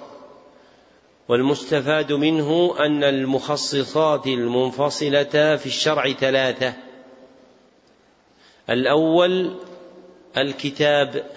والمستفاد 1.28 2.14
منه 2.14 2.76
أن 2.80 3.04
المخصصات 3.04 4.28
المنفصلة 4.28 5.56
في 5.56 5.66
الشرع 5.66 6.12
ثلاثة. 6.12 6.74
الأول 8.70 9.56
الكتاب 10.38 11.32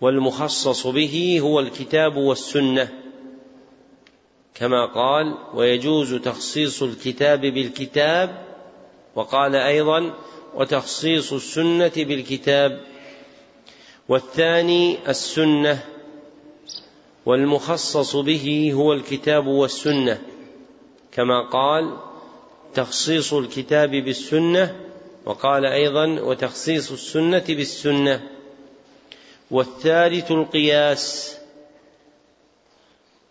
والمخصص 0.00 0.86
به 0.86 1.38
هو 1.42 1.60
الكتاب 1.60 2.16
والسنة. 2.16 3.05
كما 4.58 4.86
قال 4.86 5.34
ويجوز 5.54 6.14
تخصيص 6.14 6.82
الكتاب 6.82 7.40
بالكتاب 7.40 8.46
وقال 9.14 9.56
أيضا 9.56 10.14
وتخصيص 10.54 11.32
السنة 11.32 11.92
بالكتاب. 11.96 12.80
والثاني 14.08 14.98
السنة 15.08 15.84
والمخصص 17.26 18.16
به 18.16 18.72
هو 18.74 18.92
الكتاب 18.92 19.46
والسنة. 19.46 20.22
كما 21.12 21.50
قال 21.50 21.96
تخصيص 22.74 23.32
الكتاب 23.32 23.90
بالسنة 23.90 24.76
وقال 25.24 25.64
أيضا 25.64 26.06
وتخصيص 26.20 26.92
السنة 26.92 27.44
بالسنة. 27.48 28.28
والثالث 29.50 30.30
القياس 30.30 31.35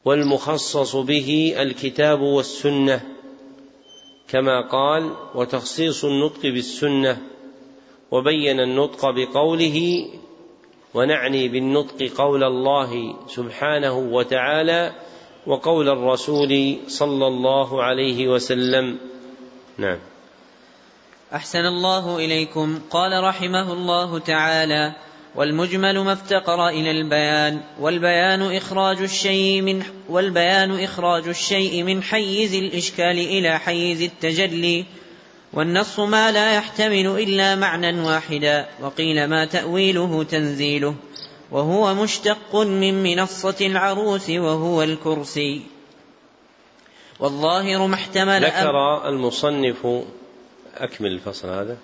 والمخصص 0.06 0.96
به 0.96 1.56
الكتاب 1.60 2.22
والسنة 2.22 3.02
كما 4.28 4.62
قال 4.62 5.16
وتخصيص 5.36 6.06
النطق 6.06 6.42
بالسنة 6.42 7.18
وبين 8.12 8.60
النطق 8.60 9.10
بقوله 9.10 10.08
ونعني 10.94 11.48
بالنطق 11.48 12.12
قول 12.18 12.44
الله 12.44 13.16
سبحانه 13.28 13.98
وتعالى 13.98 14.94
وقول 15.48 15.90
الرسول 15.90 16.78
صلى 16.88 17.28
الله 17.28 17.84
عليه 17.84 18.28
وسلم. 18.28 18.98
نعم. 19.78 20.00
أحسن 21.34 21.66
الله 21.66 22.18
إليكم. 22.18 22.80
قال 22.90 23.24
رحمه 23.24 23.74
الله 23.74 24.20
تعالى 24.20 24.96
والمجمل 25.36 26.00
ما 26.00 26.14
افتقر 26.14 26.70
إلى 26.70 26.92
البيان 26.92 27.62
والبيان 27.80 28.56
إخراج 28.56 29.02
الشيء 29.02 29.62
من 29.62 29.84
والبيان 30.10 30.84
إخراج 30.84 31.28
الشيء 31.28 31.84
من 31.84 32.04
حيز 32.04 32.54
الإشكال 32.54 33.20
إلى 33.20 33.60
حيز 33.60 34.02
التجلي 34.02 34.86
والنص 35.54 36.00
ما 36.00 36.32
لا 36.32 36.56
يحتمل 36.56 37.08
إلا 37.08 37.56
معنى 37.56 38.02
واحدا 38.02 38.66
وقيل 38.82 39.28
ما 39.28 39.46
تأويله 39.46 40.24
تنزيله 40.24 40.96
وهو 41.52 41.94
مشتق 41.94 42.56
من 42.56 43.04
منصة 43.04 43.56
العروس 43.62 44.30
وهو 44.30 44.84
الكرسي. 44.84 45.62
والظاهر 47.20 47.88
ما 47.88 47.96
احتمل 47.96 48.46
ذكر 48.46 49.10
المصنف 49.10 49.88
أكمل 50.78 51.12
الفصل 51.12 51.50
هذا. 51.50 51.78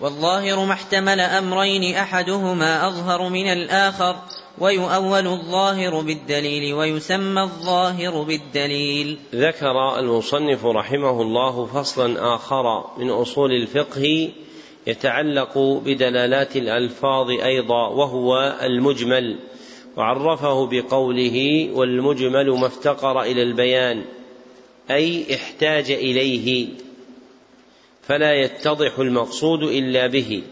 والظاهر 0.00 0.64
ما 0.64 0.72
احتمل 0.72 1.20
أمرين 1.20 1.94
أحدهما 1.94 2.88
أظهر 2.88 3.28
من 3.28 3.46
الآخر 3.46 4.16
ويؤول 4.58 5.26
الظاهر 5.26 6.00
بالدليل 6.00 6.74
ويسمى 6.74 7.42
الظاهر 7.42 8.22
بالدليل. 8.22 9.18
ذكر 9.34 9.98
المصنف 9.98 10.64
رحمه 10.64 11.22
الله 11.22 11.66
فصلا 11.66 12.34
آخر 12.34 12.84
من 12.98 13.10
أصول 13.10 13.52
الفقه 13.52 14.30
يتعلق 14.86 15.58
بدلالات 15.58 16.56
الألفاظ 16.56 17.30
أيضا 17.30 17.88
وهو 17.88 18.58
المجمل 18.62 19.38
وعرفه 19.96 20.66
بقوله 20.66 21.68
والمجمل 21.72 22.50
ما 22.50 22.66
افتقر 22.66 23.22
إلى 23.22 23.42
البيان 23.42 24.04
أي 24.90 25.34
احتاج 25.34 25.90
إليه. 25.90 26.68
فلا 28.06 28.34
يتضح 28.34 28.98
المقصود 28.98 29.62
إلا 29.62 30.06
به. 30.06 30.42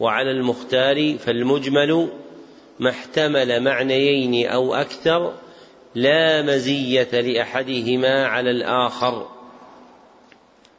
وعلى 0.00 0.30
المختار 0.30 1.18
فالمجمل 1.18 2.08
ما 2.80 2.90
احتمل 2.90 3.62
معنيين 3.62 4.48
أو 4.48 4.74
أكثر 4.74 5.32
لا 5.94 6.42
مزية 6.42 7.20
لأحدهما 7.20 8.26
على 8.26 8.50
الآخر. 8.50 9.28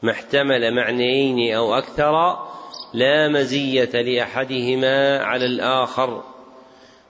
ما 0.04 0.12
احتمل 0.12 0.76
معنيين 0.76 1.56
أو 1.56 1.74
أكثر 1.74 2.38
لا 2.94 3.28
مزية 3.28 4.02
لأحدهما 4.02 5.18
على 5.18 5.46
الآخر. 5.46 6.24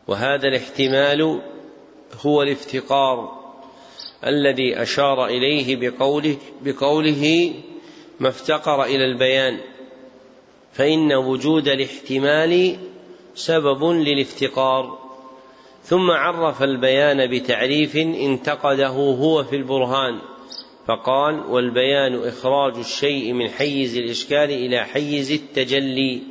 وهذا 0.08 0.48
الاحتمال 0.48 1.42
هو 2.26 2.42
الافتقار 2.42 3.38
الذي 4.26 4.82
أشار 4.82 5.26
إليه 5.26 5.76
بقوله 5.76 6.38
بقوله 6.62 7.54
ما 8.20 8.30
افتقر 8.30 8.84
إلى 8.84 9.06
البيان 9.06 9.60
فإن 10.74 11.14
وجود 11.14 11.68
الاحتمال 11.68 12.78
سبب 13.36 13.84
للافتقار. 13.84 15.08
ثم 15.84 16.12
عرف 16.12 16.64
البيان 16.64 17.28
بتعريف 17.28 17.96
انتقده 17.96 18.88
هو 18.88 19.44
في 19.44 19.56
البرهان 19.56 20.20
فقال 20.88 21.40
والبيان 21.50 22.28
إخراج 22.28 22.78
الشيء 22.78 23.34
من 23.34 23.50
حيز 23.50 23.98
الإشكال 23.98 24.52
إلى 24.52 24.86
حيز 24.86 25.32
التجلي 25.32 26.22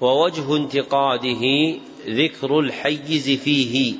ووجه 0.00 0.56
انتقاده 0.56 1.74
ذكر 2.08 2.58
الحيز 2.58 3.30
فيه. 3.30 3.94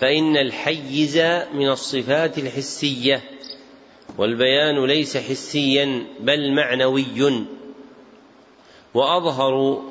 فإن 0.00 0.36
الحيز 0.36 1.18
من 1.54 1.68
الصفات 1.68 2.38
الحسية. 2.38 3.33
والبيان 4.18 4.84
ليس 4.84 5.16
حسيا 5.16 6.06
بل 6.20 6.52
معنوي. 6.52 7.46
وأظهر 8.94 9.82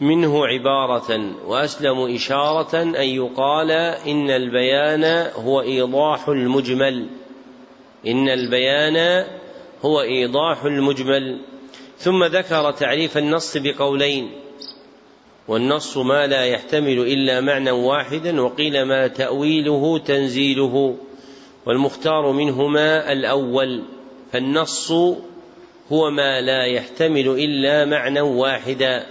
منه 0.00 0.46
عبارة 0.46 1.34
وأسلم 1.46 2.14
إشارة 2.14 2.82
أن 2.82 3.08
يقال 3.08 3.70
إن 4.06 4.30
البيان 4.30 5.30
هو 5.34 5.60
إيضاح 5.60 6.28
المجمل. 6.28 7.06
إن 8.06 8.28
البيان 8.28 9.26
هو 9.84 10.00
إيضاح 10.00 10.64
المجمل. 10.64 11.40
ثم 11.98 12.24
ذكر 12.24 12.70
تعريف 12.70 13.18
النص 13.18 13.56
بقولين. 13.56 14.30
والنص 15.48 15.96
ما 15.96 16.26
لا 16.26 16.44
يحتمل 16.44 16.98
إلا 16.98 17.40
معنى 17.40 17.70
واحدا 17.70 18.40
وقيل 18.42 18.82
ما 18.82 19.06
تأويله 19.06 19.98
تنزيله. 19.98 20.96
والمختار 21.66 22.32
منهما 22.32 23.12
الأول 23.12 23.84
فالنص 24.32 24.92
هو 25.92 26.10
ما 26.10 26.40
لا 26.40 26.66
يحتمل 26.66 27.28
إلا 27.28 27.84
معنى 27.84 28.20
واحدا. 28.20 29.06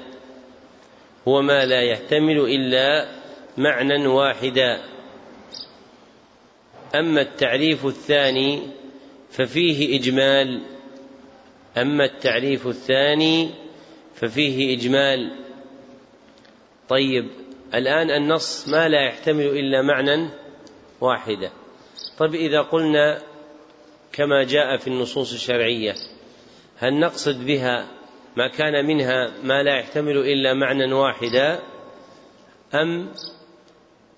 هو 1.27 1.41
ما 1.41 1.65
لا 1.65 1.81
يحتمل 1.81 2.39
إلا 2.39 3.09
معنى 3.57 4.07
واحدا. 4.07 4.81
أما 6.95 7.21
التعريف 7.21 7.85
الثاني 7.85 8.61
ففيه 9.31 9.99
إجمال. 9.99 10.61
أما 11.77 12.05
التعريف 12.05 12.67
الثاني 12.67 13.49
ففيه 14.15 14.77
إجمال. 14.77 15.31
طيب 16.89 17.27
الآن 17.73 18.11
النص 18.11 18.67
ما 18.67 18.89
لا 18.89 19.05
يحتمل 19.07 19.45
إلا 19.45 19.81
معنى 19.81 20.29
واحدا. 21.01 21.51
طيب 22.17 22.35
إذا 22.35 22.61
قلنا 22.61 23.21
كما 24.11 24.43
جاء 24.43 24.77
في 24.77 24.87
النصوص 24.87 25.33
الشرعية 25.33 25.93
هل 26.77 26.99
نقصد 26.99 27.45
بها 27.45 27.87
ما 28.37 28.47
كان 28.47 28.85
منها 28.85 29.31
ما 29.43 29.63
لا 29.63 29.79
يحتمل 29.79 30.17
إلا 30.17 30.53
معنى 30.53 30.93
واحدا 30.93 31.59
أم 32.73 33.11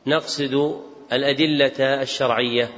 نقصد 0.08 0.82
الأدلة 1.14 2.02
الشرعية؟ 2.02 2.70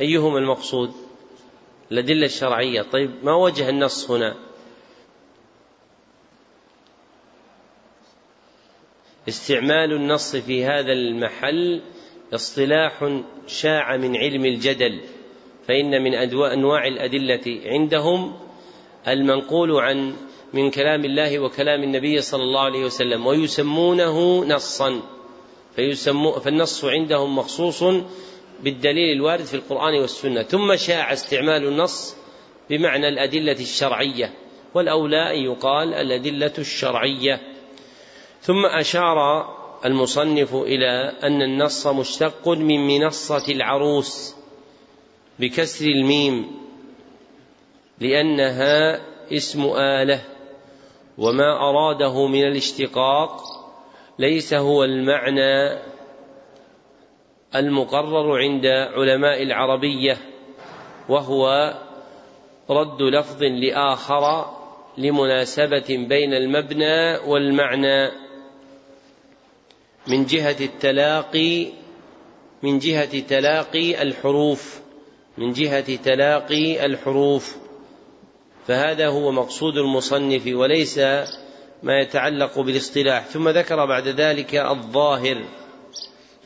أيهما 0.00 0.38
المقصود؟ 0.38 0.92
الأدلة 1.92 2.26
الشرعية. 2.26 2.82
طيب 2.82 3.10
ما 3.22 3.34
وجه 3.34 3.68
النص 3.68 4.10
هنا؟ 4.10 4.36
استعمال 9.28 9.92
النص 9.92 10.36
في 10.36 10.64
هذا 10.64 10.92
المحل 10.92 11.82
اصطلاح 12.34 13.20
شاع 13.46 13.96
من 13.96 14.16
علم 14.16 14.44
الجدل 14.44 15.00
فإن 15.68 16.02
من 16.02 16.14
أنواع 16.52 16.86
الأدلة 16.86 17.60
عندهم 17.66 18.36
المنقول 19.08 19.72
عن 19.72 20.14
من 20.52 20.70
كلام 20.70 21.04
الله 21.04 21.38
وكلام 21.38 21.82
النبي 21.82 22.20
صلى 22.20 22.42
الله 22.42 22.60
عليه 22.60 22.84
وسلم 22.84 23.26
ويسمونه 23.26 24.44
نصا. 24.44 25.02
فيسمو 25.76 26.32
فالنص 26.32 26.84
عندهم 26.84 27.38
مخصوص 27.38 27.82
بالدليل 28.60 29.16
الوارد 29.16 29.44
في 29.44 29.54
القرآن 29.54 29.94
والسنة. 29.94 30.42
ثم 30.42 30.76
شاع 30.76 31.12
استعمال 31.12 31.66
النص 31.66 32.16
بمعنى 32.70 33.08
الأدلة 33.08 33.52
الشرعية 33.60 34.34
والأولى 34.74 35.34
أن 35.34 35.38
يقال 35.38 35.94
الأدلة 35.94 36.52
الشرعية. 36.58 37.40
ثم 38.40 38.66
أشار 38.66 39.46
المصنف 39.84 40.54
إلى 40.54 41.12
أن 41.22 41.42
النص 41.42 41.86
مشتق 41.86 42.48
من 42.48 42.86
منصة 42.86 43.52
العروس 43.52 44.34
بكسر 45.38 45.86
الميم 45.86 46.46
لأنها 48.00 49.00
اسم 49.32 49.64
آلة 49.76 50.24
وما 51.18 51.68
أراده 51.68 52.26
من 52.26 52.42
الاشتقاق 52.42 53.42
ليس 54.18 54.54
هو 54.54 54.84
المعنى 54.84 55.78
المقرر 57.54 58.38
عند 58.38 58.66
علماء 58.66 59.42
العربية 59.42 60.16
وهو 61.08 61.74
رد 62.70 63.02
لفظ 63.02 63.42
لآخر 63.42 64.46
لمناسبة 64.98 66.06
بين 66.08 66.34
المبنى 66.34 67.16
والمعنى. 67.16 68.25
من 70.08 70.24
جهة 70.24 70.56
التلاقي 70.60 71.66
من 72.62 72.78
جهة 72.78 73.20
تلاقي 73.20 74.02
الحروف 74.02 74.80
من 75.38 75.52
جهة 75.52 75.96
تلاقي 75.96 76.86
الحروف. 76.86 77.56
فهذا 78.66 79.08
هو 79.08 79.32
مقصود 79.32 79.76
المصنف 79.76 80.46
وليس 80.46 80.98
ما 81.82 82.00
يتعلق 82.00 82.58
بالاصطلاح. 82.58 83.26
ثم 83.26 83.48
ذكر 83.48 83.86
بعد 83.86 84.08
ذلك 84.08 84.54
الظاهر 84.54 85.44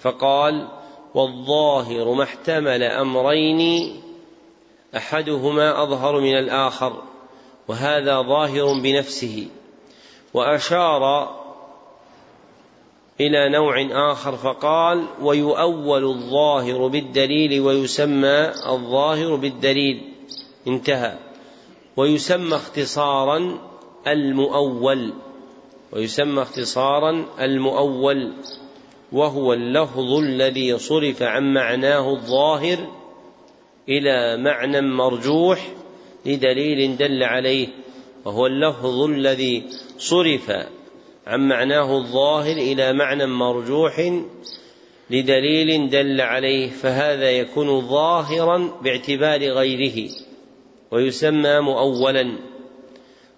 فقال 0.01 0.69
والظاهر 1.15 2.13
ما 2.13 2.25
احتمل 2.25 2.83
أمرين 2.83 3.93
أحدهما 4.97 5.83
أظهر 5.83 6.21
من 6.21 6.39
الآخر 6.39 7.03
وهذا 7.69 8.23
ظاهر 8.23 8.81
بنفسه 8.83 9.49
وأشار 10.35 11.40
إلى 13.21 13.49
نوع 13.49 13.89
آخر 14.13 14.37
فقال 14.37 15.07
ويؤول 15.23 16.05
الظاهر 16.05 16.87
بالدليل 16.87 17.61
ويسمى 17.61 18.51
الظاهر 18.67 19.35
بالدليل. 19.35 20.03
انتهى. 20.67 21.19
ويسمى 21.97 22.55
اختصارا 22.55 23.59
المؤول. 24.07 25.13
ويسمى 25.93 26.43
اختصارا 26.43 27.27
المؤول. 27.41 28.33
وهو 29.13 29.53
اللفظ 29.53 30.13
الذي 30.13 30.79
صرف 30.79 31.23
عن 31.23 31.55
معناه 31.55 32.11
الظاهر 32.11 32.79
إلى 33.89 34.43
معنى 34.43 34.81
مرجوح 34.81 35.69
لدليل 36.27 36.97
دل 36.97 37.23
عليه. 37.23 37.69
وهو 38.25 38.47
اللفظ 38.47 39.03
الذي 39.03 39.65
صرف 39.99 40.53
عن 41.27 41.49
معناه 41.49 41.97
الظاهر 41.97 42.57
إلى 42.57 42.93
معنى 42.93 43.27
مرجوح 43.27 44.13
لدليل 45.11 45.91
دل 45.91 46.21
عليه 46.21 46.71
فهذا 46.71 47.31
يكون 47.31 47.81
ظاهرا 47.81 48.81
باعتبار 48.83 49.41
غيره 49.41 50.11
ويسمى 50.91 51.61
مؤولا. 51.61 52.39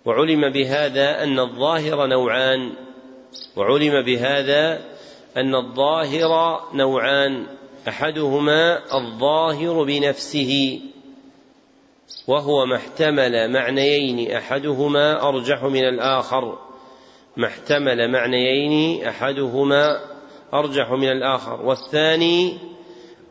وعلم 0.05 0.53
بهذا 0.53 1.23
أن 1.23 1.39
الظاهر 1.39 2.07
نوعان 2.07 2.73
وعلم 3.57 4.03
بهذا 4.03 4.81
أن 5.37 5.55
الظاهر 5.55 6.61
نوعان 6.75 7.47
أحدهما 7.89 8.81
الظاهر 8.95 9.85
بنفسه 9.85 10.81
وهو 12.27 12.67
ما 12.67 12.77
احتمل 12.77 13.53
معنيين 13.53 14.33
أحدهما 14.33 15.29
أرجح 15.29 15.65
من 15.65 15.85
الآخر. 15.85 16.59
ما 17.37 17.47
احتمل 17.47 18.11
معنيين 18.11 19.05
أحدهما 19.05 20.01
أرجح 20.55 20.91
من 20.91 21.09
الآخر 21.09 21.63
والثاني 21.63 22.59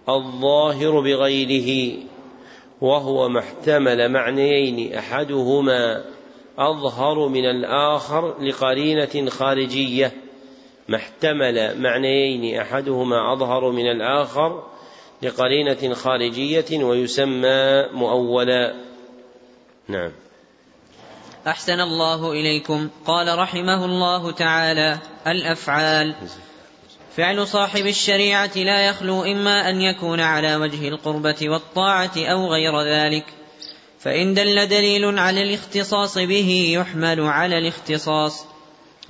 الظاهر 0.10 1.00
بغيره 1.00 1.98
وهو 2.82 3.30
ما 3.30 3.40
احتمل 3.40 4.12
معنيين 4.12 4.94
أحدهما 4.94 6.04
أظهر 6.58 7.28
من 7.28 7.46
الآخر 7.46 8.44
لقرينة 8.44 9.30
خارجية. 9.30 10.12
ما 10.90 10.98
احتمل 10.98 11.82
معنيين 11.82 12.60
أحدهما 12.60 13.34
أظهر 13.34 13.72
من 13.72 13.92
الآخر 13.92 14.64
لقرينة 15.22 15.94
خارجية 15.94 16.84
ويسمى 16.84 17.86
مؤولا. 17.94 18.76
نعم. 19.88 20.12
أحسن 21.48 21.80
الله 21.80 22.32
إليكم. 22.32 22.90
قال 23.06 23.40
رحمه 23.40 23.86
الله 23.86 24.32
تعالى 24.32 24.98
الأفعال. 25.28 26.16
فعل 27.18 27.48
صاحب 27.48 27.88
الشريعة 27.88 28.52
لا 28.56 28.88
يخلو 28.88 29.24
إما 29.24 29.70
أن 29.70 29.82
يكون 29.82 30.20
على 30.20 30.56
وجه 30.56 30.88
القربة 30.88 31.36
والطاعة 31.42 32.12
أو 32.18 32.48
غير 32.48 32.82
ذلك 32.82 33.26
فإن 34.00 34.34
دل 34.34 34.68
دليل 34.68 35.20
على 35.20 35.42
الاختصاص 35.42 36.18
به 36.18 36.72
يحمل 36.74 37.22
على 37.22 37.58
الاختصاص 37.58 38.46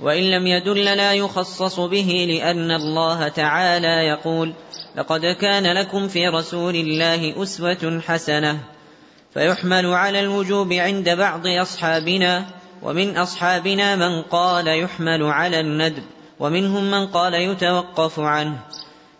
وإن 0.00 0.30
لم 0.30 0.46
يدل 0.46 0.84
لا 0.84 1.12
يخصص 1.12 1.80
به 1.80 2.26
لأن 2.28 2.70
الله 2.70 3.28
تعالى 3.28 4.06
يقول 4.06 4.54
لقد 4.96 5.26
كان 5.26 5.72
لكم 5.72 6.08
في 6.08 6.28
رسول 6.28 6.76
الله 6.76 7.42
أسوة 7.42 8.00
حسنة. 8.06 8.60
فيحمل 9.34 9.86
على 9.86 10.20
الوجوب 10.20 10.72
عند 10.72 11.10
بعض 11.10 11.46
أصحابنا 11.46 12.44
ومن 12.82 13.16
أصحابنا 13.16 13.96
من 13.96 14.22
قال 14.22 14.68
يحمل 14.68 15.22
على 15.22 15.60
الندب 15.60 16.02
ومنهم 16.40 16.90
من 16.90 17.06
قال 17.06 17.34
يتوقف 17.34 18.20
عنه. 18.20 18.58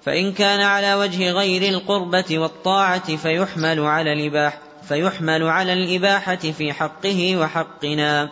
فإن 0.05 0.33
كان 0.33 0.61
على 0.61 0.95
وجه 0.95 1.31
غير 1.31 1.63
القربة 1.63 2.39
والطاعة 2.39 3.17
فيحمل 3.17 3.81
على 3.81 4.13
الاباحه 4.13 4.59
فيحمل 4.89 5.43
على 5.43 5.73
الإباحة 5.73 6.37
في 6.37 6.73
حقه 6.73 7.37
وحقنا. 7.37 8.31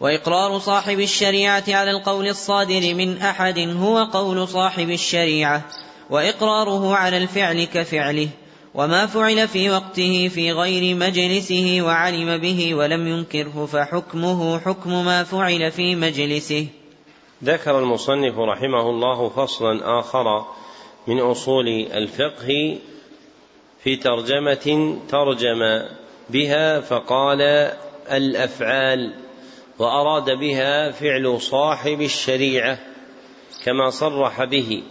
وإقرار 0.00 0.58
صاحب 0.58 1.00
الشريعة 1.00 1.64
على 1.68 1.90
القول 1.90 2.28
الصادر 2.28 2.94
من 2.94 3.18
أحد 3.22 3.58
هو 3.58 3.98
قول 3.98 4.48
صاحب 4.48 4.90
الشريعة 4.90 5.62
وإقراره 6.10 6.96
على 6.96 7.16
الفعل 7.16 7.64
كفعله. 7.64 8.28
وما 8.74 9.06
فعل 9.06 9.48
في 9.48 9.70
وقته 9.70 10.28
في 10.28 10.52
غير 10.52 10.96
مجلسه 10.96 11.78
وعلم 11.82 12.38
به 12.38 12.74
ولم 12.74 13.08
ينكره 13.08 13.66
فحكمه 13.66 14.58
حكم 14.58 15.04
ما 15.04 15.24
فعل 15.24 15.70
في 15.70 15.94
مجلسه. 15.94 16.66
ذكر 17.44 17.78
المصنف 17.78 18.38
رحمه 18.38 18.90
الله 18.90 19.28
فصلا 19.28 20.00
آخر 20.00 20.44
من 21.06 21.20
أصول 21.20 21.68
الفقه 21.68 22.78
في 23.84 23.96
ترجمة 23.96 24.96
ترجم 25.08 25.82
بها 26.30 26.80
فقال 26.80 27.40
الأفعال 28.10 29.14
وأراد 29.78 30.30
بها 30.30 30.90
فعل 30.90 31.40
صاحب 31.40 32.00
الشريعة 32.00 32.78
كما 33.64 33.90
صرح 33.90 34.44
به 34.44 34.82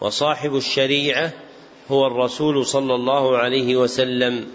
وصاحب 0.00 0.56
الشريعة 0.56 1.32
هو 1.90 2.06
الرسول 2.06 2.66
صلى 2.66 2.94
الله 2.94 3.38
عليه 3.38 3.76
وسلم. 3.76 4.46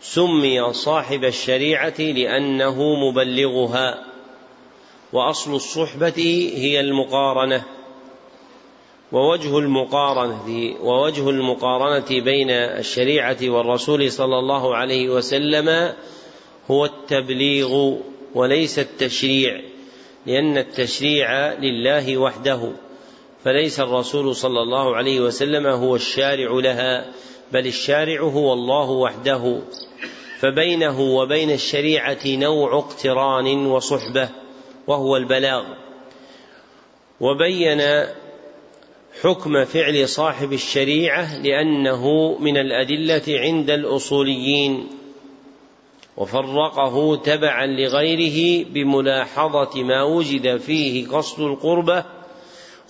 سمي 0.00 0.72
صاحب 0.72 1.24
الشريعة 1.24 2.00
لأنه 2.00 2.94
مبلغها 2.94 4.04
وأصل 5.12 5.54
الصحبة 5.54 6.50
هي 6.56 6.80
المقارنة 6.80 7.64
ووجه 9.12 9.58
المقارنة 9.58 10.74
ووجه 10.80 11.30
المقارنة 11.30 12.20
بين 12.20 12.50
الشريعة 12.50 13.36
والرسول 13.42 14.12
صلى 14.12 14.38
الله 14.38 14.76
عليه 14.76 15.08
وسلم 15.08 15.92
هو 16.70 16.84
التبليغ 16.84 17.96
وليس 18.34 18.78
التشريع 18.78 19.60
لأن 20.26 20.58
التشريع 20.58 21.52
لله 21.52 22.18
وحده. 22.18 22.72
فليس 23.44 23.80
الرسول 23.80 24.36
صلى 24.36 24.62
الله 24.62 24.96
عليه 24.96 25.20
وسلم 25.20 25.66
هو 25.66 25.96
الشارع 25.96 26.50
لها 26.52 27.12
بل 27.52 27.66
الشارع 27.66 28.20
هو 28.20 28.52
الله 28.52 28.90
وحده. 28.90 29.62
فبينه 30.38 31.00
وبين 31.00 31.50
الشريعة 31.50 32.18
نوع 32.26 32.78
اقتران 32.78 33.66
وصحبة 33.66 34.28
وهو 34.86 35.16
البلاغ. 35.16 35.64
وبين 37.20 37.82
حكم 39.22 39.64
فعل 39.64 40.08
صاحب 40.08 40.52
الشريعة 40.52 41.42
لأنه 41.42 42.34
من 42.38 42.56
الأدلة 42.56 43.22
عند 43.28 43.70
الأصوليين. 43.70 44.88
وفرقه 46.16 47.16
تبعا 47.16 47.66
لغيره 47.66 48.64
بملاحظة 48.68 49.82
ما 49.82 50.02
وجد 50.02 50.56
فيه 50.56 51.08
قصد 51.08 51.40
القربة 51.40 52.21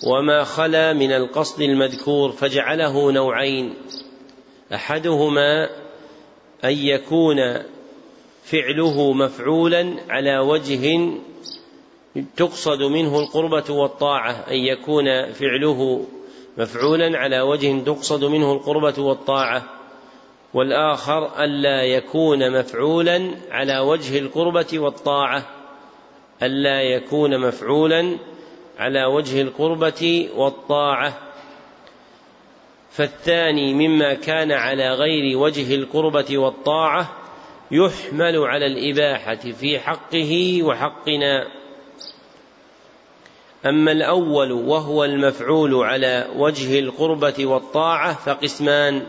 وما 0.07 0.45
خلا 0.45 0.93
من 0.93 1.13
القصد 1.13 1.63
المذكور 1.63 2.33
فجعله 2.33 3.13
نوعين. 3.13 3.75
أحدهما 4.75 5.69
أن 6.65 6.73
يكون 6.79 7.37
فعله 8.45 9.13
مفعولا 9.13 9.97
على 10.09 10.39
وجه 10.39 11.11
تقصد 12.37 12.83
منه 12.83 13.21
القربة 13.21 13.75
والطاعة 13.75 14.31
أن 14.31 14.57
يكون 14.57 15.33
فعله 15.33 16.07
مفعولا 16.59 17.19
على 17.19 17.41
وجه 17.41 17.81
تقصد 17.85 18.25
منه 18.25 18.53
القربة 18.53 19.03
والطاعة. 19.03 19.83
والآخر 20.55 21.45
ألا 21.45 21.83
يكون 21.83 22.59
مفعولا 22.59 23.31
على 23.51 23.79
وجه 23.79 24.19
القربة 24.19 24.79
والطاعة 24.79 25.47
ألا 26.43 26.83
يكون 26.83 27.39
مفعولا 27.41 28.19
على 28.79 29.05
وجه 29.05 29.43
القربة 29.43 30.29
والطاعة. 30.37 31.19
فالثاني 32.91 33.75
مما 33.75 34.15
كان 34.15 34.53
على 34.53 34.95
غير 34.95 35.39
وجه 35.39 35.75
القربة 35.75 36.39
والطاعة 36.39 37.13
يحمل 37.71 38.39
على 38.39 38.67
الإباحة 38.67 39.35
في 39.35 39.79
حقه 39.79 40.63
وحقنا. 40.63 41.47
أما 43.67 43.93
الأول 43.93 44.53
وهو 44.53 45.05
المفعول 45.05 45.75
على 45.75 46.29
وجه 46.37 46.79
القربة 46.79 47.47
والطاعة 47.47 48.15
فقسمان. 48.15 49.03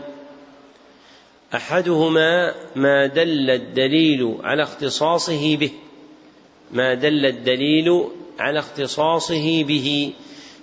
أحدهما 1.54 2.54
ما 2.76 3.06
دل 3.06 3.50
الدليل 3.50 4.36
على 4.42 4.62
اختصاصه 4.62 5.56
به. 5.56 5.70
ما 6.72 6.94
دل 6.94 7.26
الدليل 7.26 8.04
على 8.38 8.58
اختصاصه 8.58 9.64
به 9.64 10.12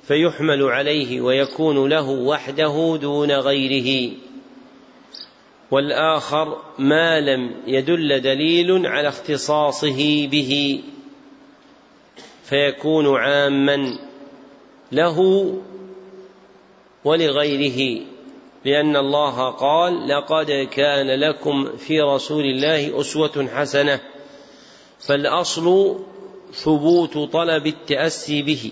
فيحمل 0.03 0.63
عليه 0.63 1.21
ويكون 1.21 1.89
له 1.89 2.09
وحده 2.09 2.97
دون 3.01 3.31
غيره. 3.31 4.11
والآخر 5.71 6.57
ما 6.79 7.19
لم 7.19 7.55
يدل 7.67 8.21
دليل 8.21 8.85
على 8.85 9.07
اختصاصه 9.07 10.27
به 10.27 10.83
فيكون 12.43 13.17
عاما 13.17 13.99
له 14.91 15.51
ولغيره 17.05 18.05
لأن 18.65 18.95
الله 18.95 19.49
قال 19.49 20.07
لقد 20.07 20.67
كان 20.71 21.19
لكم 21.19 21.77
في 21.77 22.01
رسول 22.01 22.43
الله 22.43 22.99
أسوة 22.99 23.49
حسنة 23.53 23.99
فالأصل 25.07 25.97
ثبوت 26.53 27.17
طلب 27.17 27.67
التأسي 27.67 28.41
به 28.41 28.71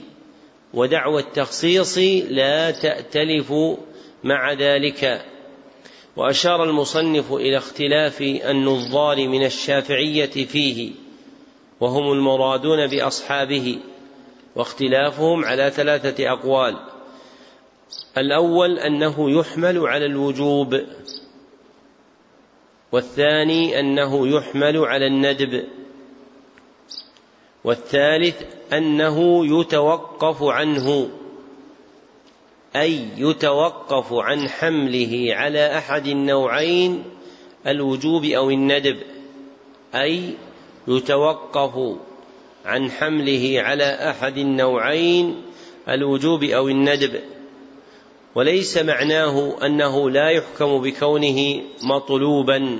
ودعوى 0.73 1.21
التخصيص 1.21 1.97
لا 2.29 2.71
تأتلف 2.71 3.53
مع 4.23 4.53
ذلك. 4.53 5.25
وأشار 6.15 6.63
المصنف 6.63 7.33
إلى 7.33 7.57
اختلاف 7.57 8.21
النظار 8.21 9.27
من 9.27 9.45
الشافعية 9.45 10.45
فيه 10.45 10.91
وهم 11.79 12.11
المرادون 12.11 12.87
بأصحابه 12.87 13.79
واختلافهم 14.55 15.45
على 15.45 15.71
ثلاثة 15.71 16.31
أقوال. 16.31 16.77
الأول 18.17 18.79
أنه 18.79 19.39
يحمل 19.39 19.87
على 19.87 20.05
الوجوب 20.05 20.81
والثاني 22.91 23.79
أنه 23.79 24.27
يحمل 24.27 24.77
على 24.77 25.07
الندب. 25.07 25.63
والثالث 27.63 28.41
أنه 28.73 29.47
يتوقف 29.59 30.43
عنه 30.43 31.09
أي 32.75 33.05
يتوقف 33.17 34.13
عن 34.13 34.49
حمله 34.49 35.27
على 35.31 35.77
أحد 35.77 36.07
النوعين 36.07 37.03
الوجوب 37.67 38.25
أو 38.25 38.49
الندب 38.49 38.97
أي 39.95 40.33
يتوقف 40.87 41.97
عن 42.65 42.91
حمله 42.91 43.55
على 43.61 43.83
أحد 43.83 44.37
النوعين 44.37 45.41
الوجوب 45.89 46.43
أو 46.43 46.67
الندب. 46.67 47.19
وليس 48.35 48.77
معناه 48.77 49.65
أنه 49.65 50.09
لا 50.09 50.29
يحكم 50.29 50.81
بكونه 50.81 51.61
مطلوبا. 51.83 52.79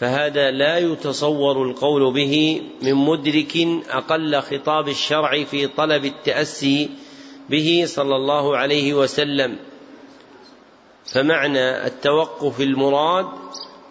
فهذا 0.00 0.50
لا 0.50 0.78
يتصور 0.78 1.62
القول 1.62 2.12
به 2.12 2.62
من 2.82 2.94
مدرك 2.94 3.56
أقل 3.90 4.40
خطاب 4.40 4.88
الشرع 4.88 5.44
في 5.44 5.66
طلب 5.66 6.04
التأسي 6.04 6.90
به 7.50 7.82
صلى 7.86 8.16
الله 8.16 8.56
عليه 8.56 8.94
وسلم. 8.94 9.56
فمعنى 11.14 11.86
التوقف 11.86 12.60
المراد 12.60 13.26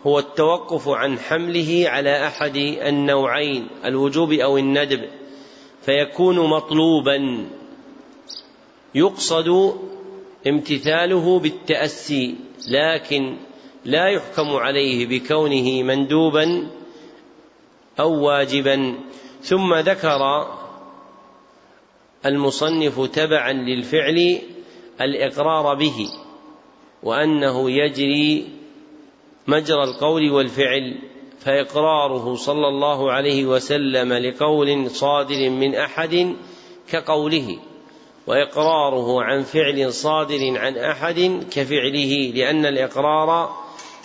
هو 0.08 0.20
التوقف 0.20 0.90
عن 0.90 1.20
حمله 1.20 1.84
على 1.88 2.28
أحد 2.28 2.56
النوعين 2.58 3.68
الوجوب 3.86 4.34
أو 4.34 4.58
الندب 4.58 5.10
فيكون 5.82 6.40
مطلوبا. 6.40 7.46
يقصد 8.96 9.74
امتثاله 10.48 11.40
بالتأسي 11.40 12.36
لكن 12.68 13.38
لا 13.86 14.08
يحكم 14.08 14.50
عليه 14.50 15.08
بكونه 15.08 15.84
مندوبا 15.84 16.68
أو 18.00 18.26
واجبا. 18.26 18.96
ثم 19.42 19.74
ذكر 19.76 20.48
المصنف 22.26 23.02
تبعا 23.02 23.54
للفعل 23.54 24.42
الإقرار 25.02 25.76
به 25.76 26.08
وأنه 27.04 27.72
يجري 27.72 28.48
مجرى 29.48 29.84
القول 29.84 30.32
والفعل 30.32 30.96
فإقراره 31.40 32.36
صلى 32.36 32.68
الله 32.68 33.12
عليه 33.12 33.46
وسلم 33.46 34.14
لقول 34.14 34.90
صادر 34.90 35.50
من 35.50 35.76
أحد 35.76 36.36
كقوله 36.92 37.60
وإقراره 38.28 39.24
عن 39.24 39.44
فعل 39.44 39.94
صادر 39.94 40.58
عن 40.58 40.78
أحد 40.78 41.48
كفعله 41.52 42.32
لأن 42.36 42.66
الإقرار 42.66 43.58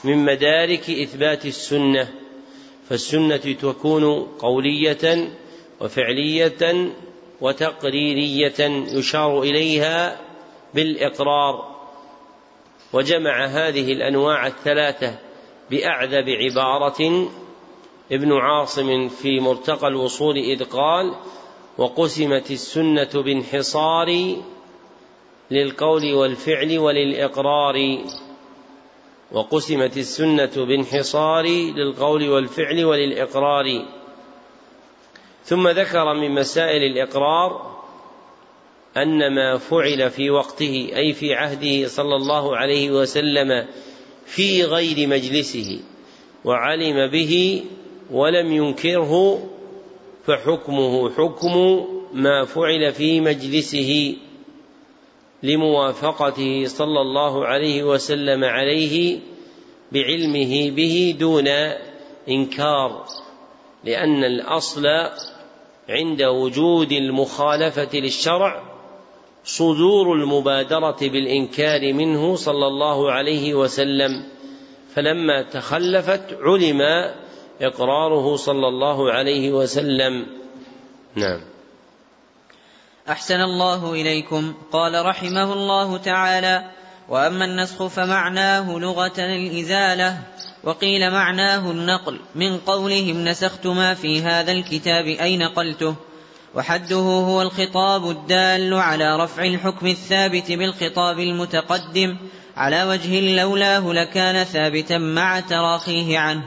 من 0.04 0.24
مدارك 0.24 0.90
إثبات 0.90 1.46
السنة 1.46 2.08
فالسنة 2.88 3.36
تكون 3.36 4.04
قولية 4.38 5.28
وفعلية 5.80 6.92
وتقريرية 7.40 8.60
يشار 8.98 9.42
إليها 9.42 10.20
بالإقرار. 10.74 11.74
وجمع 12.92 13.44
هذه 13.46 13.92
الأنواع 13.92 14.46
الثلاثة 14.46 15.18
بأعذب 15.70 16.28
عبارة. 16.28 17.28
ابن 18.12 18.32
عاصم 18.32 19.08
في 19.08 19.40
مرتقى 19.40 19.88
الوصول 19.88 20.36
إذ 20.36 20.64
قال 20.64 21.14
وقسمت 21.78 22.50
السنة 22.50 23.10
بانحصار 23.14 24.36
للقول 25.50 26.14
والفعل 26.14 26.78
وللإقرار. 26.78 27.98
وقسمت 29.34 29.96
السنة 29.96 30.50
بانحصار 30.56 31.46
للقول 31.76 32.28
والفعل 32.28 32.84
وللإقرار. 32.84 33.64
ثم 35.44 35.68
ذكر 35.68 36.14
من 36.14 36.30
مسائل 36.30 36.82
الإقرار 36.82 37.74
أن 38.96 39.34
ما 39.34 39.58
فعل 39.58 40.10
في 40.10 40.30
وقته 40.30 40.90
أي 40.96 41.12
في 41.12 41.34
عهده 41.34 41.88
صلى 41.88 42.16
الله 42.16 42.56
عليه 42.56 42.90
وسلم 42.90 43.66
في 44.26 44.64
غير 44.64 45.08
مجلسه 45.08 45.80
وعلم 46.44 47.10
به 47.10 47.64
ولم 48.10 48.52
ينكره 48.52 49.42
فحكمه 50.26 51.10
حكم 51.10 51.84
ما 52.12 52.44
فعل 52.44 52.92
في 52.92 53.20
مجلسه. 53.20 54.16
لموافقته 55.44 56.64
صلى 56.66 57.00
الله 57.00 57.46
عليه 57.46 57.82
وسلم 57.82 58.44
عليه 58.44 59.18
بعلمه 59.92 60.70
به 60.70 61.16
دون 61.20 61.48
إنكار 62.28 63.04
لأن 63.84 64.24
الأصل 64.24 64.86
عند 65.88 66.22
وجود 66.22 66.92
المخالفة 66.92 67.98
للشرع 67.98 68.62
صدور 69.44 70.12
المبادرة 70.12 70.96
بالإنكار 71.00 71.92
منه 71.92 72.36
صلى 72.36 72.66
الله 72.66 73.12
عليه 73.12 73.54
وسلم 73.54 74.24
فلما 74.94 75.42
تخلفت 75.42 76.38
علم 76.40 76.80
إقراره 77.60 78.36
صلى 78.36 78.68
الله 78.68 79.12
عليه 79.12 79.52
وسلم. 79.52 80.26
نعم. 81.14 81.53
أحسن 83.10 83.40
الله 83.40 83.92
إليكم. 83.92 84.54
قال 84.72 85.06
رحمه 85.06 85.52
الله 85.52 85.98
تعالى 85.98 86.64
وأما 87.08 87.44
النسخ 87.44 87.86
فمعناه 87.86 88.78
لغة 88.78 89.12
الإزالة 89.18 90.18
وقيل 90.62 91.10
معناه 91.10 91.70
النقل. 91.70 92.20
من 92.34 92.58
قولهم 92.58 93.24
نسخت 93.24 93.66
ما 93.66 93.94
في 93.94 94.22
هذا 94.22 94.52
الكتاب 94.52 95.04
أي 95.04 95.36
نقلته. 95.36 95.94
وحده 96.54 96.96
هو 96.96 97.42
الخطاب 97.42 98.10
الدال 98.10 98.74
على 98.74 99.16
رفع 99.16 99.44
الحكم 99.44 99.86
الثابت 99.86 100.52
بالخطاب 100.52 101.18
المتقدم 101.18 102.16
على 102.56 102.84
وجه 102.84 103.34
لولاه 103.36 103.92
لكان 103.92 104.44
ثابتا 104.44 104.98
مع 104.98 105.40
تراخيه 105.40 106.18
عنه. 106.18 106.44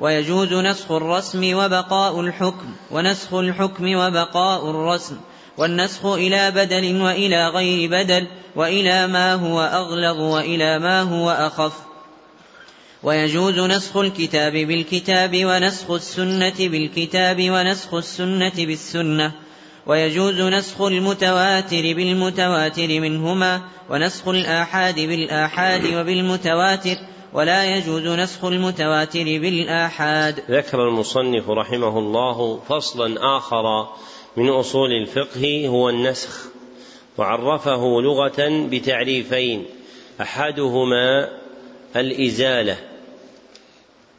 ويجوز 0.00 0.52
نسخ 0.52 0.92
الرسم 0.92 1.56
وبقاء 1.56 2.20
الحكم 2.20 2.74
ونسخ 2.90 3.34
الحكم 3.34 3.94
وبقاء 3.94 4.70
الرسم. 4.70 5.16
والنسخ 5.62 6.06
إلى 6.06 6.50
بدل 6.50 7.02
وإلى 7.02 7.48
غير 7.48 7.90
بدل 7.90 8.26
وإلى 8.56 9.06
ما 9.06 9.34
هو 9.34 9.60
أغلظ 9.60 10.20
وإلى 10.20 10.78
ما 10.78 11.02
هو 11.02 11.30
أخف. 11.30 11.72
ويجوز 13.02 13.58
نسخ 13.58 13.96
الكتاب 13.96 14.52
بالكتاب 14.52 15.44
ونسخ 15.44 15.90
السنة 15.90 16.54
بالكتاب 16.58 17.36
ونسخ 17.50 17.94
السنة 17.94 18.52
بالسنة. 18.58 19.32
ويجوز 19.86 20.40
نسخ 20.40 20.82
المتواتر 20.82 21.82
بالمتواتر 21.82 22.88
منهما 22.88 23.60
ونسخ 23.90 24.28
الآحاد 24.28 24.94
بالآحاد 24.94 25.86
وبالمتواتر 25.86 26.96
ولا 27.32 27.76
يجوز 27.76 28.06
نسخ 28.06 28.44
المتواتر 28.44 29.24
بالآحاد. 29.24 30.44
ذكر 30.50 30.88
المصنف 30.88 31.50
رحمه 31.50 31.98
الله 31.98 32.60
فصلا 32.68 33.36
آخر 33.36 33.88
من 34.36 34.48
أصول 34.48 34.92
الفقه 34.92 35.68
هو 35.68 35.88
النسخ 35.88 36.48
وعرفه 37.18 38.00
لغة 38.00 38.66
بتعريفين 38.70 39.64
أحدهما 40.20 41.28
الإزالة 41.96 42.76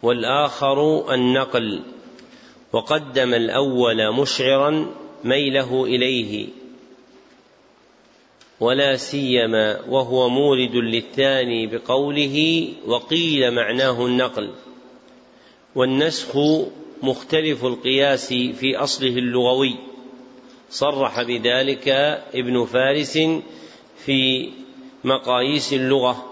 والآخر 0.03 1.14
النقل 1.14 1.82
وقدم 2.74 3.33
الأول 3.33 4.11
مشعرا 4.11 4.85
ميله 5.24 5.85
إليه 5.85 6.48
ولا 8.59 8.95
سيما 8.95 9.80
وهو 9.90 10.30
مورد 10.30 10.75
للثاني 10.75 11.67
بقوله 11.67 12.67
وقيل 12.88 13.51
معناه 13.51 14.06
النقل 14.06 14.50
والنسخ 15.75 16.38
مختلف 17.03 17.66
القياس 17.66 18.33
في 18.33 18.77
أصله 18.77 19.17
اللغوي. 19.17 19.75
صرح 20.73 21.21
بذلك 21.21 21.87
ابن 22.33 22.65
فارس 22.65 23.19
في 24.05 24.49
مقاييس 25.03 25.73
اللغة 25.73 26.25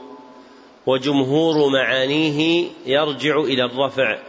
وجمهور 0.85 1.69
معانيه 1.69 2.67
يرجع 2.85 3.39
إلى 3.39 3.63
الرفع. 3.65 4.19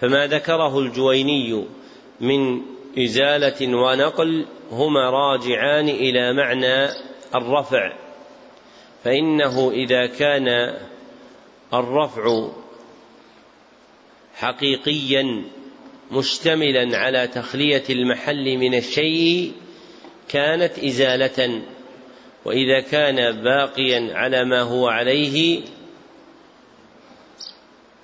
فما 0.00 0.26
ذكره 0.26 0.78
الجويني 0.78 1.64
من 2.20 2.62
إزالة 2.98 3.76
ونقل 3.76 4.46
هما 4.70 5.10
راجعان 5.10 5.88
إلى 5.88 6.32
معنى 6.32 6.88
الرفع. 7.34 7.92
فإنه 9.04 9.70
إذا 9.70 10.06
كان 10.06 10.76
الرفع 11.74 12.48
حقيقيا 14.34 15.44
مشتملا 16.12 16.98
على 16.98 17.26
تخلية 17.26 17.84
المحل 17.90 18.58
من 18.58 18.74
الشيء 18.74 19.52
كانت 20.28 20.78
إزالة 20.78 21.62
وإذا 22.44 22.80
كان 22.80 23.42
باقيا 23.42 24.14
على 24.14 24.44
ما 24.44 24.60
هو 24.60 24.88
عليه 24.88 25.60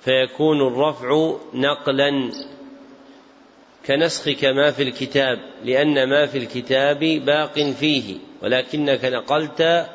فيكون 0.01 0.67
الرفع 0.67 1.35
نقلا 1.53 2.31
كنسخك 3.85 4.45
ما 4.45 4.71
في 4.71 4.83
الكتاب 4.83 5.39
لأن 5.65 6.09
ما 6.09 6.25
في 6.25 6.37
الكتاب 6.37 6.99
باق 6.99 7.59
فيه 7.59 8.15
ولكنك 8.41 9.05
نقلت 9.05 9.89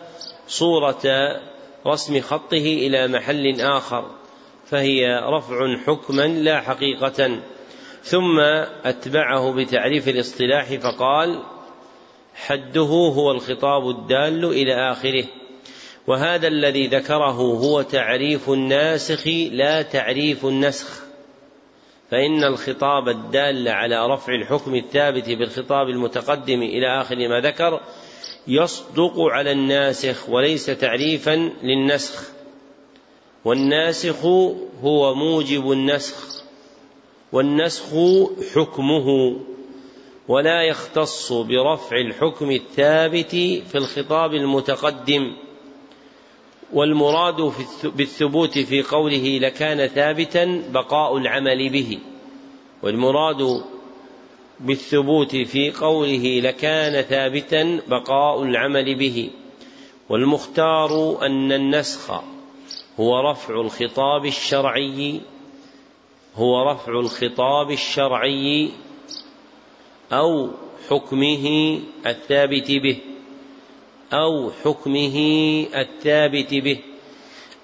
صورة 0.49 1.02
رسم 1.86 2.20
خطه 2.20 2.57
إلى 2.57 3.09
محل 3.09 3.60
آخر 3.60 4.10
فهي 4.67 5.20
رفع 5.23 5.76
حكما 5.86 6.23
لا 6.23 6.60
حقيقة. 6.60 7.41
ثم 8.05 8.41
أتبعه 8.84 9.52
بتعريف 9.52 10.08
الاصطلاح 10.08 10.74
فقال 10.74 11.42
حده 12.34 13.12
هو 13.16 13.31
الخطاب 13.31 13.89
الدال 13.89 14.44
إلى 14.44 14.92
آخره 14.92 15.24
وهذا 16.07 16.49
الذي 16.49 16.86
ذكره 16.86 17.33
هو 17.41 17.83
تعريف 17.83 18.50
الناسخ 18.50 19.26
لا 19.52 19.83
تعريف 19.83 20.44
النسخ 20.47 21.05
فإن 22.10 22.44
الخطاب 22.44 23.08
الدال 23.08 23.68
على 23.68 24.07
رفع 24.07 24.34
الحكم 24.34 24.74
الثابت 24.74 25.28
بالخطاب 25.28 25.89
المتقدم 25.89 26.62
إلى 26.62 27.00
آخر 27.00 27.16
ما 27.28 27.41
ذكر 27.41 27.81
يصدق 28.47 29.20
على 29.20 29.52
الناسخ 29.52 30.28
وليس 30.28 30.66
تعريفا 30.66 31.50
للنسخ 31.62 32.23
والناسخ 33.44 34.24
هو 34.83 35.15
موجب 35.15 35.73
النسخ. 35.73 36.33
والنسخ 37.34 37.86
حكمه 38.54 39.36
ولا 40.28 40.62
يختص 40.62 41.32
برفع 41.32 41.96
الحكم 41.96 42.50
الثابت 42.50 43.30
في 43.70 43.74
الخطاب 43.74 44.34
المتقدم 44.34 45.32
والمراد 46.72 47.52
بالثبوت 47.84 48.58
في 48.58 48.82
قوله 48.82 49.38
لكان 49.38 49.86
ثابتا 49.86 50.62
بقاء 50.72 51.16
العمل 51.16 51.68
به 51.68 51.98
والمراد 52.82 53.62
بالثبوت 54.60 55.36
في 55.36 55.70
قوله 55.70 56.40
لكان 56.40 57.02
ثابتا 57.02 57.80
بقاء 57.88 58.42
العمل 58.42 58.94
به 58.94 59.30
والمختار 60.08 61.18
أن 61.26 61.52
النسخ 61.52 62.10
هو 63.00 63.30
رفع 63.30 63.60
الخطاب 63.60 64.26
الشرعي 64.26 65.20
هو 66.36 66.70
رفع 66.70 66.92
الخطاب 66.92 67.70
الشرعي 67.70 68.70
أو 70.12 70.50
حكمه 70.90 71.78
الثابت 72.06 72.70
به 72.70 72.98
أو 74.12 74.50
حكمه 74.64 75.16
الثابت 75.74 76.54
به 76.54 76.78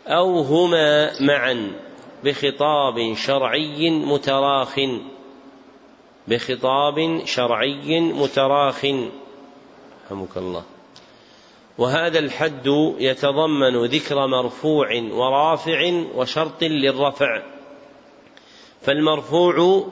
أو 0.07 0.40
هما 0.40 1.10
معا 1.20 1.73
بخطاب 2.24 3.15
شرعي 3.15 3.90
متراخٍ 3.90 4.76
بخطاب 6.28 7.23
شرعي 7.24 8.00
متراخ. 8.00 8.86
رحمك 10.07 10.36
الله. 10.36 10.62
وهذا 11.78 12.18
الحد 12.18 12.66
يتضمن 12.99 13.84
ذكر 13.84 14.26
مرفوع 14.26 15.02
ورافع 15.12 16.05
وشرط 16.15 16.62
للرفع. 16.62 17.42
فالمرفوع 18.83 19.84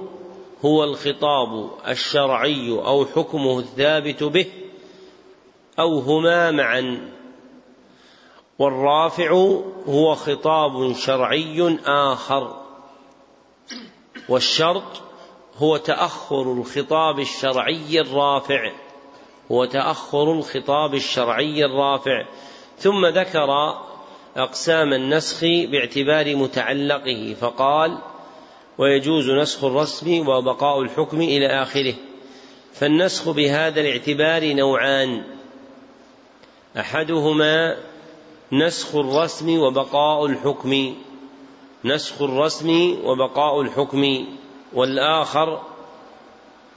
هو 0.65 0.85
الخطاب 0.85 1.71
الشرعي 1.89 2.71
أو 2.71 3.07
حكمه 3.07 3.59
الثابت 3.59 4.23
به 4.23 4.47
أو 5.79 5.99
هما 5.99 6.51
معا. 6.51 7.11
والرافع 8.59 9.31
هو 9.89 10.15
خطاب 10.15 10.93
شرعي 10.93 11.79
آخر. 11.87 12.57
والشرط 14.29 15.03
هو 15.57 15.77
تأخر 15.77 16.53
الخطاب 16.53 17.19
الشرعي 17.19 18.01
الرافع. 18.01 18.73
هو 19.53 19.65
تأخر 19.65 20.33
الخطاب 20.33 20.95
الشرعي 20.95 21.65
الرافع. 21.65 22.27
ثم 22.79 23.07
ذكر 23.07 23.75
أقسام 24.37 24.93
النسخ 24.93 25.41
باعتبار 25.45 26.37
متعلقه 26.37 27.37
فقال 27.41 27.99
ويجوز 28.79 29.31
نسخ 29.31 29.65
الرسم 29.65 30.29
وبقاء 30.29 30.81
الحكم 30.83 31.21
إلى 31.21 31.47
آخره. 31.47 31.95
فالنسخ 32.73 33.29
بهذا 33.29 33.81
الاعتبار 33.81 34.55
نوعان. 34.55 35.25
أحدهما 36.79 37.77
نسخ 38.53 38.97
الرسم 38.97 39.59
وبقاء 39.59 40.27
الحكم. 40.27 40.95
نسخ 41.85 42.23
الرسم 42.23 42.97
وبقاء 43.05 43.61
الحكم. 43.61 44.27
والآخر 44.73 45.63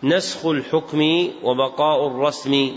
نسخ 0.04 0.46
الحكم 0.46 1.30
وبقاء 1.44 2.08
الرسم. 2.08 2.76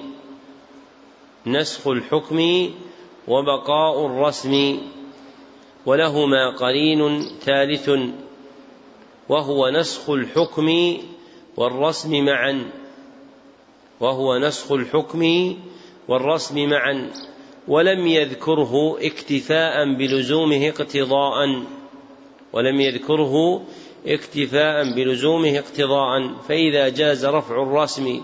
نسخ 1.47 1.89
الحكم 1.89 2.71
وبقاء 3.29 4.07
الرسم. 4.07 4.79
ولهما 5.87 6.51
قرين 6.51 7.29
ثالث. 7.41 7.91
وهو 9.29 9.71
نسخ 9.71 10.11
الحكم 10.11 10.99
والرسم 11.57 12.25
معا. 12.25 12.71
وهو 14.01 14.39
نسخ 14.39 14.73
الحكم 14.73 15.55
والرسم 16.09 16.69
معا. 16.69 17.11
ولم 17.69 18.07
يذكره 18.07 18.99
اكتفاء 19.01 19.95
بلزومه 19.95 20.69
اقتضاء. 20.69 21.63
ولم 22.53 22.81
يذكره 22.81 23.63
اكتفاء 24.07 24.95
بلزومه 24.97 25.59
اقتضاء. 25.59 26.35
فإذا 26.49 26.89
جاز 26.89 27.27
رفع 27.27 27.63
الرسم 27.63 28.21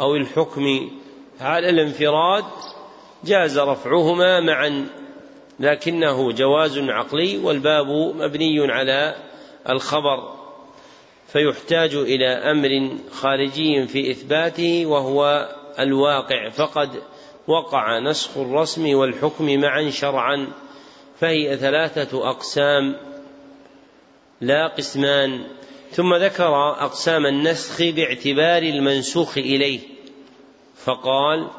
أو 0.00 0.16
الحكم 0.16 0.90
على 1.40 1.68
الانفراد 1.68 2.44
جاز 3.24 3.58
رفعهما 3.58 4.40
معا. 4.40 4.86
لكنه 5.60 6.32
جواز 6.32 6.78
عقلي 6.78 7.38
والباب 7.38 7.86
مبني 8.16 8.72
على 8.72 9.16
الخبر. 9.68 10.35
فيحتاج 11.28 11.94
إلى 11.94 12.26
أمر 12.26 12.96
خارجي 13.10 13.86
في 13.86 14.10
إثباته 14.10 14.86
وهو 14.86 15.48
الواقع. 15.78 16.48
فقد 16.48 16.90
وقع 17.46 17.98
نسخ 17.98 18.38
الرسم 18.38 18.94
والحكم 18.94 19.60
معا 19.60 19.90
شرعا 19.90 20.48
فهي 21.20 21.56
ثلاثة 21.56 22.30
أقسام 22.30 22.96
لا 24.40 24.66
قسمان. 24.66 25.44
ثم 25.90 26.14
ذكر 26.14 26.70
أقسام 26.70 27.26
النسخ 27.26 27.82
باعتبار 27.82 28.62
المنسوخ 28.62 29.38
إليه 29.38 29.80
فقال 30.84 31.50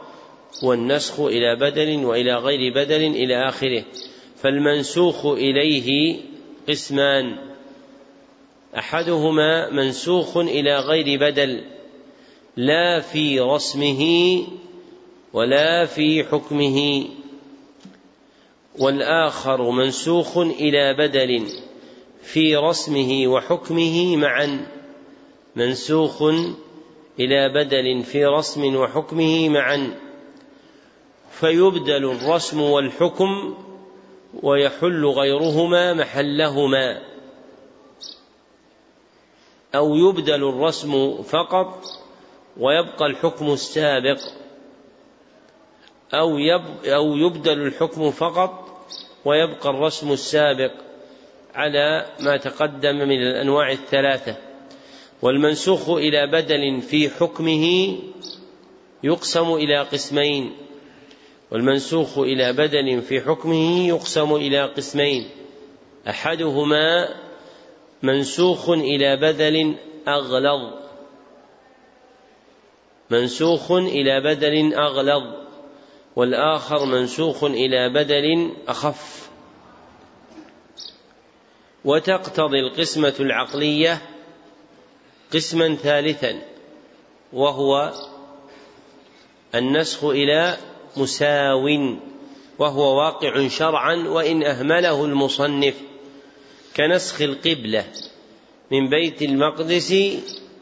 والنسخ 0.63 1.19
إلى 1.19 1.55
بدل 1.55 2.05
وإلى 2.05 2.35
غير 2.35 2.73
بدل 2.73 3.03
إلى 3.03 3.49
آخره. 3.49 3.83
فالمنسوخ 4.43 5.25
إليه 5.25 6.19
قسمان. 6.69 7.56
أحدهما 8.77 9.69
منسوخ 9.69 10.37
إلى 10.37 10.79
غير 10.79 11.19
بدل 11.19 11.63
لا 12.57 12.99
في 12.99 13.39
رسمه 13.39 14.03
ولا 15.33 15.85
في 15.85 16.23
حكمه 16.23 17.05
والآخر 18.79 19.71
منسوخ 19.71 20.37
إلى 20.37 20.93
بدل 20.93 21.47
في 22.23 22.55
رسمه 22.55 23.27
وحكمه 23.27 24.15
معا 24.15 24.67
منسوخ 25.55 26.23
إلى 27.19 27.49
بدل 27.49 28.03
في 28.03 28.25
رسم 28.25 28.75
وحكمه 28.75 29.49
معا. 29.49 29.95
فيبدل 31.31 32.11
الرسم 32.11 32.61
والحكم 32.61 33.55
ويحل 34.43 35.05
غيرهما 35.05 35.93
محلهما. 35.93 37.06
أو 39.75 39.95
يبدل 39.95 40.49
الرسم 40.49 41.21
فقط 41.23 41.83
ويبقى 42.57 43.05
الحكم 43.05 43.53
السابق 43.53 44.19
أو 46.13 46.37
أو 46.85 47.17
يبدل 47.17 47.61
الحكم 47.61 48.11
فقط 48.11 48.67
ويبقى 49.25 49.69
الرسم 49.69 50.11
السابق 50.11 50.71
على 51.55 52.05
ما 52.19 52.37
تقدم 52.37 52.95
من 52.95 53.21
الأنواع 53.21 53.71
الثلاثة. 53.71 54.35
والمنسوخ 55.21 55.89
إلى 55.89 56.27
بدل 56.27 56.81
في 56.81 57.09
حكمه 57.09 57.97
يقسم 59.03 59.53
إلى 59.53 59.81
قسمين. 59.81 60.55
والمنسوخ 61.51 62.17
إلى 62.17 62.53
بدل 62.53 63.01
في 63.01 63.21
حكمه 63.21 63.87
يقسم 63.87 64.35
إلى 64.35 64.65
قسمين. 64.65 65.29
أحدهما 66.09 67.09
منسوخ 68.03 68.69
إلى 68.69 69.15
بدل 69.15 69.75
أغلظ. 70.07 70.73
منسوخ 73.09 73.71
إلى 73.71 74.21
بدل 74.21 74.73
أغلظ. 74.73 75.33
والآخر 76.15 76.85
منسوخ 76.85 77.43
إلى 77.43 77.89
بدل 77.89 78.53
أخف. 78.67 79.29
وتقتضي 81.85 82.59
القسمة 82.59 83.13
العقلية 83.19 84.01
قسما 85.33 85.75
ثالثا 85.75 86.41
وهو 87.33 87.93
النسخ 89.55 90.03
إلى 90.03 90.57
مساو 90.97 91.97
وهو 92.59 92.97
واقع 92.97 93.47
شرعا 93.47 93.95
وإن 93.95 94.43
أهمله 94.43 95.05
المصنف. 95.05 95.86
كنسخ 96.77 97.21
القبلة 97.21 97.85
من 98.71 98.89
بيت 98.89 99.21
المقدس 99.21 99.91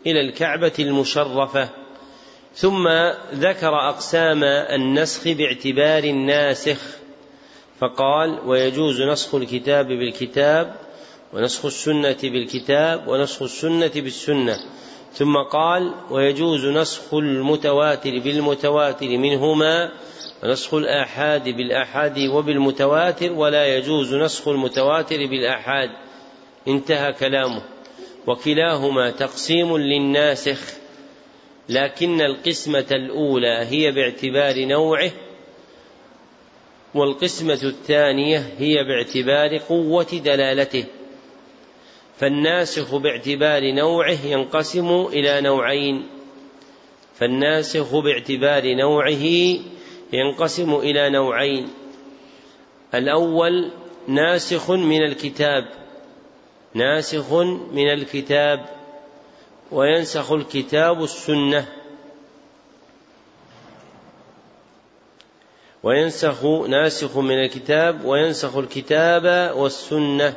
إلى 0.07 0.21
الكعبة 0.21 0.73
المشرفة. 0.79 1.69
ثم 2.53 2.87
ذكر 3.33 3.89
أقسام 3.89 4.43
النسخ 4.43 5.27
باعتبار 5.27 6.03
الناسخ 6.03 6.81
فقال 7.79 8.39
ويجوز 8.45 9.01
نسخ 9.01 9.35
الكتاب 9.35 9.87
بالكتاب 9.87 10.75
ونسخ 11.33 11.65
السنة 11.65 12.17
بالكتاب 12.23 13.07
ونسخ 13.07 13.41
السنة 13.41 13.91
بالسنة. 13.95 14.59
ثم 15.13 15.37
قال 15.37 15.93
ويجوز 16.09 16.65
نسخ 16.65 17.13
المتواتر 17.13 18.19
بالمتواتر 18.19 19.07
منهما 19.07 19.91
ونسخ 20.43 20.73
الآحاد 20.73 21.43
بالآحاد 21.49 22.19
وبالمتواتر 22.19 23.31
ولا 23.31 23.77
يجوز 23.77 24.13
نسخ 24.13 24.47
المتواتر 24.47 25.17
بالآحاد. 25.17 26.04
انتهى 26.67 27.13
كلامه. 27.13 27.61
وكلاهما 28.27 29.11
تقسيم 29.11 29.77
للناسخ 29.77 30.73
لكن 31.69 32.21
القسمة 32.21 32.85
الأولى 32.91 33.65
هي 33.69 33.91
باعتبار 33.91 34.65
نوعه 34.65 35.11
والقسمة 36.93 37.59
الثانية 37.63 38.49
هي 38.57 38.83
باعتبار 38.83 39.57
قوة 39.57 40.21
دلالته. 40.25 40.85
فالناسخ 42.17 42.95
باعتبار 42.95 43.71
نوعه 43.71 44.25
ينقسم 44.25 45.05
إلى 45.05 45.41
نوعين. 45.41 46.07
فالناسخ 47.15 47.95
باعتبار 47.95 48.73
نوعه 48.73 49.25
ينقسم 50.13 50.75
إلى 50.75 51.09
نوعين. 51.09 51.69
الأول 52.95 53.71
ناسخ 54.07 54.71
من 54.71 55.03
الكتاب. 55.03 55.84
ناسخ 56.75 57.33
من 57.71 57.93
الكتاب 57.93 58.65
وينسخ 59.71 60.31
الكتاب 60.31 61.03
السنة. 61.03 61.67
وينسخ 65.83 66.45
ناسخ 66.45 67.17
من 67.17 67.43
الكتاب 67.43 68.05
وينسخ 68.05 68.57
الكتاب 68.57 69.55
والسنة. 69.57 70.33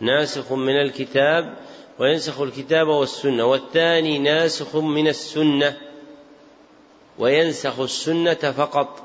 ناسخ 0.00 0.52
من 0.52 0.80
الكتاب 0.80 1.54
وينسخ 1.98 2.40
الكتاب 2.40 2.88
والسنة. 2.88 3.44
والثاني 3.44 4.18
ناسخ 4.18 4.76
من 4.76 5.08
السنة. 5.08 5.76
وينسخ 7.18 7.80
السنة 7.80 8.34
فقط. 8.34 9.02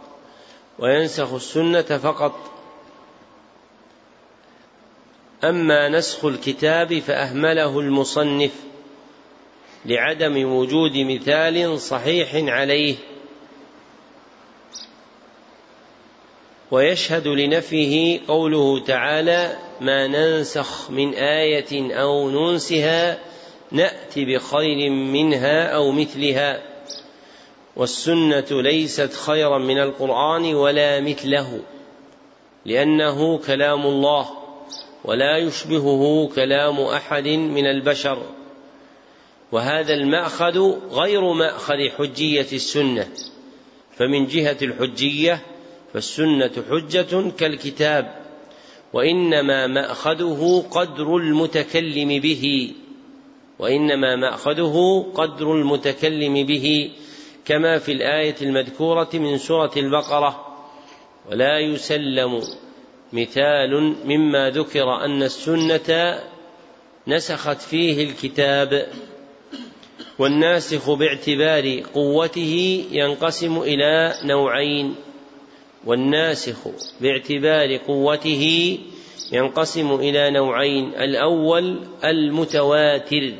وينسخ 0.79 1.33
السنة 1.33 1.81
فقط. 1.81 2.56
أما 5.43 5.90
نسخ 5.90 6.25
الكتاب 6.25 6.99
فأهمله 6.99 7.80
المصنف 7.80 8.51
لعدم 9.85 10.53
وجود 10.53 10.98
مثال 10.98 11.80
صحيح 11.80 12.30
عليه 12.33 12.95
ويشهد 16.72 17.27
لنفيه 17.27 18.19
قوله 18.27 18.83
تعالى 18.83 19.57
ما 19.82 20.07
ننسخ 20.07 20.91
من 20.91 21.14
آية 21.14 21.93
أو 22.01 22.30
ننسها 22.30 23.19
نأتي 23.72 24.25
بخير 24.25 24.90
منها 24.90 25.67
أو 25.67 25.91
مثلها 25.91 26.64
والسنة 27.75 28.45
ليست 28.51 29.14
خيرا 29.14 29.57
من 29.57 29.80
القرآن 29.80 30.56
ولا 30.56 30.99
مثله 31.01 31.59
لأنه 32.66 33.38
كلام 33.38 33.85
الله 33.85 34.36
ولا 35.03 35.38
يشبهه 35.38 36.30
كلام 36.35 36.80
أحد 36.80 37.27
من 37.27 37.66
البشر. 37.66 38.24
وهذا 39.51 39.93
المأخذ 39.93 40.59
غير 40.92 41.34
مأخذ 41.34 41.90
حجية 41.98 42.48
السنة 42.53 43.08
فمن 43.98 44.27
جهة 44.27 44.58
الحجية 44.61 45.42
فالسنة 45.93 46.51
حجة 46.69 47.30
كالكتاب 47.38 48.16
وإنما 48.93 49.67
مأخذه 49.67 50.66
قدر 50.72 51.17
المتكلم 51.17 52.19
به 52.19 52.74
وإنما 53.59 54.16
مأخذه 54.16 55.06
قدر 55.16 55.56
المتكلم 55.56 56.45
به 56.45 56.92
كما 57.45 57.80
في 57.80 57.92
الآية 57.92 58.35
المذكورة 58.42 59.09
من 59.14 59.38
سورة 59.38 59.72
البقرة 59.77 60.58
ولا 61.32 61.59
يسلم 61.59 62.42
مثال 63.13 63.95
مما 64.05 64.49
ذكر 64.49 65.05
أن 65.05 65.23
السنة 65.23 66.19
نسخت 67.07 67.61
فيه 67.61 68.03
الكتاب 68.03 68.87
والناسخ 70.19 70.89
باعتبار 70.89 71.79
قوته 71.93 72.85
ينقسم 72.91 73.57
إلى 73.61 74.13
نوعين 74.23 74.95
والناسخ 75.85 76.57
باعتبار 77.01 77.77
قوته 77.77 78.77
ينقسم 79.31 79.95
إلى 79.95 80.31
نوعين 80.31 80.87
الأول 80.95 81.79
المتواتر 82.03 83.33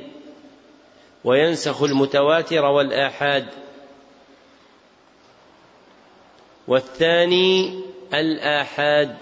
وينسخ 1.24 1.84
المتواتر 1.84 2.66
والآحاد 2.66 3.46
والثاني 6.68 7.80
الآحاد. 8.14 9.16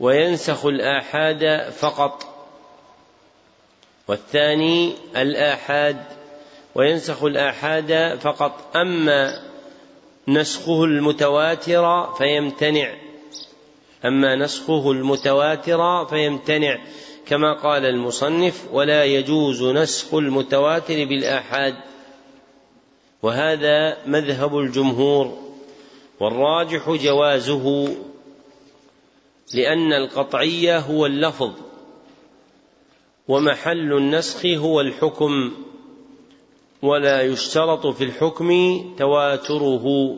وينسخ 0.00 0.66
الآحاد 0.66 1.70
فقط. 1.70 2.26
والثاني 4.08 4.94
الآحاد 5.16 6.02
وينسخ 6.74 7.24
الآحاد 7.24 8.18
فقط. 8.20 8.76
أما 8.76 9.42
نسخه 10.28 10.84
المتواتر 10.84 12.14
فيمتنع. 12.14 12.94
أما 14.04 14.36
نسخه 14.36 14.92
المتواتر 14.92 16.06
فيمتنع. 16.06 16.78
كما 17.26 17.52
قال 17.52 17.86
المصنف 17.86 18.64
ولا 18.72 19.04
يجوز 19.04 19.62
نسخ 19.62 20.14
المتواتر 20.14 21.04
بالآحاد. 21.04 21.74
وهذا 23.22 23.96
مذهب 24.06 24.58
الجمهور. 24.58 25.38
والراجح 26.20 26.90
جوازه. 26.90 27.96
لأن 29.54 29.92
القطعية 29.92 30.78
هو 30.78 31.06
اللفظ 31.06 31.52
ومحل 33.28 33.92
النسخ 33.92 34.46
هو 34.46 34.80
الحكم 34.80 35.52
ولا 36.82 37.22
يشترط 37.22 37.86
في 37.86 38.04
الحكم 38.04 38.50
تواتره 38.98 40.16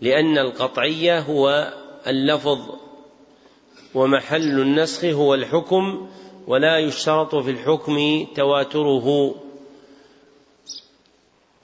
لأن 0.00 0.38
القطعية 0.38 1.20
هو 1.20 1.72
اللفظ 2.06 2.58
ومحل 3.94 4.60
النسخ 4.60 5.04
هو 5.04 5.34
الحكم 5.34 6.08
ولا 6.46 6.78
يشترط 6.78 7.34
في 7.34 7.50
الحكم 7.50 8.26
تواتره. 8.34 9.34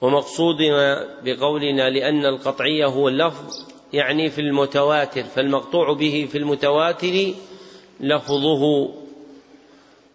ومقصودنا 0.01 1.07
بقولنا 1.23 1.89
لأن 1.89 2.25
القطعية 2.25 2.85
هو 2.85 3.07
اللفظ 3.07 3.74
يعني 3.93 4.29
في 4.29 4.41
المتواتر 4.41 5.23
فالمقطوع 5.23 5.93
به 5.93 6.27
في 6.31 6.37
المتواتر 6.37 7.33
لفظه. 7.99 9.05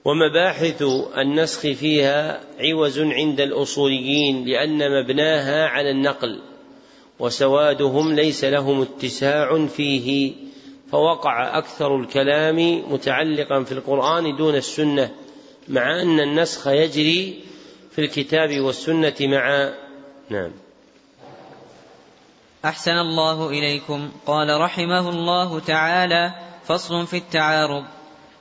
ومباحث 0.05 0.83
النسخ 1.19 1.61
فيها 1.61 2.41
عوز 2.61 3.01
عند 3.01 3.41
الأصوليين 3.41 4.45
لأن 4.45 5.03
مبناها 5.03 5.67
على 5.67 5.91
النقل 5.91 6.41
وسوادهم 7.19 8.13
ليس 8.15 8.45
لهم 8.45 8.83
اتساع 8.83 9.67
فيه 9.67 10.33
فوقع 10.93 11.59
أكثر 11.59 11.97
الكلام 11.97 12.83
متعلقا 12.93 13.65
في 13.65 13.73
القرآن 13.73 14.37
دون 14.37 14.55
السنة 14.55 15.11
مع 15.69 16.03
أن 16.03 16.21
النسخ 16.21 16.67
يجري 16.67 17.41
في 17.91 18.01
الكتاب 18.01 18.61
والسنة 18.61 19.15
مع 19.21 19.73
نعم. 20.31 20.51
أحسن 22.65 22.99
الله 22.99 23.49
إليكم. 23.49 24.11
قال 24.27 24.61
رحمه 24.61 25.09
الله 25.09 25.61
تعالى 25.61 26.35
فصل 26.67 27.07
في 27.07 27.17
التعارض. 27.17 27.85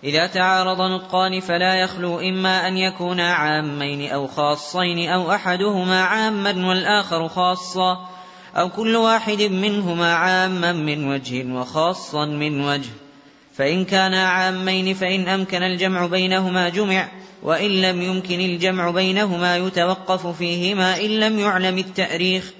إذا 0.04 0.28
تعارض 0.28 0.82
نطقان 0.82 1.40
فلا 1.40 1.76
يخلو 1.76 2.20
إما 2.20 2.68
أن 2.68 2.78
يكونا 2.78 3.34
عامين 3.34 4.12
أو 4.12 4.28
خاصين 4.28 5.10
أو 5.10 5.32
أحدهما 5.32 6.04
عاما 6.04 6.68
والآخر 6.68 7.28
خاصا 7.28 8.10
أو 8.56 8.70
كل 8.70 8.96
واحد 8.96 9.42
منهما 9.42 10.14
عاما 10.14 10.72
من 10.72 11.12
وجه 11.12 11.54
وخاصا 11.54 12.26
من 12.26 12.66
وجه. 12.66 12.90
فإن 13.54 13.86
كانا 13.86 14.28
عامين 14.28 14.94
فإن 14.94 15.28
أمكن 15.28 15.64
الجمع 15.64 16.06
بينهما 16.06 16.70
جمع 16.70 17.08
وإن 17.44 17.82
لم 17.82 18.02
يمكن 18.02 18.40
الجمع 18.40 18.90
بينهما 18.90 19.58
يتوقف 19.58 20.28
فيهما 20.28 21.00
إن 21.00 21.10
لم 21.20 21.40
يعلم 21.40 21.78
التأريخ. 21.78 22.54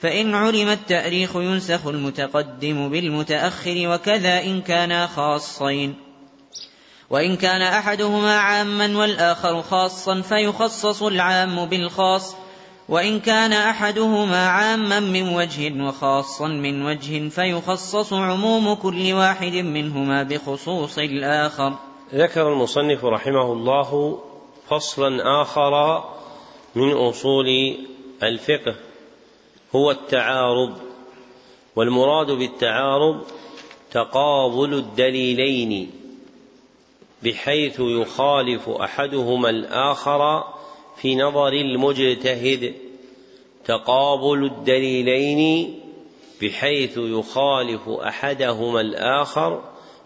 فإن 0.00 0.34
علم 0.34 0.68
التأريخ 0.68 1.36
ينسخ 1.36 1.86
المتقدم 1.86 2.88
بالمتأخر 2.88 3.74
وكذا 3.76 4.42
إن 4.42 4.60
كانا 4.60 5.06
خاصين. 5.06 5.94
وإن 7.10 7.36
كان 7.36 7.62
أحدهما 7.62 8.38
عاما 8.38 8.98
والآخر 8.98 9.62
خاصا 9.62 10.20
فيخصص 10.20 11.02
العام 11.02 11.66
بالخاص. 11.66 12.36
وإن 12.88 13.20
كان 13.20 13.52
أحدهما 13.52 14.48
عاما 14.48 15.00
من 15.00 15.34
وجه 15.36 15.82
وخاصا 15.82 16.48
من 16.48 16.86
وجه 16.86 17.28
فيخصص 17.28 18.12
عموم 18.12 18.74
كل 18.74 19.12
واحد 19.12 19.52
منهما 19.52 20.22
بخصوص 20.22 20.98
الآخر. 20.98 21.74
ذكر 22.14 22.52
المصنف 22.52 23.04
رحمه 23.04 23.52
الله 23.52 24.18
فصلا 24.68 25.42
آخر 25.42 26.04
من 26.74 26.92
أصول 26.92 27.46
الفقه. 28.22 28.85
هو 29.74 29.90
التعارض 29.90 30.78
والمراد 31.76 32.30
بالتعارض 32.30 33.24
تقابل 33.92 34.74
الدليلين 34.74 35.90
بحيث 37.22 37.80
يخالف 37.80 38.68
أحدهما 38.68 39.50
الآخر 39.50 40.44
في 40.96 41.16
نظر 41.16 41.52
المجتهد. 41.52 42.74
تقابل 43.64 44.44
الدليلين 44.44 45.80
بحيث 46.42 46.98
يخالف 46.98 47.88
أحدهما 47.88 48.80
الآخر 48.80 49.62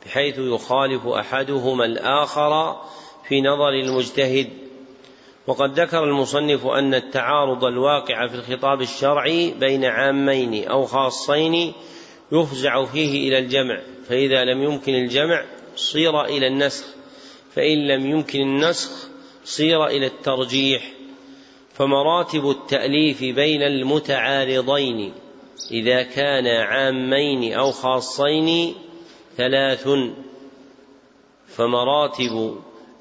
بحيث 0.07 0.39
يخالف 0.39 1.07
أحدهما 1.07 1.85
الآخر 1.85 2.81
في 3.29 3.41
نظر 3.41 3.69
المجتهد. 3.69 4.70
وقد 5.51 5.81
ذكر 5.81 6.05
المصنف 6.05 6.67
أن 6.67 6.95
التعارض 6.95 7.65
الواقع 7.65 8.27
في 8.27 8.35
الخطاب 8.35 8.81
الشرعي 8.81 9.51
بين 9.51 9.85
عامين 9.85 10.69
أو 10.69 10.85
خاصين 10.85 11.73
يفزع 12.33 12.85
فيه 12.85 13.29
إلى 13.29 13.39
الجمع 13.39 13.81
فإذا 14.09 14.45
لم 14.45 14.63
يمكن 14.63 14.95
الجمع 14.95 15.45
صير 15.77 16.25
إلى 16.25 16.47
النسخ 16.47 16.85
فإن 17.55 17.89
لم 17.89 18.11
يمكن 18.11 18.41
النسخ 18.41 19.09
صير 19.45 19.87
إلى 19.87 20.07
الترجيح. 20.07 20.93
فمراتب 21.75 22.51
التأليف 22.51 23.21
بين 23.21 23.63
المتعارضين 23.63 25.13
إذا 25.71 26.03
كانا 26.03 26.63
عامين 26.63 27.53
أو 27.53 27.71
خاصين 27.71 28.75
ثلاث. 29.37 29.89
فمراتب 31.47 32.57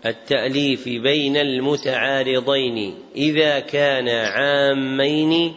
التأليف 0.06 0.86
بين 0.86 1.38
المتعارضين 1.38 2.96
إذا 3.16 3.60
كانا 3.60 4.28
عامين 4.28 5.56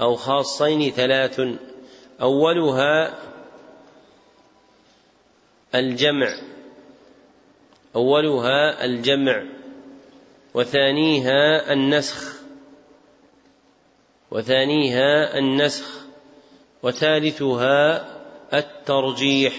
أو 0.00 0.14
خاصين 0.14 0.90
ثلاث. 0.90 1.40
أولها 2.22 3.18
الجمع 5.74 6.40
أولها 7.96 8.84
الجمع 8.84 9.44
وثانيها 10.54 11.72
النسخ 11.72 12.40
وثانيها 14.30 15.38
النسخ 15.38 16.00
وثالثها 16.82 18.06
الترجيح. 18.54 19.54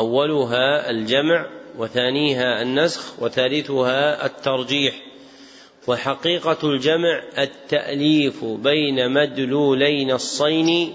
أولها 0.00 0.90
الجمع 0.90 1.46
وثانيها 1.78 2.62
النسخ 2.62 3.22
وثالثها 3.22 4.26
الترجيح. 4.26 4.94
وحقيقة 5.88 6.58
الجمع 6.64 7.22
التأليف 7.38 8.44
بين 8.44 9.12
مدلولي 9.12 10.04
نصين 10.04 10.94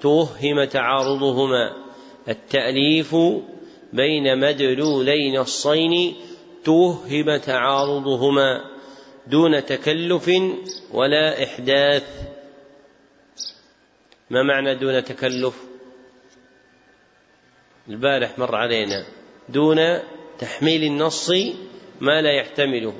توهم 0.00 0.64
تعارضهما. 0.64 1.72
التأليف 2.28 3.16
بين 3.92 4.38
مدلولي 4.38 5.36
نصين 5.36 6.14
توهم 6.64 7.36
تعارضهما 7.36 8.64
دون 9.26 9.64
تكلف 9.64 10.30
ولا 10.92 11.44
إحداث. 11.44 12.04
ما 14.30 14.42
معنى 14.42 14.74
دون 14.74 15.04
تكلف؟ 15.04 15.71
البارح 17.88 18.38
مر 18.38 18.54
علينا 18.54 19.04
دون 19.48 19.98
تحميل 20.38 20.84
النص 20.84 21.30
ما 22.00 22.22
لا 22.22 22.32
يحتمله 22.32 22.94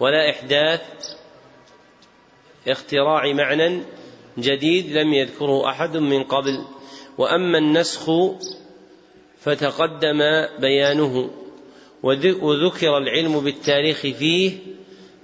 ولا 0.00 0.30
إحداث 0.30 0.80
اختراع 2.68 3.32
معنى 3.32 3.82
جديد 4.38 4.92
لم 4.92 5.12
يذكره 5.12 5.70
أحد 5.70 5.96
من 5.96 6.22
قبل. 6.24 6.64
وأما 7.18 7.58
النسخ 7.58 8.10
فتقدم 9.40 10.18
بيانه 10.58 11.30
وذكر 12.42 12.98
العلم 12.98 13.40
بالتاريخ 13.40 14.00
فيه 14.00 14.52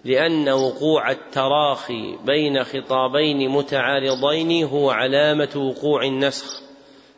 لأن 0.05 0.49
وقوع 0.49 1.11
التراخي 1.11 2.19
بين 2.25 2.65
خطابين 2.65 3.49
متعارضين 3.49 4.65
هو 4.65 4.91
علامة 4.91 5.51
وقوع 5.57 6.05
النسخ. 6.05 6.63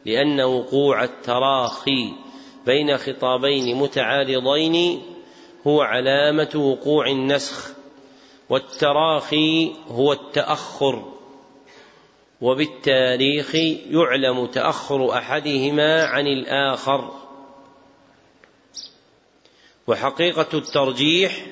لأن 0.06 0.40
وقوع 0.40 1.04
التراخي 1.04 2.12
بين 2.66 2.98
خطابين 2.98 3.76
متعارضين 3.76 5.02
هو 5.66 5.82
علامة 5.82 6.50
وقوع 6.54 7.06
النسخ 7.10 7.70
والتراخي 8.50 9.72
هو 9.88 10.12
التأخر 10.12 11.12
وبالتاريخ 12.40 13.54
يعلم 13.90 14.46
تأخر 14.46 15.18
أحدهما 15.18 16.04
عن 16.04 16.26
الآخر. 16.26 17.10
وحقيقة 19.86 20.58
الترجيح 20.58 21.46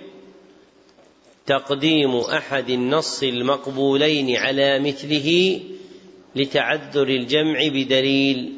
تقديم 1.46 2.16
أحد 2.16 2.70
النص 2.70 3.22
المقبولين 3.22 4.36
على 4.36 4.78
مثله 4.78 5.60
لتعذر 6.36 7.08
الجمع 7.08 7.68
بدليل 7.68 8.52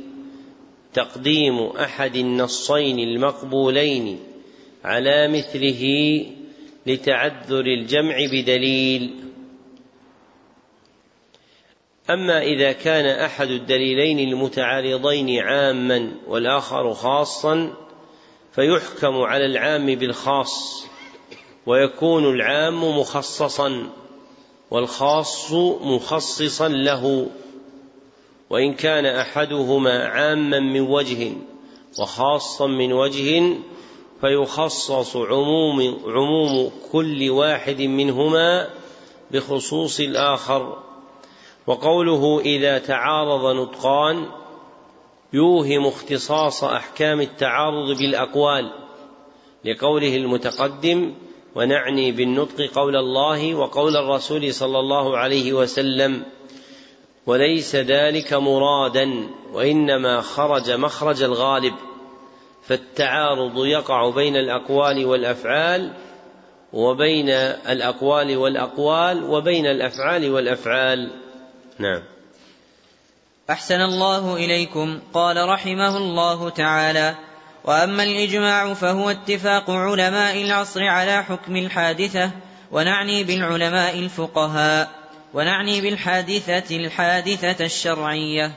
تقديم 0.94 1.59
أحد 1.59 2.17
النصين 2.17 2.99
المقبولين 2.99 4.19
على 4.85 5.28
مثله 5.28 5.83
لتعذر 6.86 7.67
الجمع 7.67 8.17
بدليل. 8.33 9.11
أما 12.11 12.43
إذا 12.43 12.73
كان 12.73 13.07
أحد 13.07 13.51
الدليلين 13.51 14.19
المتعارضين 14.19 15.39
عاما 15.39 16.12
والآخر 16.27 16.94
خاصا 16.94 17.75
فيحكم 18.53 19.15
على 19.15 19.47
العام 19.47 19.86
بالخاص 19.86 20.86
ويكون 21.67 22.35
العام 22.35 22.99
مخصصا 22.99 23.91
والخاص 24.70 25.53
مخصصا 25.83 26.69
له. 26.69 27.31
وإن 28.51 28.75
كان 28.75 29.07
أحدهما 29.07 30.05
عاما 30.05 30.61
من 30.61 30.81
وجه 30.81 31.33
وخاصا 31.99 32.67
من 32.67 32.93
وجه 32.93 33.57
فيخصص 34.21 35.17
عموم 35.17 35.99
عموم 36.07 36.71
كل 36.93 37.31
واحد 37.31 37.83
منهما 37.83 38.71
بخصوص 39.31 40.01
الآخر. 40.01 40.79
وقوله 41.67 42.41
إذا 42.41 42.79
تعارض 42.79 43.57
نطقان 43.57 44.27
يوهم 45.33 45.87
اختصاص 45.87 46.65
أحكام 46.65 47.21
التعارض 47.21 47.99
بالأقوال 47.99 48.71
لقوله 49.65 50.17
المتقدم 50.17 51.15
ونعني 51.55 52.13
بالنطق 52.13 52.71
قول 52.75 52.97
الله 52.97 53.55
وقول 53.55 53.97
الرسول 53.97 54.55
صلى 54.55 54.79
الله 54.79 55.17
عليه 55.19 55.53
وسلم 55.53 56.23
وليس 57.27 57.77
ذلك 57.77 58.33
مرادا 58.33 59.28
وإنما 59.53 60.20
خرج 60.20 60.70
مخرج 60.70 61.23
الغالب 61.23 61.75
فالتعارض 62.67 63.65
يقع 63.65 64.11
بين 64.11 64.36
الأقوال 64.36 65.07
والأفعال 65.07 65.93
وبين 66.73 67.28
الأقوال 67.69 68.36
والأقوال 68.36 69.25
وبين 69.25 69.67
الأفعال 69.67 70.31
والأفعال. 70.31 71.11
نعم. 71.78 72.03
أحسن 73.51 73.81
الله 73.81 74.36
إليكم 74.36 75.01
قال 75.15 75.49
رحمه 75.49 75.97
الله 75.97 76.49
تعالى 76.49 77.15
وأما 77.65 78.03
الإجماع 78.03 78.75
فهو 78.75 79.11
اتفاق 79.11 79.70
علماء 79.70 80.43
العصر 80.43 80.85
على 80.85 81.25
حكم 81.25 81.57
الحادثة 81.57 82.31
ونعني 82.73 83.25
بالعلماء 83.25 83.99
الفقهاء. 83.99 85.03
ونعني 85.35 85.81
بالحادثة 85.81 86.77
الحادثة 86.77 87.65
الشرعية. 87.65 88.53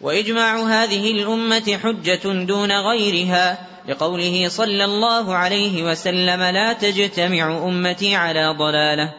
وإجماع 0.00 0.62
هذه 0.62 1.10
الأمة 1.10 1.78
حجة 1.82 2.44
دون 2.44 2.72
غيرها 2.72 3.66
لقوله 3.88 4.48
صلى 4.48 4.84
الله 4.84 5.34
عليه 5.34 5.82
وسلم 5.82 6.42
لا 6.42 6.72
تجتمع 6.72 7.58
أمتي 7.68 8.16
على 8.16 8.54
ضلالة. 8.58 9.14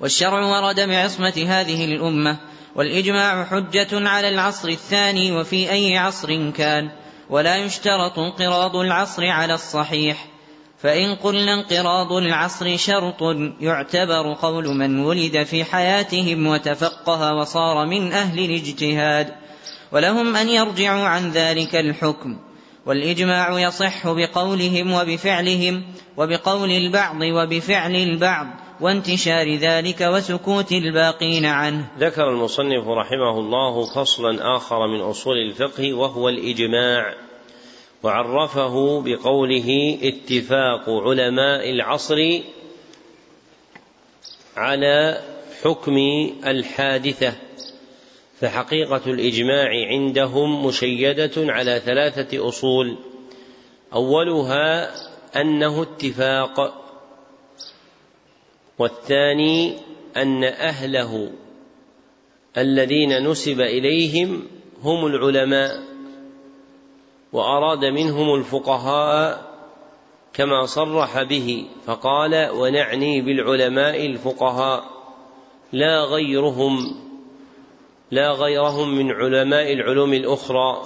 والشرع 0.00 0.44
ورد 0.44 0.80
بعصمة 0.80 1.44
هذه 1.46 1.84
الأمة 1.84 2.36
والإجماع 2.74 3.44
حجة 3.44 4.08
على 4.08 4.28
العصر 4.28 4.68
الثاني 4.68 5.32
وفي 5.32 5.70
أي 5.70 5.98
عصر 5.98 6.50
كان 6.50 6.90
ولا 7.30 7.56
يشترط 7.56 8.18
انقراض 8.18 8.76
العصر 8.76 9.26
على 9.26 9.54
الصحيح. 9.54 10.26
فإن 10.78 11.14
قلنا 11.14 11.54
انقراض 11.54 12.12
العصر 12.12 12.76
شرط 12.76 13.22
يعتبر 13.60 14.34
قول 14.42 14.68
من 14.68 14.98
ولد 14.98 15.42
في 15.42 15.64
حياتهم 15.64 16.46
وتفقه 16.46 17.34
وصار 17.34 17.86
من 17.86 18.12
أهل 18.12 18.38
الاجتهاد 18.38 19.34
ولهم 19.92 20.36
أن 20.36 20.48
يرجعوا 20.48 21.04
عن 21.06 21.30
ذلك 21.30 21.76
الحكم 21.76 22.38
والإجماع 22.86 23.60
يصح 23.60 24.06
بقولهم 24.06 24.92
وبفعلهم 24.92 25.84
وبقول 26.16 26.70
البعض 26.70 27.20
وبفعل 27.22 27.94
البعض 27.94 28.46
وانتشار 28.80 29.54
ذلك 29.54 30.00
وسكوت 30.00 30.72
الباقين 30.72 31.46
عنه. 31.46 31.88
ذكر 31.98 32.30
المصنف 32.30 32.88
رحمه 32.88 33.38
الله 33.40 33.94
فصلا 33.94 34.56
آخر 34.56 34.86
من 34.86 35.00
أصول 35.00 35.36
الفقه 35.38 35.94
وهو 35.94 36.28
الإجماع. 36.28 37.25
وعرفه 38.06 39.00
بقوله 39.00 39.98
اتفاق 40.02 40.90
علماء 40.90 41.70
العصر 41.70 42.40
على 44.56 45.22
حكم 45.62 45.96
الحادثة. 46.46 47.34
فحقيقة 48.40 49.00
الإجماع 49.06 49.68
عندهم 49.90 50.66
مشيدة 50.66 51.32
على 51.36 51.82
ثلاثة 51.84 52.48
أصول. 52.48 52.96
أولها 53.94 54.94
أنه 55.40 55.82
اتفاق 55.82 56.74
والثاني 58.78 59.76
أن 60.16 60.44
أهله 60.44 61.32
الذين 62.58 63.30
نسب 63.30 63.60
إليهم 63.60 64.48
هم 64.82 65.06
العلماء. 65.06 65.85
وأراد 67.32 67.84
منهم 67.84 68.34
الفقهاء 68.34 69.56
كما 70.32 70.66
صرح 70.66 71.22
به 71.22 71.66
فقال 71.86 72.50
ونعني 72.50 73.20
بالعلماء 73.20 74.06
الفقهاء 74.06 74.84
لا 75.72 76.04
غيرهم 76.04 77.06
لا 78.10 78.30
غيرهم 78.30 78.96
من 78.98 79.12
علماء 79.12 79.72
العلوم 79.72 80.14
الأخرى. 80.14 80.82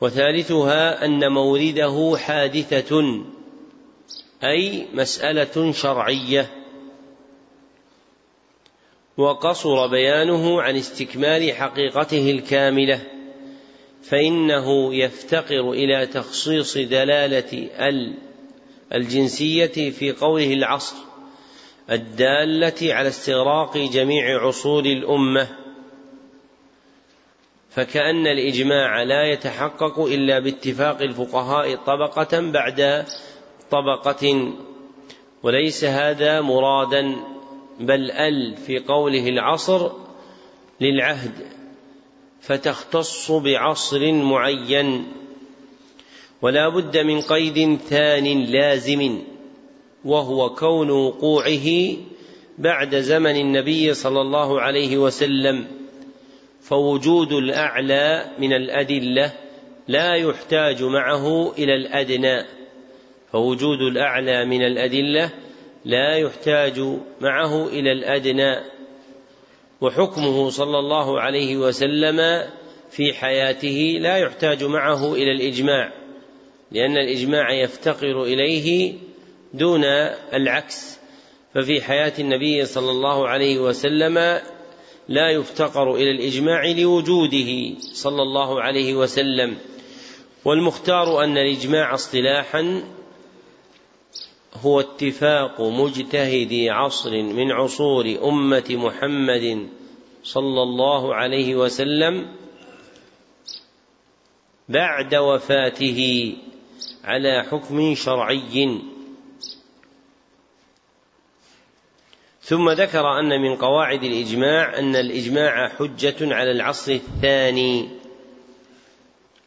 وثالثها 0.00 1.04
أن 1.04 1.32
مورده 1.32 2.16
حادثة 2.16 3.22
أي 4.44 4.86
مسألة 4.94 5.72
شرعية. 5.72 6.50
وقصر 9.16 9.86
بيانه 9.86 10.62
عن 10.62 10.76
استكمال 10.76 11.52
حقيقته 11.52 12.30
الكاملة. 12.30 13.15
فإنه 14.08 14.94
يفتقر 14.94 15.70
إلى 15.72 16.06
تخصيص 16.06 16.78
دلالة 16.78 17.68
الجنسية 18.94 19.90
في 19.90 20.12
قوله 20.12 20.52
العصر 20.52 20.96
الدالة 21.90 22.94
على 22.94 23.08
استغراق 23.08 23.76
جميع 23.78 24.46
عصور 24.46 24.84
الأمة. 24.84 25.48
فكأن 27.70 28.26
الإجماع 28.26 29.02
لا 29.02 29.32
يتحقق 29.32 30.00
إلا 30.00 30.38
باتفاق 30.38 31.02
الفقهاء 31.02 31.76
طبقة 31.76 32.40
بعد 32.40 33.06
طبقة 33.70 34.52
وليس 35.42 35.84
هذا 35.84 36.40
مرادا 36.40 37.16
بل 37.80 38.10
ال 38.10 38.56
في 38.56 38.78
قوله 38.78 39.28
العصر 39.28 39.90
للعهد. 40.80 41.55
فتختص 42.46 43.30
بعصر 43.30 44.12
معين 44.12 45.06
ولا 46.42 46.68
بد 46.68 46.98
من 46.98 47.20
قيد 47.20 47.78
ثان 47.88 48.44
لازم 48.44 49.18
وهو 50.04 50.54
كون 50.54 50.90
وقوعه 50.90 51.96
بعد 52.58 52.96
زمن 52.96 53.36
النبي 53.36 53.94
صلى 53.94 54.20
الله 54.20 54.60
عليه 54.60 54.98
وسلم. 54.98 55.66
فوجود 56.60 57.32
الأعلى 57.32 58.30
من 58.38 58.52
الأدلة 58.52 59.32
لا 59.88 60.14
يحتاج 60.14 60.82
معه 60.82 61.52
إلى 61.58 61.74
الأدنى. 61.74 62.44
فوجود 63.32 63.80
الأعلى 63.80 64.44
من 64.44 64.62
الأدلة 64.62 65.30
لا 65.84 66.16
يحتاج 66.16 66.80
معه 67.20 67.68
إلى 67.68 67.92
الأدنى. 67.92 68.75
وحكمه 69.80 70.50
صلى 70.50 70.78
الله 70.78 71.20
عليه 71.20 71.56
وسلم 71.56 72.44
في 72.90 73.12
حياته 73.12 73.96
لا 74.00 74.16
يحتاج 74.16 74.64
معه 74.64 75.14
إلى 75.14 75.32
الإجماع 75.32 75.92
لأن 76.72 76.96
الإجماع 76.96 77.52
يفتقر 77.52 78.22
إليه 78.22 78.94
دون 79.54 79.84
العكس. 80.34 80.98
ففي 81.54 81.82
حياة 81.82 82.12
النبي 82.18 82.64
صلى 82.64 82.90
الله 82.90 83.28
عليه 83.28 83.58
وسلم 83.58 84.40
لا 85.08 85.30
يفتقر 85.30 85.94
إلى 85.94 86.10
الإجماع 86.10 86.66
لوجوده 86.66 87.78
صلى 87.78 88.22
الله 88.22 88.62
عليه 88.62 88.94
وسلم. 88.94 89.56
والمختار 90.44 91.24
أن 91.24 91.38
الإجماع 91.38 91.94
اصطلاحا 91.94 92.82
هو 94.62 94.80
اتفاق 94.80 95.60
مجتهدي 95.60 96.70
عصر 96.70 97.10
من 97.22 97.52
عصور 97.52 98.18
أمة 98.24 98.64
محمد 98.70 99.68
صلى 100.24 100.62
الله 100.62 101.14
عليه 101.14 101.54
وسلم 101.56 102.26
بعد 104.68 105.14
وفاته 105.14 106.32
على 107.04 107.44
حكم 107.50 107.94
شرعي. 107.94 108.80
ثم 112.42 112.70
ذكر 112.70 113.18
أن 113.18 113.40
من 113.40 113.56
قواعد 113.56 114.04
الإجماع 114.04 114.78
أن 114.78 114.96
الإجماع 114.96 115.68
حجة 115.68 116.34
على 116.34 116.50
العصر 116.50 116.92
الثاني 116.92 117.88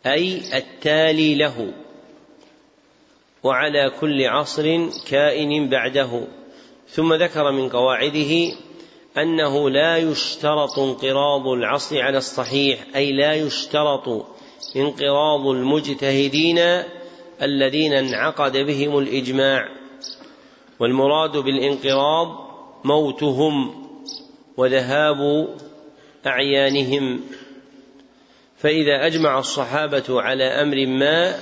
أي 0.06 0.58
التالي 0.58 1.36
له. 1.36 1.74
وعلى 3.44 3.92
كل 4.00 4.26
عصر 4.26 4.90
كائن 5.10 5.70
بعده. 5.70 6.28
ثم 6.88 7.14
ذكر 7.14 7.52
من 7.52 7.70
قواعده 7.70 8.56
أنه 9.18 9.70
لا 9.70 9.98
يشترط 9.98 10.80
انقراض 10.80 11.48
العصر 11.48 12.02
على 12.02 12.18
الصحيح 12.18 12.80
أي 12.96 13.12
لا 13.12 13.34
يشترط 13.34 14.26
انقراض 14.76 15.48
المجتهدين 15.48 16.60
الذين 17.42 17.94
انعقد 17.94 18.58
بهم 18.58 18.98
الإجماع. 18.98 19.66
والمراد 20.80 21.38
بالانقراض 21.38 22.28
موتهم 22.84 23.86
وذهاب 24.58 25.48
أعيانهم. 26.28 27.22
فإذا 28.58 29.06
أجمع 29.06 29.40
الصحابة 29.40 30.22
على 30.22 30.44
أمر 30.44 30.86
ما 30.86 31.36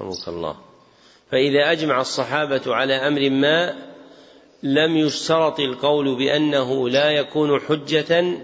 رحمك 0.00 0.28
الله. 0.28 0.56
فإذا 1.30 1.72
أجمع 1.72 2.00
الصحابة 2.00 2.62
على 2.66 2.94
أمر 2.94 3.30
ما 3.30 3.90
لم 4.62 4.96
يشترط 4.96 5.60
القول 5.60 6.18
بأنه 6.18 6.88
لا 6.88 7.10
يكون 7.10 7.60
حجة 7.60 8.38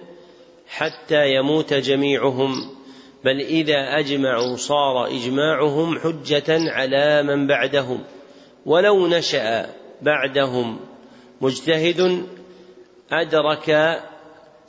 حتى 0.68 1.34
يموت 1.34 1.74
جميعهم 1.74 2.70
بل 3.24 3.40
إذا 3.40 3.98
أجمعوا 3.98 4.56
صار 4.56 5.06
إجماعهم 5.06 5.98
حجة 5.98 6.44
على 6.48 7.22
من 7.22 7.46
بعدهم. 7.46 8.04
ولو 8.66 9.06
نشأ 9.06 9.66
بعدهم 10.02 10.80
مجتهد 11.40 12.26
أدرك 13.12 14.00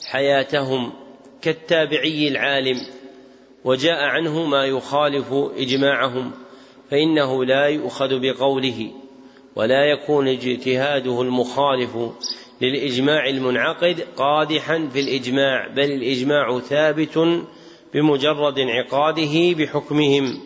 حياتهم 0.06 0.94
كالتابعي 1.42 2.28
العالم 2.28 2.82
وجاء 3.64 4.04
عنه 4.04 4.46
ما 4.46 4.66
يخالف 4.66 5.34
إجماعهم. 5.58 6.32
فإنه 6.92 7.46
لا 7.46 7.66
يؤخذ 7.66 8.20
بقوله 8.20 8.92
ولا 9.56 9.86
يكون 9.86 10.28
اجتهاده 10.28 11.22
المخالف 11.22 11.98
للإجماع 12.62 13.30
المنعقد 13.30 14.08
قادحا 14.18 14.90
في 14.94 15.00
الإجماع 15.00 15.68
بل 15.68 15.92
الإجماع 15.92 16.60
ثابت 16.60 17.44
بمجرد 17.94 18.60
انعقاده 18.60 19.54
بحكمهم. 19.54 20.40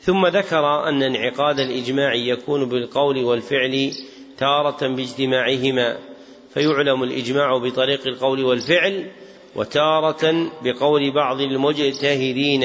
ثم 0.00 0.26
ذكر 0.26 0.88
أن 0.88 1.02
انعقاد 1.02 1.60
الإجماع 1.60 2.14
يكون 2.14 2.68
بالقول 2.68 3.24
والفعل 3.24 3.90
تارة 4.38 4.88
باجتماعهما 4.88 5.98
فيعلم 6.54 7.02
الإجماع 7.02 7.58
بطريق 7.58 8.06
القول 8.06 8.44
والفعل 8.44 9.10
وتارة 9.56 10.50
بقول 10.62 11.14
بعض 11.14 11.40
المجتهدين. 11.40 12.64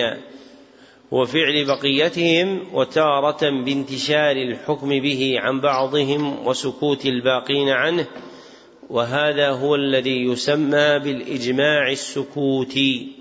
وفعل 1.12 1.66
بقيتهم 1.66 2.74
وتارة 2.74 3.50
بانتشار 3.50 4.32
الحكم 4.32 4.90
به 4.90 5.36
عن 5.38 5.62
بعضهم 5.62 6.48
وسكوت 6.48 7.06
الباقين 7.06 7.70
عنه 7.70 8.08
وهذا 8.90 9.50
هو 9.50 9.76
الذي 9.76 10.26
يسمى 10.26 11.00
بالإجماع 11.00 11.92
السكوتي 11.92 13.12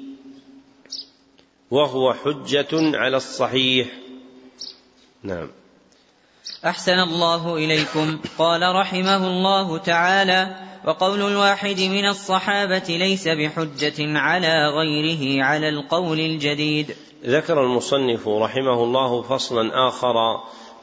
وهو 1.71 2.13
حجة 2.13 2.69
على 2.73 3.17
الصحيح. 3.17 3.89
نعم. 5.23 5.49
أحسن 6.65 6.99
الله 6.99 7.57
إليكم. 7.57 8.19
قال 8.39 8.75
رحمه 8.77 9.27
الله 9.27 9.79
تعالى 9.79 10.70
وقول 10.85 11.23
الواحد 11.23 11.81
من 11.81 12.07
الصحابة 12.07 12.85
ليس 12.89 13.29
بحجة 13.29 14.19
على 14.19 14.69
غيره 14.69 15.45
على 15.45 15.69
القول 15.69 16.21
الجديد. 16.21 16.97
ذكر 17.25 17.65
المصنف 17.65 18.29
رحمه 18.29 18.85
الله 18.85 19.23
فصلا 19.23 19.89
آخر 19.89 20.15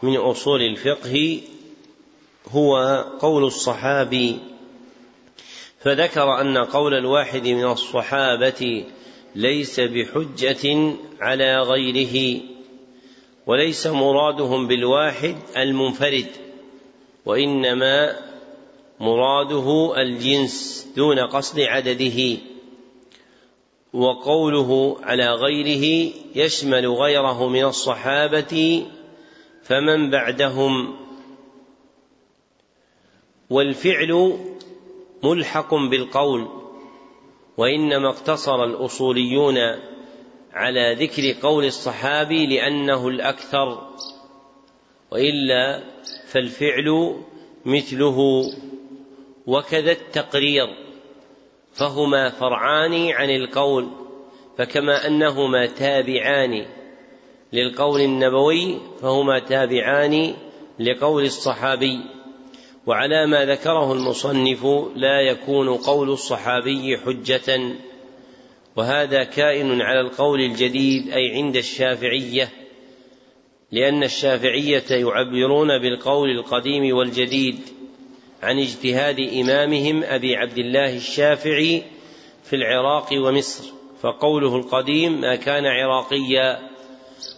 من 0.03 0.17
أصول 0.17 0.61
الفقه 0.61 1.41
هو 2.51 3.05
قول 3.19 3.43
الصحابي 3.43 4.39
فذكر 5.79 6.41
أن 6.41 6.57
قول 6.57 6.93
الواحد 6.93 7.47
من 7.47 7.65
الصحابة 7.65 8.85
ليس 9.35 9.79
بحجة 9.79 10.93
على 11.21 11.61
غيره 11.61 12.41
وليس 13.47 13.87
مرادهم 13.87 14.67
بالواحد 14.67 15.35
المنفرد 15.57 16.27
وإنما 17.25 18.26
مراده 18.99 19.93
الجنس 19.97 20.87
دون 20.95 21.19
قصد 21.19 21.59
عدده 21.59 22.37
وقوله 23.93 24.97
على 25.03 25.31
غيره 25.31 26.13
يشمل 26.35 26.87
غيره 26.87 27.47
من 27.47 27.63
الصحابة 27.65 28.85
فمن 29.63 30.09
بعدهم. 30.09 30.95
والفعل 33.49 34.39
ملحق 35.23 35.75
بالقول 35.75 36.47
وإنما 37.57 38.09
اقتصر 38.09 38.63
الأصوليون 38.63 39.57
على 40.53 40.95
ذكر 40.99 41.47
قول 41.47 41.65
الصحابي 41.65 42.47
لأنه 42.47 43.07
الأكثر 43.07 43.87
وإلا 45.11 45.83
فالفعل 46.27 47.15
مثله. 47.65 48.43
وكذا 49.47 49.91
التقرير 49.91 50.67
فهما 51.73 52.29
فرعان 52.29 53.11
عن 53.11 53.29
القول 53.29 53.87
فكما 54.57 55.07
أنهما 55.07 55.65
تابعان 55.65 56.65
للقول 57.53 58.01
النبوي 58.01 58.79
فهما 59.01 59.39
تابعان 59.39 60.33
لقول 60.79 61.23
الصحابي. 61.23 61.99
وعلى 62.85 63.27
ما 63.27 63.45
ذكره 63.45 63.93
المصنف 63.93 64.65
لا 64.95 65.21
يكون 65.21 65.69
قول 65.69 66.09
الصحابي 66.09 66.97
حجة 66.97 67.75
وهذا 68.75 69.23
كائن 69.23 69.81
على 69.81 70.01
القول 70.01 70.41
الجديد 70.41 71.09
أي 71.13 71.31
عند 71.35 71.55
الشافعية 71.55 72.49
لأن 73.71 74.03
الشافعية 74.03 74.83
يعبرون 74.91 75.67
بالقول 75.77 76.29
القديم 76.29 76.95
والجديد. 76.95 77.59
عن 78.43 78.59
اجتهاد 78.59 79.19
إمامهم 79.19 80.03
أبي 80.03 80.35
عبد 80.35 80.57
الله 80.57 80.95
الشافعي 80.95 81.83
في 82.43 82.55
العراق 82.55 83.09
ومصر 83.13 83.63
فقوله 84.01 84.55
القديم 84.55 85.21
ما 85.21 85.35
كان 85.35 85.65
عراقيا 85.65 86.69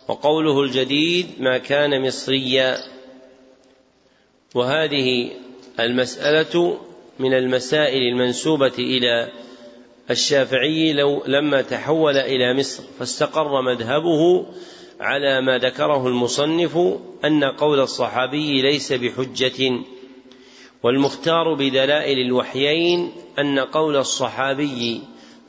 وقوله 0.07 0.61
الجديد 0.61 1.27
ما 1.39 1.57
كان 1.57 2.07
مصريا. 2.07 2.77
وهذه 4.55 5.31
المسألة 5.79 6.79
من 7.19 7.33
المسائل 7.33 8.01
المنسوبة 8.01 8.73
إلى 8.79 9.31
الشافعي 10.11 10.93
لو 10.93 11.23
لما 11.27 11.61
تحول 11.61 12.17
إلى 12.17 12.53
مصر 12.53 12.83
فاستقر 12.99 13.61
مذهبه 13.61 14.45
على 14.99 15.41
ما 15.41 15.57
ذكره 15.57 16.07
المصنف 16.07 16.77
أن 17.25 17.43
قول 17.43 17.79
الصحابي 17.79 18.61
ليس 18.61 18.93
بحجة. 18.93 19.83
والمختار 20.83 21.53
بدلائل 21.53 22.19
الوحيين 22.19 23.11
أن 23.39 23.59
قول 23.59 23.95
الصحابي 23.95 25.01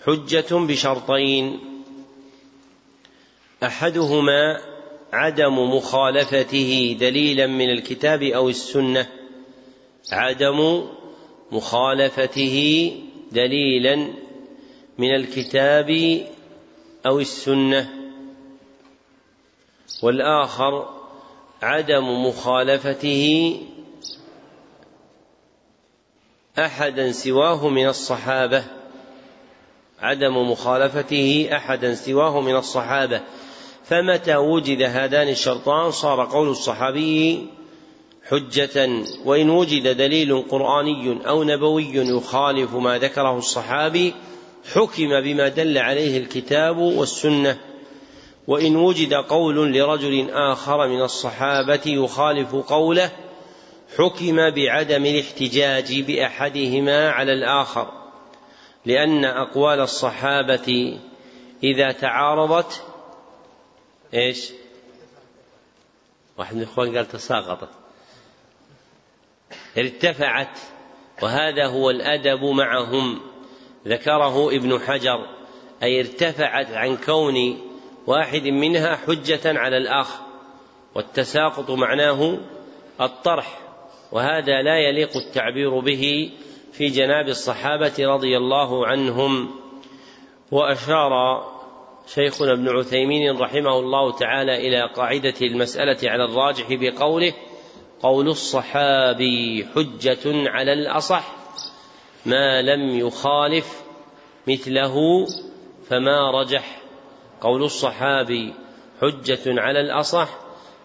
حجة 0.05 0.47
بشرطين. 0.51 1.61
أحدهما 3.63 4.61
عدم 5.13 5.59
مخالفته 5.59 6.97
دليلا 7.01 7.47
من 7.47 7.71
الكتاب 7.71 8.23
أو 8.23 8.49
السنة. 8.49 9.07
عدم 10.13 10.83
مخالفته 11.53 12.93
دليلا 13.33 13.97
من 14.99 15.15
الكتاب 15.15 16.21
أو 17.07 17.21
السنة. 17.21 17.91
والآخر 20.03 21.01
عدم 21.63 22.27
مخالفته 22.27 23.57
أحدا 26.59 27.13
سواه 27.13 27.69
من 27.69 27.89
الصحابة. 27.89 28.65
عدم 30.01 30.51
مخالفته 30.51 31.49
أحدا 31.53 31.95
سواه 31.95 32.41
من 32.41 32.57
الصحابة. 32.57 33.21
فمتى 33.85 34.37
وجد 34.37 34.83
هذان 34.83 35.29
الشرطان؟ 35.29 35.91
صار 35.91 36.25
قول 36.25 36.49
الصحابي 36.49 37.47
حجة. 38.29 39.05
وإن 39.25 39.51
وجد 39.51 39.97
دليل 39.97 40.43
قرآني 40.43 41.29
أو 41.29 41.45
نبوي 41.45 41.95
يخالف 41.95 42.75
ما 42.75 42.99
ذكره 42.99 43.39
الصحابي 43.39 44.15
حكم 44.75 45.21
بما 45.21 45.49
دل 45.49 45.79
عليه 45.79 46.19
الكتاب 46.19 46.79
والسنة. 46.79 47.59
وإن 48.47 48.77
وجد 48.77 49.15
قول 49.15 49.73
لرجل 49.73 50.31
آخر 50.31 50.89
من 50.89 51.03
الصحابة 51.03 51.81
يخالف 51.87 52.55
قوله 52.55 53.11
حكم 53.99 54.51
بعدم 54.51 55.07
الاحتجاج 55.07 56.01
بأحدهما 56.01 57.11
على 57.11 57.33
الآخر 57.33 57.93
لأن 58.87 59.25
أقوال 59.25 59.81
الصحابة 59.81 60.99
إذا 61.65 61.93
تعارضت 61.93 62.83
إيش؟ 64.15 64.53
واحد 66.39 66.55
من 66.55 66.63
الإخوان 66.63 66.97
قال 66.97 67.09
تساقطت. 67.09 67.69
ارتفعت 69.79 70.59
وهذا 71.23 71.67
هو 71.67 71.91
الأدب 71.91 72.45
معهم. 72.45 73.21
ذكره 73.87 74.49
ابن 74.57 74.79
حجر 74.81 75.27
أي 75.83 76.01
ارتفعت 76.01 76.71
عن 76.71 76.97
كون 76.97 77.61
واحد 78.07 78.43
منها 78.43 78.97
حجة 78.97 79.41
على 79.45 79.77
الآخر 79.77 80.21
والتساقط 80.95 81.71
معناه 81.71 82.39
الطرح. 83.01 83.70
وهذا 84.13 84.63
لا 84.63 84.79
يليق 84.79 85.17
التعبير 85.17 85.81
به 85.81 86.33
في 86.73 86.87
جناب 86.87 87.29
الصحابة 87.29 87.95
رضي 87.99 88.37
الله 88.37 88.87
عنهم. 88.87 89.51
وأشار 90.51 91.43
شيخنا 92.15 92.53
ابن 92.53 92.69
عثيمين 92.69 93.39
رحمه 93.39 93.79
الله 93.79 94.13
تعالى 94.13 94.69
إلى 94.69 94.93
قاعدة 94.95 95.35
المسألة 95.43 96.11
على 96.11 96.25
الراجح 96.25 96.67
بقوله 96.71 97.33
قول 98.03 98.29
الصحابي 98.29 99.67
حجة 99.75 100.51
على 100.51 100.73
الأصح 100.73 101.33
ما 102.27 102.63
لم 102.63 102.99
يخالف 102.99 103.83
مثله 104.49 105.27
فما 105.89 106.31
رجح. 106.31 106.81
قول 107.41 107.63
الصحابي 107.63 108.55
حجة 109.01 109.61
على 109.61 109.81
الأصح 109.81 110.29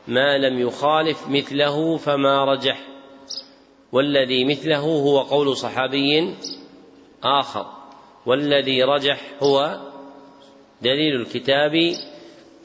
ما 0.07 0.37
لم 0.37 0.59
يخالف 0.59 1.27
مثله 1.27 1.97
فما 1.97 2.45
رجح. 2.45 2.94
والذي 3.95 4.45
مثله 4.45 4.79
هو 4.79 5.19
قول 5.19 5.57
صحابي 5.57 6.35
آخر 7.23 7.65
والذي 8.25 8.83
رجح 8.83 9.21
هو 9.39 9.79
دليل 10.81 11.15
الكتاب 11.21 11.71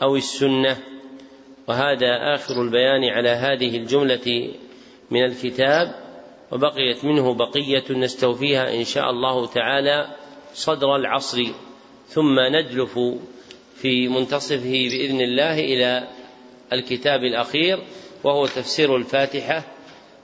أو 0.02 0.16
السنة. 0.16 0.76
وهذا 1.68 2.34
آخر 2.34 2.62
البيان 2.62 3.04
على 3.04 3.28
هذه 3.28 3.76
الجملة 3.76 4.54
من 5.10 5.24
الكتاب 5.24 5.94
وبقيت 6.52 7.04
منه 7.04 7.34
بقية 7.34 7.84
نستوفيها 7.90 8.74
إن 8.74 8.84
شاء 8.84 9.10
الله 9.10 9.46
تعالى 9.46 10.16
صدر 10.54 10.96
العصر. 10.96 11.42
ثم 12.08 12.40
ندلف 12.40 12.98
في 13.74 14.08
منتصفه 14.08 14.88
بإذن 14.90 15.20
الله 15.20 15.60
إلى 15.60 16.08
الكتاب 16.72 17.24
الأخير 17.24 17.78
وهو 18.24 18.46
تفسير 18.46 18.96
الفاتحة 18.96 19.64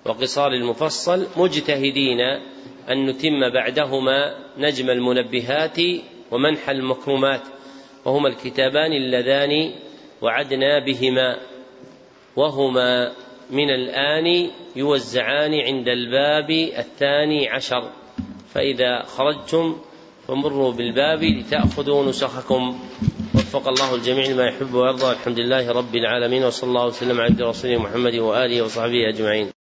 وقصار 0.09 0.53
المفصل 0.53 1.27
مجتهدين 1.37 2.21
أن 2.91 3.07
نتم 3.07 3.51
بعدهما 3.55 4.35
نجم 4.59 4.91
المنبهات 4.91 5.79
ومنح 6.31 6.71
المكرمات 6.71 7.41
وهما 8.05 8.29
الكتابان 8.29 8.93
اللذان 8.93 9.73
وعدنا 10.23 10.85
بهما 10.85 11.37
وهما 12.37 13.13
من 13.51 13.71
الآن 13.71 14.51
يوزعان 14.77 15.55
عند 15.55 15.89
الباب 15.89 16.51
الثاني 16.79 17.49
عشر 17.49 17.91
فإذا 18.55 19.03
خرجتم 19.03 19.77
فمروا 20.29 20.73
بالباب 20.73 21.23
لتأخذوا 21.23 22.05
نسخكم. 22.05 22.79
وفق 23.35 23.69
الله 23.69 23.95
الجميع 23.95 24.27
لما 24.27 24.47
يحب 24.47 24.75
ويرضى 24.75 25.13
الحمد 25.13 25.39
لله 25.39 25.73
رب 25.73 25.97
العالمين 25.97 26.45
وصلى 26.45 26.69
الله 26.69 26.87
وسلم 26.87 27.21
على 27.21 27.35
رسوله 27.41 27.79
محمد 27.79 28.15
وآله 28.15 28.63
وصحبه 28.63 29.09
أجمعين. 29.09 29.56